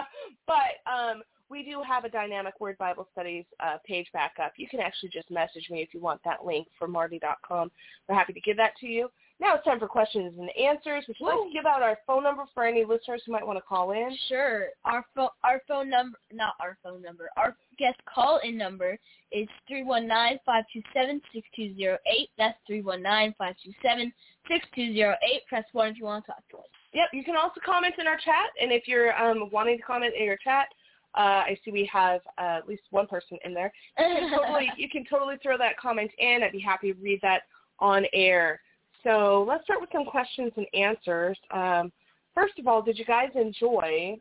but 0.48 0.92
um, 0.92 1.22
we 1.50 1.64
do 1.64 1.82
have 1.88 2.04
a 2.06 2.10
Dynamic 2.10 2.60
Word 2.60 2.78
Bible 2.78 3.08
Studies 3.12 3.46
uh, 3.60 3.78
page 3.86 4.08
back 4.14 4.34
up. 4.44 4.54
You 4.58 4.68
can 4.68 4.80
actually 4.80 5.10
just 5.10 5.30
message 5.32 5.68
me 5.70 5.82
if 5.82 5.94
you 5.94 6.00
want 6.00 6.22
that 6.26 6.46
link 6.46 6.68
from 6.78 6.92
Martie.com. 6.92 7.72
We're 8.08 8.16
happy 8.16 8.34
to 8.34 8.42
give 8.42 8.58
that 8.58 8.76
to 8.80 8.88
you. 8.88 9.10
Now 9.40 9.56
it's 9.56 9.66
time 9.66 9.78
for 9.80 9.88
questions 9.88 10.34
and 10.40 10.50
answers. 10.58 11.06
Would 11.08 11.18
you 11.20 11.26
like 11.28 11.36
to 11.36 11.54
give 11.54 11.68
out 11.68 11.84
our 11.84 12.00
phone 12.08 12.24
number 12.24 12.46
for 12.56 12.66
any 12.66 12.84
listeners 12.84 13.22
who 13.26 13.32
might 13.32 13.46
want 13.46 13.58
to 13.58 13.62
call 13.62 13.92
in? 13.92 14.18
Sure. 14.28 14.70
Our 14.84 15.06
phone, 15.16 15.30
our 15.44 15.62
phone 15.68 15.92
number, 15.92 16.18
not 16.34 16.54
our 16.60 16.78
phone 16.82 17.04
number. 17.04 17.30
Our 17.38 17.56
guest 17.78 17.98
call-in 18.12 18.58
number 18.58 18.98
is 19.32 19.48
three 19.68 19.84
one 19.84 20.08
nine 20.08 20.40
five 20.44 20.64
two 20.74 20.82
seven 20.92 21.22
six 21.32 21.48
two 21.56 21.76
zero 21.76 21.98
eight. 22.08 22.30
That's 22.40 22.58
three 22.66 22.82
one 22.82 23.04
nine 23.04 23.36
five 23.38 23.54
two 23.64 23.74
seven 23.84 24.12
six 24.48 24.66
two 24.74 24.92
zero 24.94 25.16
eight. 25.22 25.46
Press 25.48 25.66
one 25.72 25.90
if 25.90 26.00
you 26.00 26.06
want 26.06 26.26
to 26.26 26.32
talk 26.32 26.44
to 26.50 26.58
us. 26.58 26.77
Yep, 26.94 27.10
you 27.14 27.24
can 27.24 27.36
also 27.36 27.60
comment 27.66 27.96
in 28.00 28.08
our 28.08 28.18
chat, 28.18 28.52
and 28.62 28.72
if 28.72 28.88
you're 28.88 29.16
um, 29.22 29.50
wanting 29.52 29.78
to 29.78 29.84
comment 29.84 30.14
in 30.18 30.26
your 30.26 30.38
chat, 30.38 30.68
uh, 31.16 31.44
I 31.46 31.58
see 31.64 31.72
we 31.72 31.90
have 31.92 32.22
uh, 32.38 32.60
at 32.60 32.68
least 32.68 32.84
one 32.92 33.08
person 33.08 33.38
in 33.44 33.54
there. 33.54 33.74
You 33.98 34.06
can, 34.06 34.32
totally, 34.38 34.72
you 34.78 34.90
can 34.90 35.04
totally 35.10 35.36
throw 35.42 35.58
that 35.58 35.78
comment 35.78 36.12
in. 36.18 36.44
I'd 36.44 36.52
be 36.52 36.60
happy 36.60 36.94
to 36.94 37.00
read 37.00 37.20
that 37.24 37.44
on 37.80 38.06
air. 38.14 38.62
So 39.04 39.46
let's 39.48 39.64
start 39.64 39.82
with 39.82 39.90
some 39.92 40.06
questions 40.06 40.52
and 40.58 40.66
answers. 40.74 41.38
Um, 41.52 41.92
first 42.34 42.60
of 42.60 42.68
all, 42.68 42.82
did 42.82 42.98
you 42.98 43.06
guys 43.06 43.30
enjoy 43.36 44.18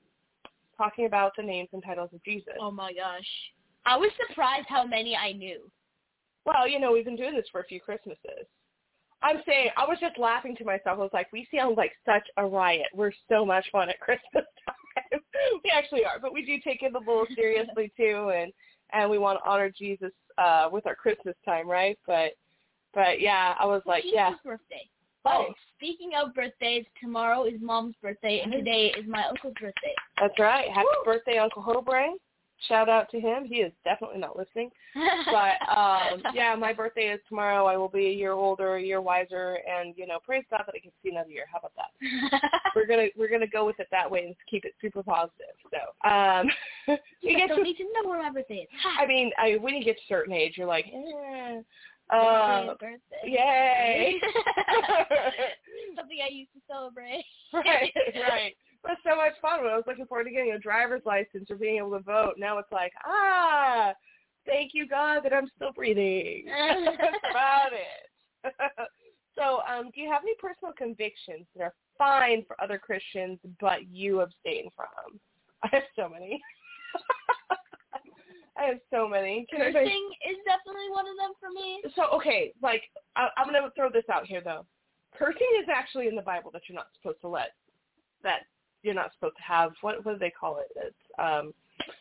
talking 0.77 1.07
about 1.07 1.33
the 1.37 1.43
names 1.43 1.69
and 1.73 1.83
titles 1.85 2.11
of 2.15 2.23
Jesus? 2.25 2.53
oh 2.61 2.71
my 2.71 2.93
gosh, 2.93 3.27
I 3.85 3.97
was 3.97 4.11
surprised 4.29 4.67
how 4.69 4.85
many 4.87 5.17
I 5.17 5.33
knew. 5.33 5.61
Well, 6.45 6.69
you 6.69 6.79
know, 6.79 6.93
we've 6.93 7.05
been 7.05 7.17
doing 7.17 7.35
this 7.35 7.47
for 7.51 7.61
a 7.61 7.65
few 7.65 7.81
Christmases. 7.81 8.47
I'm 9.23 9.43
saying, 9.47 9.71
I 9.77 9.85
was 9.87 9.99
just 10.01 10.19
laughing 10.19 10.55
to 10.57 10.65
myself. 10.65 10.99
I 10.99 11.03
was 11.03 11.11
like, 11.13 11.33
we 11.33 11.49
sound 11.55 11.77
like 11.77 11.93
such 12.05 12.27
a 12.37 12.45
riot. 12.45 12.87
We're 12.95 13.13
so 13.29 13.45
much 13.45 13.67
fun 13.73 13.89
at 13.89 14.01
Christmas 14.01 14.45
time. 14.67 15.21
we 15.65 15.71
actually 15.71 16.05
are, 16.05 16.19
but 16.21 16.33
we 16.33 16.45
do 16.45 16.59
take 16.63 16.83
it 16.83 16.95
a 16.95 16.99
little 16.99 17.27
seriously 17.35 17.93
too, 17.97 18.33
and 18.35 18.53
and 18.93 19.11
we 19.11 19.19
want 19.19 19.39
to 19.43 19.51
honor 19.51 19.71
Jesus 19.71 20.13
uh 20.39 20.69
with 20.71 20.87
our 20.87 20.95
Christmas 20.95 21.35
time, 21.45 21.69
right? 21.69 21.99
But 22.07 22.33
but 22.95 23.21
yeah, 23.21 23.55
I 23.59 23.67
was 23.67 23.83
like, 23.87 24.03
Jesus' 24.03 24.15
yeah, 24.15 24.31
birthday. 24.45 24.89
Right. 25.25 25.47
Oh, 25.49 25.55
speaking 25.77 26.11
of 26.23 26.33
birthdays, 26.35 26.85
tomorrow 27.01 27.45
is 27.45 27.55
Mom's 27.61 27.97
birthday, 28.01 28.41
and 28.41 28.53
today 28.53 28.95
is 28.97 29.07
my 29.09 29.25
uncle's 29.25 29.55
birthday. 29.61 29.95
that's 30.21 30.39
right. 30.39 30.69
Happy 30.73 30.87
birthday, 31.05 31.39
Uncle 31.39 31.63
Hobrain. 31.63 32.15
Shout 32.69 32.89
out 32.89 33.11
to 33.11 33.21
him. 33.21 33.45
He 33.45 33.57
is 33.57 33.73
definitely 33.85 34.19
not 34.19 34.37
listening. 34.37 34.71
but 35.27 35.77
um 35.77 36.23
yeah, 36.35 36.55
my 36.59 36.73
birthday 36.73 37.09
is 37.13 37.21
tomorrow. 37.29 37.67
I 37.67 37.77
will 37.77 37.89
be 37.89 38.07
a 38.07 38.13
year 38.13 38.33
older, 38.33 38.77
a 38.77 38.83
year 38.83 39.01
wiser, 39.01 39.59
and 39.69 39.95
you 39.97 40.07
know, 40.07 40.19
praise 40.25 40.45
God 40.51 40.63
that 40.67 40.75
I 40.75 40.79
can 40.79 40.91
see 41.03 41.11
another 41.11 41.31
year. 41.31 41.45
How 41.53 41.59
about 41.59 41.73
that? 41.77 42.51
We're 42.75 42.87
gonna 42.87 43.09
we're 43.17 43.31
gonna 43.31 43.47
go 43.47 43.67
with 43.67 43.79
it 43.81 43.89
that 43.91 44.11
way 44.11 44.27
and 44.27 44.35
keep 44.51 44.65
it 44.65 44.75
super 44.81 45.03
positive. 45.03 45.55
So 45.71 46.09
um, 46.09 46.49
you 47.21 47.33
guys 47.33 47.39
get 47.39 47.49
don't 47.49 47.59
to, 47.59 47.63
need 47.63 47.77
to 47.77 47.85
know 47.85 48.09
where 48.09 48.23
my 48.23 48.31
birthday 48.31 48.67
is. 48.67 48.69
I 48.99 49.07
mean, 49.07 49.31
I 49.39 49.57
when 49.61 49.75
you 49.75 49.85
get 49.85 49.97
to 49.97 50.15
a 50.15 50.17
certain 50.17 50.33
age, 50.33 50.55
you're 50.57 50.67
like, 50.67 50.87
eh, 50.93 51.61
uh, 52.15 52.75
birthday. 52.75 52.99
yay. 53.25 54.15
Something 55.97 56.19
I 56.25 56.33
used 56.33 56.53
to 56.55 56.61
celebrate. 56.69 57.25
right, 57.53 57.93
right. 58.29 58.57
It's 58.89 59.01
so 59.05 59.17
much 59.17 59.33
fun. 59.43 59.63
When 59.63 59.73
I 59.73 59.77
was 59.77 59.85
looking 59.87 60.07
forward 60.07 60.25
to 60.25 60.31
getting 60.31 60.53
a 60.53 60.59
driver's 60.59 61.03
license 61.05 61.51
or 61.51 61.57
being 61.57 61.79
able 61.79 61.91
to 61.93 62.01
vote, 62.01 62.35
now 62.39 62.59
it's 62.59 62.71
like, 62.71 62.93
ah, 63.05 63.93
thank 64.47 64.73
you 64.75 64.87
God 64.87 65.21
that 65.25 65.33
I'm 65.33 65.49
still 65.57 65.73
breathing. 65.73 66.45
That's 66.49 67.17
about 67.31 67.71
it. 67.73 68.53
so, 69.35 69.61
um, 69.69 69.91
do 69.95 70.01
you 70.01 70.11
have 70.11 70.23
any 70.23 70.35
personal 70.39 70.73
convictions 70.77 71.47
that 71.57 71.65
are 71.65 71.75
fine 71.99 72.45
for 72.47 72.61
other 72.63 72.79
Christians, 72.79 73.39
but 73.61 73.89
you 73.91 74.21
abstain 74.21 74.69
from? 74.77 75.19
I 75.65 75.69
have 75.73 75.83
so 75.97 76.09
many. 76.09 76.41
I 78.59 78.65
have 78.65 78.79
so 78.91 79.09
many. 79.09 79.47
Can 79.51 79.61
I- 79.63 79.73
Cursing 79.73 80.11
is 80.31 80.37
definitely 80.47 80.91
one 80.91 81.07
of 81.09 81.17
them 81.17 81.33
for 81.41 81.51
me. 81.51 81.83
so 81.95 82.05
okay, 82.17 82.53
like 82.63 82.83
I, 83.15 83.29
I'm 83.37 83.47
gonna 83.47 83.69
throw 83.77 83.91
this 83.91 84.05
out 84.11 84.27
here 84.27 84.41
though. 84.43 84.65
Cursing 85.15 85.49
is 85.63 85.69
actually 85.75 86.09
in 86.09 86.15
the 86.15 86.23
Bible 86.23 86.51
that 86.53 86.63
you're 86.69 86.77
not 86.77 86.89
supposed 86.95 87.21
to 87.23 87.29
let 87.29 87.53
that 88.23 88.41
you're 88.83 88.95
not 88.95 89.13
supposed 89.15 89.37
to 89.37 89.43
have. 89.43 89.73
What 89.81 90.05
what 90.05 90.13
do 90.15 90.19
they 90.19 90.31
call 90.31 90.59
it? 90.59 90.69
It's 90.77 90.95
um 91.19 91.53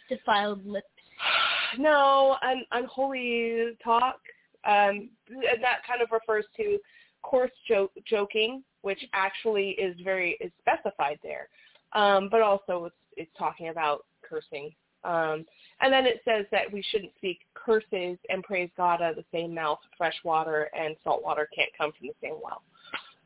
Defiled 0.10 0.66
lips. 0.66 0.88
no 1.78 2.38
un, 2.42 2.64
unholy 2.72 3.78
talk. 3.84 4.20
Um, 4.66 5.10
and 5.30 5.62
that 5.62 5.82
kind 5.88 6.02
of 6.02 6.10
refers 6.12 6.46
to 6.58 6.80
coarse 7.22 7.52
joke, 7.68 7.92
joking, 8.08 8.64
which 8.82 9.04
actually 9.14 9.72
is 9.72 9.96
very 10.04 10.38
is 10.42 10.52
specified 10.60 11.20
there. 11.24 11.50
Um, 11.94 12.30
but 12.30 12.42
also 12.42 12.86
it's 12.86 12.96
it's 13.18 13.32
talking 13.38 13.70
about 13.70 14.06
cursing. 14.22 14.72
Um, 15.04 15.46
and 15.82 15.94
then 15.94 16.08
it 16.08 16.22
says 16.26 16.46
that 16.52 16.72
we 16.72 16.84
shouldn't 16.90 17.12
speak 17.18 17.42
curses 17.54 18.18
and 18.30 18.44
praise 18.44 18.70
God 18.76 19.04
out 19.04 19.12
of 19.12 19.16
the 19.18 19.26
same 19.32 19.54
mouth. 19.54 19.78
Fresh 19.98 20.16
water 20.24 20.70
and 20.78 20.96
salt 21.04 21.24
water 21.24 21.48
can't 21.56 21.70
come 21.78 21.92
from 21.98 22.08
the 22.08 22.16
same 22.22 22.38
well. 22.44 22.64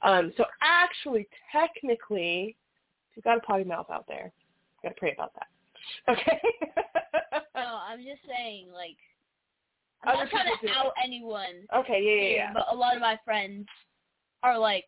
Um, 0.01 0.33
so 0.35 0.43
actually, 0.61 1.27
technically, 1.51 2.57
you've 3.15 3.25
got 3.25 3.37
a 3.37 3.41
potty 3.41 3.63
mouth 3.63 3.87
out 3.91 4.05
there, 4.07 4.31
you 4.83 4.89
got 4.89 4.95
to 4.95 4.99
pray 4.99 5.13
about 5.13 5.33
that. 5.35 5.47
Okay. 6.17 6.39
No, 7.55 7.77
I'm 7.89 7.99
just 7.99 8.21
saying, 8.25 8.67
like, 8.73 8.95
I'm 10.03 10.15
Other 10.15 10.23
not 10.23 10.29
trying 10.31 10.45
to 10.61 10.69
out 10.79 10.93
anyone. 11.03 11.67
Okay, 11.75 12.01
yeah, 12.01 12.21
yeah, 12.23 12.35
yeah. 12.35 12.53
But 12.53 12.67
a 12.71 12.75
lot 12.75 12.95
of 12.95 13.01
my 13.01 13.19
friends 13.25 13.67
are 14.43 14.57
like 14.57 14.85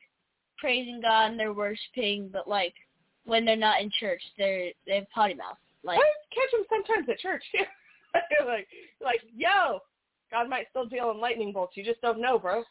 praising 0.58 1.02
God 1.02 1.32
and 1.32 1.40
they're 1.40 1.54
worshiping, 1.54 2.30
but 2.32 2.48
like 2.48 2.74
when 3.26 3.44
they're 3.44 3.58
not 3.58 3.82
in 3.82 3.92
church, 4.00 4.22
they're 4.38 4.72
they 4.88 4.96
have 4.96 5.10
potty 5.14 5.34
mouth. 5.34 5.58
Like 5.84 6.00
I 6.00 6.04
catch 6.34 6.52
them 6.54 6.66
sometimes 6.70 7.10
at 7.10 7.20
church 7.20 7.44
too. 7.52 7.64
Like, 8.46 8.68
like, 9.04 9.22
yo, 9.36 9.80
God 10.32 10.50
might 10.50 10.68
still 10.70 10.86
deal 10.86 11.12
in 11.12 11.20
lightning 11.20 11.52
bolts. 11.52 11.76
You 11.78 11.84
just 11.84 12.02
don't 12.02 12.22
know, 12.22 12.40
bro. 12.40 12.64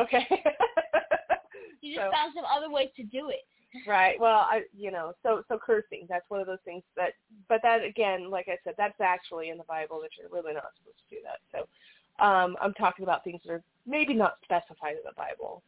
Okay. 0.00 0.26
you 1.80 1.94
just 1.96 2.06
So- 2.06 2.12
found 2.12 2.32
some 2.34 2.44
other 2.44 2.70
ways 2.70 2.90
to 2.96 3.02
do 3.02 3.28
it. 3.30 3.44
Right. 3.86 4.18
Well, 4.18 4.40
I, 4.40 4.62
you 4.76 4.90
know, 4.90 5.12
so 5.22 5.42
so 5.48 5.58
cursing. 5.58 6.06
That's 6.08 6.28
one 6.28 6.40
of 6.40 6.46
those 6.46 6.58
things 6.64 6.82
that, 6.96 7.12
but 7.48 7.60
that 7.62 7.84
again, 7.84 8.30
like 8.30 8.48
I 8.48 8.56
said, 8.64 8.74
that's 8.76 9.00
actually 9.00 9.50
in 9.50 9.58
the 9.58 9.64
Bible 9.64 10.00
that 10.02 10.10
you're 10.18 10.30
really 10.30 10.54
not 10.54 10.72
supposed 10.76 10.98
to 11.08 11.14
do 11.14 11.20
that. 11.22 11.38
So, 11.52 12.24
um, 12.24 12.56
I'm 12.60 12.74
talking 12.74 13.04
about 13.04 13.22
things 13.22 13.40
that 13.44 13.52
are 13.52 13.62
maybe 13.86 14.14
not 14.14 14.34
specified 14.42 14.92
in 14.92 15.04
the 15.04 15.14
Bible. 15.16 15.62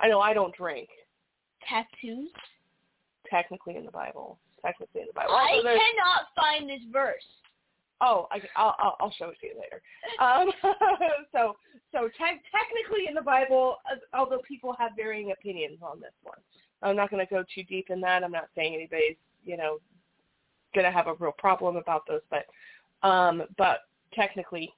I 0.00 0.08
know 0.08 0.20
I 0.20 0.32
don't 0.34 0.54
drink. 0.54 0.88
Tattoos. 1.68 2.30
Technically 3.28 3.76
in 3.76 3.84
the 3.84 3.90
Bible. 3.90 4.38
Technically 4.64 5.02
in 5.02 5.08
the 5.08 5.12
Bible. 5.12 5.34
I 5.34 5.60
So 5.62 5.68
cannot 5.68 6.28
find 6.36 6.70
this 6.70 6.80
verse. 6.92 7.24
Oh, 8.00 8.28
I, 8.30 8.40
I'll, 8.56 8.76
I'll 8.78 8.96
I'll 9.00 9.14
show 9.18 9.30
it 9.30 9.38
to 9.40 9.46
you 9.48 9.54
later. 9.58 9.82
Um, 10.20 10.52
so 11.32 11.56
so 11.92 12.08
te- 12.08 12.42
technically 12.54 13.08
in 13.08 13.14
the 13.14 13.22
Bible, 13.22 13.76
uh, 13.90 13.96
although 14.16 14.40
people 14.46 14.74
have 14.78 14.92
varying 14.96 15.32
opinions 15.32 15.78
on 15.82 16.00
this 16.00 16.12
one, 16.22 16.38
I'm 16.82 16.96
not 16.96 17.10
going 17.10 17.24
to 17.24 17.34
go 17.34 17.44
too 17.54 17.64
deep 17.64 17.90
in 17.90 18.00
that. 18.02 18.22
I'm 18.22 18.32
not 18.32 18.48
saying 18.54 18.74
anybody's 18.74 19.16
you 19.44 19.56
know 19.56 19.78
going 20.74 20.84
to 20.84 20.92
have 20.92 21.06
a 21.06 21.14
real 21.14 21.32
problem 21.32 21.76
about 21.76 22.02
those, 22.06 22.20
but 22.30 22.46
um, 23.06 23.44
but 23.56 23.80
technically, 24.14 24.72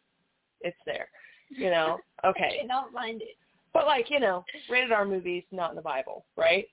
it's 0.60 0.76
there. 0.86 1.08
You 1.50 1.70
know, 1.70 1.98
okay. 2.24 2.58
I 2.58 2.60
cannot 2.60 2.92
find 2.92 3.20
it. 3.22 3.36
But 3.72 3.86
like 3.86 4.10
you 4.10 4.20
know, 4.20 4.44
rated 4.68 4.92
R 4.92 5.04
movies 5.04 5.44
not 5.52 5.70
in 5.70 5.76
the 5.76 5.82
Bible, 5.82 6.24
right? 6.36 6.66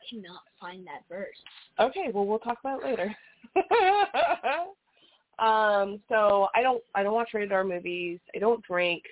I 0.00 0.04
cannot 0.10 0.40
find 0.60 0.86
that 0.86 1.02
verse. 1.08 1.36
Okay, 1.78 2.10
well 2.12 2.26
we'll 2.26 2.38
talk 2.38 2.58
about 2.60 2.82
it 2.82 2.86
later. 2.86 3.14
um, 5.38 6.00
so 6.08 6.48
I 6.54 6.62
don't 6.62 6.82
I 6.94 7.02
don't 7.02 7.14
watch 7.14 7.30
rated 7.34 7.52
R 7.52 7.64
movies. 7.64 8.18
I 8.34 8.38
don't 8.38 8.64
drink. 8.64 9.02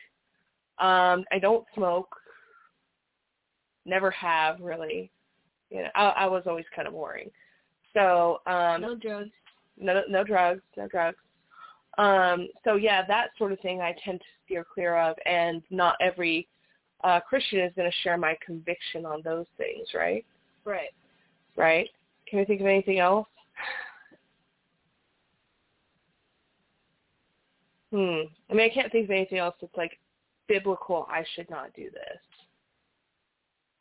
Um, 0.79 1.25
I 1.33 1.39
don't 1.41 1.65
smoke. 1.75 2.15
Never 3.87 4.11
have 4.11 4.61
really. 4.61 5.11
You 5.71 5.85
know, 5.85 5.89
I, 5.95 6.09
I 6.09 6.27
was 6.27 6.43
always 6.47 6.67
kind 6.75 6.87
of 6.87 6.95
boring. 6.95 7.31
So 7.95 8.41
um, 8.47 8.83
No 8.83 8.95
drugs. 8.95 9.31
no 9.79 10.03
no 10.09 10.23
drugs, 10.23 10.61
no 10.77 10.87
drugs. 10.89 11.17
Um, 11.99 12.49
so 12.65 12.75
yeah, 12.75 13.07
that 13.07 13.31
sort 13.39 13.53
of 13.53 13.61
thing 13.61 13.81
I 13.81 13.95
tend 14.05 14.21
to 14.21 14.27
steer 14.45 14.67
clear 14.75 14.97
of, 14.99 15.17
and 15.25 15.63
not 15.71 15.97
every 16.01 16.47
uh, 17.05 17.21
Christian 17.21 17.61
is 17.61 17.73
going 17.75 17.91
to 17.91 17.97
share 18.03 18.19
my 18.19 18.37
conviction 18.45 19.07
on 19.07 19.23
those 19.25 19.47
things, 19.57 19.89
right? 19.95 20.25
Right. 20.65 20.91
Right? 21.57 21.89
Can 22.29 22.39
we 22.41 22.45
think 22.45 22.61
of 22.61 22.67
anything 22.67 22.99
else? 22.99 23.29
Hmm. 27.93 28.23
I 28.51 28.55
mean, 28.55 28.71
I 28.71 28.75
can't 28.75 28.91
think 28.93 29.05
of 29.05 29.11
anything 29.11 29.39
else 29.39 29.55
that's 29.61 29.77
like 29.77 29.99
biblical. 30.49 31.07
I 31.09 31.25
should 31.35 31.49
not 31.49 31.73
do 31.75 31.85
this. 31.91 32.19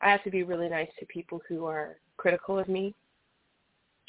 I 0.06 0.10
have 0.10 0.24
to 0.24 0.30
be 0.30 0.44
really 0.44 0.70
nice 0.70 0.90
to 1.00 1.06
people 1.08 1.42
who 1.50 1.66
are 1.66 1.98
critical 2.18 2.60
of 2.60 2.70
me. 2.70 2.94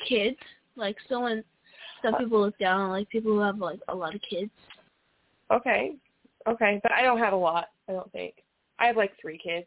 Kids. 0.06 0.36
Like 0.76 0.96
someone 1.08 1.42
some 2.02 2.14
Uh, 2.14 2.18
people 2.18 2.40
look 2.40 2.58
down 2.58 2.82
on 2.82 2.90
like 2.90 3.08
people 3.08 3.32
who 3.32 3.40
have 3.40 3.58
like 3.58 3.80
a 3.88 3.94
lot 3.94 4.14
of 4.14 4.20
kids. 4.20 4.50
Okay. 5.50 5.96
Okay. 6.46 6.80
But 6.82 6.92
I 6.92 7.02
don't 7.02 7.18
have 7.18 7.32
a 7.32 7.36
lot, 7.36 7.70
I 7.88 7.92
don't 7.92 8.12
think. 8.12 8.34
I 8.78 8.86
have 8.86 8.96
like 8.98 9.18
three 9.18 9.38
kids. 9.38 9.66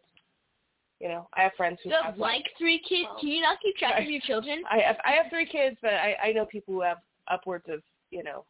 You 1.00 1.08
know, 1.08 1.28
I 1.34 1.42
have 1.42 1.54
friends 1.58 1.80
who 1.84 1.90
You 1.90 1.96
have 1.96 2.06
have 2.06 2.18
like 2.18 2.46
three 2.60 2.78
kids? 2.78 3.10
Can 3.20 3.30
you 3.30 3.42
not 3.42 3.60
keep 3.62 3.76
track 3.78 4.00
of 4.00 4.10
your 4.10 4.22
children? 4.22 4.64
I 4.70 4.80
have 4.80 4.98
I 5.04 5.12
have 5.14 5.28
three 5.32 5.48
kids, 5.48 5.78
but 5.82 5.94
I 5.94 6.16
I 6.22 6.32
know 6.32 6.46
people 6.46 6.76
who 6.76 6.82
have 6.82 6.98
upwards 7.28 7.66
of 7.70 7.82
you 8.12 8.24
know 8.24 8.46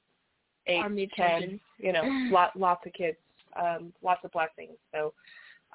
eight, 0.68 0.80
Army 0.80 1.08
ten, 1.16 1.40
children. 1.42 1.60
you 1.78 1.94
know, 1.94 2.04
lot 2.32 2.60
lots 2.60 2.86
of 2.86 2.94
kids, 2.94 3.18
um, 3.56 3.94
lots 4.02 4.26
of 4.26 4.32
blessings. 4.32 4.78
So, 4.92 5.14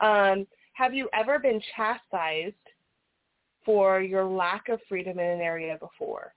um, 0.01 0.47
have 0.75 0.95
you 0.95 1.09
ever 1.13 1.39
been 1.39 1.61
chastised 1.75 2.55
for 3.65 4.01
your 4.01 4.25
lack 4.25 4.69
of 4.69 4.81
freedom 4.89 5.19
in 5.19 5.27
an 5.27 5.41
area 5.41 5.79
before? 5.81 6.35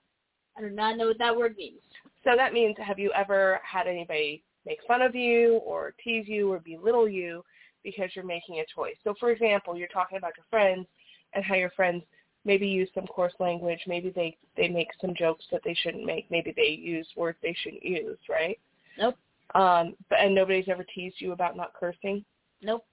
I 0.56 0.62
do 0.62 0.70
not 0.70 0.96
know 0.96 1.08
what 1.08 1.18
that 1.18 1.36
word 1.36 1.56
means. 1.56 1.80
So 2.24 2.30
that 2.36 2.52
means 2.52 2.76
have 2.78 2.98
you 2.98 3.12
ever 3.12 3.60
had 3.62 3.86
anybody 3.86 4.42
make 4.66 4.78
fun 4.88 5.02
of 5.02 5.14
you 5.14 5.60
or 5.64 5.94
tease 6.02 6.26
you 6.26 6.52
or 6.52 6.60
belittle 6.60 7.08
you 7.08 7.44
because 7.84 8.10
you're 8.14 8.24
making 8.24 8.60
a 8.60 8.64
choice? 8.74 8.96
So 9.04 9.14
for 9.20 9.30
example, 9.30 9.76
you're 9.76 9.88
talking 9.88 10.18
about 10.18 10.32
your 10.36 10.46
friends 10.50 10.86
and 11.34 11.44
how 11.44 11.54
your 11.54 11.70
friends 11.70 12.02
maybe 12.44 12.66
use 12.66 12.88
some 12.94 13.06
coarse 13.06 13.34
language, 13.40 13.80
maybe 13.86 14.10
they 14.10 14.36
they 14.56 14.68
make 14.68 14.88
some 15.00 15.14
jokes 15.14 15.44
that 15.52 15.60
they 15.64 15.74
shouldn't 15.74 16.04
make, 16.04 16.30
maybe 16.30 16.52
they 16.56 16.68
use 16.68 17.06
words 17.16 17.38
they 17.42 17.56
shouldn't 17.62 17.84
use, 17.84 18.18
right? 18.28 18.58
Nope. 18.98 19.16
Um, 19.54 19.94
but 20.08 20.20
and 20.20 20.34
nobody's 20.34 20.68
ever 20.68 20.84
teased 20.94 21.16
you 21.20 21.32
about 21.32 21.56
not 21.56 21.72
cursing. 21.78 22.24
Nope. 22.62 22.84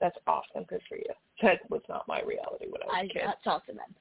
That's 0.00 0.16
awesome. 0.26 0.64
Good 0.68 0.82
for 0.88 0.96
you. 0.96 1.04
That 1.42 1.60
was 1.70 1.82
not 1.88 2.06
my 2.08 2.20
reality 2.22 2.66
when 2.68 2.82
I 2.82 2.86
was 2.86 2.94
I 2.94 3.00
a 3.04 3.08
kid. 3.08 3.22
not 3.24 3.42
talk 3.42 3.66
to 3.66 3.72
them. 3.72 3.94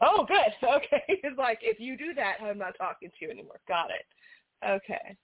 Oh, 0.00 0.24
good. 0.26 0.36
Okay. 0.76 1.02
It's 1.08 1.38
like 1.38 1.58
if 1.62 1.78
you 1.80 1.96
do 1.96 2.14
that, 2.14 2.36
I'm 2.42 2.58
not 2.58 2.76
talking 2.78 3.08
to 3.10 3.24
you 3.24 3.30
anymore. 3.30 3.60
Got 3.68 3.90
it. 3.90 4.06
Okay. 4.68 5.16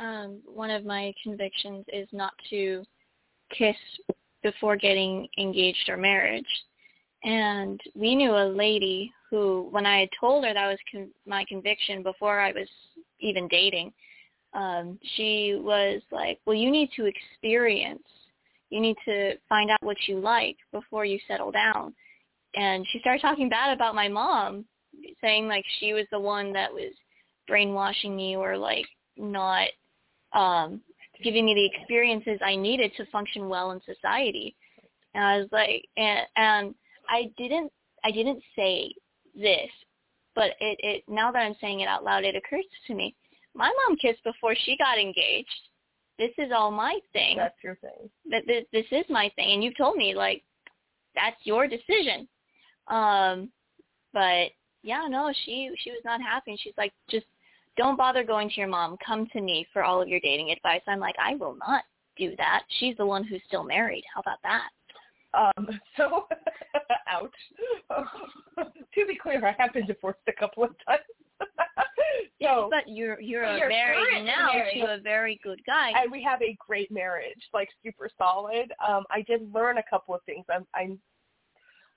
um, 0.00 0.38
one 0.46 0.70
of 0.70 0.84
my 0.84 1.12
convictions 1.22 1.84
is 1.92 2.08
not 2.12 2.32
to 2.50 2.84
kiss 3.56 3.76
before 4.42 4.76
getting 4.76 5.28
engaged 5.38 5.88
or 5.88 5.96
marriage. 5.96 6.46
And 7.24 7.80
we 7.94 8.14
knew 8.14 8.32
a 8.32 8.46
lady 8.46 9.12
who, 9.30 9.68
when 9.70 9.86
I 9.86 10.00
had 10.00 10.08
told 10.20 10.44
her 10.44 10.52
that 10.54 10.66
was 10.68 10.78
con- 10.92 11.10
my 11.26 11.44
conviction 11.48 12.02
before 12.02 12.38
I 12.38 12.52
was 12.52 12.68
even 13.20 13.48
dating, 13.48 13.92
um, 14.52 14.98
she 15.16 15.58
was 15.60 16.02
like, 16.12 16.38
well, 16.46 16.54
you 16.56 16.70
need 16.70 16.90
to 16.96 17.06
experience. 17.06 18.02
You 18.74 18.80
need 18.80 18.96
to 19.04 19.36
find 19.48 19.70
out 19.70 19.84
what 19.84 19.96
you 20.08 20.18
like 20.18 20.56
before 20.72 21.04
you 21.04 21.20
settle 21.28 21.52
down. 21.52 21.94
And 22.56 22.84
she 22.90 22.98
started 22.98 23.22
talking 23.22 23.48
bad 23.48 23.72
about 23.72 23.94
my 23.94 24.08
mom, 24.08 24.64
saying 25.20 25.46
like 25.46 25.64
she 25.78 25.92
was 25.92 26.06
the 26.10 26.18
one 26.18 26.52
that 26.54 26.74
was 26.74 26.92
brainwashing 27.46 28.16
me 28.16 28.34
or 28.34 28.58
like 28.58 28.86
not 29.16 29.68
um 30.32 30.80
giving 31.22 31.46
me 31.46 31.54
the 31.54 31.78
experiences 31.78 32.40
I 32.44 32.56
needed 32.56 32.90
to 32.96 33.06
function 33.12 33.48
well 33.48 33.70
in 33.70 33.80
society. 33.82 34.56
And 35.14 35.22
I 35.22 35.38
was 35.38 35.46
like 35.52 35.84
and, 35.96 36.26
and 36.34 36.74
I 37.08 37.30
didn't 37.38 37.70
I 38.02 38.10
didn't 38.10 38.42
say 38.56 38.92
this, 39.36 39.70
but 40.34 40.50
it, 40.58 40.80
it 40.80 41.04
now 41.06 41.30
that 41.30 41.38
I'm 41.38 41.54
saying 41.60 41.78
it 41.78 41.88
out 41.88 42.02
loud 42.02 42.24
it 42.24 42.34
occurs 42.34 42.64
to 42.88 42.94
me. 42.96 43.14
My 43.54 43.72
mom 43.86 43.96
kissed 43.98 44.24
before 44.24 44.56
she 44.56 44.76
got 44.76 44.98
engaged. 44.98 45.68
This 46.18 46.30
is 46.38 46.52
all 46.54 46.70
my 46.70 46.98
thing. 47.12 47.36
That's 47.36 47.56
your 47.62 47.76
thing. 47.76 48.08
That 48.30 48.42
this, 48.46 48.64
this 48.72 48.86
is 48.90 49.04
my 49.08 49.30
thing 49.36 49.52
and 49.52 49.64
you've 49.64 49.76
told 49.76 49.96
me 49.96 50.14
like 50.14 50.42
that's 51.14 51.36
your 51.44 51.66
decision. 51.66 52.28
Um 52.88 53.50
but 54.12 54.50
yeah, 54.82 55.06
no, 55.08 55.32
she 55.44 55.70
she 55.82 55.90
was 55.90 56.02
not 56.04 56.20
happy 56.20 56.52
and 56.52 56.60
she's 56.60 56.74
like 56.76 56.92
just 57.10 57.26
don't 57.76 57.96
bother 57.96 58.22
going 58.22 58.48
to 58.48 58.54
your 58.56 58.68
mom. 58.68 58.96
Come 59.04 59.26
to 59.32 59.40
me 59.40 59.66
for 59.72 59.82
all 59.82 60.00
of 60.00 60.08
your 60.08 60.20
dating 60.20 60.50
advice. 60.50 60.82
I'm 60.86 61.00
like, 61.00 61.16
I 61.18 61.34
will 61.34 61.56
not 61.66 61.82
do 62.16 62.34
that. 62.36 62.62
She's 62.78 62.96
the 62.96 63.06
one 63.06 63.24
who's 63.24 63.42
still 63.46 63.64
married. 63.64 64.04
How 64.14 64.20
about 64.20 64.38
that? 64.44 64.68
Um, 65.34 65.68
so, 65.96 66.26
ouch. 67.08 67.30
to 68.58 69.06
be 69.06 69.16
clear, 69.16 69.44
I 69.44 69.54
have 69.60 69.72
been 69.72 69.86
divorced 69.86 70.20
a 70.28 70.32
couple 70.32 70.64
of 70.64 70.70
times. 70.86 71.00
so, 72.42 72.68
but 72.70 72.84
you're 72.86 73.20
you're, 73.20 73.44
you're 73.56 73.68
married 73.68 74.24
now 74.24 74.50
married. 74.52 74.80
to 74.80 74.94
a 74.94 74.98
very 74.98 75.38
good 75.42 75.60
guy. 75.66 75.92
and 75.96 76.10
we 76.10 76.22
have 76.22 76.40
a 76.42 76.56
great 76.64 76.90
marriage, 76.90 77.42
like 77.52 77.68
super 77.84 78.08
solid. 78.18 78.72
Um, 78.86 79.04
I 79.10 79.22
did 79.22 79.52
learn 79.52 79.78
a 79.78 79.82
couple 79.88 80.14
of 80.14 80.22
things. 80.24 80.44
I'm, 80.52 80.66
I'm 80.74 80.98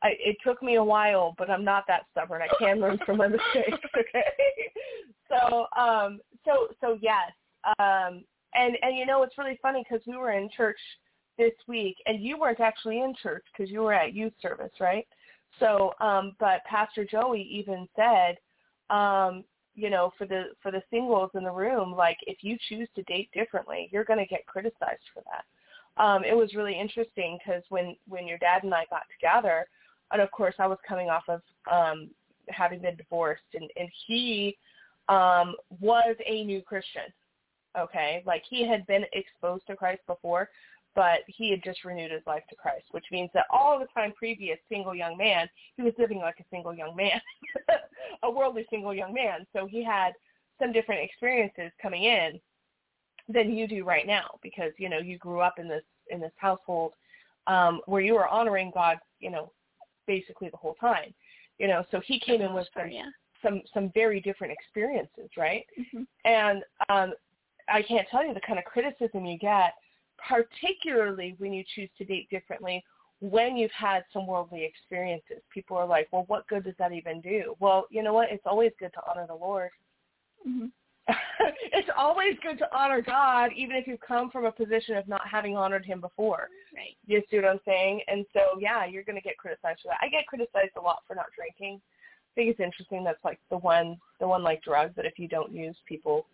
I, 0.04 0.10
it 0.20 0.38
took 0.46 0.62
me 0.62 0.76
a 0.76 0.84
while, 0.84 1.34
but 1.38 1.50
I'm 1.50 1.64
not 1.64 1.86
that 1.88 2.04
stubborn. 2.12 2.42
I 2.42 2.48
can 2.60 2.80
learn 2.80 3.00
from 3.06 3.18
my 3.18 3.28
mistakes. 3.28 3.78
Okay, 3.98 4.24
so 5.28 5.66
um, 5.80 6.20
so 6.46 6.68
so 6.82 6.98
yes, 7.02 7.32
um, 7.80 8.24
and 8.54 8.78
and 8.82 8.96
you 8.96 9.06
know 9.06 9.24
it's 9.24 9.38
really 9.38 9.58
funny 9.62 9.84
because 9.88 10.06
we 10.06 10.16
were 10.18 10.32
in 10.32 10.50
church 10.56 10.78
this 11.38 11.54
week, 11.68 11.98
and 12.06 12.24
you 12.24 12.38
weren't 12.40 12.60
actually 12.60 13.00
in 13.00 13.14
church 13.22 13.44
because 13.52 13.72
you 13.72 13.82
were 13.82 13.94
at 13.94 14.14
youth 14.14 14.34
service, 14.42 14.72
right? 14.80 15.08
So, 15.60 15.94
um, 16.00 16.34
but 16.40 16.64
Pastor 16.66 17.06
Joey 17.06 17.42
even 17.42 17.88
said, 17.96 18.38
um, 18.90 19.44
you 19.78 19.92
know, 19.92 20.12
for 20.18 20.26
the 20.26 20.46
for 20.62 20.72
the 20.72 20.82
singles 20.90 21.30
in 21.36 21.44
the 21.44 21.52
room, 21.52 21.94
like 21.96 22.18
if 22.26 22.40
you 22.42 22.58
choose 22.68 22.90
to 22.96 23.04
date 23.04 23.30
differently, 23.32 23.88
you're 23.92 24.04
going 24.04 24.20
to 24.20 24.26
get 24.26 24.46
criticized 24.48 25.04
for 25.14 25.24
that. 25.32 26.04
Um, 26.04 26.24
it 26.24 26.36
was 26.36 26.56
really 26.56 26.78
interesting 26.78 27.38
because 27.38 27.62
when 27.70 27.96
when 28.08 28.28
your 28.28 28.40
dad 28.40 28.64
and 28.64 28.74
I 28.74 28.86
got 28.90 29.04
together, 29.20 29.68
and 30.12 30.22
of 30.22 30.32
course 30.32 30.56
I 30.58 30.66
was 30.66 30.80
coming 30.86 31.10
off 31.10 31.24
of 31.30 31.42
um, 31.72 32.10
having 32.50 32.82
been 32.82 32.96
divorced, 32.96 33.44
and 33.54 33.70
and 33.78 33.88
he 34.08 34.58
um, 35.10 35.56
was 35.80 36.16
a 36.26 36.44
new 36.44 36.62
Christian. 36.64 37.14
Okay, 37.78 38.24
like 38.26 38.42
he 38.50 38.68
had 38.68 38.86
been 38.88 39.06
exposed 39.14 39.68
to 39.68 39.76
Christ 39.76 40.02
before, 40.08 40.50
but 40.98 41.20
he 41.28 41.52
had 41.52 41.64
just 41.64 41.86
renewed 41.86 42.10
his 42.10 42.24
life 42.26 42.42
to 42.50 42.56
Christ, 42.56 42.86
which 42.90 43.06
means 43.12 43.30
that 43.36 43.46
all 43.52 43.78
the 43.78 43.86
time 43.94 44.12
previous 44.18 44.58
single 44.68 44.96
young 44.96 45.16
man, 45.16 45.48
he 45.76 45.84
was 45.84 45.94
living 46.00 46.18
like 46.18 46.40
a 46.40 46.46
single 46.50 46.74
young 46.74 46.96
man, 46.96 47.22
a 48.24 48.32
worldly 48.32 48.66
single 48.72 48.96
young 48.96 49.14
man. 49.14 49.46
So 49.54 49.68
he 49.68 49.84
had 49.84 50.14
some 50.60 50.74
different 50.74 51.04
experiences 51.04 51.72
coming 51.80 52.06
in 52.06 52.42
than 53.30 53.56
you 53.56 53.68
do 53.68 53.84
right 53.84 54.08
now 54.08 54.40
because 54.42 54.72
you 54.80 54.90
know 54.90 54.98
you 54.98 55.20
grew 55.20 55.40
up 55.40 55.60
in 55.60 55.68
this 55.68 55.84
in 56.10 56.20
this 56.20 56.32
household 56.38 56.94
um 57.46 57.82
where 57.86 58.02
you 58.02 58.16
were 58.16 58.28
honoring 58.28 58.72
God, 58.74 58.98
you 59.20 59.30
know, 59.30 59.52
basically 60.08 60.50
the 60.50 60.58
whole 60.58 60.76
time. 60.82 61.14
You 61.60 61.68
know, 61.68 61.86
so 61.92 62.02
he 62.04 62.20
came 62.20 62.42
in 62.42 62.54
with 62.54 62.68
some 62.76 62.90
yeah. 62.90 63.10
some 63.44 63.62
some 63.72 63.92
very 63.94 64.20
different 64.20 64.52
experiences, 64.52 65.30
right? 65.38 65.66
hmm 65.92 66.04
And 66.26 66.64
um 66.90 67.14
I 67.70 67.84
can't 67.84 68.08
tell 68.10 68.26
you 68.26 68.34
the 68.34 68.42
kind 68.42 68.58
of 68.58 68.66
criticism 68.66 69.26
you 69.26 69.38
get, 69.38 69.74
particularly 70.28 71.36
when 71.38 71.54
you 71.54 71.64
choose 71.76 71.90
to 71.98 72.06
date 72.06 72.30
differently 72.30 72.84
when 73.20 73.58
you've 73.58 73.72
had 73.72 74.04
some 74.14 74.28
worldly 74.28 74.64
experiences. 74.64 75.42
People 75.52 75.76
are 75.78 75.88
like, 75.88 76.08
well, 76.12 76.26
what 76.28 76.48
good 76.48 76.64
does 76.64 76.76
that 76.78 76.92
even 76.94 77.20
do? 77.22 77.56
Well, 77.60 77.88
you 77.90 78.04
know 78.04 78.14
what? 78.14 78.32
It's 78.32 78.46
always 78.46 78.72
good 78.80 78.94
to 78.94 79.02
honor 79.10 79.26
the 79.28 79.36
Lord. 79.36 79.72
hmm 80.44 80.68
it's 81.72 81.90
always 81.98 82.36
good 82.44 82.58
to 82.58 82.68
honor 82.76 83.02
God, 83.02 83.52
even 83.56 83.78
if 83.78 83.88
you 83.88 83.98
come 84.06 84.30
from 84.30 84.44
a 84.44 84.52
position 84.52 84.98
of 84.98 85.08
not 85.08 85.22
having 85.26 85.56
honored 85.56 85.86
him 85.86 86.02
before. 86.02 86.50
Right. 86.76 86.98
You 87.06 87.22
see 87.32 87.38
what 87.38 87.46
I'm 87.46 87.62
saying? 87.66 88.02
And 88.08 88.26
so, 88.34 88.60
yeah, 88.60 88.86
you're 88.86 89.04
going 89.04 89.16
to 89.16 89.22
get 89.22 89.38
criticized 89.38 89.80
for 89.84 89.88
that. 89.88 90.00
I 90.02 90.10
get 90.10 90.28
criticized 90.28 90.74
a 90.78 90.82
lot 90.82 91.04
for 91.08 91.16
not 91.16 91.28
drinking. 91.34 91.80
I 91.80 92.32
think 92.36 92.50
it's 92.50 92.60
interesting. 92.60 93.06
That's 93.06 93.24
like 93.24 93.40
the 93.50 93.58
one, 93.58 93.98
the 94.20 94.28
one 94.28 94.44
like 94.44 94.62
drug 94.64 94.96
that 94.96 95.06
if 95.06 95.18
you 95.18 95.30
don't 95.30 95.54
use, 95.54 95.78
people 95.88 96.26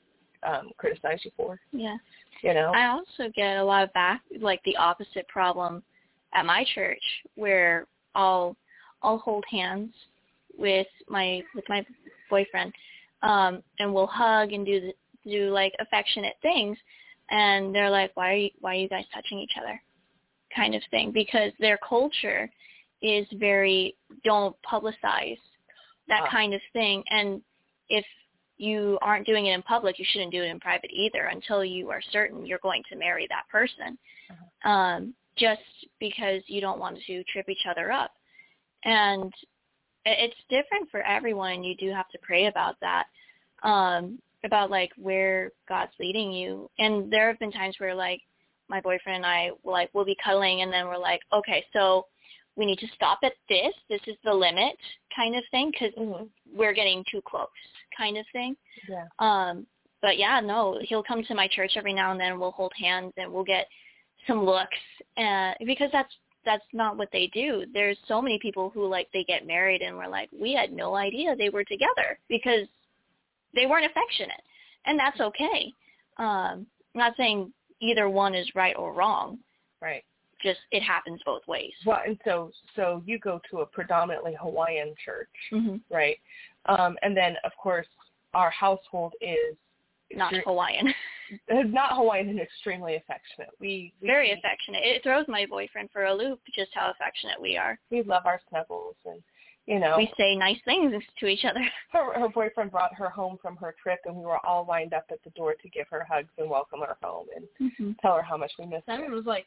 um, 0.46 0.72
criticize 0.78 1.20
you 1.24 1.32
for. 1.36 1.60
Yeah. 1.72 1.98
You 2.42 2.54
know? 2.54 2.72
I 2.76 2.88
also 2.88 3.32
get 3.36 3.58
a 3.58 3.64
lot 3.64 3.84
of 3.84 3.94
back 3.94 4.22
like 4.40 4.62
the 4.66 4.76
opposite 4.76 5.28
problem 5.28 5.84
at 6.34 6.46
my 6.46 6.66
church 6.76 7.02
where 7.36 7.88
I'll 8.16 8.56
I'll 9.02 9.18
hold 9.18 9.46
hands 9.50 9.94
with 10.58 10.88
my 11.08 11.42
with 11.56 11.66
my 11.70 11.86
boyfriend 12.30 12.74
um 13.22 13.64
and 13.80 13.94
we'll 13.94 14.08
hug 14.08 14.52
and 14.52 14.66
do 14.66 14.82
the, 14.82 14.94
do 15.30 15.50
like 15.52 15.74
affectionate 15.80 16.36
things 16.42 16.78
and 17.32 17.74
they're 17.74 17.90
like 17.90 18.12
why 18.16 18.32
are 18.34 18.36
you, 18.36 18.50
why 18.60 18.72
are 18.76 18.80
you 18.80 18.90
guys 18.90 19.06
touching 19.14 19.40
each 19.40 19.54
other 19.60 19.82
kind 20.56 20.76
of 20.76 20.82
thing 20.92 21.12
because 21.12 21.52
their 21.60 21.80
culture 21.88 22.50
is 23.02 23.26
very 23.34 23.96
don't 24.24 24.56
publicize 24.70 25.40
that 26.08 26.24
Ah. 26.24 26.30
kind 26.30 26.54
of 26.54 26.62
thing 26.74 27.04
and 27.10 27.42
if 27.90 28.06
you 28.64 28.98
aren't 29.02 29.28
doing 29.28 29.48
it 29.48 29.54
in 29.54 29.62
public, 29.62 30.00
you 30.00 30.06
shouldn't 30.10 30.32
do 30.32 30.42
it 30.42 30.48
in 30.48 30.60
private 30.60 30.92
either 30.92 31.26
until 31.26 31.64
you 31.66 31.90
are 31.90 32.02
certain 32.12 32.46
you're 32.46 32.60
going 32.60 32.84
to 32.90 32.98
marry 32.98 33.28
that 33.30 33.44
person. 33.52 33.98
Um, 34.64 35.14
just 35.38 35.62
because 36.00 36.42
you 36.48 36.62
don't 36.62 36.80
want 36.80 36.98
to 37.08 37.24
trip 37.26 37.50
each 37.50 37.66
other 37.70 37.92
up. 37.92 38.12
And 38.86 39.34
it's 40.06 40.36
different 40.50 40.90
for 40.92 41.02
everyone 41.02 41.54
and 41.54 41.66
you 41.66 41.76
do 41.76 41.90
have 41.92 42.10
to 42.10 42.20
pray 42.22 42.46
about 42.46 42.76
that. 42.82 43.06
Um, 43.64 44.20
about 44.46 44.70
like 44.70 44.92
where 44.98 45.52
God's 45.70 45.94
leading 46.00 46.32
you. 46.32 46.70
And 46.78 47.12
there 47.12 47.28
have 47.30 47.40
been 47.40 47.52
times 47.52 47.76
where 47.78 47.96
like 47.96 48.22
my 48.70 48.82
boyfriend 48.82 49.18
and 49.18 49.26
I 49.26 49.52
like 49.64 49.90
we'll 49.94 50.06
be 50.06 50.18
cuddling 50.24 50.62
and 50.62 50.72
then 50.72 50.88
we're 50.88 50.98
like, 50.98 51.22
okay, 51.32 51.66
so 51.74 52.08
we 52.56 52.66
need 52.66 52.80
to 52.80 52.88
stop 52.96 53.20
at 53.24 53.34
this. 53.50 53.74
This 53.90 54.02
is 54.08 54.16
the 54.24 54.34
limit 54.34 54.78
kind 55.16 55.36
of 55.36 55.44
thing 55.52 55.72
because 55.72 55.94
Mhm. 55.96 56.30
we're 56.54 56.74
getting 56.74 57.04
too 57.06 57.22
close 57.22 57.48
kind 57.98 58.18
of 58.18 58.26
thing. 58.32 58.56
Yeah. 58.88 59.08
Um, 59.20 59.68
but 60.02 60.18
yeah, 60.18 60.40
no, 60.40 60.80
he'll 60.82 61.04
come 61.04 61.24
to 61.24 61.36
my 61.36 61.48
church 61.48 61.78
every 61.78 61.94
now 61.94 62.12
and 62.12 62.20
then. 62.20 62.40
We'll 62.40 62.52
hold 62.52 62.74
hands 62.76 63.14
and 63.18 63.32
we'll 63.32 63.44
get 63.44 63.68
some 64.28 64.44
looks, 64.46 64.78
and, 65.18 65.56
because 65.66 65.92
that's 65.92 66.14
that's 66.46 66.66
not 66.74 66.98
what 66.98 67.10
they 67.14 67.28
do. 67.28 67.66
There's 67.74 67.98
so 68.06 68.22
many 68.22 68.38
people 68.40 68.70
who 68.70 68.86
like 68.86 69.10
they 69.14 69.24
get 69.24 69.48
married 69.48 69.82
and 69.82 69.96
we're 69.96 70.10
like, 70.10 70.30
we 70.38 70.54
had 70.54 70.74
no 70.74 70.94
idea 70.96 71.36
they 71.36 71.50
were 71.50 71.64
together 71.64 72.20
because 72.28 72.68
they 73.56 73.66
weren't 73.66 73.86
affectionate, 73.86 74.44
and 74.86 75.00
that's 75.00 75.22
okay. 75.22 75.74
Um, 76.18 76.68
I'm 76.94 77.00
not 77.00 77.16
saying 77.16 77.54
either 77.80 78.10
one 78.10 78.36
is 78.36 78.54
right 78.56 78.76
or 78.76 78.94
wrong. 78.94 79.40
Right. 79.82 80.04
Just 80.44 80.60
it 80.72 80.82
happens 80.84 81.22
both 81.26 81.42
ways. 81.48 81.72
Well, 81.86 82.02
and 82.06 82.18
so 82.26 82.52
so 82.76 83.02
you 83.06 83.18
go 83.20 83.40
to 83.50 83.60
a 83.62 83.66
predominantly 83.66 84.36
Hawaiian 84.40 84.94
church, 85.04 85.30
hmm 85.50 85.78
right? 85.90 86.18
Um, 86.66 86.98
and 87.02 87.16
then 87.16 87.36
of 87.44 87.52
course 87.62 87.88
our 88.34 88.50
household 88.52 89.14
is 89.22 89.56
Not 90.16 90.34
extre- 90.34 90.44
Hawaiian. 90.46 90.94
not 91.72 91.96
Hawaiian 91.96 92.30
and 92.30 92.40
extremely 92.40 92.96
affectionate. 92.96 93.50
We, 93.60 93.94
we 94.02 94.08
Very 94.08 94.32
affectionate. 94.32 94.82
It 94.84 95.04
throws 95.04 95.26
my 95.28 95.46
boyfriend 95.46 95.90
for 95.92 96.06
a 96.06 96.14
loop 96.14 96.40
just 96.54 96.72
how 96.74 96.92
affectionate 96.92 97.42
we 97.42 97.58
are. 97.58 97.80
we 97.90 98.04
love 98.04 98.24
our 98.26 98.42
snuggles 98.50 98.96
and 99.06 99.22
you 99.66 99.80
know 99.80 99.96
We 99.98 100.12
say 100.18 100.36
nice 100.36 100.60
things 100.66 100.94
to 101.20 101.26
each 101.28 101.46
other. 101.46 101.62
her 101.94 102.20
her 102.20 102.30
boyfriend 102.30 102.72
brought 102.72 102.94
her 102.96 103.10
home 103.10 103.38
from 103.42 103.56
her 103.58 103.74
trip 103.82 104.00
and 104.06 104.16
we 104.16 104.26
were 104.26 104.46
all 104.46 104.66
lined 104.68 104.94
up 104.94 105.06
at 105.12 105.24
the 105.24 105.30
door 105.32 105.54
to 105.62 105.70
give 105.70 105.88
her 105.90 106.06
hugs 106.10 106.30
and 106.38 106.50
welcome 106.50 106.82
her 106.82 106.98
home 107.02 107.28
and 107.36 107.46
Mm-hmm. 107.62 107.92
tell 108.02 108.16
her 108.16 108.22
how 108.22 108.36
much 108.36 108.52
we 108.60 108.66
miss 108.66 108.82
her. 108.88 108.96
Simon 108.98 109.12
was 109.14 109.26
like, 109.26 109.46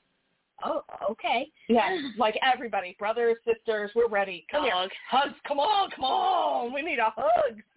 "Oh, 0.65 0.83
okay." 1.11 1.51
Yeah, 1.69 1.99
like 2.19 2.39
everybody, 2.43 2.97
brothers, 2.99 3.37
sisters, 3.45 3.91
we're 3.95 4.09
ready. 4.09 4.47
Come 4.51 4.65
here. 4.65 4.73
Dog. 4.73 4.91
Hugs, 5.11 5.35
come 5.47 5.59
on, 5.59 5.91
come 5.91 6.05
on. 6.05 6.73
We 6.73 6.83
need 6.83 6.99
a 6.99 7.13
hug. 7.17 7.61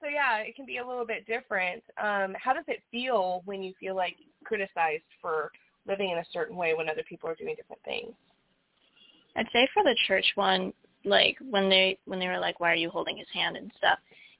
so 0.00 0.08
yeah, 0.08 0.38
it 0.38 0.56
can 0.56 0.66
be 0.66 0.78
a 0.78 0.86
little 0.86 1.06
bit 1.06 1.26
different. 1.26 1.82
Um, 2.02 2.34
how 2.38 2.52
does 2.52 2.64
it 2.68 2.82
feel 2.90 3.42
when 3.44 3.62
you 3.62 3.72
feel 3.78 3.94
like 3.94 4.16
criticized 4.44 5.04
for 5.20 5.50
living 5.86 6.10
in 6.10 6.18
a 6.18 6.24
certain 6.32 6.56
way 6.56 6.74
when 6.74 6.88
other 6.88 7.02
people 7.08 7.28
are 7.28 7.34
doing 7.34 7.54
different 7.56 7.82
things? 7.84 8.14
I'd 9.36 9.46
say 9.52 9.68
for 9.72 9.82
the 9.82 9.96
church 10.06 10.26
one, 10.34 10.72
like 11.04 11.36
when 11.48 11.68
they 11.68 11.98
when 12.04 12.18
they 12.18 12.28
were 12.28 12.38
like, 12.38 12.60
"Why 12.60 12.72
are 12.72 12.76
you 12.76 12.90
holding 12.90 13.16
his 13.16 13.28
hand?" 13.32 13.56
and 13.56 13.70
stuff. 13.78 13.98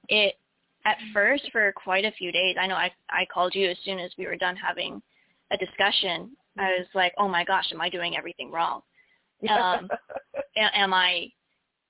It 0.08 0.36
at 0.84 0.96
first 1.12 1.48
for 1.52 1.72
quite 1.72 2.04
a 2.04 2.12
few 2.12 2.32
days. 2.32 2.56
I 2.60 2.66
know 2.66 2.74
I 2.74 2.90
I 3.08 3.26
called 3.32 3.54
you 3.54 3.68
as 3.68 3.76
soon 3.84 3.98
as 3.98 4.10
we 4.18 4.26
were 4.26 4.36
done 4.36 4.56
having 4.56 5.00
a 5.50 5.56
discussion. 5.56 6.36
I 6.58 6.70
was 6.78 6.86
like, 6.94 7.14
"Oh 7.18 7.28
my 7.28 7.44
gosh, 7.44 7.66
am 7.72 7.80
I 7.80 7.88
doing 7.88 8.16
everything 8.16 8.50
wrong? 8.50 8.82
Um, 9.48 9.88
am 10.56 10.92
I 10.92 11.28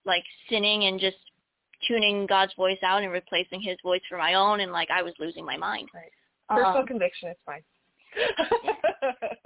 like 0.05 0.23
sinning 0.49 0.85
and 0.85 1.01
just 1.01 1.17
tuning 1.89 2.25
God's 2.27 2.53
voice 2.55 2.79
out 2.85 3.03
and 3.03 3.11
replacing 3.11 3.61
His 3.61 3.77
voice 3.83 4.03
for 4.09 4.19
my 4.19 4.35
own?" 4.35 4.61
And 4.61 4.73
like 4.73 4.89
I 4.91 5.03
was 5.03 5.15
losing 5.19 5.45
my 5.45 5.57
mind. 5.57 5.89
Right. 5.93 6.13
Personal 6.49 6.83
Um, 6.83 6.87
conviction 6.87 7.29
is 7.31 7.37
fine. 7.45 7.63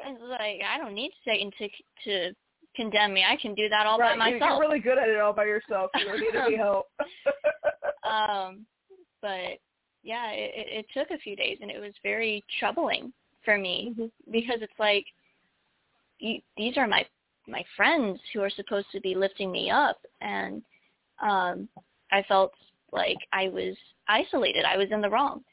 It's 0.07 0.21
like 0.23 0.61
I 0.69 0.77
don't 0.79 0.95
need 0.95 1.13
Satan 1.25 1.51
to 1.59 1.69
to 2.05 2.35
condemn 2.77 3.15
me. 3.15 3.25
I 3.25 3.37
can 3.37 3.55
do 3.55 3.69
that 3.69 3.87
all 3.87 3.99
right, 3.99 4.19
by 4.19 4.31
myself. 4.31 4.41
You're 4.41 4.61
really 4.61 4.81
good 4.81 4.99
at 4.99 5.09
it 5.09 5.19
all 5.19 5.33
by 5.33 5.45
yourself. 5.45 5.91
You 5.95 6.05
don't 6.05 6.21
need 6.21 6.37
any 6.37 6.57
help. 6.57 6.87
um, 8.05 8.67
but 9.23 9.59
yeah, 10.03 10.31
it, 10.33 10.53
it, 10.55 10.67
it 10.81 10.87
took 10.93 11.11
a 11.11 11.19
few 11.21 11.37
days, 11.37 11.59
and 11.63 11.71
it 11.71 11.81
was 11.81 11.93
very 12.03 12.45
troubling 12.59 13.13
for 13.45 13.59
me 13.59 13.95
Mhm. 13.97 14.11
because 14.31 14.63
it's 14.63 14.79
like 14.79 15.07
you, 16.19 16.41
these 16.57 16.77
are 16.77 16.87
my 16.87 17.07
my 17.47 17.65
friends 17.77 18.19
who 18.33 18.41
are 18.41 18.51
supposed 18.51 18.91
to 18.93 19.01
be 19.01 19.15
lifting 19.15 19.53
me 19.53 19.71
up, 19.71 19.99
and 20.21 20.63
um, 21.21 21.69
I 22.11 22.23
felt 22.23 22.53
like 22.93 23.19
I 23.33 23.49
was 23.49 23.77
isolated. 24.09 24.65
I 24.65 24.79
was 24.79 24.91
in 24.91 25.03
the 25.03 25.11
wrong, 25.11 25.45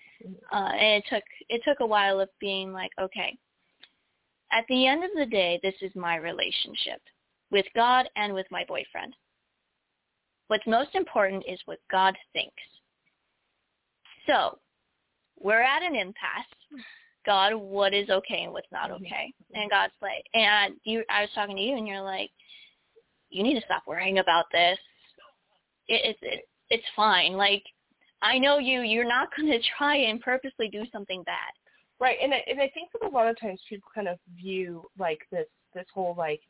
uh, 0.54 0.72
and 0.74 1.04
it 1.04 1.06
took 1.10 1.24
it 1.50 1.62
took 1.66 1.80
a 1.82 1.86
while 1.86 2.20
of 2.20 2.30
being 2.40 2.72
like, 2.72 2.92
okay. 3.00 3.38
At 4.54 4.66
the 4.68 4.86
end 4.86 5.04
of 5.04 5.12
the 5.16 5.26
day, 5.26 5.60
this 5.64 5.76
is 5.82 5.96
my 5.96 6.18
relationship 6.18 7.02
with 7.52 7.66
God 7.74 8.10
and 8.18 8.34
with 8.34 8.46
my 8.52 8.66
boyfriend. 8.66 9.16
What's 10.48 10.68
most 10.68 10.94
important 10.94 11.46
is 11.48 11.60
what 11.66 11.80
God 11.90 12.18
thinks. 12.34 12.62
So, 14.28 14.60
we're 15.40 15.62
at 15.62 15.84
an 15.84 15.96
impasse. 15.96 16.46
God, 17.26 17.54
what 17.56 17.94
is 17.94 18.10
okay 18.10 18.44
and 18.44 18.54
what's 18.54 18.72
not 18.72 18.92
okay? 18.92 19.34
And 19.54 19.70
God's 19.70 19.94
like, 20.02 20.26
and 20.34 20.76
you, 20.84 21.04
I 21.10 21.22
was 21.22 21.30
talking 21.36 21.56
to 21.56 21.62
you, 21.62 21.78
and 21.78 21.88
you're 21.88 22.02
like, 22.02 22.30
you 23.30 23.44
need 23.44 23.60
to 23.60 23.66
stop 23.66 23.84
worrying 23.88 24.20
about 24.20 24.46
this. 24.52 24.78
It, 25.88 26.02
it's 26.04 26.20
it, 26.22 26.42
it's 26.70 26.86
fine. 26.96 27.34
Like, 27.34 27.64
I 28.22 28.38
know 28.38 28.58
you. 28.58 28.82
You're 28.82 29.08
not 29.08 29.30
going 29.38 29.52
to 29.52 29.60
try 29.78 29.98
and 29.98 30.22
purposely 30.22 30.70
do 30.70 30.84
something 30.92 31.24
bad. 31.24 31.52
Right, 32.00 32.18
and 32.22 32.34
I, 32.34 32.44
and 32.48 32.60
I 32.60 32.72
think 32.74 32.90
that 32.94 33.08
a 33.08 33.14
lot 33.14 33.28
of 33.28 33.40
times 33.40 33.62
people 33.70 33.90
kind 33.94 34.08
of 34.08 34.18
view 34.36 34.84
like 34.98 35.20
this 35.32 35.46
this 35.76 35.86
whole 35.94 36.16
like 36.18 36.42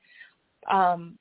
um 0.72 1.18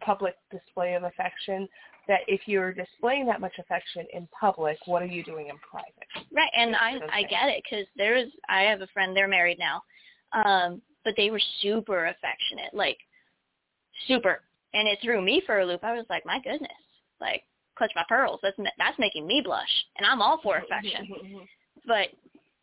public 0.00 0.34
display 0.50 0.94
of 0.94 1.04
affection 1.04 1.66
that 2.08 2.20
if 2.26 2.42
you're 2.46 2.72
displaying 2.72 3.26
that 3.26 3.40
much 3.40 3.52
affection 3.58 4.06
in 4.12 4.28
public, 4.38 4.78
what 4.86 5.02
are 5.02 5.06
you 5.06 5.22
doing 5.24 5.48
in 5.48 5.56
private? 5.58 6.26
Right, 6.32 6.50
and 6.56 6.74
I. 6.76 6.98
I 7.12 7.22
get 7.22 7.48
it 7.48 7.62
because 7.62 7.86
there's 7.96 8.30
I 8.48 8.62
have 8.62 8.80
a 8.80 8.86
friend 8.88 9.16
they're 9.16 9.28
married 9.28 9.58
now, 9.58 9.82
um, 10.32 10.82
but 11.04 11.14
they 11.16 11.30
were 11.30 11.40
super 11.62 12.06
affectionate, 12.06 12.72
like 12.72 12.98
super, 14.06 14.40
and 14.74 14.88
it 14.88 14.98
threw 15.02 15.20
me 15.20 15.42
for 15.46 15.60
a 15.60 15.66
loop. 15.66 15.84
I 15.84 15.94
was 15.94 16.06
like, 16.10 16.24
my 16.26 16.40
goodness, 16.42 16.70
like 17.20 17.42
clutch 17.76 17.92
my 17.94 18.04
pearls. 18.08 18.40
That's 18.42 18.56
that's 18.78 18.98
making 18.98 19.26
me 19.26 19.42
blush, 19.44 19.84
and 19.98 20.06
I'm 20.06 20.22
all 20.22 20.40
for 20.42 20.58
affection. 20.58 21.46
But 21.86 22.08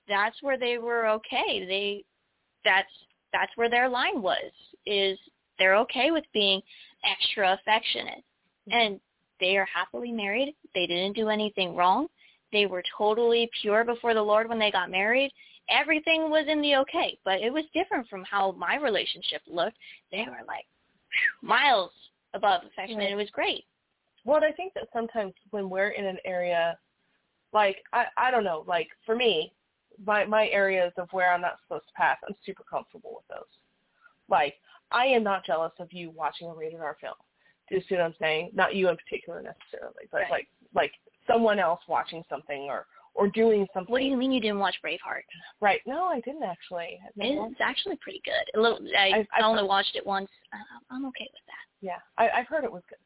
that's 0.08 0.36
where 0.44 0.60
they 0.60 0.78
were 0.78 1.08
okay. 1.08 1.66
They 1.66 2.06
that's 2.64 2.88
that's 3.34 3.52
where 3.56 3.70
their 3.70 3.90
line 3.90 4.22
was 4.22 4.52
is 4.86 5.18
they're 5.60 5.78
okay 5.78 6.12
with 6.12 6.24
being 6.34 6.62
extra 7.04 7.54
affectionate. 7.54 8.24
And 8.70 9.00
they 9.40 9.58
are 9.58 9.68
happily 9.74 10.12
married. 10.12 10.56
They 10.74 10.88
didn't 10.88 11.16
do 11.16 11.30
anything 11.30 11.76
wrong. 11.76 12.08
They 12.52 12.66
were 12.66 12.84
totally 12.98 13.50
pure 13.62 13.84
before 13.84 14.14
the 14.14 14.22
Lord 14.22 14.50
when 14.50 14.60
they 14.60 14.72
got 14.72 14.90
married. 14.90 15.32
Everything 15.70 16.30
was 16.30 16.46
in 16.48 16.62
the 16.62 16.78
okay, 16.78 17.18
but 17.26 17.42
it 17.42 17.52
was 17.52 17.66
different 17.74 18.08
from 18.08 18.24
how 18.24 18.54
my 18.54 18.78
relationship 18.78 19.42
looked. 19.48 19.78
They 20.12 20.20
were 20.20 20.46
like 20.48 20.66
miles 21.42 21.92
above 22.34 22.62
affection, 22.66 23.00
and 23.02 23.10
it 23.10 23.16
was 23.16 23.30
great. 23.32 23.66
Well, 24.24 24.44
I 24.44 24.52
think 24.52 24.74
that 24.76 24.88
sometimes 24.94 25.34
when 25.52 25.70
we're 25.70 25.90
in 25.90 26.06
an 26.06 26.18
area, 26.26 26.78
like 27.54 27.78
I, 27.94 28.06
I 28.18 28.32
don't 28.32 28.44
know, 28.44 28.64
like 28.68 28.88
for 29.06 29.16
me, 29.16 29.54
my 30.06 30.26
my 30.26 30.48
areas 30.50 30.94
of 30.98 31.10
where 31.12 31.34
I'm 31.34 31.42
not 31.42 31.58
supposed 31.64 31.88
to 31.88 31.94
pass, 31.94 32.18
I'm 32.28 32.36
super 32.46 32.64
comfortable 32.70 33.12
with 33.16 33.28
those. 33.30 33.48
Like 34.30 34.56
I 34.92 35.06
am 35.06 35.24
not 35.24 35.46
jealous 35.46 35.74
of 35.80 35.92
you 35.92 36.12
watching 36.12 36.48
a 36.48 36.54
rated 36.54 36.80
R 36.80 36.98
film. 37.02 37.16
Do 37.70 37.76
you 37.76 37.82
see 37.88 37.96
what 37.96 38.04
I'm 38.06 38.16
saying? 38.20 38.52
Not 38.54 38.76
you 38.76 38.90
in 38.90 38.98
particular 38.98 39.42
necessarily, 39.42 40.08
but 40.12 40.22
Right. 40.22 40.32
like 40.32 40.48
like 40.74 40.92
someone 41.26 41.60
else 41.60 41.82
watching 41.88 42.24
something 42.30 42.64
or 42.64 42.86
or 43.14 43.28
doing 43.28 43.66
something. 43.74 43.92
What 43.92 44.00
do 44.00 44.06
you 44.06 44.16
mean 44.16 44.32
you 44.32 44.40
didn't 44.40 44.60
watch 44.60 44.76
Braveheart? 44.86 45.24
Right? 45.60 45.82
No, 45.88 46.06
I 46.06 46.20
didn't 46.22 46.44
actually. 46.44 47.00
I've 47.06 47.18
never 47.18 47.42
watched 47.42 47.52
It's 47.54 47.62
actually 47.62 47.96
pretty 47.98 48.22
good. 48.24 48.60
A 48.60 48.62
little. 48.62 48.80
I, 48.98 49.08
I've- 49.08 49.28
I 49.34 49.40
I've 49.40 49.46
only 49.46 49.62
heard- 49.62 49.68
watched 49.70 49.96
it 49.96 50.06
once. 50.06 50.30
Uh, 50.54 50.58
I'm 50.92 51.06
okay 51.08 51.28
with 51.34 51.46
that. 51.48 51.66
Yeah, 51.82 51.98
I, 52.18 52.30
I've 52.30 52.48
heard 52.48 52.64
it 52.64 52.72
was 52.72 52.84
good. 52.90 53.00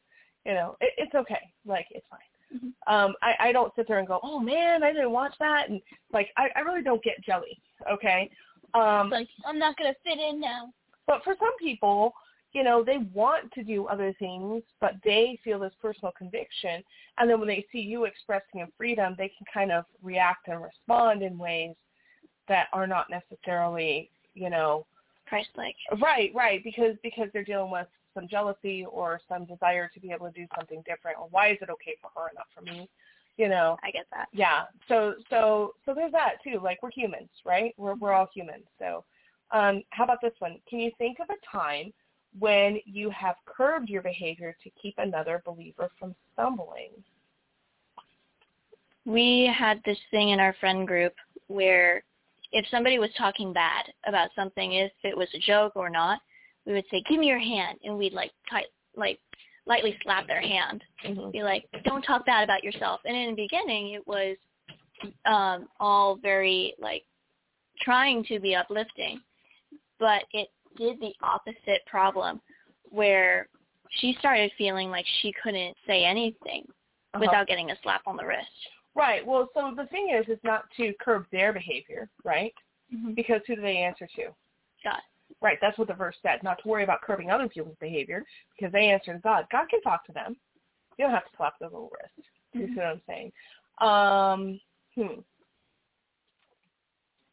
You 0.44 0.54
know, 0.54 0.76
it, 0.80 0.92
it's 0.98 1.14
okay. 1.14 1.40
Like 1.64 1.86
it's 1.90 2.06
fine. 2.10 2.20
Mhm. 2.54 2.72
Um, 2.92 3.14
I, 3.22 3.48
I 3.48 3.52
don't 3.52 3.74
sit 3.74 3.88
there 3.88 3.98
and 3.98 4.06
go, 4.06 4.20
oh 4.22 4.38
man, 4.38 4.82
I 4.82 4.92
didn't 4.92 5.10
watch 5.12 5.34
that, 5.38 5.70
and 5.70 5.80
like 6.12 6.28
I, 6.36 6.50
I 6.54 6.60
really 6.60 6.82
don't 6.82 7.02
get 7.02 7.22
jelly. 7.24 7.58
Okay. 7.90 8.30
Um, 8.74 9.08
Like, 9.10 9.28
I'm 9.46 9.58
not 9.58 9.76
going 9.76 9.92
to 9.92 9.98
fit 10.02 10.18
in 10.18 10.38
now. 10.40 10.72
but 11.06 11.22
for 11.24 11.34
some 11.38 11.56
people, 11.58 12.12
you 12.52 12.62
know, 12.62 12.84
they 12.84 12.98
want 13.14 13.50
to 13.52 13.62
do 13.62 13.86
other 13.86 14.14
things, 14.18 14.62
but 14.80 14.94
they 15.04 15.38
feel 15.42 15.58
this 15.58 15.72
personal 15.80 16.12
conviction, 16.16 16.82
and 17.18 17.28
then 17.28 17.38
when 17.38 17.48
they 17.48 17.64
see 17.72 17.80
you 17.80 18.04
expressing 18.04 18.60
in 18.60 18.68
freedom, 18.76 19.14
they 19.16 19.28
can 19.28 19.46
kind 19.52 19.72
of 19.72 19.84
react 20.02 20.48
and 20.48 20.62
respond 20.62 21.22
in 21.22 21.38
ways 21.38 21.74
that 22.48 22.66
are 22.72 22.86
not 22.86 23.06
necessarily, 23.08 24.10
you 24.34 24.50
know, 24.50 24.86
Christ-like. 25.26 25.76
Right, 26.00 26.30
right, 26.34 26.62
because 26.62 26.96
because 27.02 27.28
they're 27.32 27.44
dealing 27.44 27.70
with 27.70 27.86
some 28.14 28.28
jealousy 28.28 28.84
or 28.84 29.20
some 29.28 29.46
desire 29.46 29.90
to 29.94 30.00
be 30.00 30.10
able 30.10 30.26
to 30.26 30.32
do 30.32 30.46
something 30.54 30.82
different, 30.86 31.18
or 31.18 31.28
why 31.30 31.52
is 31.52 31.58
it 31.62 31.70
okay 31.70 31.96
for 32.02 32.10
her 32.14 32.28
and 32.28 32.36
not 32.36 32.46
for 32.54 32.60
me? 32.62 32.88
You 33.38 33.48
know, 33.48 33.78
I 33.82 33.90
get 33.90 34.06
that. 34.12 34.28
yeah. 34.32 34.64
So 34.88 35.14
so 35.30 35.72
so 35.86 35.94
there's 35.94 36.12
that 36.12 36.34
too. 36.44 36.60
Like 36.62 36.82
we're 36.82 36.90
humans, 36.90 37.30
right? 37.46 37.72
We're 37.78 37.94
we're 37.94 38.12
all 38.12 38.28
humans. 38.34 38.64
So, 38.78 39.04
um, 39.52 39.82
how 39.90 40.04
about 40.04 40.18
this 40.20 40.34
one? 40.38 40.58
Can 40.68 40.80
you 40.80 40.90
think 40.98 41.16
of 41.18 41.28
a 41.30 41.56
time 41.56 41.92
when 42.38 42.78
you 42.84 43.10
have 43.10 43.36
curbed 43.46 43.88
your 43.88 44.02
behavior 44.02 44.56
to 44.62 44.70
keep 44.80 44.94
another 44.98 45.42
believer 45.44 45.90
from 45.98 46.14
stumbling? 46.32 46.90
We 49.04 49.52
had 49.56 49.82
this 49.84 49.98
thing 50.10 50.30
in 50.30 50.40
our 50.40 50.54
friend 50.60 50.86
group 50.86 51.14
where 51.48 52.04
if 52.52 52.66
somebody 52.70 52.98
was 52.98 53.10
talking 53.16 53.52
bad 53.52 53.86
about 54.06 54.30
something, 54.36 54.72
if 54.72 54.92
it 55.02 55.16
was 55.16 55.28
a 55.34 55.38
joke 55.38 55.72
or 55.74 55.90
not, 55.90 56.20
we 56.66 56.72
would 56.72 56.84
say, 56.90 57.02
"Give 57.08 57.18
me 57.18 57.26
your 57.26 57.38
hand," 57.38 57.78
and 57.82 57.98
we'd 57.98 58.12
like 58.12 58.30
tight, 58.48 58.66
like 58.94 59.18
lightly 59.66 59.98
slap 60.02 60.26
their 60.26 60.40
hand, 60.40 60.84
Mm-hmm. 61.04 61.30
be 61.30 61.42
like, 61.42 61.68
"Don't 61.84 62.02
talk 62.02 62.24
bad 62.26 62.44
about 62.44 62.62
yourself." 62.62 63.00
And 63.04 63.16
in 63.16 63.30
the 63.30 63.42
beginning, 63.42 63.94
it 63.94 64.06
was 64.06 64.36
um, 65.24 65.68
all 65.80 66.16
very 66.16 66.74
like 66.78 67.02
trying 67.80 68.24
to 68.24 68.38
be 68.38 68.54
uplifting, 68.54 69.20
but 69.98 70.24
it 70.32 70.48
did 70.76 71.00
the 71.00 71.12
opposite 71.22 71.84
problem, 71.86 72.40
where 72.90 73.48
she 74.00 74.16
started 74.18 74.50
feeling 74.56 74.90
like 74.90 75.06
she 75.20 75.32
couldn't 75.42 75.76
say 75.86 76.04
anything 76.04 76.64
Uh-huh. 77.14 77.20
without 77.20 77.46
getting 77.46 77.70
a 77.70 77.76
slap 77.82 78.02
on 78.06 78.16
the 78.16 78.24
wrist. 78.24 78.48
Right. 78.94 79.26
Well, 79.26 79.48
so 79.54 79.74
the 79.76 79.86
thing 79.86 80.10
is, 80.10 80.26
is 80.28 80.42
not 80.44 80.64
to 80.76 80.92
curb 81.00 81.26
their 81.30 81.52
behavior, 81.52 82.08
right? 82.24 82.54
Mm-hmm. 82.94 83.14
Because 83.14 83.40
who 83.46 83.56
do 83.56 83.62
they 83.62 83.78
answer 83.78 84.06
to? 84.16 84.34
God. 84.84 85.00
Right, 85.40 85.58
that's 85.60 85.78
what 85.78 85.88
the 85.88 85.94
verse 85.94 86.16
said. 86.22 86.42
Not 86.42 86.62
to 86.62 86.68
worry 86.68 86.84
about 86.84 87.00
curbing 87.00 87.30
other 87.30 87.48
people's 87.48 87.76
behavior 87.80 88.22
because 88.54 88.70
they 88.72 88.90
answer 88.90 89.14
to 89.14 89.18
God. 89.20 89.46
God 89.50 89.68
can 89.70 89.80
talk 89.80 90.04
to 90.06 90.12
them. 90.12 90.36
You 90.98 91.06
don't 91.06 91.14
have 91.14 91.24
to 91.24 91.36
slap 91.36 91.54
their 91.58 91.70
little 91.70 91.90
wrist. 91.90 92.28
You 92.52 92.66
see 92.68 92.74
what 92.74 92.86
I'm 92.86 93.00
saying? 93.08 93.32
Um, 93.80 94.60
hmm. 94.94 95.20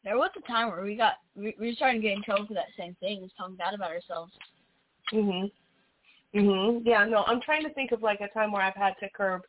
There 0.04 0.16
was 0.16 0.30
a 0.36 0.46
time 0.46 0.68
where 0.68 0.82
we 0.82 0.96
got 0.96 1.14
we, 1.34 1.54
we 1.58 1.74
started 1.74 1.98
to 1.98 2.02
get 2.02 2.16
in 2.16 2.22
trouble 2.22 2.46
for 2.46 2.54
that 2.54 2.66
same 2.78 2.96
thing, 3.00 3.20
was 3.20 3.30
talking 3.36 3.56
bad 3.56 3.74
about 3.74 3.90
ourselves. 3.90 4.32
Mhm. 5.12 5.50
Mhm. 6.34 6.82
Yeah. 6.84 7.04
No, 7.04 7.24
I'm 7.24 7.40
trying 7.40 7.64
to 7.64 7.74
think 7.74 7.92
of 7.92 8.02
like 8.02 8.20
a 8.20 8.28
time 8.28 8.52
where 8.52 8.62
I've 8.62 8.74
had 8.74 8.94
to 9.00 9.10
curb 9.10 9.42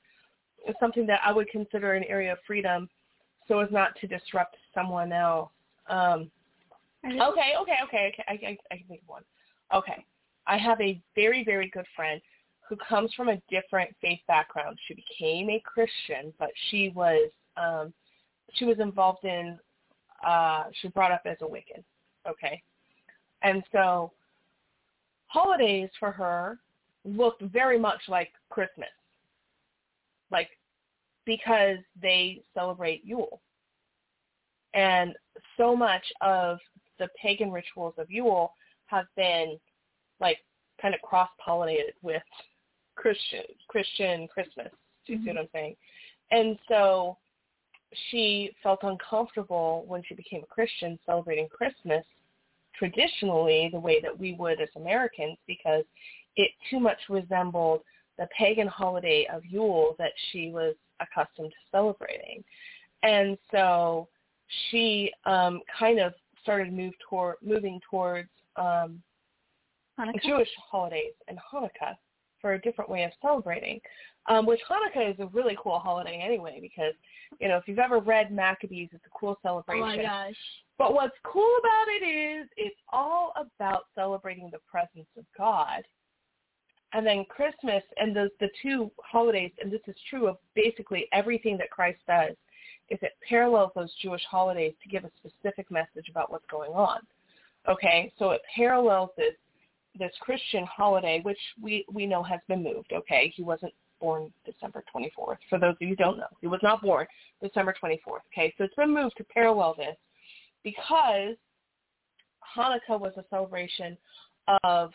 something 0.80 1.06
that 1.07 1.22
I 1.26 1.32
would 1.32 1.49
consider 1.49 1.94
an 1.94 2.03
area 2.03 2.34
of 2.34 2.40
freedom, 2.45 2.90
so 3.48 3.60
as 3.60 3.72
not 3.72 3.95
to 3.98 4.07
disrupt 4.07 4.57
someone 4.73 5.11
else. 5.11 5.52
Um, 5.88 6.32
Okay, 7.03 7.19
okay, 7.57 7.78
okay, 7.84 8.14
okay. 8.14 8.23
I, 8.28 8.32
I, 8.32 8.57
I 8.72 8.78
can 8.78 8.88
think 8.88 9.02
of 9.02 9.10
one. 9.10 9.23
Okay. 9.73 10.06
I 10.48 10.57
have 10.57 10.80
a 10.82 11.02
very, 11.15 11.44
very 11.44 11.69
good 11.69 11.86
friend 11.95 12.22
who 12.68 12.76
comes 12.76 13.11
from 13.15 13.30
a 13.30 13.41
different 13.49 13.95
faith 14.02 14.19
background. 14.28 14.78
She 14.88 14.94
became 14.94 15.49
a 15.49 15.61
Christian, 15.65 16.34
but 16.40 16.49
she 16.69 16.90
was 16.90 17.30
um 17.57 17.94
she 18.53 18.65
was 18.65 18.80
involved 18.80 19.26
in 19.26 19.60
uh 20.26 20.64
she 20.81 20.88
brought 20.89 21.11
up 21.11 21.22
as 21.26 21.38
a 21.41 21.45
Wiccan. 21.45 21.84
Okay. 22.30 22.61
And 23.43 23.64
so 23.72 24.11
holidays 25.27 25.89
for 25.99 26.11
her 26.11 26.60
looked 27.03 27.41
very 27.41 27.80
much 27.80 28.02
like 28.07 28.31
Christmas. 28.49 28.89
Like 30.31 30.49
because 31.26 31.77
they 32.02 32.41
celebrate 32.53 33.03
Yule. 33.06 33.41
And 34.73 35.14
so 35.57 35.76
much 35.76 36.03
of 36.22 36.57
the 36.99 37.07
pagan 37.22 37.52
rituals 37.52 37.93
of 37.98 38.10
Yule 38.10 38.53
have 38.85 39.06
been 39.15 39.57
like 40.19 40.38
kind 40.81 40.93
of 40.93 41.02
cross 41.02 41.30
pollinated 41.45 41.93
with 42.02 42.23
Christian 42.95 43.41
Christian 43.68 44.27
Christmas. 44.27 44.69
Do 45.06 45.14
you 45.14 45.23
see 45.23 45.30
what 45.30 45.39
I'm 45.39 45.49
saying? 45.53 45.76
And 46.31 46.57
so 46.68 47.18
she 48.09 48.51
felt 48.63 48.80
uncomfortable 48.84 49.84
when 49.88 50.01
she 50.07 50.13
became 50.13 50.43
a 50.43 50.47
Christian 50.47 50.97
celebrating 51.05 51.47
Christmas 51.49 52.05
traditionally 52.77 53.69
the 53.72 53.80
way 53.80 54.01
that 54.01 54.18
we 54.18 54.34
would 54.34 54.61
as 54.61 54.69
Americans 54.76 55.38
because 55.45 55.84
it 56.35 56.51
too 56.69 56.80
much 56.80 56.97
resembled 57.09 57.81
the 58.18 58.27
pagan 58.38 58.68
holiday 58.68 59.27
of 59.34 59.43
Yule 59.45 59.95
that 59.99 60.11
she 60.31 60.51
was 60.51 60.76
accustomed 60.99 61.51
to 61.51 61.57
celebrating. 61.72 62.43
And 63.03 63.38
so 63.51 64.07
she 64.69 65.11
um 65.26 65.61
kind 65.77 65.99
of 65.99 66.13
started 66.41 66.73
move 66.73 66.93
toward 67.09 67.35
moving 67.43 67.80
towards 67.89 68.30
um 68.55 69.01
Hanukkah? 69.99 70.23
Jewish 70.23 70.49
holidays 70.72 71.13
and 71.27 71.38
Hanukkah 71.38 71.95
for 72.41 72.53
a 72.53 72.61
different 72.61 72.89
way 72.89 73.03
of 73.03 73.11
celebrating. 73.22 73.80
Um, 74.27 74.45
which 74.45 74.59
Hanukkah 74.69 75.11
is 75.11 75.19
a 75.19 75.26
really 75.27 75.57
cool 75.61 75.80
holiday 75.80 76.22
anyway 76.23 76.59
because, 76.61 76.93
you 77.39 77.47
know, 77.47 77.57
if 77.57 77.68
you've 77.68 77.80
ever 77.80 77.99
read 77.99 78.31
Maccabees, 78.31 78.89
it's 78.91 79.03
a 79.05 79.19
cool 79.19 79.38
celebration. 79.41 79.84
Oh 79.84 79.88
my 79.88 79.97
gosh. 79.97 80.35
But 80.77 80.93
what's 80.93 81.15
cool 81.23 81.51
about 81.59 81.88
it 81.88 82.05
is 82.05 82.47
it's 82.55 82.76
all 82.91 83.34
about 83.35 83.85
celebrating 83.95 84.49
the 84.51 84.59
presence 84.69 85.07
of 85.18 85.26
God. 85.35 85.81
And 86.93 87.05
then 87.05 87.26
Christmas 87.30 87.84
and 87.97 88.15
the 88.15 88.30
the 88.39 88.49
two 88.61 88.91
holidays, 89.01 89.51
and 89.61 89.72
this 89.72 89.81
is 89.88 89.95
true 90.09 90.27
of 90.27 90.38
basically 90.55 91.07
everything 91.13 91.57
that 91.57 91.72
Christ 91.72 91.99
does, 92.05 92.35
is 92.89 92.99
it 93.01 93.13
parallels 93.27 93.72
those 93.76 93.93
Jewish 94.01 94.23
holidays 94.30 94.73
to 94.84 94.89
give 94.89 95.05
a 95.05 95.11
specific 95.18 95.72
message 95.72 96.09
about 96.09 96.31
what's 96.31 96.45
going 96.51 96.72
on. 96.72 96.99
Okay, 97.69 98.11
so 98.19 98.31
it 98.31 98.41
parallels 98.55 99.11
this 99.18 99.35
this 99.97 100.11
Christian 100.22 100.65
holiday, 100.65 101.19
which 101.23 101.39
we 101.61 101.85
we 101.91 102.05
know 102.05 102.23
has 102.23 102.39
been 102.47 102.63
moved. 102.63 102.91
Okay, 102.93 103.34
he 103.35 103.43
wasn't 103.43 103.73
born 103.99 104.31
December 104.45 104.84
24th. 104.93 105.38
For 105.49 105.59
those 105.59 105.73
of 105.73 105.81
you 105.81 105.89
who 105.89 105.95
don't 105.95 106.18
know, 106.18 106.27
he 106.41 106.47
was 106.47 106.59
not 106.63 106.81
born 106.81 107.05
December 107.41 107.73
24th. 107.81 108.22
Okay, 108.34 108.53
so 108.57 108.63
it's 108.63 108.76
been 108.76 108.93
moved 108.93 109.15
to 109.18 109.23
parallel 109.26 109.76
this 109.77 109.95
because 110.63 111.35
Hanukkah 112.55 112.99
was 112.99 113.13
a 113.18 113.23
celebration 113.30 113.97
of 114.63 114.91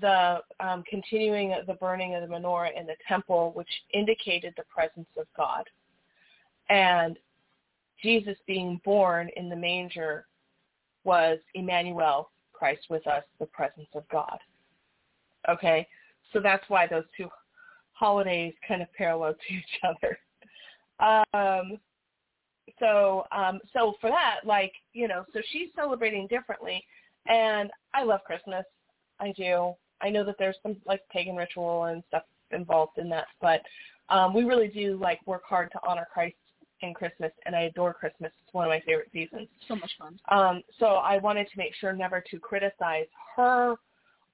the 0.00 0.38
um, 0.60 0.84
continuing 0.88 1.54
the 1.66 1.74
burning 1.74 2.14
of 2.14 2.22
the 2.22 2.34
menorah 2.34 2.78
in 2.78 2.86
the 2.86 2.96
temple, 3.08 3.52
which 3.54 3.68
indicated 3.92 4.54
the 4.56 4.64
presence 4.64 5.08
of 5.18 5.26
God. 5.36 5.64
And 6.68 7.16
Jesus 8.02 8.36
being 8.46 8.80
born 8.84 9.28
in 9.36 9.48
the 9.48 9.56
manger 9.56 10.26
was 11.04 11.38
Emmanuel, 11.54 12.30
Christ 12.60 12.82
with 12.90 13.06
us, 13.06 13.24
the 13.40 13.46
presence 13.46 13.88
of 13.94 14.06
God. 14.10 14.38
Okay, 15.48 15.88
so 16.32 16.40
that's 16.40 16.62
why 16.68 16.86
those 16.86 17.04
two 17.16 17.28
holidays 17.92 18.52
kind 18.68 18.82
of 18.82 18.92
parallel 18.92 19.32
to 19.32 19.54
each 19.54 19.80
other. 19.82 20.18
Um, 21.42 21.78
so 22.78 23.24
um 23.36 23.60
so 23.72 23.94
for 24.00 24.10
that 24.10 24.40
like 24.44 24.72
you 24.92 25.06
know 25.06 25.24
so 25.32 25.40
she's 25.52 25.68
celebrating 25.76 26.26
differently 26.28 26.82
and 27.26 27.70
i 27.94 28.02
love 28.02 28.20
christmas 28.24 28.64
i 29.20 29.32
do 29.36 29.72
i 30.02 30.08
know 30.08 30.24
that 30.24 30.36
there's 30.38 30.56
some 30.62 30.76
like 30.86 31.00
pagan 31.12 31.36
ritual 31.36 31.84
and 31.84 32.02
stuff 32.08 32.22
involved 32.52 32.98
in 32.98 33.08
that 33.08 33.26
but 33.40 33.60
um 34.08 34.34
we 34.34 34.44
really 34.44 34.68
do 34.68 34.96
like 35.00 35.20
work 35.26 35.42
hard 35.44 35.70
to 35.70 35.78
honor 35.86 36.06
christ 36.12 36.36
in 36.82 36.94
christmas 36.94 37.32
and 37.46 37.54
i 37.54 37.62
adore 37.62 37.92
christmas 37.94 38.30
it's 38.44 38.54
one 38.54 38.64
of 38.64 38.68
my 38.70 38.80
favorite 38.80 39.08
seasons 39.12 39.48
So 39.68 39.74
much 39.76 39.92
fun. 39.98 40.18
um 40.30 40.62
so 40.78 40.86
i 40.96 41.18
wanted 41.18 41.44
to 41.50 41.58
make 41.58 41.74
sure 41.74 41.92
never 41.92 42.22
to 42.30 42.38
criticize 42.38 43.06
her 43.36 43.76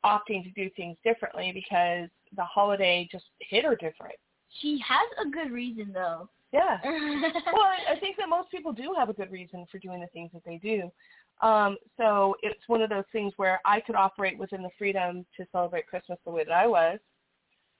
opting 0.04 0.44
to 0.44 0.50
do 0.50 0.70
things 0.76 0.96
differently 1.04 1.50
because 1.52 2.08
the 2.36 2.44
holiday 2.44 3.08
just 3.10 3.24
hit 3.40 3.64
her 3.64 3.74
different 3.74 4.14
She 4.60 4.78
has 4.86 5.26
a 5.26 5.30
good 5.30 5.50
reason 5.50 5.90
though. 5.92 6.28
yeah 6.52 6.78
well, 6.84 7.62
I, 7.62 7.94
I 7.94 8.00
think 8.00 8.16
that 8.18 8.28
most 8.28 8.50
people 8.50 8.72
do 8.72 8.94
have 8.96 9.08
a 9.08 9.12
good 9.12 9.32
reason 9.32 9.66
for 9.70 9.78
doing 9.78 10.00
the 10.00 10.06
things 10.08 10.30
that 10.32 10.44
they 10.44 10.58
do. 10.58 10.90
Um, 11.42 11.76
so 11.98 12.34
it's 12.42 12.60
one 12.66 12.80
of 12.82 12.88
those 12.88 13.04
things 13.12 13.32
where 13.36 13.60
I 13.64 13.80
could 13.80 13.94
operate 13.96 14.38
within 14.38 14.62
the 14.62 14.70
freedom 14.78 15.26
to 15.36 15.46
celebrate 15.52 15.86
Christmas 15.86 16.18
the 16.24 16.30
way 16.30 16.44
that 16.44 16.52
I 16.52 16.66
was. 16.66 16.98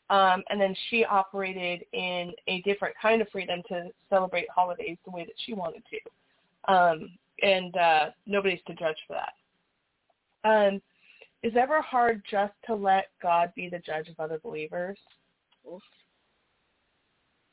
Um, 0.09 0.43
and 0.51 0.61
then 0.61 0.75
she 0.89 1.05
operated 1.05 1.85
in 1.93 2.33
a 2.47 2.61
different 2.63 2.95
kind 3.01 3.21
of 3.21 3.29
freedom 3.31 3.63
to 3.69 3.89
celebrate 4.09 4.47
holidays 4.55 4.99
the 5.05 5.11
way 5.11 5.25
that 5.25 5.35
she 5.45 5.53
wanted 5.53 5.83
to. 5.91 6.73
Um, 6.73 7.11
and 7.43 7.77
uh, 7.77 8.11
nobody's 8.27 8.61
to 8.67 8.75
judge 8.75 8.97
for 9.07 9.17
that. 9.17 10.49
Um, 10.49 10.77
is 11.43 11.53
it 11.53 11.59
ever 11.59 11.83
hard 11.83 12.23
just 12.31 12.55
to 12.67 12.75
let 12.75 13.07
God 13.21 13.53
be 13.57 13.69
the 13.69 13.79
judge 13.81 14.09
of 14.09 14.19
other 14.21 14.39
believers? 14.43 14.99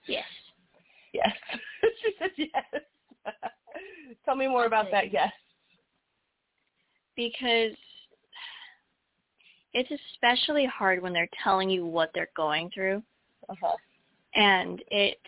Yes. 0.07 0.23
Yes. 1.13 1.31
she 2.01 2.13
said 2.19 2.31
yes. 2.37 2.83
Tell 4.25 4.35
me 4.35 4.47
more 4.47 4.65
about 4.65 4.87
that. 4.91 5.11
Yes. 5.11 5.31
Because 7.15 7.75
it's 9.73 9.89
especially 10.13 10.65
hard 10.65 11.01
when 11.01 11.13
they're 11.13 11.29
telling 11.43 11.69
you 11.69 11.85
what 11.85 12.11
they're 12.13 12.29
going 12.35 12.69
through. 12.73 13.01
Uh-huh. 13.49 13.75
and 14.35 14.81
it's 14.89 15.19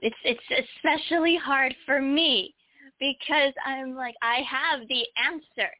it's 0.00 0.16
it's 0.24 0.68
especially 0.76 1.36
hard 1.36 1.72
for 1.86 2.00
me 2.02 2.52
because 2.98 3.52
I'm 3.64 3.94
like 3.94 4.14
I 4.22 4.40
have 4.48 4.80
the 4.88 5.04
answer. 5.24 5.70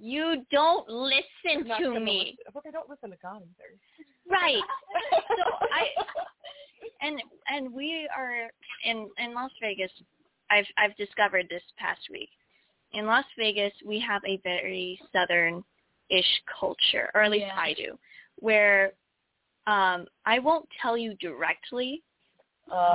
You 0.00 0.44
don't 0.50 0.88
listen 0.88 1.66
Not 1.66 1.78
to 1.78 2.00
me, 2.00 2.36
listen- 2.38 2.52
Well, 2.54 2.62
they 2.64 2.70
don't 2.70 2.88
listen 2.88 3.10
to 3.10 3.16
God 3.22 3.42
either. 3.42 3.78
right? 4.30 4.62
so 5.28 5.44
I 5.72 5.86
and 7.00 7.20
and 7.48 7.72
we 7.72 8.08
are 8.16 8.48
in 8.84 9.08
in 9.18 9.34
Las 9.34 9.50
Vegas. 9.60 9.90
I've 10.50 10.66
I've 10.76 10.96
discovered 10.96 11.46
this 11.48 11.62
past 11.78 12.00
week. 12.10 12.30
In 12.94 13.06
Las 13.06 13.24
Vegas, 13.38 13.72
we 13.86 14.00
have 14.00 14.22
a 14.26 14.38
very 14.42 14.98
southern-ish 16.08 16.42
culture, 16.60 17.10
or 17.14 17.22
at 17.22 17.30
least 17.30 17.46
Yeah. 17.46 17.58
I 17.58 17.74
do, 17.74 17.98
where 18.36 18.92
um, 19.66 20.06
I 20.24 20.38
won't 20.38 20.68
tell 20.80 20.96
you 20.96 21.14
directly 21.14 22.02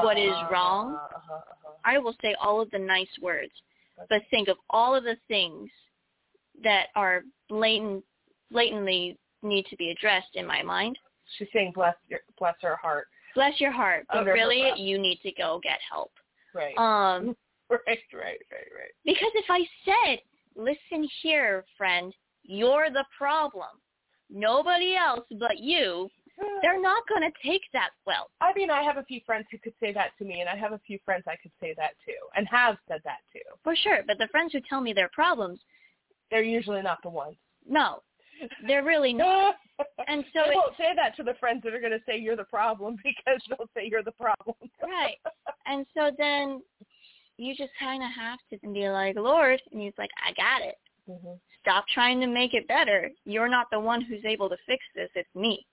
What 0.04 0.20
is 0.20 0.32
Uh-huh, 0.32 0.52
wrong? 0.52 0.96
uh-huh, 0.96 1.34
uh-huh. 1.34 1.72
I 1.84 1.98
will 1.98 2.16
say 2.22 2.36
all 2.36 2.62
of 2.62 2.70
the 2.70 2.78
nice 2.78 3.10
words, 3.20 3.52
but 4.08 4.24
think 4.30 4.48
of 4.48 4.60
all 4.70 4.94
of 4.94 5.04
the 5.04 5.16
things 5.28 5.72
that 6.62 6.90
are 6.96 7.24
blatant, 7.50 8.06
blatantly 8.52 9.18
need 9.42 9.66
to 9.68 9.76
be 9.78 9.90
addressed 9.90 10.36
in 10.36 10.46
my 10.46 10.62
mind. 10.62 11.00
She's 11.38 11.48
saying 11.52 11.72
bless 11.74 11.96
your 12.08 12.20
bless 12.38 12.56
her 12.62 12.76
heart. 12.76 13.08
Bless 13.34 13.60
your 13.60 13.72
heart, 13.72 14.06
but 14.10 14.20
Under 14.20 14.34
really 14.34 14.74
you 14.80 15.00
need 15.00 15.20
to 15.24 15.32
go 15.32 15.60
get 15.64 15.80
help. 15.90 16.12
Right. 16.54 16.78
Um, 16.78 17.36
right. 17.70 17.82
Right. 17.88 18.06
Right. 18.14 18.72
Right. 18.78 18.94
because 19.04 19.32
if 19.34 19.50
I 19.50 19.68
said, 19.86 20.20
"Listen 20.56 21.10
here, 21.24 21.66
friend, 21.78 22.14
you're 22.44 22.90
the 22.92 23.06
problem. 23.18 23.70
Nobody 24.30 24.96
else 24.96 25.26
but 25.40 25.60
you," 25.60 26.10
they're 26.62 26.82
not 26.82 27.04
going 27.08 27.22
to 27.22 27.48
take 27.48 27.62
that 27.74 27.90
well. 28.08 28.30
I 28.42 28.54
mean, 28.56 28.72
I 28.72 28.82
have 28.84 28.98
a 28.98 29.04
few 29.04 29.22
friends 29.26 29.46
who 29.52 29.58
could 29.60 29.74
say 29.80 29.92
that 29.94 30.12
to 30.18 30.26
me, 30.26 30.40
and 30.42 30.50
I 30.50 30.56
have 30.56 30.72
a 30.74 30.80
few 30.80 30.98
friends 31.06 31.24
I 31.28 31.36
could 31.36 31.52
say 31.62 31.74
that 31.78 31.92
to, 32.06 32.14
and 32.36 32.48
have 32.50 32.78
said 32.88 33.02
that 33.04 33.20
to. 33.34 33.40
For 33.64 33.76
sure, 33.76 34.00
but 34.08 34.18
the 34.18 34.28
friends 34.32 34.52
who 34.54 34.60
tell 34.68 34.82
me 34.82 34.94
their 34.94 35.10
problems, 35.14 35.60
They're 36.32 36.44
usually 36.44 36.82
not 36.82 37.00
the 37.04 37.10
ones. 37.10 37.38
no, 37.68 38.02
they're 38.68 38.84
really 38.84 39.14
not. 39.26 39.56
And 40.08 40.24
so 40.34 40.42
they 40.48 40.56
won't 40.56 40.76
say 40.78 40.94
that 40.96 41.16
to 41.18 41.24
the 41.24 41.36
friends 41.40 41.62
that 41.64 41.74
are 41.74 41.80
going 41.80 41.92
to 41.92 42.02
say 42.08 42.18
you're 42.18 42.36
the 42.36 42.44
problem 42.46 42.96
because 43.04 43.42
they'll 43.50 43.70
say 43.76 43.88
you're 43.90 44.04
the 44.04 44.12
problem. 44.14 44.56
Right. 44.82 45.18
And 45.66 45.86
so 45.96 46.12
then 46.18 46.62
you 47.38 47.56
just 47.56 47.72
kind 47.80 48.04
of 48.04 48.10
have 48.14 48.38
to 48.52 48.70
be 48.74 48.90
like, 48.90 49.16
Lord, 49.16 49.62
and 49.72 49.82
he's 49.82 49.94
like, 49.98 50.10
I 50.28 50.34
got 50.34 50.62
it. 50.62 50.76
Mhm. 51.10 51.40
Stop 51.62 51.86
trying 51.94 52.20
to 52.22 52.28
make 52.28 52.54
it 52.54 52.68
better. 52.68 53.12
You're 53.26 53.50
not 53.50 53.70
the 53.72 53.80
one 53.80 54.02
who's 54.02 54.24
able 54.26 54.50
to 54.50 54.58
fix 54.66 54.84
this. 54.96 55.10
It's 55.16 55.34
me. 55.36 55.66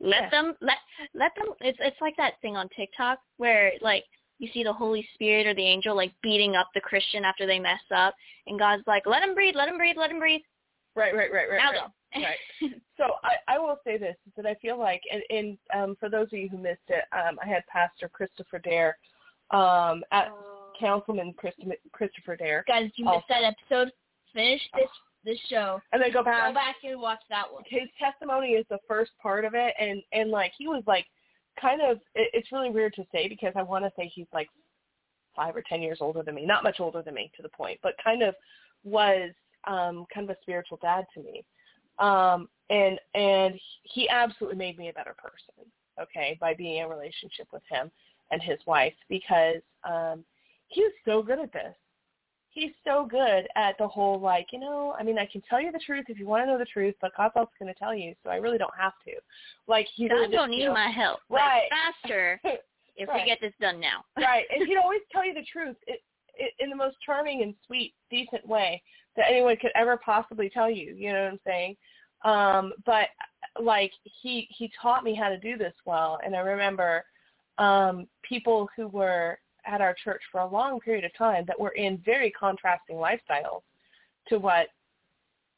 Let 0.00 0.24
Yeah. 0.24 0.30
them 0.30 0.56
let 0.60 0.78
let 1.14 1.34
them. 1.36 1.54
It's 1.60 1.78
it's 1.80 2.00
like 2.00 2.16
that 2.16 2.40
thing 2.40 2.56
on 2.56 2.68
TikTok 2.70 3.18
where 3.38 3.72
like 3.80 4.04
you 4.38 4.48
see 4.48 4.62
the 4.62 4.72
Holy 4.72 5.06
Spirit 5.14 5.46
or 5.46 5.54
the 5.54 5.66
angel 5.66 5.96
like 5.96 6.12
beating 6.22 6.54
up 6.56 6.68
the 6.74 6.80
Christian 6.80 7.24
after 7.24 7.46
they 7.46 7.58
mess 7.58 7.80
up, 7.90 8.14
and 8.46 8.58
God's 8.58 8.86
like, 8.86 9.06
let 9.06 9.22
him 9.22 9.34
breathe, 9.34 9.54
let 9.56 9.68
him 9.68 9.78
breathe, 9.78 9.96
let 9.96 10.10
him 10.10 10.18
breathe. 10.18 10.42
Right, 10.94 11.14
right, 11.14 11.32
right, 11.32 11.48
right. 11.48 11.58
now 11.58 11.70
right. 11.72 11.80
go. 11.80 12.20
Right. 12.20 12.80
So 12.96 13.04
I, 13.22 13.56
I 13.56 13.58
will 13.58 13.78
say 13.84 13.98
this 13.98 14.16
is 14.26 14.32
that 14.36 14.46
I 14.46 14.54
feel 14.54 14.78
like, 14.78 15.02
and, 15.12 15.22
and 15.28 15.58
um, 15.74 15.96
for 16.00 16.08
those 16.08 16.28
of 16.28 16.38
you 16.38 16.48
who 16.48 16.56
missed 16.56 16.88
it, 16.88 17.04
um, 17.12 17.38
I 17.44 17.46
had 17.46 17.62
Pastor 17.66 18.08
Christopher 18.08 18.58
Dare, 18.58 18.96
um, 19.50 20.02
at 20.12 20.32
Councilman 20.80 21.34
Christ- 21.34 21.60
Christopher 21.92 22.36
Dare, 22.36 22.64
Guys, 22.66 22.90
you 22.96 23.04
missed 23.04 23.26
that 23.28 23.42
episode. 23.44 23.92
Finish 24.36 24.60
this 24.74 24.88
this 25.24 25.38
show. 25.50 25.80
and 25.92 26.00
then 26.00 26.12
go 26.12 26.22
back. 26.22 26.50
Go 26.50 26.54
back 26.54 26.76
and 26.84 27.00
watch 27.00 27.20
that 27.28 27.52
one. 27.52 27.64
His 27.66 27.88
testimony 27.98 28.50
is 28.50 28.64
the 28.70 28.78
first 28.86 29.10
part 29.20 29.44
of 29.44 29.54
it, 29.54 29.74
and 29.80 30.02
and 30.12 30.30
like 30.30 30.52
he 30.56 30.68
was 30.68 30.82
like, 30.86 31.06
kind 31.60 31.80
of. 31.82 31.98
It, 32.14 32.30
it's 32.32 32.52
really 32.52 32.70
weird 32.70 32.94
to 32.94 33.04
say 33.12 33.28
because 33.28 33.52
I 33.56 33.62
want 33.62 33.84
to 33.84 33.92
say 33.96 34.10
he's 34.14 34.28
like 34.32 34.48
five 35.34 35.56
or 35.56 35.62
ten 35.68 35.82
years 35.82 35.98
older 36.00 36.22
than 36.22 36.34
me, 36.34 36.46
not 36.46 36.62
much 36.62 36.80
older 36.80 37.02
than 37.02 37.14
me 37.14 37.30
to 37.36 37.42
the 37.42 37.48
point, 37.48 37.80
but 37.82 37.94
kind 38.02 38.22
of 38.22 38.34
was 38.84 39.30
um, 39.66 40.06
kind 40.14 40.30
of 40.30 40.36
a 40.36 40.40
spiritual 40.42 40.78
dad 40.80 41.04
to 41.14 41.22
me. 41.22 41.44
Um, 41.98 42.48
and 42.70 42.98
and 43.14 43.58
he 43.82 44.08
absolutely 44.08 44.58
made 44.58 44.78
me 44.78 44.88
a 44.88 44.92
better 44.92 45.14
person, 45.16 45.70
okay, 46.00 46.36
by 46.40 46.54
being 46.54 46.78
in 46.78 46.84
a 46.84 46.88
relationship 46.88 47.48
with 47.52 47.62
him 47.70 47.90
and 48.30 48.42
his 48.42 48.58
wife 48.66 48.94
because 49.08 49.62
um, 49.84 50.24
he 50.68 50.82
was 50.82 50.92
so 51.04 51.22
good 51.22 51.38
at 51.38 51.52
this. 51.52 51.74
He's 52.56 52.72
so 52.84 53.06
good 53.08 53.46
at 53.54 53.76
the 53.78 53.86
whole 53.86 54.18
like, 54.18 54.46
you 54.50 54.58
know, 54.58 54.96
I 54.98 55.02
mean, 55.02 55.18
I 55.18 55.26
can 55.26 55.42
tell 55.42 55.60
you 55.60 55.70
the 55.70 55.78
truth 55.84 56.06
if 56.08 56.18
you 56.18 56.26
want 56.26 56.42
to 56.42 56.46
know 56.46 56.58
the 56.58 56.64
truth, 56.64 56.94
but 57.02 57.12
God's 57.14 57.34
also 57.36 57.50
going 57.58 57.72
to 57.72 57.78
tell 57.78 57.94
you, 57.94 58.14
so 58.24 58.30
I 58.30 58.36
really 58.36 58.56
don't 58.56 58.74
have 58.78 58.94
to. 59.04 59.12
Like 59.68 59.86
he 59.94 60.08
God 60.08 60.14
really 60.14 60.28
don't 60.28 60.48
just, 60.48 60.50
need 60.50 60.62
you 60.62 60.68
know, 60.68 60.72
my 60.74 60.88
help. 60.88 61.20
Right. 61.28 61.68
faster 61.68 62.40
if 62.96 63.08
Right. 63.10 63.22
we 63.22 63.26
get 63.26 63.42
this 63.42 63.52
done 63.60 63.78
now. 63.78 64.04
right, 64.16 64.46
and 64.50 64.66
he'd 64.66 64.78
always 64.78 65.02
tell 65.12 65.22
you 65.22 65.34
the 65.34 65.44
truth 65.52 65.76
it, 65.86 66.00
it, 66.34 66.54
in 66.58 66.70
the 66.70 66.76
most 66.76 66.96
charming 67.04 67.42
and 67.42 67.54
sweet, 67.66 67.92
decent 68.10 68.46
way 68.46 68.82
that 69.16 69.26
anyone 69.28 69.56
could 69.56 69.72
ever 69.74 69.98
possibly 69.98 70.48
tell 70.48 70.70
you. 70.70 70.94
You 70.94 71.12
know 71.12 71.24
what 71.24 71.32
I'm 71.32 71.40
saying? 71.46 71.76
Um, 72.24 72.72
but 72.86 73.08
like 73.60 73.92
he 74.02 74.48
he 74.50 74.70
taught 74.80 75.04
me 75.04 75.14
how 75.14 75.28
to 75.28 75.38
do 75.38 75.58
this 75.58 75.74
well, 75.84 76.18
and 76.24 76.34
I 76.34 76.40
remember 76.40 77.04
um, 77.58 78.06
people 78.22 78.68
who 78.74 78.88
were 78.88 79.38
at 79.66 79.80
our 79.80 79.94
church 80.04 80.22
for 80.30 80.40
a 80.40 80.46
long 80.46 80.80
period 80.80 81.04
of 81.04 81.16
time 81.16 81.44
that 81.46 81.58
were 81.58 81.70
in 81.70 81.98
very 82.04 82.30
contrasting 82.30 82.96
lifestyles 82.96 83.62
to 84.28 84.38
what 84.38 84.68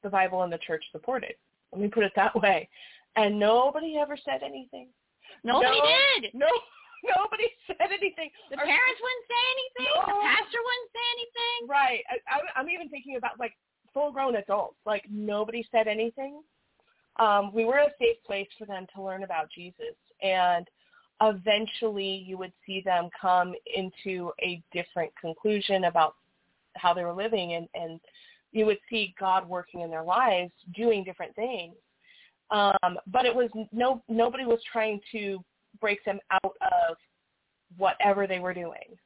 the 0.02 0.08
Bible 0.10 0.42
and 0.42 0.52
the 0.52 0.58
church 0.58 0.84
supported. 0.92 1.34
Let 1.72 1.80
me 1.82 1.88
put 1.88 2.04
it 2.04 2.12
that 2.16 2.34
way. 2.40 2.68
And 3.16 3.38
nobody 3.38 3.96
ever 3.98 4.16
said 4.24 4.42
anything. 4.42 4.88
Nobody 5.44 5.78
No. 5.78 5.86
did. 6.20 6.34
No, 6.34 6.46
nobody 7.16 7.44
said 7.66 7.76
anything. 7.90 8.30
The 8.50 8.58
Our- 8.58 8.64
parents 8.64 9.00
wouldn't 9.02 9.26
say 9.28 9.44
anything. 9.52 9.92
No. 9.94 10.06
The 10.06 10.20
pastor 10.26 10.58
wouldn't 10.64 10.90
say 10.92 11.06
anything. 11.12 11.68
Right. 11.68 12.02
I, 12.10 12.36
I, 12.36 12.60
I'm 12.60 12.70
even 12.70 12.88
thinking 12.88 13.16
about 13.16 13.38
like 13.38 13.52
full-grown 13.92 14.36
adults. 14.36 14.76
Like 14.86 15.04
nobody 15.10 15.66
said 15.70 15.88
anything. 15.88 16.40
Um, 17.18 17.52
we 17.52 17.64
were 17.64 17.78
a 17.78 17.90
safe 17.98 18.16
place 18.24 18.46
for 18.56 18.64
them 18.66 18.86
to 18.94 19.02
learn 19.02 19.24
about 19.24 19.50
Jesus, 19.52 19.96
and 20.22 20.68
eventually 21.22 22.24
you 22.26 22.38
would 22.38 22.52
see 22.66 22.80
them 22.80 23.08
come 23.20 23.54
into 23.74 24.32
a 24.40 24.62
different 24.72 25.12
conclusion 25.20 25.84
about 25.84 26.14
how 26.76 26.94
they 26.94 27.04
were 27.04 27.12
living, 27.12 27.54
and 27.54 27.68
and 27.74 28.00
you 28.52 28.66
would 28.66 28.78
see 28.88 29.14
God 29.18 29.48
working 29.48 29.80
in 29.80 29.90
their 29.90 30.04
lives, 30.04 30.52
doing 30.74 31.04
different 31.04 31.34
things. 31.34 31.74
Um, 32.50 32.98
but 33.06 33.26
it 33.26 33.34
was 33.34 33.50
no 33.72 34.02
nobody 34.08 34.44
was 34.44 34.60
trying 34.72 35.00
to 35.12 35.44
break 35.80 36.04
them 36.04 36.18
out 36.30 36.56
of 36.62 36.96
whatever 37.76 38.26
they 38.26 38.38
were 38.38 38.54
doing. 38.54 38.96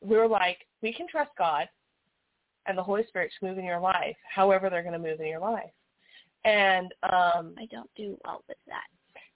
We 0.00 0.16
were 0.16 0.28
like, 0.28 0.58
we 0.82 0.92
can 0.92 1.08
trust 1.08 1.30
God 1.36 1.68
and 2.66 2.78
the 2.78 2.82
Holy 2.82 3.04
Spirit 3.08 3.32
to 3.38 3.46
move 3.46 3.58
in 3.58 3.64
your 3.64 3.80
life, 3.80 4.16
however 4.32 4.70
they're 4.70 4.82
going 4.82 4.92
to 4.92 4.98
move 4.98 5.20
in 5.20 5.26
your 5.26 5.40
life. 5.40 5.70
And 6.44 6.92
um, 7.02 7.54
I 7.58 7.66
don't 7.70 7.90
do 7.96 8.18
well 8.24 8.44
with 8.48 8.58
that. 8.66 8.84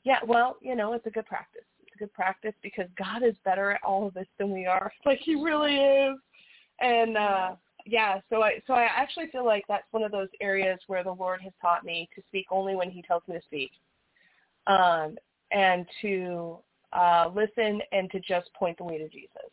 yeah, 0.04 0.18
well, 0.26 0.56
you 0.60 0.76
know, 0.76 0.92
it's 0.92 1.06
a 1.06 1.10
good 1.10 1.26
practice. 1.26 1.62
Good 1.98 2.12
practice 2.12 2.54
because 2.62 2.86
God 2.96 3.22
is 3.22 3.34
better 3.44 3.72
at 3.72 3.82
all 3.84 4.06
of 4.06 4.14
this 4.14 4.26
than 4.38 4.52
we 4.52 4.66
are. 4.66 4.92
Like 5.04 5.20
he 5.20 5.34
really 5.34 5.76
is. 5.76 6.18
And 6.80 7.16
uh 7.16 7.50
yeah, 7.86 8.20
so 8.28 8.42
I 8.42 8.60
so 8.66 8.74
I 8.74 8.84
actually 8.84 9.26
feel 9.32 9.44
like 9.44 9.64
that's 9.68 9.90
one 9.90 10.02
of 10.02 10.12
those 10.12 10.28
areas 10.40 10.78
where 10.86 11.02
the 11.02 11.12
Lord 11.12 11.40
has 11.42 11.52
taught 11.60 11.84
me 11.84 12.08
to 12.14 12.22
speak 12.28 12.46
only 12.50 12.76
when 12.76 12.90
he 12.90 13.02
tells 13.02 13.22
me 13.26 13.34
to 13.34 13.42
speak. 13.44 13.70
Um 14.66 15.16
and 15.50 15.86
to 16.02 16.58
uh 16.92 17.30
listen 17.34 17.80
and 17.92 18.10
to 18.10 18.20
just 18.20 18.52
point 18.54 18.76
the 18.78 18.84
way 18.84 18.98
to 18.98 19.08
Jesus. 19.08 19.50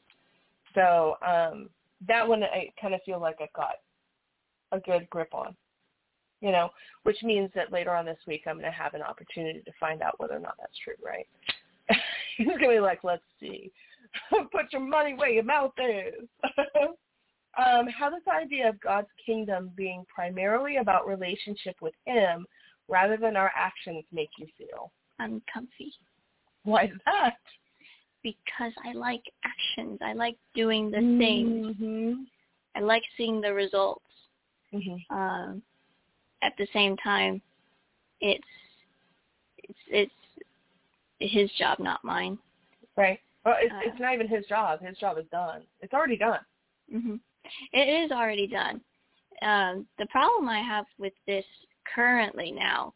So 0.74 1.16
um 1.26 1.70
that 2.08 2.28
one 2.28 2.44
I 2.44 2.70
kind 2.80 2.94
of 2.94 3.02
feel 3.06 3.20
like 3.20 3.38
I've 3.42 3.54
got 3.54 3.76
a 4.72 4.80
good 4.80 5.10
grip 5.10 5.34
on 5.34 5.56
you 6.42 6.52
know, 6.52 6.70
which 7.04 7.18
means 7.24 7.50
that 7.56 7.72
later 7.72 7.96
on 7.96 8.06
this 8.06 8.20
week 8.28 8.44
I'm 8.46 8.60
going 8.60 8.66
to 8.66 8.78
have 8.78 8.94
an 8.94 9.02
opportunity 9.02 9.62
to 9.62 9.72
find 9.80 10.02
out 10.02 10.20
whether 10.20 10.36
or 10.36 10.40
not 10.40 10.56
that's 10.60 10.78
true, 10.84 10.94
right? 11.04 11.28
He's 12.38 12.48
to 12.48 12.58
be 12.58 12.80
like, 12.80 13.04
let's 13.04 13.24
see. 13.40 13.72
Put 14.52 14.72
your 14.72 14.82
money 14.82 15.14
where 15.14 15.30
your 15.30 15.44
mouth 15.44 15.74
is. 15.78 16.28
um, 17.58 17.88
how 17.88 18.10
does 18.10 18.22
the 18.26 18.34
idea 18.34 18.70
of 18.70 18.80
God's 18.80 19.08
kingdom 19.26 19.72
being 19.76 20.06
primarily 20.14 20.78
about 20.78 21.08
relationship 21.08 21.76
with 21.82 21.94
him 22.06 22.46
rather 22.88 23.18
than 23.18 23.36
our 23.36 23.52
actions 23.56 24.04
make 24.12 24.30
you 24.38 24.48
feel? 24.58 24.92
Uncomfy. 25.20 25.94
Why 26.64 26.86
is 26.86 26.92
that? 27.06 27.38
Because 28.24 28.74
I 28.84 28.94
like 28.94 29.24
actions. 29.44 30.00
I 30.02 30.14
like 30.14 30.36
doing 30.56 30.90
the 30.90 30.98
things. 30.98 31.68
Mm-hmm. 31.68 32.24
I 32.76 32.80
like 32.80 33.04
seeing 33.16 33.40
the 33.40 33.54
results. 33.54 34.02
Mm-hmm. 34.74 35.16
Um, 35.16 35.62
at 36.42 36.54
the 36.58 36.68
same 36.74 36.98
time, 36.98 37.42
it's 38.20 38.44
it's 39.58 39.80
it's 39.88 40.12
his 41.20 41.50
job, 41.58 41.80
not 41.80 42.04
mine. 42.04 42.38
Right. 42.98 43.20
Well, 43.46 43.56
it's, 43.60 43.74
Uh, 43.74 43.80
it's 43.84 44.00
not 44.00 44.14
even 44.14 44.28
his 44.28 44.46
job. 44.48 44.82
His 44.82 44.98
job 44.98 45.18
is 45.18 45.26
done. 45.32 45.64
It's 45.82 45.94
already 45.94 46.18
done. 46.18 46.40
hmm 46.92 47.16
It 47.74 47.88
is 47.88 48.12
already 48.12 48.48
done. 48.48 48.82
Um, 49.42 49.86
the 50.00 50.06
problem 50.08 50.48
I 50.50 50.62
have 50.62 50.86
with 50.98 51.14
this 51.28 51.46
currently 51.94 52.52
now, 52.52 52.94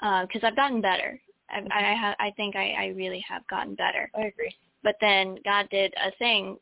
because 0.00 0.42
I've 0.44 0.56
gotten 0.56 0.80
better. 0.80 1.20
I 1.48 1.58
I, 1.70 1.94
ha- 1.94 2.16
I 2.18 2.30
think 2.32 2.56
I, 2.56 2.72
I 2.72 2.86
really 2.88 3.20
have 3.28 3.46
gotten 3.48 3.74
better. 3.76 4.10
I 4.14 4.22
agree. 4.26 4.54
But 4.82 4.96
then 5.00 5.38
God 5.44 5.68
did 5.70 5.94
a 5.96 6.10
thing 6.18 6.58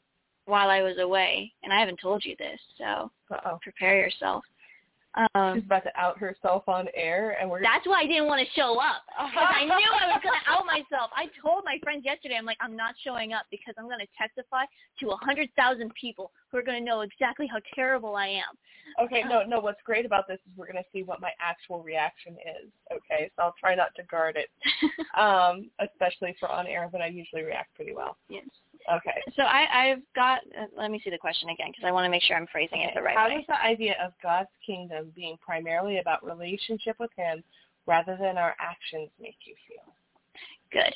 while 0.47 0.69
I 0.69 0.83
was 0.83 0.99
away, 0.99 1.53
and 1.63 1.73
I 1.73 1.81
haven't 1.81 2.01
told 2.01 2.25
you 2.25 2.37
this, 2.39 2.61
so 2.79 3.11
Uh-oh. 3.31 3.59
prepare 3.63 3.99
yourself. 3.99 4.45
Um, 5.17 5.55
She's 5.55 5.65
about 5.65 5.85
to 5.85 5.93
out 5.97 6.19
herself 6.19 6.69
on 6.69 6.89
air, 6.95 7.37
and 7.41 7.49
we're 7.49 7.63
That's 7.63 7.87
why 7.87 8.03
I 8.03 8.07
didn't 8.07 8.27
want 8.27 8.45
to 8.45 8.53
show 8.55 8.81
up 8.81 9.03
because 9.07 9.49
I 9.55 9.65
knew 9.65 9.71
I 9.71 10.07
was 10.11 10.21
going 10.23 10.35
to 10.35 10.51
out 10.51 10.67
myself. 10.67 11.11
I 11.15 11.27
told 11.41 11.65
my 11.65 11.79
friends 11.83 12.05
yesterday, 12.05 12.35
I'm 12.37 12.45
like, 12.45 12.59
I'm 12.61 12.75
not 12.75 12.95
showing 13.05 13.33
up 13.33 13.47
because 13.51 13.75
I'm 13.79 13.87
going 13.87 14.01
to 14.01 14.11
testify 14.19 14.65
to 15.01 15.11
a 15.11 15.17
hundred 15.17 15.51
thousand 15.57 15.93
people 15.95 16.33
who 16.51 16.59
are 16.59 16.63
going 16.63 16.79
to 16.79 16.85
know 16.85 17.03
exactly 17.03 17.47
how 17.47 17.59
terrible 17.75 18.17
I 18.17 18.27
am. 18.27 18.59
Okay, 19.05 19.23
no, 19.29 19.43
no. 19.45 19.61
What's 19.61 19.81
great 19.85 20.05
about 20.05 20.27
this 20.27 20.39
is 20.47 20.57
we're 20.57 20.71
going 20.71 20.83
to 20.83 20.91
see 20.93 21.03
what 21.05 21.21
my 21.21 21.31
actual 21.41 21.83
reaction 21.83 22.35
is. 22.61 22.71
Okay, 22.91 23.31
so 23.37 23.43
I'll 23.45 23.55
try 23.59 23.75
not 23.75 23.95
to 23.97 24.03
guard 24.05 24.37
it, 24.37 24.51
um, 25.19 25.71
especially 25.79 26.35
for 26.41 26.51
on 26.51 26.67
air, 26.67 26.89
but 26.91 27.01
I 27.01 27.07
usually 27.07 27.43
react 27.43 27.75
pretty 27.75 27.95
well. 27.95 28.17
yes. 28.29 28.45
Okay. 28.93 29.23
So 29.37 29.43
I, 29.45 29.67
I've 29.91 30.03
got. 30.15 30.41
Uh, 30.59 30.67
let 30.77 30.91
me 30.91 31.01
see 31.03 31.11
the 31.11 31.19
question 31.19 31.49
again 31.49 31.69
because 31.71 31.85
I 31.87 31.93
want 31.93 32.05
to 32.05 32.11
make 32.11 32.23
sure 32.23 32.37
I'm 32.37 32.47
phrasing 32.49 32.81
it 32.81 32.93
the 32.95 33.03
right 33.03 33.17
How 33.17 33.29
way. 33.29 33.37
does 33.37 33.45
the 33.49 33.61
idea 33.63 33.95
of 34.05 34.13
God's 34.23 34.51
kingdom 34.65 35.11
being 35.15 35.37
primarily 35.45 35.99
about 35.99 36.25
relationship 36.25 36.97
with 36.99 37.11
Him 37.17 37.43
rather 37.87 38.17
than 38.21 38.37
our 38.37 38.55
actions 38.61 39.09
make 39.21 39.37
you 39.45 39.55
feel? 39.69 39.95
Good. 40.73 40.95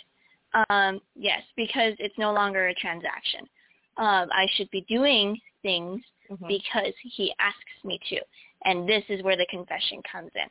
Um, 0.71 1.01
yes, 1.15 1.43
because 1.57 1.95
it's 1.99 2.17
no 2.19 2.33
longer 2.33 2.69
a 2.69 2.75
transaction. 2.75 3.41
Um, 3.97 4.29
I 4.33 4.47
should 4.55 4.71
be 4.71 4.83
doing 4.83 5.39
things 5.63 6.03
Mhm. 6.31 6.47
because 6.47 6.93
he 7.03 7.35
asks 7.39 7.85
me 7.85 7.99
to. 8.11 8.21
And 8.65 8.89
this 8.89 9.05
is 9.09 9.23
where 9.23 9.37
the 9.37 9.47
confession 9.47 10.03
comes 10.11 10.31
in. 10.35 10.49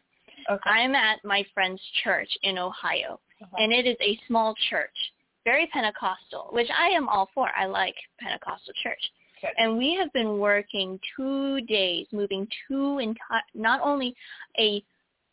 Okay. 0.49 0.69
I'm 0.69 0.95
at 0.95 1.23
my 1.23 1.43
friend's 1.53 1.81
church 2.03 2.29
in 2.43 2.57
Ohio, 2.57 3.19
Uh-huh. 3.41 3.57
and 3.59 3.71
it 3.73 3.85
is 3.85 3.97
a 4.01 4.17
small 4.27 4.55
church, 4.69 5.13
very 5.47 5.65
Pentecostal, 5.67 6.49
which 6.51 6.67
I 6.77 6.87
am 6.89 7.07
all 7.07 7.29
for. 7.33 7.47
I 7.57 7.67
like 7.67 7.95
Pentecostal 8.19 8.73
church. 8.83 8.99
Okay. 9.37 9.53
And 9.57 9.77
we 9.77 9.95
have 9.95 10.11
been 10.11 10.39
working 10.39 10.99
two 11.15 11.61
days, 11.61 12.05
moving 12.11 12.45
two 12.67 12.99
enti- 13.01 13.47
not 13.55 13.79
only 13.81 14.13
a 14.59 14.83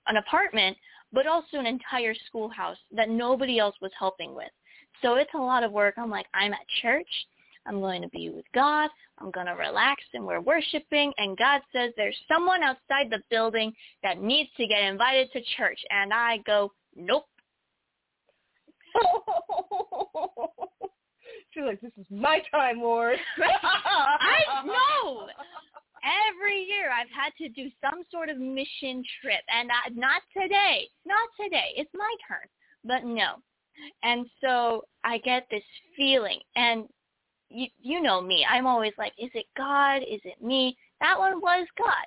an 0.07 0.17
apartment, 0.19 0.77
but 1.13 1.27
also 1.27 1.57
an 1.59 1.67
entire 1.67 2.15
schoolhouse 2.27 2.77
that 2.93 3.09
nobody 3.09 3.59
else 3.59 3.75
was 3.83 3.91
helping 3.99 4.37
with. 4.37 4.53
So 5.03 5.17
it's 5.17 5.35
a 5.35 5.39
lot 5.39 5.65
of 5.65 5.73
work. 5.73 5.95
I'm 5.97 6.11
like, 6.11 6.27
I'm 6.33 6.53
at 6.53 6.61
church. 6.81 7.09
I'm 7.67 7.81
going 7.81 8.03
to 8.03 8.09
be 8.09 8.29
with 8.29 8.45
God. 8.55 8.91
I'm 9.19 9.33
going 9.33 9.47
to 9.47 9.55
relax 9.55 10.03
and 10.13 10.25
we're 10.25 10.41
worshiping. 10.41 11.13
And 11.19 11.37
God 11.37 11.61
says 11.75 11.93
there's 11.97 12.17
someone 12.31 12.63
outside 12.63 13.11
the 13.11 13.23
building 13.31 13.73
that 14.05 14.21
needs 14.21 14.51
to 14.59 14.67
get 14.67 14.83
invited 14.83 15.33
to 15.33 15.41
church. 15.57 15.79
And 15.91 16.13
I 16.13 16.39
go, 16.47 16.71
nope. 16.95 17.25
She's 21.51 21.63
like, 21.65 21.81
this 21.81 21.93
is 21.99 22.07
my 22.11 22.41
time, 22.51 22.81
Lord. 22.81 23.19
I 23.39 24.65
know. 24.67 25.29
Every 26.29 26.65
year 26.65 26.91
I've 26.91 27.09
had 27.11 27.33
to 27.39 27.49
do 27.49 27.71
some 27.81 28.03
sort 28.11 28.29
of 28.29 28.39
mission 28.39 29.03
trip, 29.23 29.41
and 29.49 29.71
I, 29.71 29.89
not 29.95 30.23
today. 30.37 30.89
Not 31.07 31.29
today. 31.41 31.73
It's 31.77 31.91
my 31.95 32.15
turn. 32.29 32.47
But 32.85 33.05
no. 33.05 33.37
And 34.03 34.27
so 34.43 34.85
I 35.03 35.19
get 35.19 35.47
this 35.51 35.63
feeling, 35.97 36.41
and 36.57 36.89
you 37.49 37.69
you 37.81 38.03
know 38.03 38.21
me. 38.21 38.47
I'm 38.49 38.67
always 38.67 38.93
like, 38.99 39.13
is 39.19 39.31
it 39.35 39.47
God? 39.57 40.03
Is 40.03 40.21
it 40.25 40.43
me? 40.43 40.77
That 41.01 41.19
one 41.19 41.41
was 41.41 41.67
God. 41.79 42.07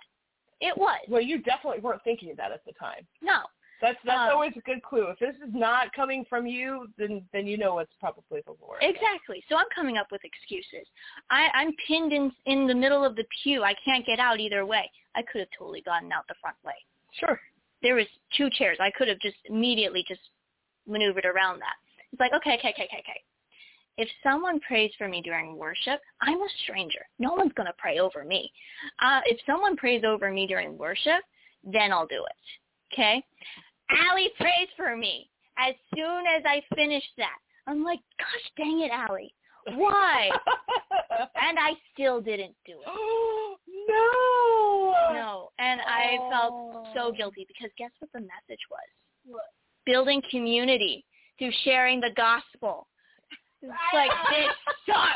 It 0.62 0.78
was. 0.78 1.00
Well, 1.08 1.22
you 1.22 1.42
definitely 1.42 1.82
weren't 1.82 2.04
thinking 2.04 2.32
of 2.32 2.38
that 2.38 2.52
at 2.52 2.66
the 2.66 2.74
time. 2.74 3.06
No. 3.22 3.40
That's 3.82 3.98
that's 4.04 4.32
Um, 4.32 4.36
always 4.36 4.54
a 4.58 4.62
good 4.62 4.82
clue. 4.82 5.08
If 5.10 5.20
this 5.20 5.36
is 5.36 5.54
not 5.54 5.94
coming 5.94 6.26
from 6.26 6.48
you, 6.48 6.88
then 6.98 7.24
then 7.32 7.46
you 7.46 7.58
know 7.58 7.80
it's 7.80 7.94
probably 8.00 8.42
the 8.46 8.56
Lord. 8.62 8.80
Exactly. 8.82 9.44
So 9.50 9.56
I'm 9.56 9.70
coming 9.74 9.98
up 9.98 10.08
with 10.12 10.24
excuses. 10.24 10.88
I, 11.30 11.48
I'm 11.54 11.74
pinned 11.88 12.12
in 12.12 12.32
in 12.46 12.66
the 12.66 12.76
middle 12.76 13.04
of 13.06 13.16
the 13.16 13.26
pew. 13.44 13.64
I 13.64 13.76
can't 13.86 14.06
get 14.06 14.20
out 14.20 14.40
either 14.40 14.66
way. 14.66 14.90
I 15.16 15.22
could 15.22 15.40
have 15.40 15.50
totally 15.58 15.82
gotten 15.82 16.12
out 16.12 16.26
the 16.28 16.36
front 16.42 16.58
way. 16.64 16.74
Sure. 17.12 17.40
There 17.84 17.96
was 17.96 18.08
two 18.36 18.50
chairs. 18.50 18.78
I 18.80 18.92
could 18.92 19.08
have 19.08 19.20
just 19.20 19.38
immediately 19.46 20.04
just 20.08 20.22
maneuvered 20.88 21.26
around 21.26 21.60
that. 21.60 21.76
It's 22.12 22.20
like, 22.20 22.34
okay, 22.34 22.56
okay, 22.56 22.70
okay, 22.70 22.84
okay, 22.86 23.00
okay. 23.00 23.22
If 23.98 24.10
someone 24.24 24.60
prays 24.60 24.92
for 24.98 25.08
me 25.08 25.22
during 25.22 25.58
worship, 25.58 26.00
I'm 26.22 26.40
a 26.42 26.48
stranger. 26.64 27.00
No 27.18 27.34
one's 27.34 27.54
going 27.54 27.68
to 27.68 27.74
pray 27.78 28.00
over 28.00 28.24
me. 28.24 28.52
Uh, 29.02 29.22
if 29.26 29.40
someone 29.46 29.76
prays 29.76 30.04
over 30.04 30.32
me 30.32 30.46
during 30.48 30.78
worship, 30.78 31.22
then 31.64 31.92
I'll 31.92 32.08
do 32.08 32.24
it. 32.24 32.44
Okay? 32.94 33.24
Allie 33.90 34.32
prays 34.40 34.68
for 34.76 34.96
me. 34.96 35.30
As 35.58 35.74
soon 35.96 36.24
as 36.28 36.44
I 36.46 36.62
finish 36.76 37.04
that, 37.18 37.38
I'm 37.68 37.84
like, 37.84 38.00
gosh 38.20 38.52
dang 38.58 38.82
it, 38.82 38.92
Allie. 38.92 39.34
Why? 39.76 40.30
and 41.20 41.60
I 41.60 41.72
still 41.94 42.22
didn't 42.22 42.56
do 42.66 42.74
it. 42.74 42.88
no. 43.90 44.94
No. 45.14 45.50
And 45.60 45.82
I 45.82 46.18
felt 46.32 46.88
so 46.94 47.08
oh. 47.08 47.12
guilty 47.12 47.46
because 47.48 47.72
guess 47.78 47.92
what 48.00 48.12
the 48.14 48.20
message 48.20 48.62
was? 48.70 49.42
Building 49.86 50.22
community 50.30 51.06
through 51.38 51.52
sharing 51.64 52.00
the 52.00 52.12
gospel. 52.16 52.88
It's 53.62 53.74
like, 53.94 54.12
this 54.30 54.48
sucks. 54.86 55.12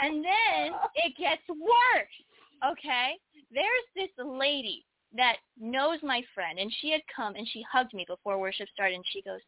And 0.00 0.16
then 0.16 0.72
it 0.96 1.14
gets 1.16 1.42
worse. 1.48 2.72
Okay? 2.72 3.12
There's 3.52 3.86
this 3.94 4.10
lady 4.24 4.84
that 5.16 5.36
knows 5.60 5.98
my 6.02 6.22
friend 6.34 6.58
and 6.58 6.72
she 6.80 6.90
had 6.90 7.00
come 7.14 7.34
and 7.34 7.46
she 7.48 7.64
hugged 7.70 7.94
me 7.94 8.04
before 8.08 8.38
worship 8.38 8.68
started 8.72 8.96
and 8.96 9.04
she 9.12 9.22
goes, 9.22 9.40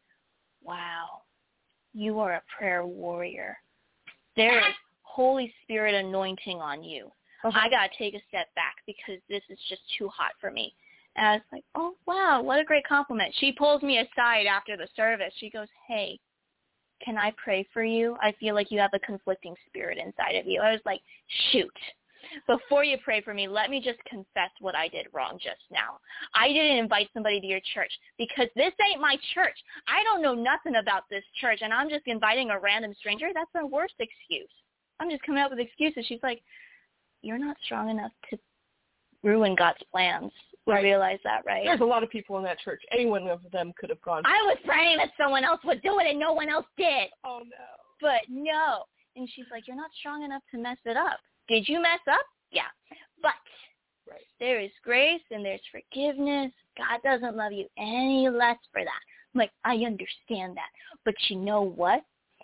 Wow, 0.63 1.21
you 1.93 2.19
are 2.19 2.33
a 2.33 2.43
prayer 2.57 2.85
warrior. 2.85 3.57
There 4.35 4.59
is 4.59 4.73
Holy 5.03 5.53
Spirit 5.63 5.95
anointing 5.95 6.59
on 6.59 6.83
you. 6.83 7.11
Uh-huh. 7.43 7.59
I 7.59 7.69
gotta 7.69 7.89
take 7.97 8.15
a 8.15 8.21
step 8.27 8.47
back 8.55 8.75
because 8.85 9.21
this 9.29 9.43
is 9.49 9.59
just 9.69 9.81
too 9.97 10.07
hot 10.09 10.31
for 10.41 10.51
me. 10.51 10.73
And 11.15 11.25
I 11.25 11.33
was 11.33 11.43
like, 11.51 11.63
oh 11.75 11.95
wow, 12.05 12.41
what 12.41 12.59
a 12.59 12.65
great 12.65 12.85
compliment. 12.87 13.33
She 13.39 13.51
pulls 13.51 13.81
me 13.81 13.99
aside 13.99 14.47
after 14.47 14.75
the 14.75 14.87
service. 14.95 15.33
She 15.37 15.49
goes, 15.49 15.67
hey, 15.87 16.19
can 17.03 17.17
I 17.17 17.33
pray 17.41 17.67
for 17.73 17.83
you? 17.83 18.17
I 18.21 18.33
feel 18.39 18.55
like 18.55 18.71
you 18.71 18.79
have 18.79 18.93
a 18.93 18.99
conflicting 18.99 19.55
spirit 19.67 19.97
inside 19.97 20.35
of 20.35 20.47
you. 20.47 20.61
I 20.61 20.71
was 20.71 20.81
like, 20.85 21.01
shoot. 21.51 21.71
Before 22.47 22.83
you 22.83 22.97
pray 23.03 23.21
for 23.21 23.33
me, 23.33 23.47
let 23.47 23.69
me 23.69 23.81
just 23.81 23.99
confess 24.05 24.49
what 24.59 24.75
I 24.75 24.87
did 24.87 25.07
wrong 25.13 25.37
just 25.41 25.61
now. 25.71 25.99
I 26.33 26.47
didn't 26.49 26.77
invite 26.77 27.09
somebody 27.13 27.39
to 27.41 27.47
your 27.47 27.61
church 27.73 27.91
because 28.17 28.47
this 28.55 28.73
ain't 28.89 29.01
my 29.01 29.17
church. 29.33 29.57
I 29.87 30.03
don't 30.03 30.21
know 30.21 30.33
nothing 30.33 30.75
about 30.75 31.03
this 31.09 31.23
church 31.39 31.59
and 31.61 31.73
I'm 31.73 31.89
just 31.89 32.07
inviting 32.07 32.49
a 32.49 32.59
random 32.59 32.93
stranger. 32.97 33.27
That's 33.33 33.51
the 33.53 33.65
worst 33.65 33.95
excuse. 33.99 34.49
I'm 34.99 35.09
just 35.09 35.23
coming 35.23 35.43
up 35.43 35.51
with 35.51 35.59
excuses. 35.59 36.05
She's 36.07 36.23
like, 36.23 36.41
you're 37.21 37.39
not 37.39 37.57
strong 37.65 37.89
enough 37.89 38.11
to 38.29 38.37
ruin 39.23 39.55
God's 39.55 39.81
plans 39.91 40.31
Right. 40.67 40.83
realize 40.83 41.19
that, 41.23 41.43
right? 41.45 41.63
There's 41.63 41.81
a 41.81 41.85
lot 41.85 42.01
of 42.01 42.09
people 42.09 42.37
in 42.39 42.43
that 42.43 42.57
church. 42.59 42.81
Any 42.91 43.05
one 43.05 43.27
of 43.27 43.39
them 43.51 43.71
could 43.77 43.91
have 43.91 44.01
gone. 44.01 44.23
I 44.25 44.41
was 44.47 44.57
praying 44.65 44.97
that 44.97 45.11
someone 45.15 45.43
else 45.43 45.59
would 45.63 45.79
do 45.83 45.99
it 45.99 46.07
and 46.07 46.19
no 46.19 46.33
one 46.33 46.49
else 46.49 46.65
did. 46.75 47.09
oh 47.23 47.41
no. 47.43 47.65
But 48.01 48.21
no. 48.29 48.83
And 49.15 49.29
she's 49.35 49.45
like, 49.51 49.67
You're 49.67 49.77
not 49.77 49.91
strong 49.99 50.23
enough 50.23 50.41
to 50.51 50.57
mess 50.57 50.77
it 50.85 50.97
up. 50.97 51.19
Did 51.47 51.67
you 51.67 51.81
mess 51.81 51.99
up? 52.11 52.25
Yeah. 52.51 52.67
But 53.21 53.33
Right. 54.07 54.21
there 54.39 54.59
is 54.59 54.71
grace 54.83 55.23
and 55.31 55.43
there's 55.43 55.65
forgiveness. 55.71 56.53
God 56.77 57.01
doesn't 57.03 57.35
love 57.35 57.51
you 57.51 57.67
any 57.77 58.29
less 58.29 58.57
for 58.71 58.83
that. 58.83 58.99
I'm 59.33 59.39
like, 59.39 59.51
I 59.63 59.75
understand 59.77 60.55
that. 60.57 60.69
But 61.03 61.15
you 61.29 61.37
know 61.37 61.61
what? 61.61 62.03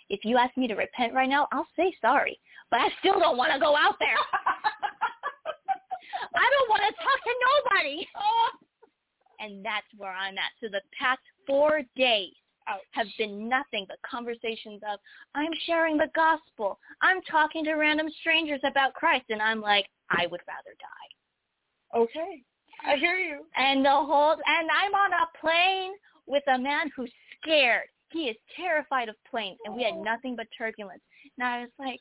If 0.10 0.26
you 0.26 0.38
ask 0.38 0.56
me 0.58 0.68
to 0.68 0.76
repent 0.76 1.14
right 1.14 1.30
now, 1.30 1.48
I'll 1.52 1.68
say 1.76 1.96
sorry. 2.02 2.40
But 2.70 2.82
I 2.82 2.90
still 3.00 3.20
don't 3.20 3.38
want 3.38 3.54
to 3.54 3.60
go 3.60 3.76
out 3.78 3.98
there. 4.00 4.18
I 6.36 6.50
don't 6.50 6.70
want 6.70 6.84
to 6.84 7.04
talk 7.04 7.24
to 7.24 7.34
nobody. 7.48 8.08
Oh. 8.16 8.50
And 9.40 9.66
that's 9.66 9.88
where 9.98 10.12
I'm 10.12 10.38
at. 10.38 10.52
So 10.62 10.68
the 10.70 10.82
past 10.98 11.22
four 11.48 11.82
days. 11.96 12.34
Have 12.92 13.08
been 13.18 13.48
nothing 13.50 13.86
but 13.88 13.98
conversations 14.10 14.82
of 14.92 15.00
I'm 15.36 15.52
sharing 15.66 15.98
the 15.98 16.10
gospel. 16.16 16.80
I'm 17.02 17.22
talking 17.30 17.64
to 17.66 17.74
random 17.74 18.08
strangers 18.20 18.62
about 18.64 18.94
Christ 18.94 19.26
and 19.30 19.42
I'm 19.42 19.62
like, 19.62 19.88
I 20.10 20.28
would 20.28 20.42
rather 20.48 20.76
die. 20.80 22.00
Okay. 22.00 22.44
I 22.86 22.96
hear 22.98 23.18
you. 23.18 23.46
And 23.56 23.86
the 23.86 23.90
whole 23.90 24.32
and 24.32 24.70
I'm 24.72 24.94
on 24.94 25.12
a 25.14 25.40
plane 25.40 25.92
with 26.26 26.44
a 26.54 26.58
man 26.58 26.92
who's 26.96 27.12
scared. 27.42 27.88
He 28.10 28.24
is 28.24 28.36
terrified 28.56 29.10
of 29.10 29.16
planes 29.30 29.58
and 29.66 29.76
we 29.76 29.84
had 29.84 29.96
nothing 29.96 30.36
but 30.36 30.48
turbulence. 30.58 31.02
And 31.38 31.48
I 31.48 31.62
was 31.62 31.70
like, 31.80 32.00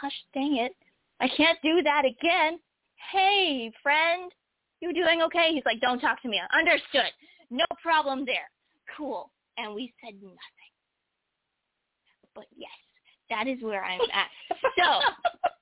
Gosh 0.00 0.12
dang 0.34 0.56
it. 0.56 0.72
I 1.20 1.28
can't 1.36 1.58
do 1.62 1.82
that 1.82 2.04
again. 2.04 2.58
Hey, 3.12 3.72
friend, 3.82 4.30
you 4.80 4.92
doing 4.92 5.22
okay? 5.22 5.50
He's 5.52 5.64
like, 5.64 5.80
Don't 5.80 6.00
talk 6.00 6.20
to 6.22 6.28
me. 6.28 6.40
Understood. 6.56 7.12
No 7.50 7.64
problem 7.82 8.24
there. 8.26 8.50
Cool. 8.96 9.30
And 9.58 9.74
we 9.74 9.92
said 10.04 10.14
nothing. 10.22 10.72
But 12.34 12.46
yes, 12.56 12.70
that 13.30 13.46
is 13.46 13.62
where 13.62 13.84
I'm 13.84 14.00
at. 14.12 14.28
So 14.78 15.00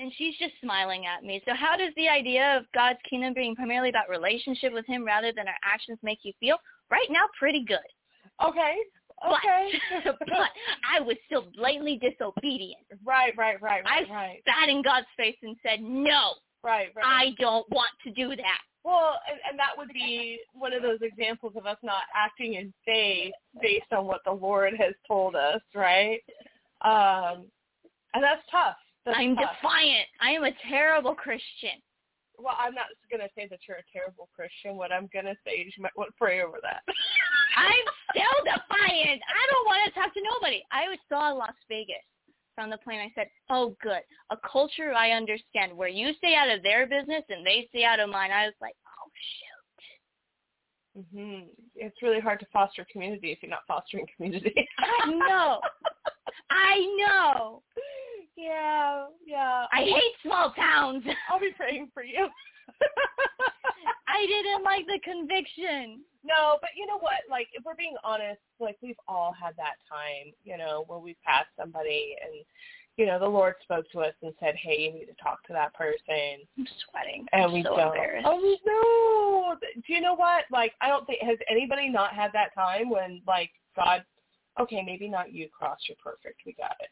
and 0.00 0.10
she's 0.16 0.34
just 0.38 0.54
smiling 0.62 1.04
at 1.06 1.22
me. 1.22 1.42
So 1.46 1.54
how 1.54 1.76
does 1.76 1.92
the 1.96 2.08
idea 2.08 2.56
of 2.56 2.64
God's 2.74 2.98
kingdom 3.08 3.34
being 3.34 3.54
primarily 3.54 3.90
about 3.90 4.08
relationship 4.08 4.72
with 4.72 4.86
him 4.86 5.04
rather 5.04 5.30
than 5.32 5.46
our 5.46 5.60
actions 5.62 5.98
make 6.02 6.20
you 6.22 6.32
feel? 6.40 6.56
Right 6.90 7.06
now, 7.10 7.26
pretty 7.38 7.64
good. 7.64 7.78
Okay. 8.44 8.76
But, 9.22 9.32
Okay. 9.36 9.70
but 10.04 10.48
I 10.90 11.00
was 11.00 11.16
still 11.26 11.44
blatantly 11.54 12.00
disobedient. 12.00 12.80
right, 13.04 13.34
right, 13.36 13.60
right, 13.60 13.82
I 13.84 14.00
right, 14.00 14.10
right, 14.10 14.42
sat 14.48 14.70
in 14.70 14.80
God's 14.80 15.06
face 15.18 15.36
and 15.42 15.54
said, 15.62 15.82
no, 15.82 16.32
right, 16.64 16.88
right. 16.96 17.04
I 17.04 17.34
don't 17.38 17.68
want 17.70 17.90
to 18.04 18.10
do 18.12 18.30
that. 18.30 18.60
Well, 18.84 19.18
and, 19.30 19.38
and 19.48 19.58
that 19.58 19.76
would 19.76 19.92
be 19.92 20.38
one 20.54 20.72
of 20.72 20.82
those 20.82 21.00
examples 21.02 21.52
of 21.56 21.66
us 21.66 21.76
not 21.82 22.04
acting 22.14 22.54
in 22.54 22.72
faith 22.84 23.34
based 23.60 23.92
on 23.92 24.06
what 24.06 24.22
the 24.24 24.32
Lord 24.32 24.74
has 24.78 24.94
told 25.06 25.36
us, 25.36 25.60
right? 25.74 26.20
Um, 26.80 27.44
and 28.14 28.24
that's 28.24 28.42
tough. 28.50 28.76
That's 29.04 29.18
I'm 29.18 29.36
tough. 29.36 29.56
defiant. 29.60 30.08
I 30.20 30.30
am 30.30 30.44
a 30.44 30.52
terrible 30.68 31.14
Christian. 31.14 31.76
Well, 32.38 32.56
I'm 32.56 32.74
not 32.74 32.86
going 33.12 33.20
to 33.20 33.28
say 33.36 33.48
that 33.52 33.60
you're 33.68 33.84
a 33.84 33.92
terrible 33.92 34.30
Christian. 34.34 34.76
What 34.76 34.92
I'm 34.92 35.10
going 35.12 35.26
to 35.26 35.36
say 35.44 35.60
is 35.60 35.74
you 35.76 35.82
might 35.82 35.96
want 35.96 36.08
to 36.08 36.16
pray 36.16 36.40
over 36.40 36.56
that. 36.62 36.80
I'm 37.56 37.86
still 38.16 38.38
defiant. 38.48 39.20
I 39.20 39.42
don't 39.52 39.66
want 39.68 39.84
to 39.84 39.90
talk 39.92 40.14
to 40.14 40.22
nobody. 40.24 40.64
I 40.72 40.88
was 40.88 40.98
saw 41.12 41.36
Las 41.36 41.52
Vegas 41.68 42.00
from 42.60 42.68
the 42.68 42.76
plane. 42.78 43.00
I 43.00 43.10
said, 43.14 43.28
"Oh, 43.48 43.74
good, 43.82 44.02
a 44.30 44.36
culture 44.36 44.92
I 44.92 45.12
understand, 45.12 45.74
where 45.74 45.88
you 45.88 46.12
stay 46.18 46.34
out 46.34 46.50
of 46.50 46.62
their 46.62 46.86
business 46.86 47.24
and 47.30 47.46
they 47.46 47.66
stay 47.70 47.84
out 47.84 48.00
of 48.00 48.10
mine." 48.10 48.30
I 48.30 48.44
was 48.44 48.54
like, 48.60 48.76
"Oh 48.86 49.10
shoot." 49.38 51.06
hmm 51.10 51.48
It's 51.74 52.02
really 52.02 52.20
hard 52.20 52.38
to 52.40 52.46
foster 52.52 52.86
community 52.92 53.32
if 53.32 53.38
you're 53.42 53.50
not 53.50 53.66
fostering 53.66 54.06
community. 54.14 54.68
I 54.78 55.10
know. 55.10 55.60
I 56.50 56.96
know. 56.98 57.62
Yeah, 58.36 59.06
yeah. 59.26 59.66
I 59.70 59.82
hate 59.82 60.14
small 60.22 60.52
towns. 60.52 61.04
I'll 61.28 61.40
be 61.40 61.50
praying 61.54 61.90
for 61.92 62.02
you. 62.02 62.26
I 64.08 64.26
didn't 64.26 64.64
like 64.64 64.86
the 64.86 64.98
conviction. 65.02 66.00
No, 66.24 66.58
but 66.60 66.70
you 66.76 66.86
know 66.86 66.98
what? 66.98 67.20
Like, 67.30 67.48
if 67.54 67.64
we're 67.64 67.74
being 67.74 67.96
honest, 68.04 68.40
like 68.58 68.76
we've 68.82 68.98
all 69.08 69.32
had 69.32 69.56
that 69.56 69.76
time, 69.88 70.32
you 70.44 70.58
know, 70.58 70.84
where 70.86 70.98
we've 70.98 71.20
passed 71.24 71.48
somebody 71.58 72.14
and, 72.22 72.44
you 72.96 73.06
know, 73.06 73.18
the 73.18 73.26
Lord 73.28 73.54
spoke 73.62 73.86
to 73.92 74.00
us 74.00 74.12
and 74.22 74.34
said, 74.38 74.54
"Hey, 74.56 74.82
you 74.82 74.92
need 74.92 75.06
to 75.06 75.14
talk 75.22 75.42
to 75.46 75.54
that 75.54 75.72
person," 75.72 76.40
I'm 76.58 76.66
sweating. 76.90 77.26
and 77.32 77.44
I'm 77.44 77.52
we 77.52 77.62
so 77.62 77.74
don't. 77.76 77.86
embarrassed. 77.94 78.26
Oh 78.28 78.56
no! 78.66 79.56
Do 79.86 79.92
you 79.94 80.02
know 80.02 80.14
what? 80.14 80.44
Like, 80.50 80.74
I 80.82 80.88
don't 80.88 81.06
think 81.06 81.22
has 81.22 81.38
anybody 81.48 81.88
not 81.88 82.12
had 82.12 82.30
that 82.34 82.52
time 82.54 82.90
when 82.90 83.22
like 83.26 83.50
God, 83.74 84.04
okay, 84.60 84.82
maybe 84.84 85.08
not 85.08 85.32
you, 85.32 85.48
Cross, 85.48 85.78
you're 85.88 85.96
perfect, 86.02 86.42
we 86.44 86.52
got 86.52 86.76
it. 86.80 86.90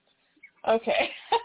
Okay. 0.66 1.10
Her 1.30 1.38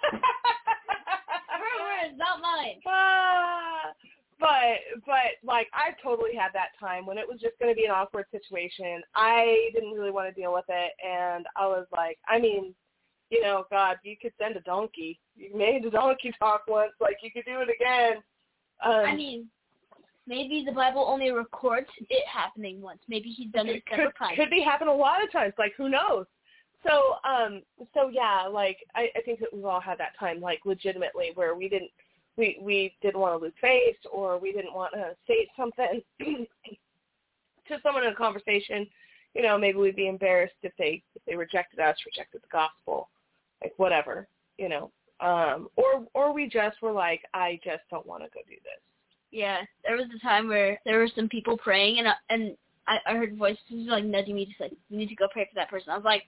words, 2.08 2.18
not 2.18 2.40
mine. 2.42 2.80
Ah, 2.88 3.92
but 4.40 5.04
but 5.06 5.38
like 5.44 5.68
I 5.74 5.96
totally 6.02 6.36
had 6.36 6.50
that 6.54 6.70
time 6.80 7.06
when 7.06 7.18
it 7.18 7.28
was 7.28 7.40
just 7.40 7.58
going 7.60 7.72
to 7.72 7.76
be 7.76 7.86
an 7.86 7.92
awkward 7.92 8.26
situation. 8.32 9.02
I 9.16 9.70
didn't 9.74 9.92
really 9.92 10.12
want 10.12 10.34
to 10.34 10.42
deal 10.42 10.54
with 10.54 10.66
it, 10.70 10.92
and 11.06 11.46
I 11.56 11.68
was 11.68 11.86
like, 11.92 12.18
I 12.28 12.40
mean, 12.40 12.74
you 13.30 13.42
know, 13.42 13.66
God, 13.70 13.98
you 14.04 14.16
could 14.22 14.34
send 14.40 14.56
a 14.56 14.62
donkey. 14.62 15.20
You 15.36 15.56
made 15.56 15.86
a 15.86 15.90
donkey 15.90 16.32
talk 16.38 16.64
once, 16.68 16.92
like 17.00 17.18
you 17.22 17.32
could 17.32 17.46
do 17.46 17.62
it 17.62 17.70
again. 17.70 18.22
Um, 18.84 19.06
I 19.06 19.16
mean, 19.16 19.48
maybe 20.28 20.64
the 20.66 20.72
Bible 20.72 21.06
only 21.08 21.32
records 21.32 21.88
it 22.10 22.24
happening 22.32 22.82
once. 22.82 23.00
Maybe 23.08 23.30
he's 23.30 23.52
done 23.52 23.68
it 23.68 23.78
it 23.78 23.86
could, 23.86 23.96
several 23.96 24.12
times. 24.14 24.38
could 24.38 24.50
be 24.50 24.62
happen 24.62 24.88
a 24.88 24.94
lot 24.94 25.24
of 25.24 25.32
times. 25.32 25.54
Like 25.58 25.74
who 25.78 25.90
knows? 25.90 26.26
So 26.86 27.16
um, 27.28 27.62
so 27.94 28.10
yeah, 28.10 28.48
like 28.52 28.78
I, 28.96 29.08
I 29.16 29.22
think 29.24 29.40
that 29.40 29.50
we've 29.54 29.66
all 29.66 29.82
had 29.82 29.98
that 30.00 30.18
time, 30.20 30.42
like 30.42 30.60
legitimately, 30.66 31.32
where 31.36 31.56
we 31.56 31.70
didn't 31.70 31.92
we 32.38 32.58
we 32.62 32.96
didn't 33.02 33.20
want 33.20 33.40
to 33.40 33.44
lose 33.44 33.54
face 33.62 33.98
or 34.12 34.38
we 34.38 34.52
didn't 34.52 34.74
want 34.74 34.94
to 34.94 35.16
say 35.28 35.48
something 35.56 36.02
to 37.68 37.80
someone 37.82 38.04
in 38.04 38.14
a 38.14 38.16
conversation. 38.16 38.88
You 39.34 39.42
know, 39.42 39.58
maybe 39.58 39.80
we'd 39.80 39.96
be 39.96 40.08
embarrassed 40.08 40.54
if 40.62 40.74
they 40.78 41.02
if 41.16 41.22
they 41.26 41.36
rejected 41.36 41.80
us, 41.80 41.96
rejected 42.06 42.42
the 42.42 42.48
gospel, 42.52 43.10
like 43.62 43.74
whatever. 43.78 44.28
You 44.58 44.70
know, 44.70 44.92
um, 45.20 45.70
or 45.76 46.06
or 46.14 46.34
we 46.34 46.48
just 46.48 46.82
were 46.82 46.92
like, 46.92 47.22
I 47.34 47.60
just 47.64 47.84
don't 47.90 48.06
want 48.06 48.24
to 48.24 48.30
go 48.30 48.42
do 48.48 48.56
this. 48.56 48.82
Yeah, 49.32 49.62
there 49.84 49.96
was 49.96 50.06
a 50.16 50.20
time 50.20 50.48
where 50.48 50.80
there 50.86 51.00
were 51.00 51.10
some 51.16 51.28
people 51.28 51.58
praying, 51.58 51.98
and 51.98 52.08
I, 52.08 52.14
and 52.30 52.56
I, 52.88 53.00
I 53.08 53.14
heard 53.16 53.36
voices 53.36 53.58
like 53.72 54.04
nudging 54.04 54.36
me, 54.36 54.46
just 54.46 54.60
like 54.60 54.74
you 54.90 54.98
need 54.98 55.10
to 55.10 55.16
go 55.16 55.28
pray 55.32 55.46
for 55.46 55.56
that 55.56 55.70
person. 55.70 55.90
I 55.90 55.96
was 55.96 56.06
like, 56.06 56.24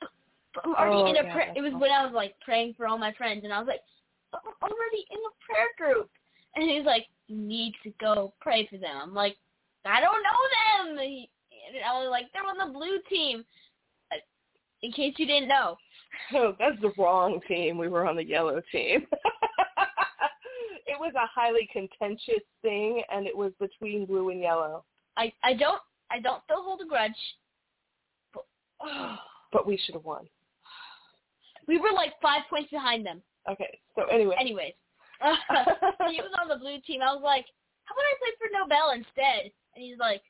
but 0.00 0.64
I'm 0.64 0.74
already 0.74 1.02
Oh, 1.02 1.06
in 1.06 1.16
a 1.18 1.22
yeah, 1.22 1.32
prayer. 1.32 1.52
It 1.54 1.60
was 1.60 1.72
when 1.74 1.90
I 1.92 2.04
was 2.04 2.12
like 2.12 2.34
praying 2.40 2.74
for 2.76 2.88
all 2.88 2.98
my 2.98 3.12
friends, 3.12 3.42
and 3.44 3.52
I 3.52 3.58
was 3.60 3.68
like, 3.68 3.80
already 4.62 5.06
in 5.10 5.18
a 5.18 5.32
prayer 5.44 5.68
group. 5.78 6.10
And 6.54 6.68
he's 6.68 6.84
like, 6.84 7.06
you 7.28 7.36
need 7.36 7.74
to 7.82 7.92
go 8.00 8.34
pray 8.40 8.66
for 8.70 8.78
them. 8.78 8.96
I'm 9.02 9.14
like, 9.14 9.36
I 9.84 10.00
don't 10.00 10.22
know 10.22 10.90
them. 10.94 10.98
And 10.98 11.26
I 11.86 11.98
was 11.98 12.08
like, 12.10 12.26
they're 12.32 12.42
on 12.44 12.58
the 12.58 12.72
blue 12.72 12.98
team. 13.08 13.44
Uh, 14.12 14.16
In 14.82 14.92
case 14.92 15.14
you 15.18 15.26
didn't 15.26 15.48
know. 15.48 15.76
Oh, 16.34 16.54
that's 16.58 16.80
the 16.82 16.92
wrong 16.98 17.40
team. 17.48 17.78
We 17.78 17.88
were 17.88 18.06
on 18.06 18.16
the 18.16 18.24
yellow 18.24 18.60
team. 18.70 19.06
it 20.86 20.98
was 21.00 21.12
a 21.16 21.26
highly 21.26 21.68
contentious 21.72 22.44
thing, 22.60 23.02
and 23.10 23.26
it 23.26 23.36
was 23.36 23.52
between 23.58 24.04
blue 24.04 24.28
and 24.28 24.40
yellow. 24.40 24.84
I 25.16 25.32
I 25.42 25.54
don't 25.54 25.80
I 26.10 26.20
don't 26.20 26.42
still 26.44 26.62
hold 26.62 26.82
a 26.82 26.86
grudge. 26.86 27.12
But 28.34 28.44
But 29.52 29.66
we 29.66 29.78
should 29.78 29.94
have 29.94 30.04
won. 30.04 30.26
We 31.66 31.78
were 31.78 31.92
like 31.92 32.12
five 32.20 32.42
points 32.50 32.70
behind 32.70 33.04
them. 33.06 33.22
Okay, 33.50 33.78
so 33.96 34.04
anyway. 34.06 34.36
Anyways, 34.38 34.74
he 36.10 36.20
was 36.20 36.32
on 36.40 36.48
the 36.48 36.56
blue 36.56 36.78
team. 36.86 37.00
I 37.02 37.12
was 37.12 37.22
like, 37.24 37.46
how 37.84 37.94
about 37.94 38.04
I 38.04 38.14
play 38.18 38.32
for 38.38 38.48
Nobel 38.52 38.90
instead? 38.94 39.50
And 39.74 39.84
he's 39.84 39.98
like, 39.98 40.22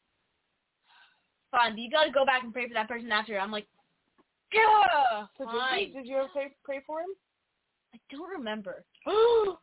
fine, 1.50 1.72
but 1.72 1.80
you 1.80 1.90
got 1.90 2.04
to 2.04 2.10
go 2.10 2.24
back 2.24 2.42
and 2.42 2.52
pray 2.52 2.66
for 2.68 2.74
that 2.74 2.88
person 2.88 3.12
after. 3.12 3.38
I'm 3.38 3.50
like, 3.52 3.66
yeah, 4.52 5.24
So 5.38 5.44
did, 5.44 5.52
fine. 5.52 5.80
you, 5.88 5.92
did 5.94 6.06
you 6.06 6.16
ever 6.18 6.28
pray, 6.32 6.52
pray 6.64 6.80
for 6.86 7.00
him? 7.00 7.10
I 7.94 7.98
don't 8.10 8.30
remember. 8.30 8.84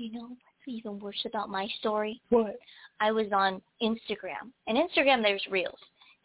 You 0.00 0.12
know 0.12 0.28
what's 0.28 0.40
even 0.68 1.00
worse 1.00 1.20
about 1.26 1.50
my 1.50 1.66
story? 1.80 2.20
what? 2.28 2.54
I 3.00 3.10
was 3.10 3.26
on 3.32 3.60
Instagram, 3.82 4.52
and 4.68 4.78
Instagram 4.78 5.22
there's 5.24 5.44
reels, 5.50 5.78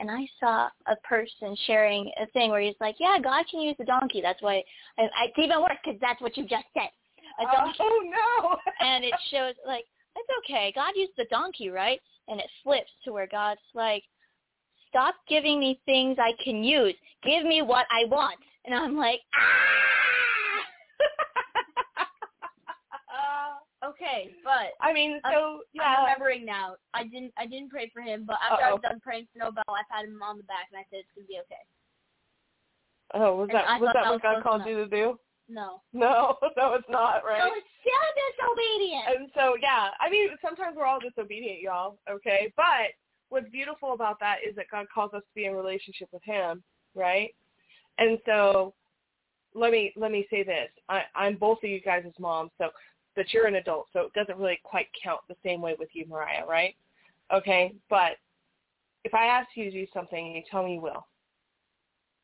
and 0.04 0.12
I 0.12 0.28
saw 0.38 0.68
a 0.88 0.98
person 1.08 1.56
sharing 1.66 2.12
a 2.22 2.26
thing 2.34 2.52
where 2.52 2.60
he's 2.60 2.76
like, 2.82 2.96
"Yeah, 3.00 3.18
God 3.24 3.46
can 3.50 3.62
use 3.62 3.76
the 3.80 3.86
donkey." 3.86 4.20
That's 4.22 4.42
why 4.42 4.62
I, 4.98 5.04
I, 5.04 5.26
it's 5.28 5.40
even 5.40 5.62
worse 5.62 5.78
because 5.84 6.00
that's 6.02 6.22
what 6.22 6.36
you 6.36 6.44
just 6.44 6.66
said. 6.74 6.90
A 7.40 7.46
donkey, 7.46 7.78
Oh 7.80 8.04
no! 8.42 8.58
and 8.86 9.06
it 9.06 9.14
shows 9.32 9.56
like 9.66 9.86
that's 10.14 10.28
okay. 10.40 10.74
God 10.76 10.92
used 10.96 11.14
the 11.18 11.26
donkey, 11.32 11.70
right? 11.70 12.02
And 12.28 12.40
it 12.40 12.48
flips 12.64 12.92
to 13.06 13.14
where 13.14 13.28
God's 13.28 13.62
like, 13.74 14.04
"Stop 14.90 15.16
giving 15.30 15.58
me 15.58 15.80
things 15.86 16.18
I 16.20 16.34
can 16.44 16.66
use. 16.66 16.96
Give 17.24 17.46
me 17.46 17.62
what 17.62 17.86
I 17.90 18.04
want." 18.10 18.40
And 18.66 18.76
I'm 18.76 18.98
like, 18.98 19.22
"Ah, 19.34 19.64
Okay, 23.84 24.32
but 24.44 24.72
I 24.80 24.94
mean, 24.94 25.20
so 25.30 25.60
I'm 25.60 25.60
yeah. 25.74 26.04
remembering 26.04 26.46
now. 26.46 26.76
I 26.94 27.04
didn't 27.04 27.34
I 27.38 27.46
didn't 27.46 27.70
pray 27.70 27.92
for 27.94 28.02
him, 28.02 28.24
but 28.26 28.38
after 28.40 28.64
Uh-oh. 28.64 28.76
I've 28.76 28.82
done 28.82 29.00
praying 29.04 29.28
for 29.34 29.40
Nobel, 29.40 29.64
I 29.68 29.84
pat 29.92 30.06
him 30.06 30.22
on 30.24 30.38
the 30.38 30.44
back 30.44 30.72
and 30.72 30.80
I 30.80 30.86
said 30.90 31.04
it's 31.04 31.12
gonna 31.16 31.28
be 31.28 31.40
okay. 31.44 31.64
Oh, 33.14 33.36
was 33.36 33.50
And 33.50 33.60
that 33.60 33.82
was 33.82 33.92
that 33.94 34.04
that 34.04 34.12
what 34.12 34.22
God 34.22 34.44
called 34.44 34.62
enough. 34.62 34.70
you 34.70 34.76
to 34.78 34.88
do? 34.88 35.20
No. 35.50 35.82
No, 35.92 36.38
no, 36.58 36.74
it's 36.74 36.90
not, 36.90 37.24
right? 37.26 37.40
No, 37.40 37.52
it's 37.52 37.68
still 37.82 38.08
disobedient. 38.16 39.04
And 39.08 39.30
so, 39.36 39.56
yeah, 39.62 39.90
I 40.00 40.10
mean, 40.10 40.30
sometimes 40.42 40.76
we're 40.78 40.86
all 40.86 41.00
disobedient, 41.00 41.62
y'all. 41.62 42.00
Okay, 42.10 42.52
but 42.56 42.96
what's 43.30 43.50
beautiful 43.50 43.94
about 43.94 44.20
that 44.20 44.38
is 44.48 44.56
that 44.56 44.66
God 44.72 44.86
calls 44.94 45.14
us 45.14 45.22
to 45.22 45.36
be 45.36 45.46
in 45.46 45.54
relationship 45.54 46.08
with 46.12 46.24
Him, 46.24 46.64
right? 46.96 47.36
And 47.98 48.18
so, 48.26 48.74
let 49.54 49.72
me 49.72 49.94
let 49.96 50.12
me 50.12 50.26
say 50.30 50.44
this: 50.44 50.70
I, 50.90 51.02
I'm 51.16 51.36
both 51.36 51.60
of 51.64 51.70
you 51.70 51.82
guys' 51.82 52.06
moms, 52.20 52.52
so 52.58 52.70
but 53.16 53.34
you're 53.34 53.48
an 53.48 53.56
adult, 53.56 53.88
so 53.94 54.02
it 54.02 54.14
doesn't 54.14 54.38
really 54.38 54.60
quite 54.64 54.88
count 55.02 55.22
the 55.28 55.36
same 55.44 55.62
way 55.62 55.76
with 55.78 55.90
you, 55.94 56.06
Moriah, 56.08 56.46
right? 56.48 56.76
Okay, 57.34 57.74
but 57.90 58.18
if 59.04 59.14
I 59.14 59.26
ask 59.26 59.50
you 59.56 59.66
to 59.66 59.72
do 59.72 59.88
something 59.94 60.26
and 60.28 60.36
you 60.36 60.44
tell 60.50 60.64
me 60.64 60.76
you 60.76 60.82
will, 60.82 61.06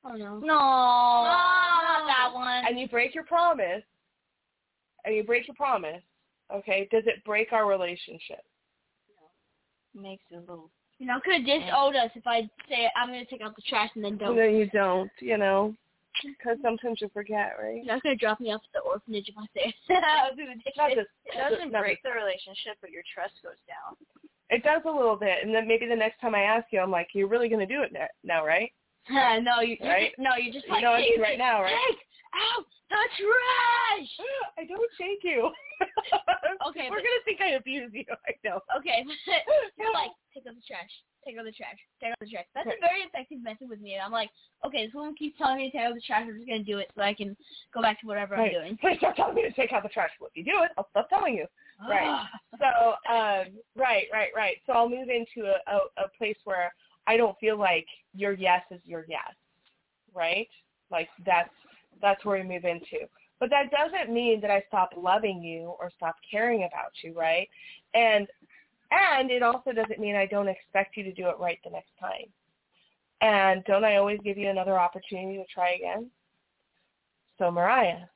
Oh 0.05 0.13
no. 0.13 0.39
No, 0.39 0.47
not 0.47 2.07
that 2.07 2.31
one. 2.33 2.65
and 2.65 2.79
you 2.79 2.87
break 2.87 3.13
your 3.13 3.25
promise, 3.25 3.83
and 5.05 5.15
you 5.15 5.23
break 5.23 5.47
your 5.47 5.55
promise, 5.55 6.01
okay, 6.53 6.87
does 6.91 7.03
it 7.05 7.23
break 7.25 7.51
our 7.51 7.67
relationship? 7.67 8.41
No. 9.95 10.01
Makes 10.01 10.23
it 10.31 10.35
a 10.35 10.39
little. 10.39 10.69
you 10.99 11.05
know, 11.05 11.13
not 11.15 11.25
gonna 11.25 11.43
disown 11.43 11.95
us 11.95 12.11
if 12.15 12.25
I 12.25 12.49
say 12.69 12.89
I'm 12.95 13.09
gonna 13.09 13.25
take 13.25 13.41
out 13.41 13.55
the 13.55 13.61
trash 13.67 13.89
and 13.95 14.03
then 14.03 14.17
don't. 14.17 14.37
No, 14.37 14.43
you 14.43 14.69
don't, 14.69 15.11
you 15.19 15.37
know, 15.37 15.75
because 16.23 16.57
sometimes 16.61 16.99
you 17.01 17.09
forget, 17.13 17.53
right? 17.61 17.83
You're 17.83 17.93
not 17.95 18.03
gonna 18.03 18.15
drop 18.15 18.39
me 18.39 18.51
off 18.51 18.61
at 18.63 18.73
the 18.73 18.87
orphanage 18.87 19.29
if 19.29 19.35
I 19.37 19.45
say 19.53 19.73
I'll 19.89 20.35
do 20.35 20.45
the 20.45 20.55
Not 20.77 20.91
just, 20.95 21.09
It 21.25 21.37
doesn't 21.37 21.71
not 21.71 21.81
break 21.81 22.01
the 22.03 22.11
relationship, 22.11 22.77
but 22.81 22.91
your 22.91 23.03
trust 23.13 23.33
goes 23.43 23.59
down. 23.67 23.95
It 24.49 24.63
does 24.63 24.81
a 24.85 24.91
little 24.91 25.15
bit, 25.15 25.43
and 25.43 25.53
then 25.53 25.67
maybe 25.67 25.85
the 25.85 25.95
next 25.95 26.19
time 26.19 26.33
I 26.33 26.41
ask 26.41 26.65
you, 26.71 26.79
I'm 26.79 26.89
like, 26.89 27.09
"You're 27.13 27.27
really 27.27 27.49
going 27.49 27.65
to 27.65 27.71
do 27.71 27.83
it 27.83 27.93
now, 28.23 28.45
right?" 28.45 28.71
no, 29.09 29.61
you 29.61 29.77
Right? 29.81 30.13
no, 30.17 30.31
you're 30.37 30.53
just 30.53 30.67
You 30.67 30.73
like 30.73 30.83
know 30.83 30.91
what 30.91 30.99
I 30.99 31.01
mean 31.01 31.21
right 31.21 31.37
now, 31.37 31.61
right? 31.61 31.95
Out 32.35 32.65
the 32.89 33.03
trash. 33.17 34.09
I 34.59 34.65
don't 34.65 34.91
shake 34.97 35.23
you. 35.23 35.49
Okay, 36.67 36.89
we're 36.91 36.99
gonna 36.99 37.23
think 37.23 37.39
I 37.39 37.55
abuse 37.55 37.91
you. 37.93 38.03
I 38.27 38.35
know. 38.43 38.59
Okay, 38.77 39.05
you're 39.79 39.93
like 39.93 40.11
take 40.33 40.43
out 40.43 40.55
the 40.55 40.65
trash, 40.67 40.91
take 41.23 41.37
out 41.39 41.45
the 41.45 41.55
trash, 41.55 41.79
take 42.01 42.11
out 42.11 42.19
the 42.19 42.27
trash. 42.27 42.43
That's 42.53 42.67
a 42.67 42.75
very 42.83 42.99
effective 43.07 43.39
method 43.41 43.69
with 43.69 43.79
me. 43.79 43.93
And 43.95 44.03
I'm 44.03 44.11
like, 44.11 44.29
okay, 44.65 44.85
this 44.85 44.93
woman 44.93 45.15
keeps 45.15 45.37
telling 45.37 45.57
me 45.57 45.71
to 45.71 45.77
take 45.77 45.87
out 45.87 45.95
the 45.95 46.01
trash. 46.01 46.27
I'm 46.27 46.35
just 46.35 46.47
gonna 46.47 46.67
do 46.67 46.79
it 46.79 46.91
so 46.95 47.01
I 47.01 47.13
can 47.13 47.37
go 47.73 47.81
back 47.81 48.01
to 48.01 48.07
whatever 48.07 48.35
Right. 48.35 48.51
I'm 48.51 48.61
doing. 48.61 48.77
Please 48.77 48.97
stop 48.97 49.15
telling 49.15 49.35
me 49.35 49.43
to 49.43 49.53
take 49.53 49.71
out 49.71 49.83
the 49.83 49.89
trash. 49.89 50.11
Well, 50.19 50.29
if 50.33 50.35
you 50.35 50.43
do 50.43 50.63
it, 50.63 50.71
I'll 50.77 50.89
stop 50.91 51.07
telling 51.07 51.35
you. 51.35 51.45
Right. 51.87 52.27
So, 52.59 52.67
um, 53.07 53.55
right, 53.77 54.11
right, 54.11 54.35
right. 54.35 54.57
So 54.67 54.73
I'll 54.73 54.89
move 54.89 55.07
into 55.07 55.47
a, 55.47 55.63
a, 55.71 55.77
a 56.03 56.09
place 56.17 56.37
where 56.43 56.73
I 57.07 57.15
don't 57.15 57.39
feel 57.39 57.57
like 57.57 57.87
your 58.13 58.33
yes 58.33 58.63
is 58.69 58.81
your 58.83 59.05
yes, 59.07 59.31
right? 60.13 60.49
Like 60.91 61.07
that's 61.25 61.49
that's 62.01 62.23
where 62.25 62.41
we 62.41 62.47
move 62.47 62.65
into. 62.65 63.07
But 63.39 63.49
that 63.51 63.71
doesn't 63.71 64.13
mean 64.13 64.41
that 64.41 64.51
I 64.51 64.63
stop 64.67 64.91
loving 64.97 65.41
you 65.41 65.73
or 65.79 65.89
stop 65.95 66.15
caring 66.29 66.63
about 66.63 66.91
you, 67.03 67.13
right? 67.13 67.47
And 67.93 68.27
and 68.91 69.31
it 69.31 69.43
also 69.43 69.71
doesn't 69.71 69.99
mean 69.99 70.15
I 70.15 70.25
don't 70.25 70.47
expect 70.47 70.97
you 70.97 71.03
to 71.03 71.13
do 71.13 71.29
it 71.29 71.37
right 71.39 71.59
the 71.63 71.69
next 71.69 71.91
time. 71.99 72.25
And 73.21 73.63
don't 73.65 73.83
I 73.83 73.97
always 73.97 74.19
give 74.23 74.37
you 74.37 74.49
another 74.49 74.79
opportunity 74.79 75.37
to 75.37 75.45
try 75.53 75.73
again? 75.73 76.09
So 77.37 77.51
Moriah, 77.51 78.09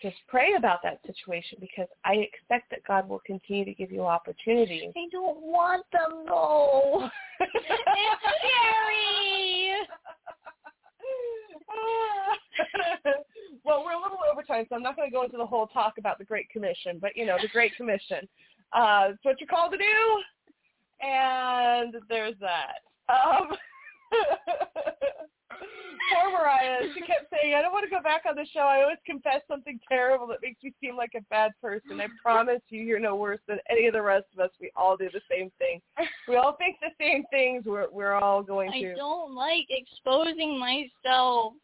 just 0.00 0.16
pray 0.28 0.54
about 0.56 0.78
that 0.82 1.00
situation 1.06 1.58
because 1.60 1.88
I 2.04 2.14
expect 2.14 2.70
that 2.70 2.84
God 2.86 3.08
will 3.08 3.22
continue 3.26 3.64
to 3.64 3.74
give 3.74 3.90
you 3.90 4.02
opportunities. 4.02 4.92
I 4.96 5.08
don't 5.10 5.42
want 5.42 5.84
them 5.92 6.24
though. 6.26 7.08
it's 7.40 8.22
scary. 8.38 9.74
well, 13.64 13.84
we're 13.84 13.92
a 13.92 14.02
little 14.02 14.18
over 14.30 14.42
time, 14.42 14.66
so 14.68 14.76
I'm 14.76 14.82
not 14.82 14.96
going 14.96 15.08
to 15.08 15.12
go 15.12 15.24
into 15.24 15.36
the 15.36 15.46
whole 15.46 15.66
talk 15.66 15.94
about 15.98 16.18
the 16.18 16.24
Great 16.24 16.48
Commission, 16.50 16.98
but 17.00 17.16
you 17.16 17.26
know, 17.26 17.36
the 17.40 17.48
Great 17.48 17.76
Commission. 17.76 18.28
Uh, 18.72 19.08
it's 19.10 19.24
what 19.24 19.40
you're 19.40 19.48
called 19.48 19.72
to 19.72 19.78
do, 19.78 21.06
and 21.06 21.96
there's 22.08 22.34
that. 22.40 22.80
Um, 23.12 23.50
poor 26.12 26.30
Moriah, 26.30 26.92
she 26.94 27.00
kept 27.00 27.30
saying, 27.30 27.54
I 27.54 27.62
don't 27.62 27.72
want 27.72 27.84
to 27.84 27.90
go 27.90 28.02
back 28.02 28.22
on 28.28 28.34
the 28.34 28.46
show. 28.52 28.60
I 28.60 28.82
always 28.82 28.98
confess 29.06 29.40
something 29.48 29.78
terrible 29.88 30.26
that 30.28 30.38
makes 30.42 30.62
me 30.62 30.72
seem 30.80 30.96
like 30.96 31.12
a 31.16 31.22
bad 31.30 31.52
person. 31.60 32.00
I 32.00 32.06
promise 32.22 32.60
you, 32.68 32.82
you're 32.82 33.00
no 33.00 33.16
worse 33.16 33.40
than 33.46 33.58
any 33.70 33.86
of 33.86 33.94
the 33.94 34.02
rest 34.02 34.26
of 34.32 34.40
us. 34.44 34.50
We 34.60 34.70
all 34.76 34.96
do 34.96 35.08
the 35.12 35.20
same 35.30 35.50
thing. 35.58 35.80
We 36.28 36.36
all 36.36 36.56
think 36.56 36.76
the 36.80 36.94
same 37.00 37.24
things. 37.30 37.64
We're 37.66 37.90
we're 37.90 38.14
all 38.14 38.42
going 38.42 38.70
through. 38.72 38.92
I 38.92 38.96
don't 38.96 39.34
like 39.34 39.66
exposing 39.68 40.58
myself. 40.58 41.54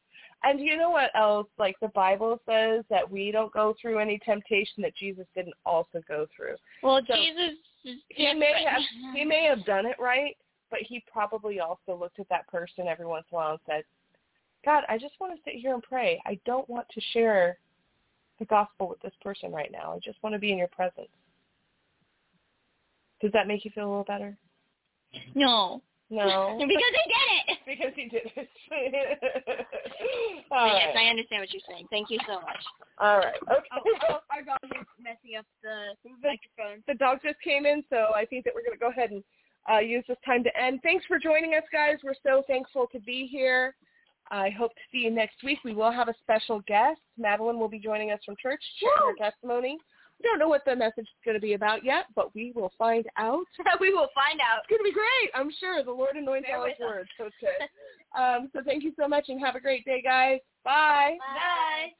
And 0.45 0.61
you 0.61 0.77
know 0.77 0.91
what 0.91 1.11
else? 1.17 1.49
Like 1.59 1.77
the 1.81 1.89
Bible 1.89 2.41
says 2.49 2.85
that 2.91 3.09
we 3.11 3.33
don't 3.33 3.53
go 3.53 3.75
through 3.81 3.99
any 3.99 4.19
temptation 4.25 4.83
that 4.83 4.97
Jesus 4.97 5.27
didn't 5.35 5.55
also 5.67 6.01
go 6.07 6.27
through. 6.35 6.55
Well, 6.83 7.01
So, 7.09 7.15
Jesus 7.15 7.57
He 8.09 8.35
may 8.35 8.65
have 8.69 8.83
he 9.15 9.25
may 9.25 9.45
have 9.45 9.65
done 9.65 9.87
it 9.87 9.97
right, 9.99 10.37
but 10.71 10.81
he 10.81 11.03
probably 11.11 11.61
also 11.61 11.97
looked 11.99 12.21
at 12.21 12.29
that 12.29 12.47
person 12.49 12.87
every 12.87 13.07
once 13.07 13.27
in 13.33 13.37
a 13.37 13.39
while 13.39 13.51
and 13.53 13.61
said, 13.67 13.83
God, 14.65 14.85
I 14.89 14.99
just 14.99 15.15
want 15.21 15.35
to 15.35 15.41
sit 15.45 15.61
here 15.61 15.75
and 15.75 15.83
pray. 15.83 16.21
I 16.27 16.39
don't 16.45 16.69
want 16.69 16.87
to 16.95 17.01
share 17.13 17.59
the 18.39 18.45
gospel 18.45 18.89
with 18.89 19.01
this 19.01 19.15
person 19.23 19.51
right 19.51 19.71
now. 19.73 19.93
I 19.95 19.99
just 19.99 20.23
want 20.23 20.35
to 20.35 20.39
be 20.39 20.53
in 20.53 20.59
your 20.59 20.69
presence. 20.69 21.09
Does 23.21 23.33
that 23.33 23.49
make 23.49 23.65
you 23.65 23.73
feel 23.75 23.85
a 23.85 23.91
little 23.91 24.05
better? 24.05 24.37
No, 25.35 25.83
No. 26.11 26.57
because 26.59 26.83
I 26.89 27.07
did 27.09 27.23
it. 27.49 27.59
because 27.67 27.93
he 27.95 28.09
did 28.09 28.33
it. 28.35 28.49
But 30.49 30.57
All 30.57 30.67
yes, 30.67 30.95
right. 30.95 31.07
I 31.07 31.11
understand 31.11 31.43
what 31.43 31.53
you're 31.53 31.63
saying. 31.69 31.87
Thank 31.91 32.09
you 32.11 32.19
so 32.27 32.41
much. 32.41 32.65
All 32.99 33.19
right. 33.19 33.37
Okay. 33.51 33.69
Oh, 34.09 34.21
our 34.33 34.43
dog 34.43 34.59
is 34.65 34.87
messing 34.99 35.37
up 35.39 35.45
the 35.63 35.93
microphone. 36.23 36.83
the 36.87 36.95
dog 36.95 37.19
just 37.23 37.41
came 37.43 37.67
in, 37.67 37.85
so 37.91 38.15
I 38.17 38.25
think 38.25 38.45
that 38.45 38.55
we're 38.55 38.63
going 38.65 38.73
to 38.73 38.81
go 38.81 38.89
ahead 38.89 39.11
and 39.11 39.23
uh, 39.71 39.79
use 39.81 40.05
this 40.09 40.17
time 40.25 40.43
to 40.45 40.57
end. 40.57 40.81
Thanks 40.83 41.05
for 41.05 41.19
joining 41.19 41.55
us, 41.55 41.65
guys. 41.71 41.99
We're 42.03 42.15
so 42.23 42.43
thankful 42.47 42.87
to 42.93 43.01
be 43.01 43.29
here. 43.31 43.75
I 44.31 44.51
hope 44.51 44.73
to 44.75 44.81
see 44.91 44.99
you 44.99 45.11
next 45.11 45.37
week. 45.45 45.59
We 45.65 45.75
will 45.75 45.93
have 45.93 46.09
a 46.09 46.15
special 46.23 46.61
guest. 46.67 47.01
Madeline 47.19 47.59
will 47.59 47.69
be 47.69 47.79
joining 47.79 48.11
us 48.11 48.21
from 48.25 48.37
church, 48.41 48.63
sharing 48.81 49.17
her 49.19 49.31
testimony. 49.31 49.79
We 50.21 50.29
don't 50.29 50.39
know 50.39 50.49
what 50.49 50.65
the 50.65 50.75
message 50.75 51.07
is 51.07 51.25
going 51.25 51.37
to 51.37 51.41
be 51.41 51.55
about 51.55 51.85
yet, 51.85 52.07
but 52.17 52.35
we 52.35 52.53
will 52.55 52.73
find 52.77 53.07
out. 53.17 53.45
we 53.81 53.91
will 53.91 54.09
find 54.15 54.41
out. 54.41 54.63
It's 54.63 54.71
going 54.71 54.81
to 54.81 54.85
be 54.85 54.93
great. 54.93 55.31
I'm 55.35 55.51
sure 55.61 55.83
the 55.85 55.93
Lord 55.93 56.17
anoints 56.17 56.49
all 56.55 56.67
his 56.67 56.75
words. 56.81 57.09
So 57.19 57.27
it's 57.27 57.37
good. 57.41 58.21
um, 58.21 58.51
so 58.53 58.61
thank 58.65 58.83
you 58.83 58.93
so 58.99 59.07
much 59.07 59.27
and 59.29 59.41
have 59.41 59.55
a 59.55 59.61
great 59.61 59.85
day, 59.85 60.03
guys. 60.03 60.41
Bye. 60.65 61.17
Bye. 61.19 61.93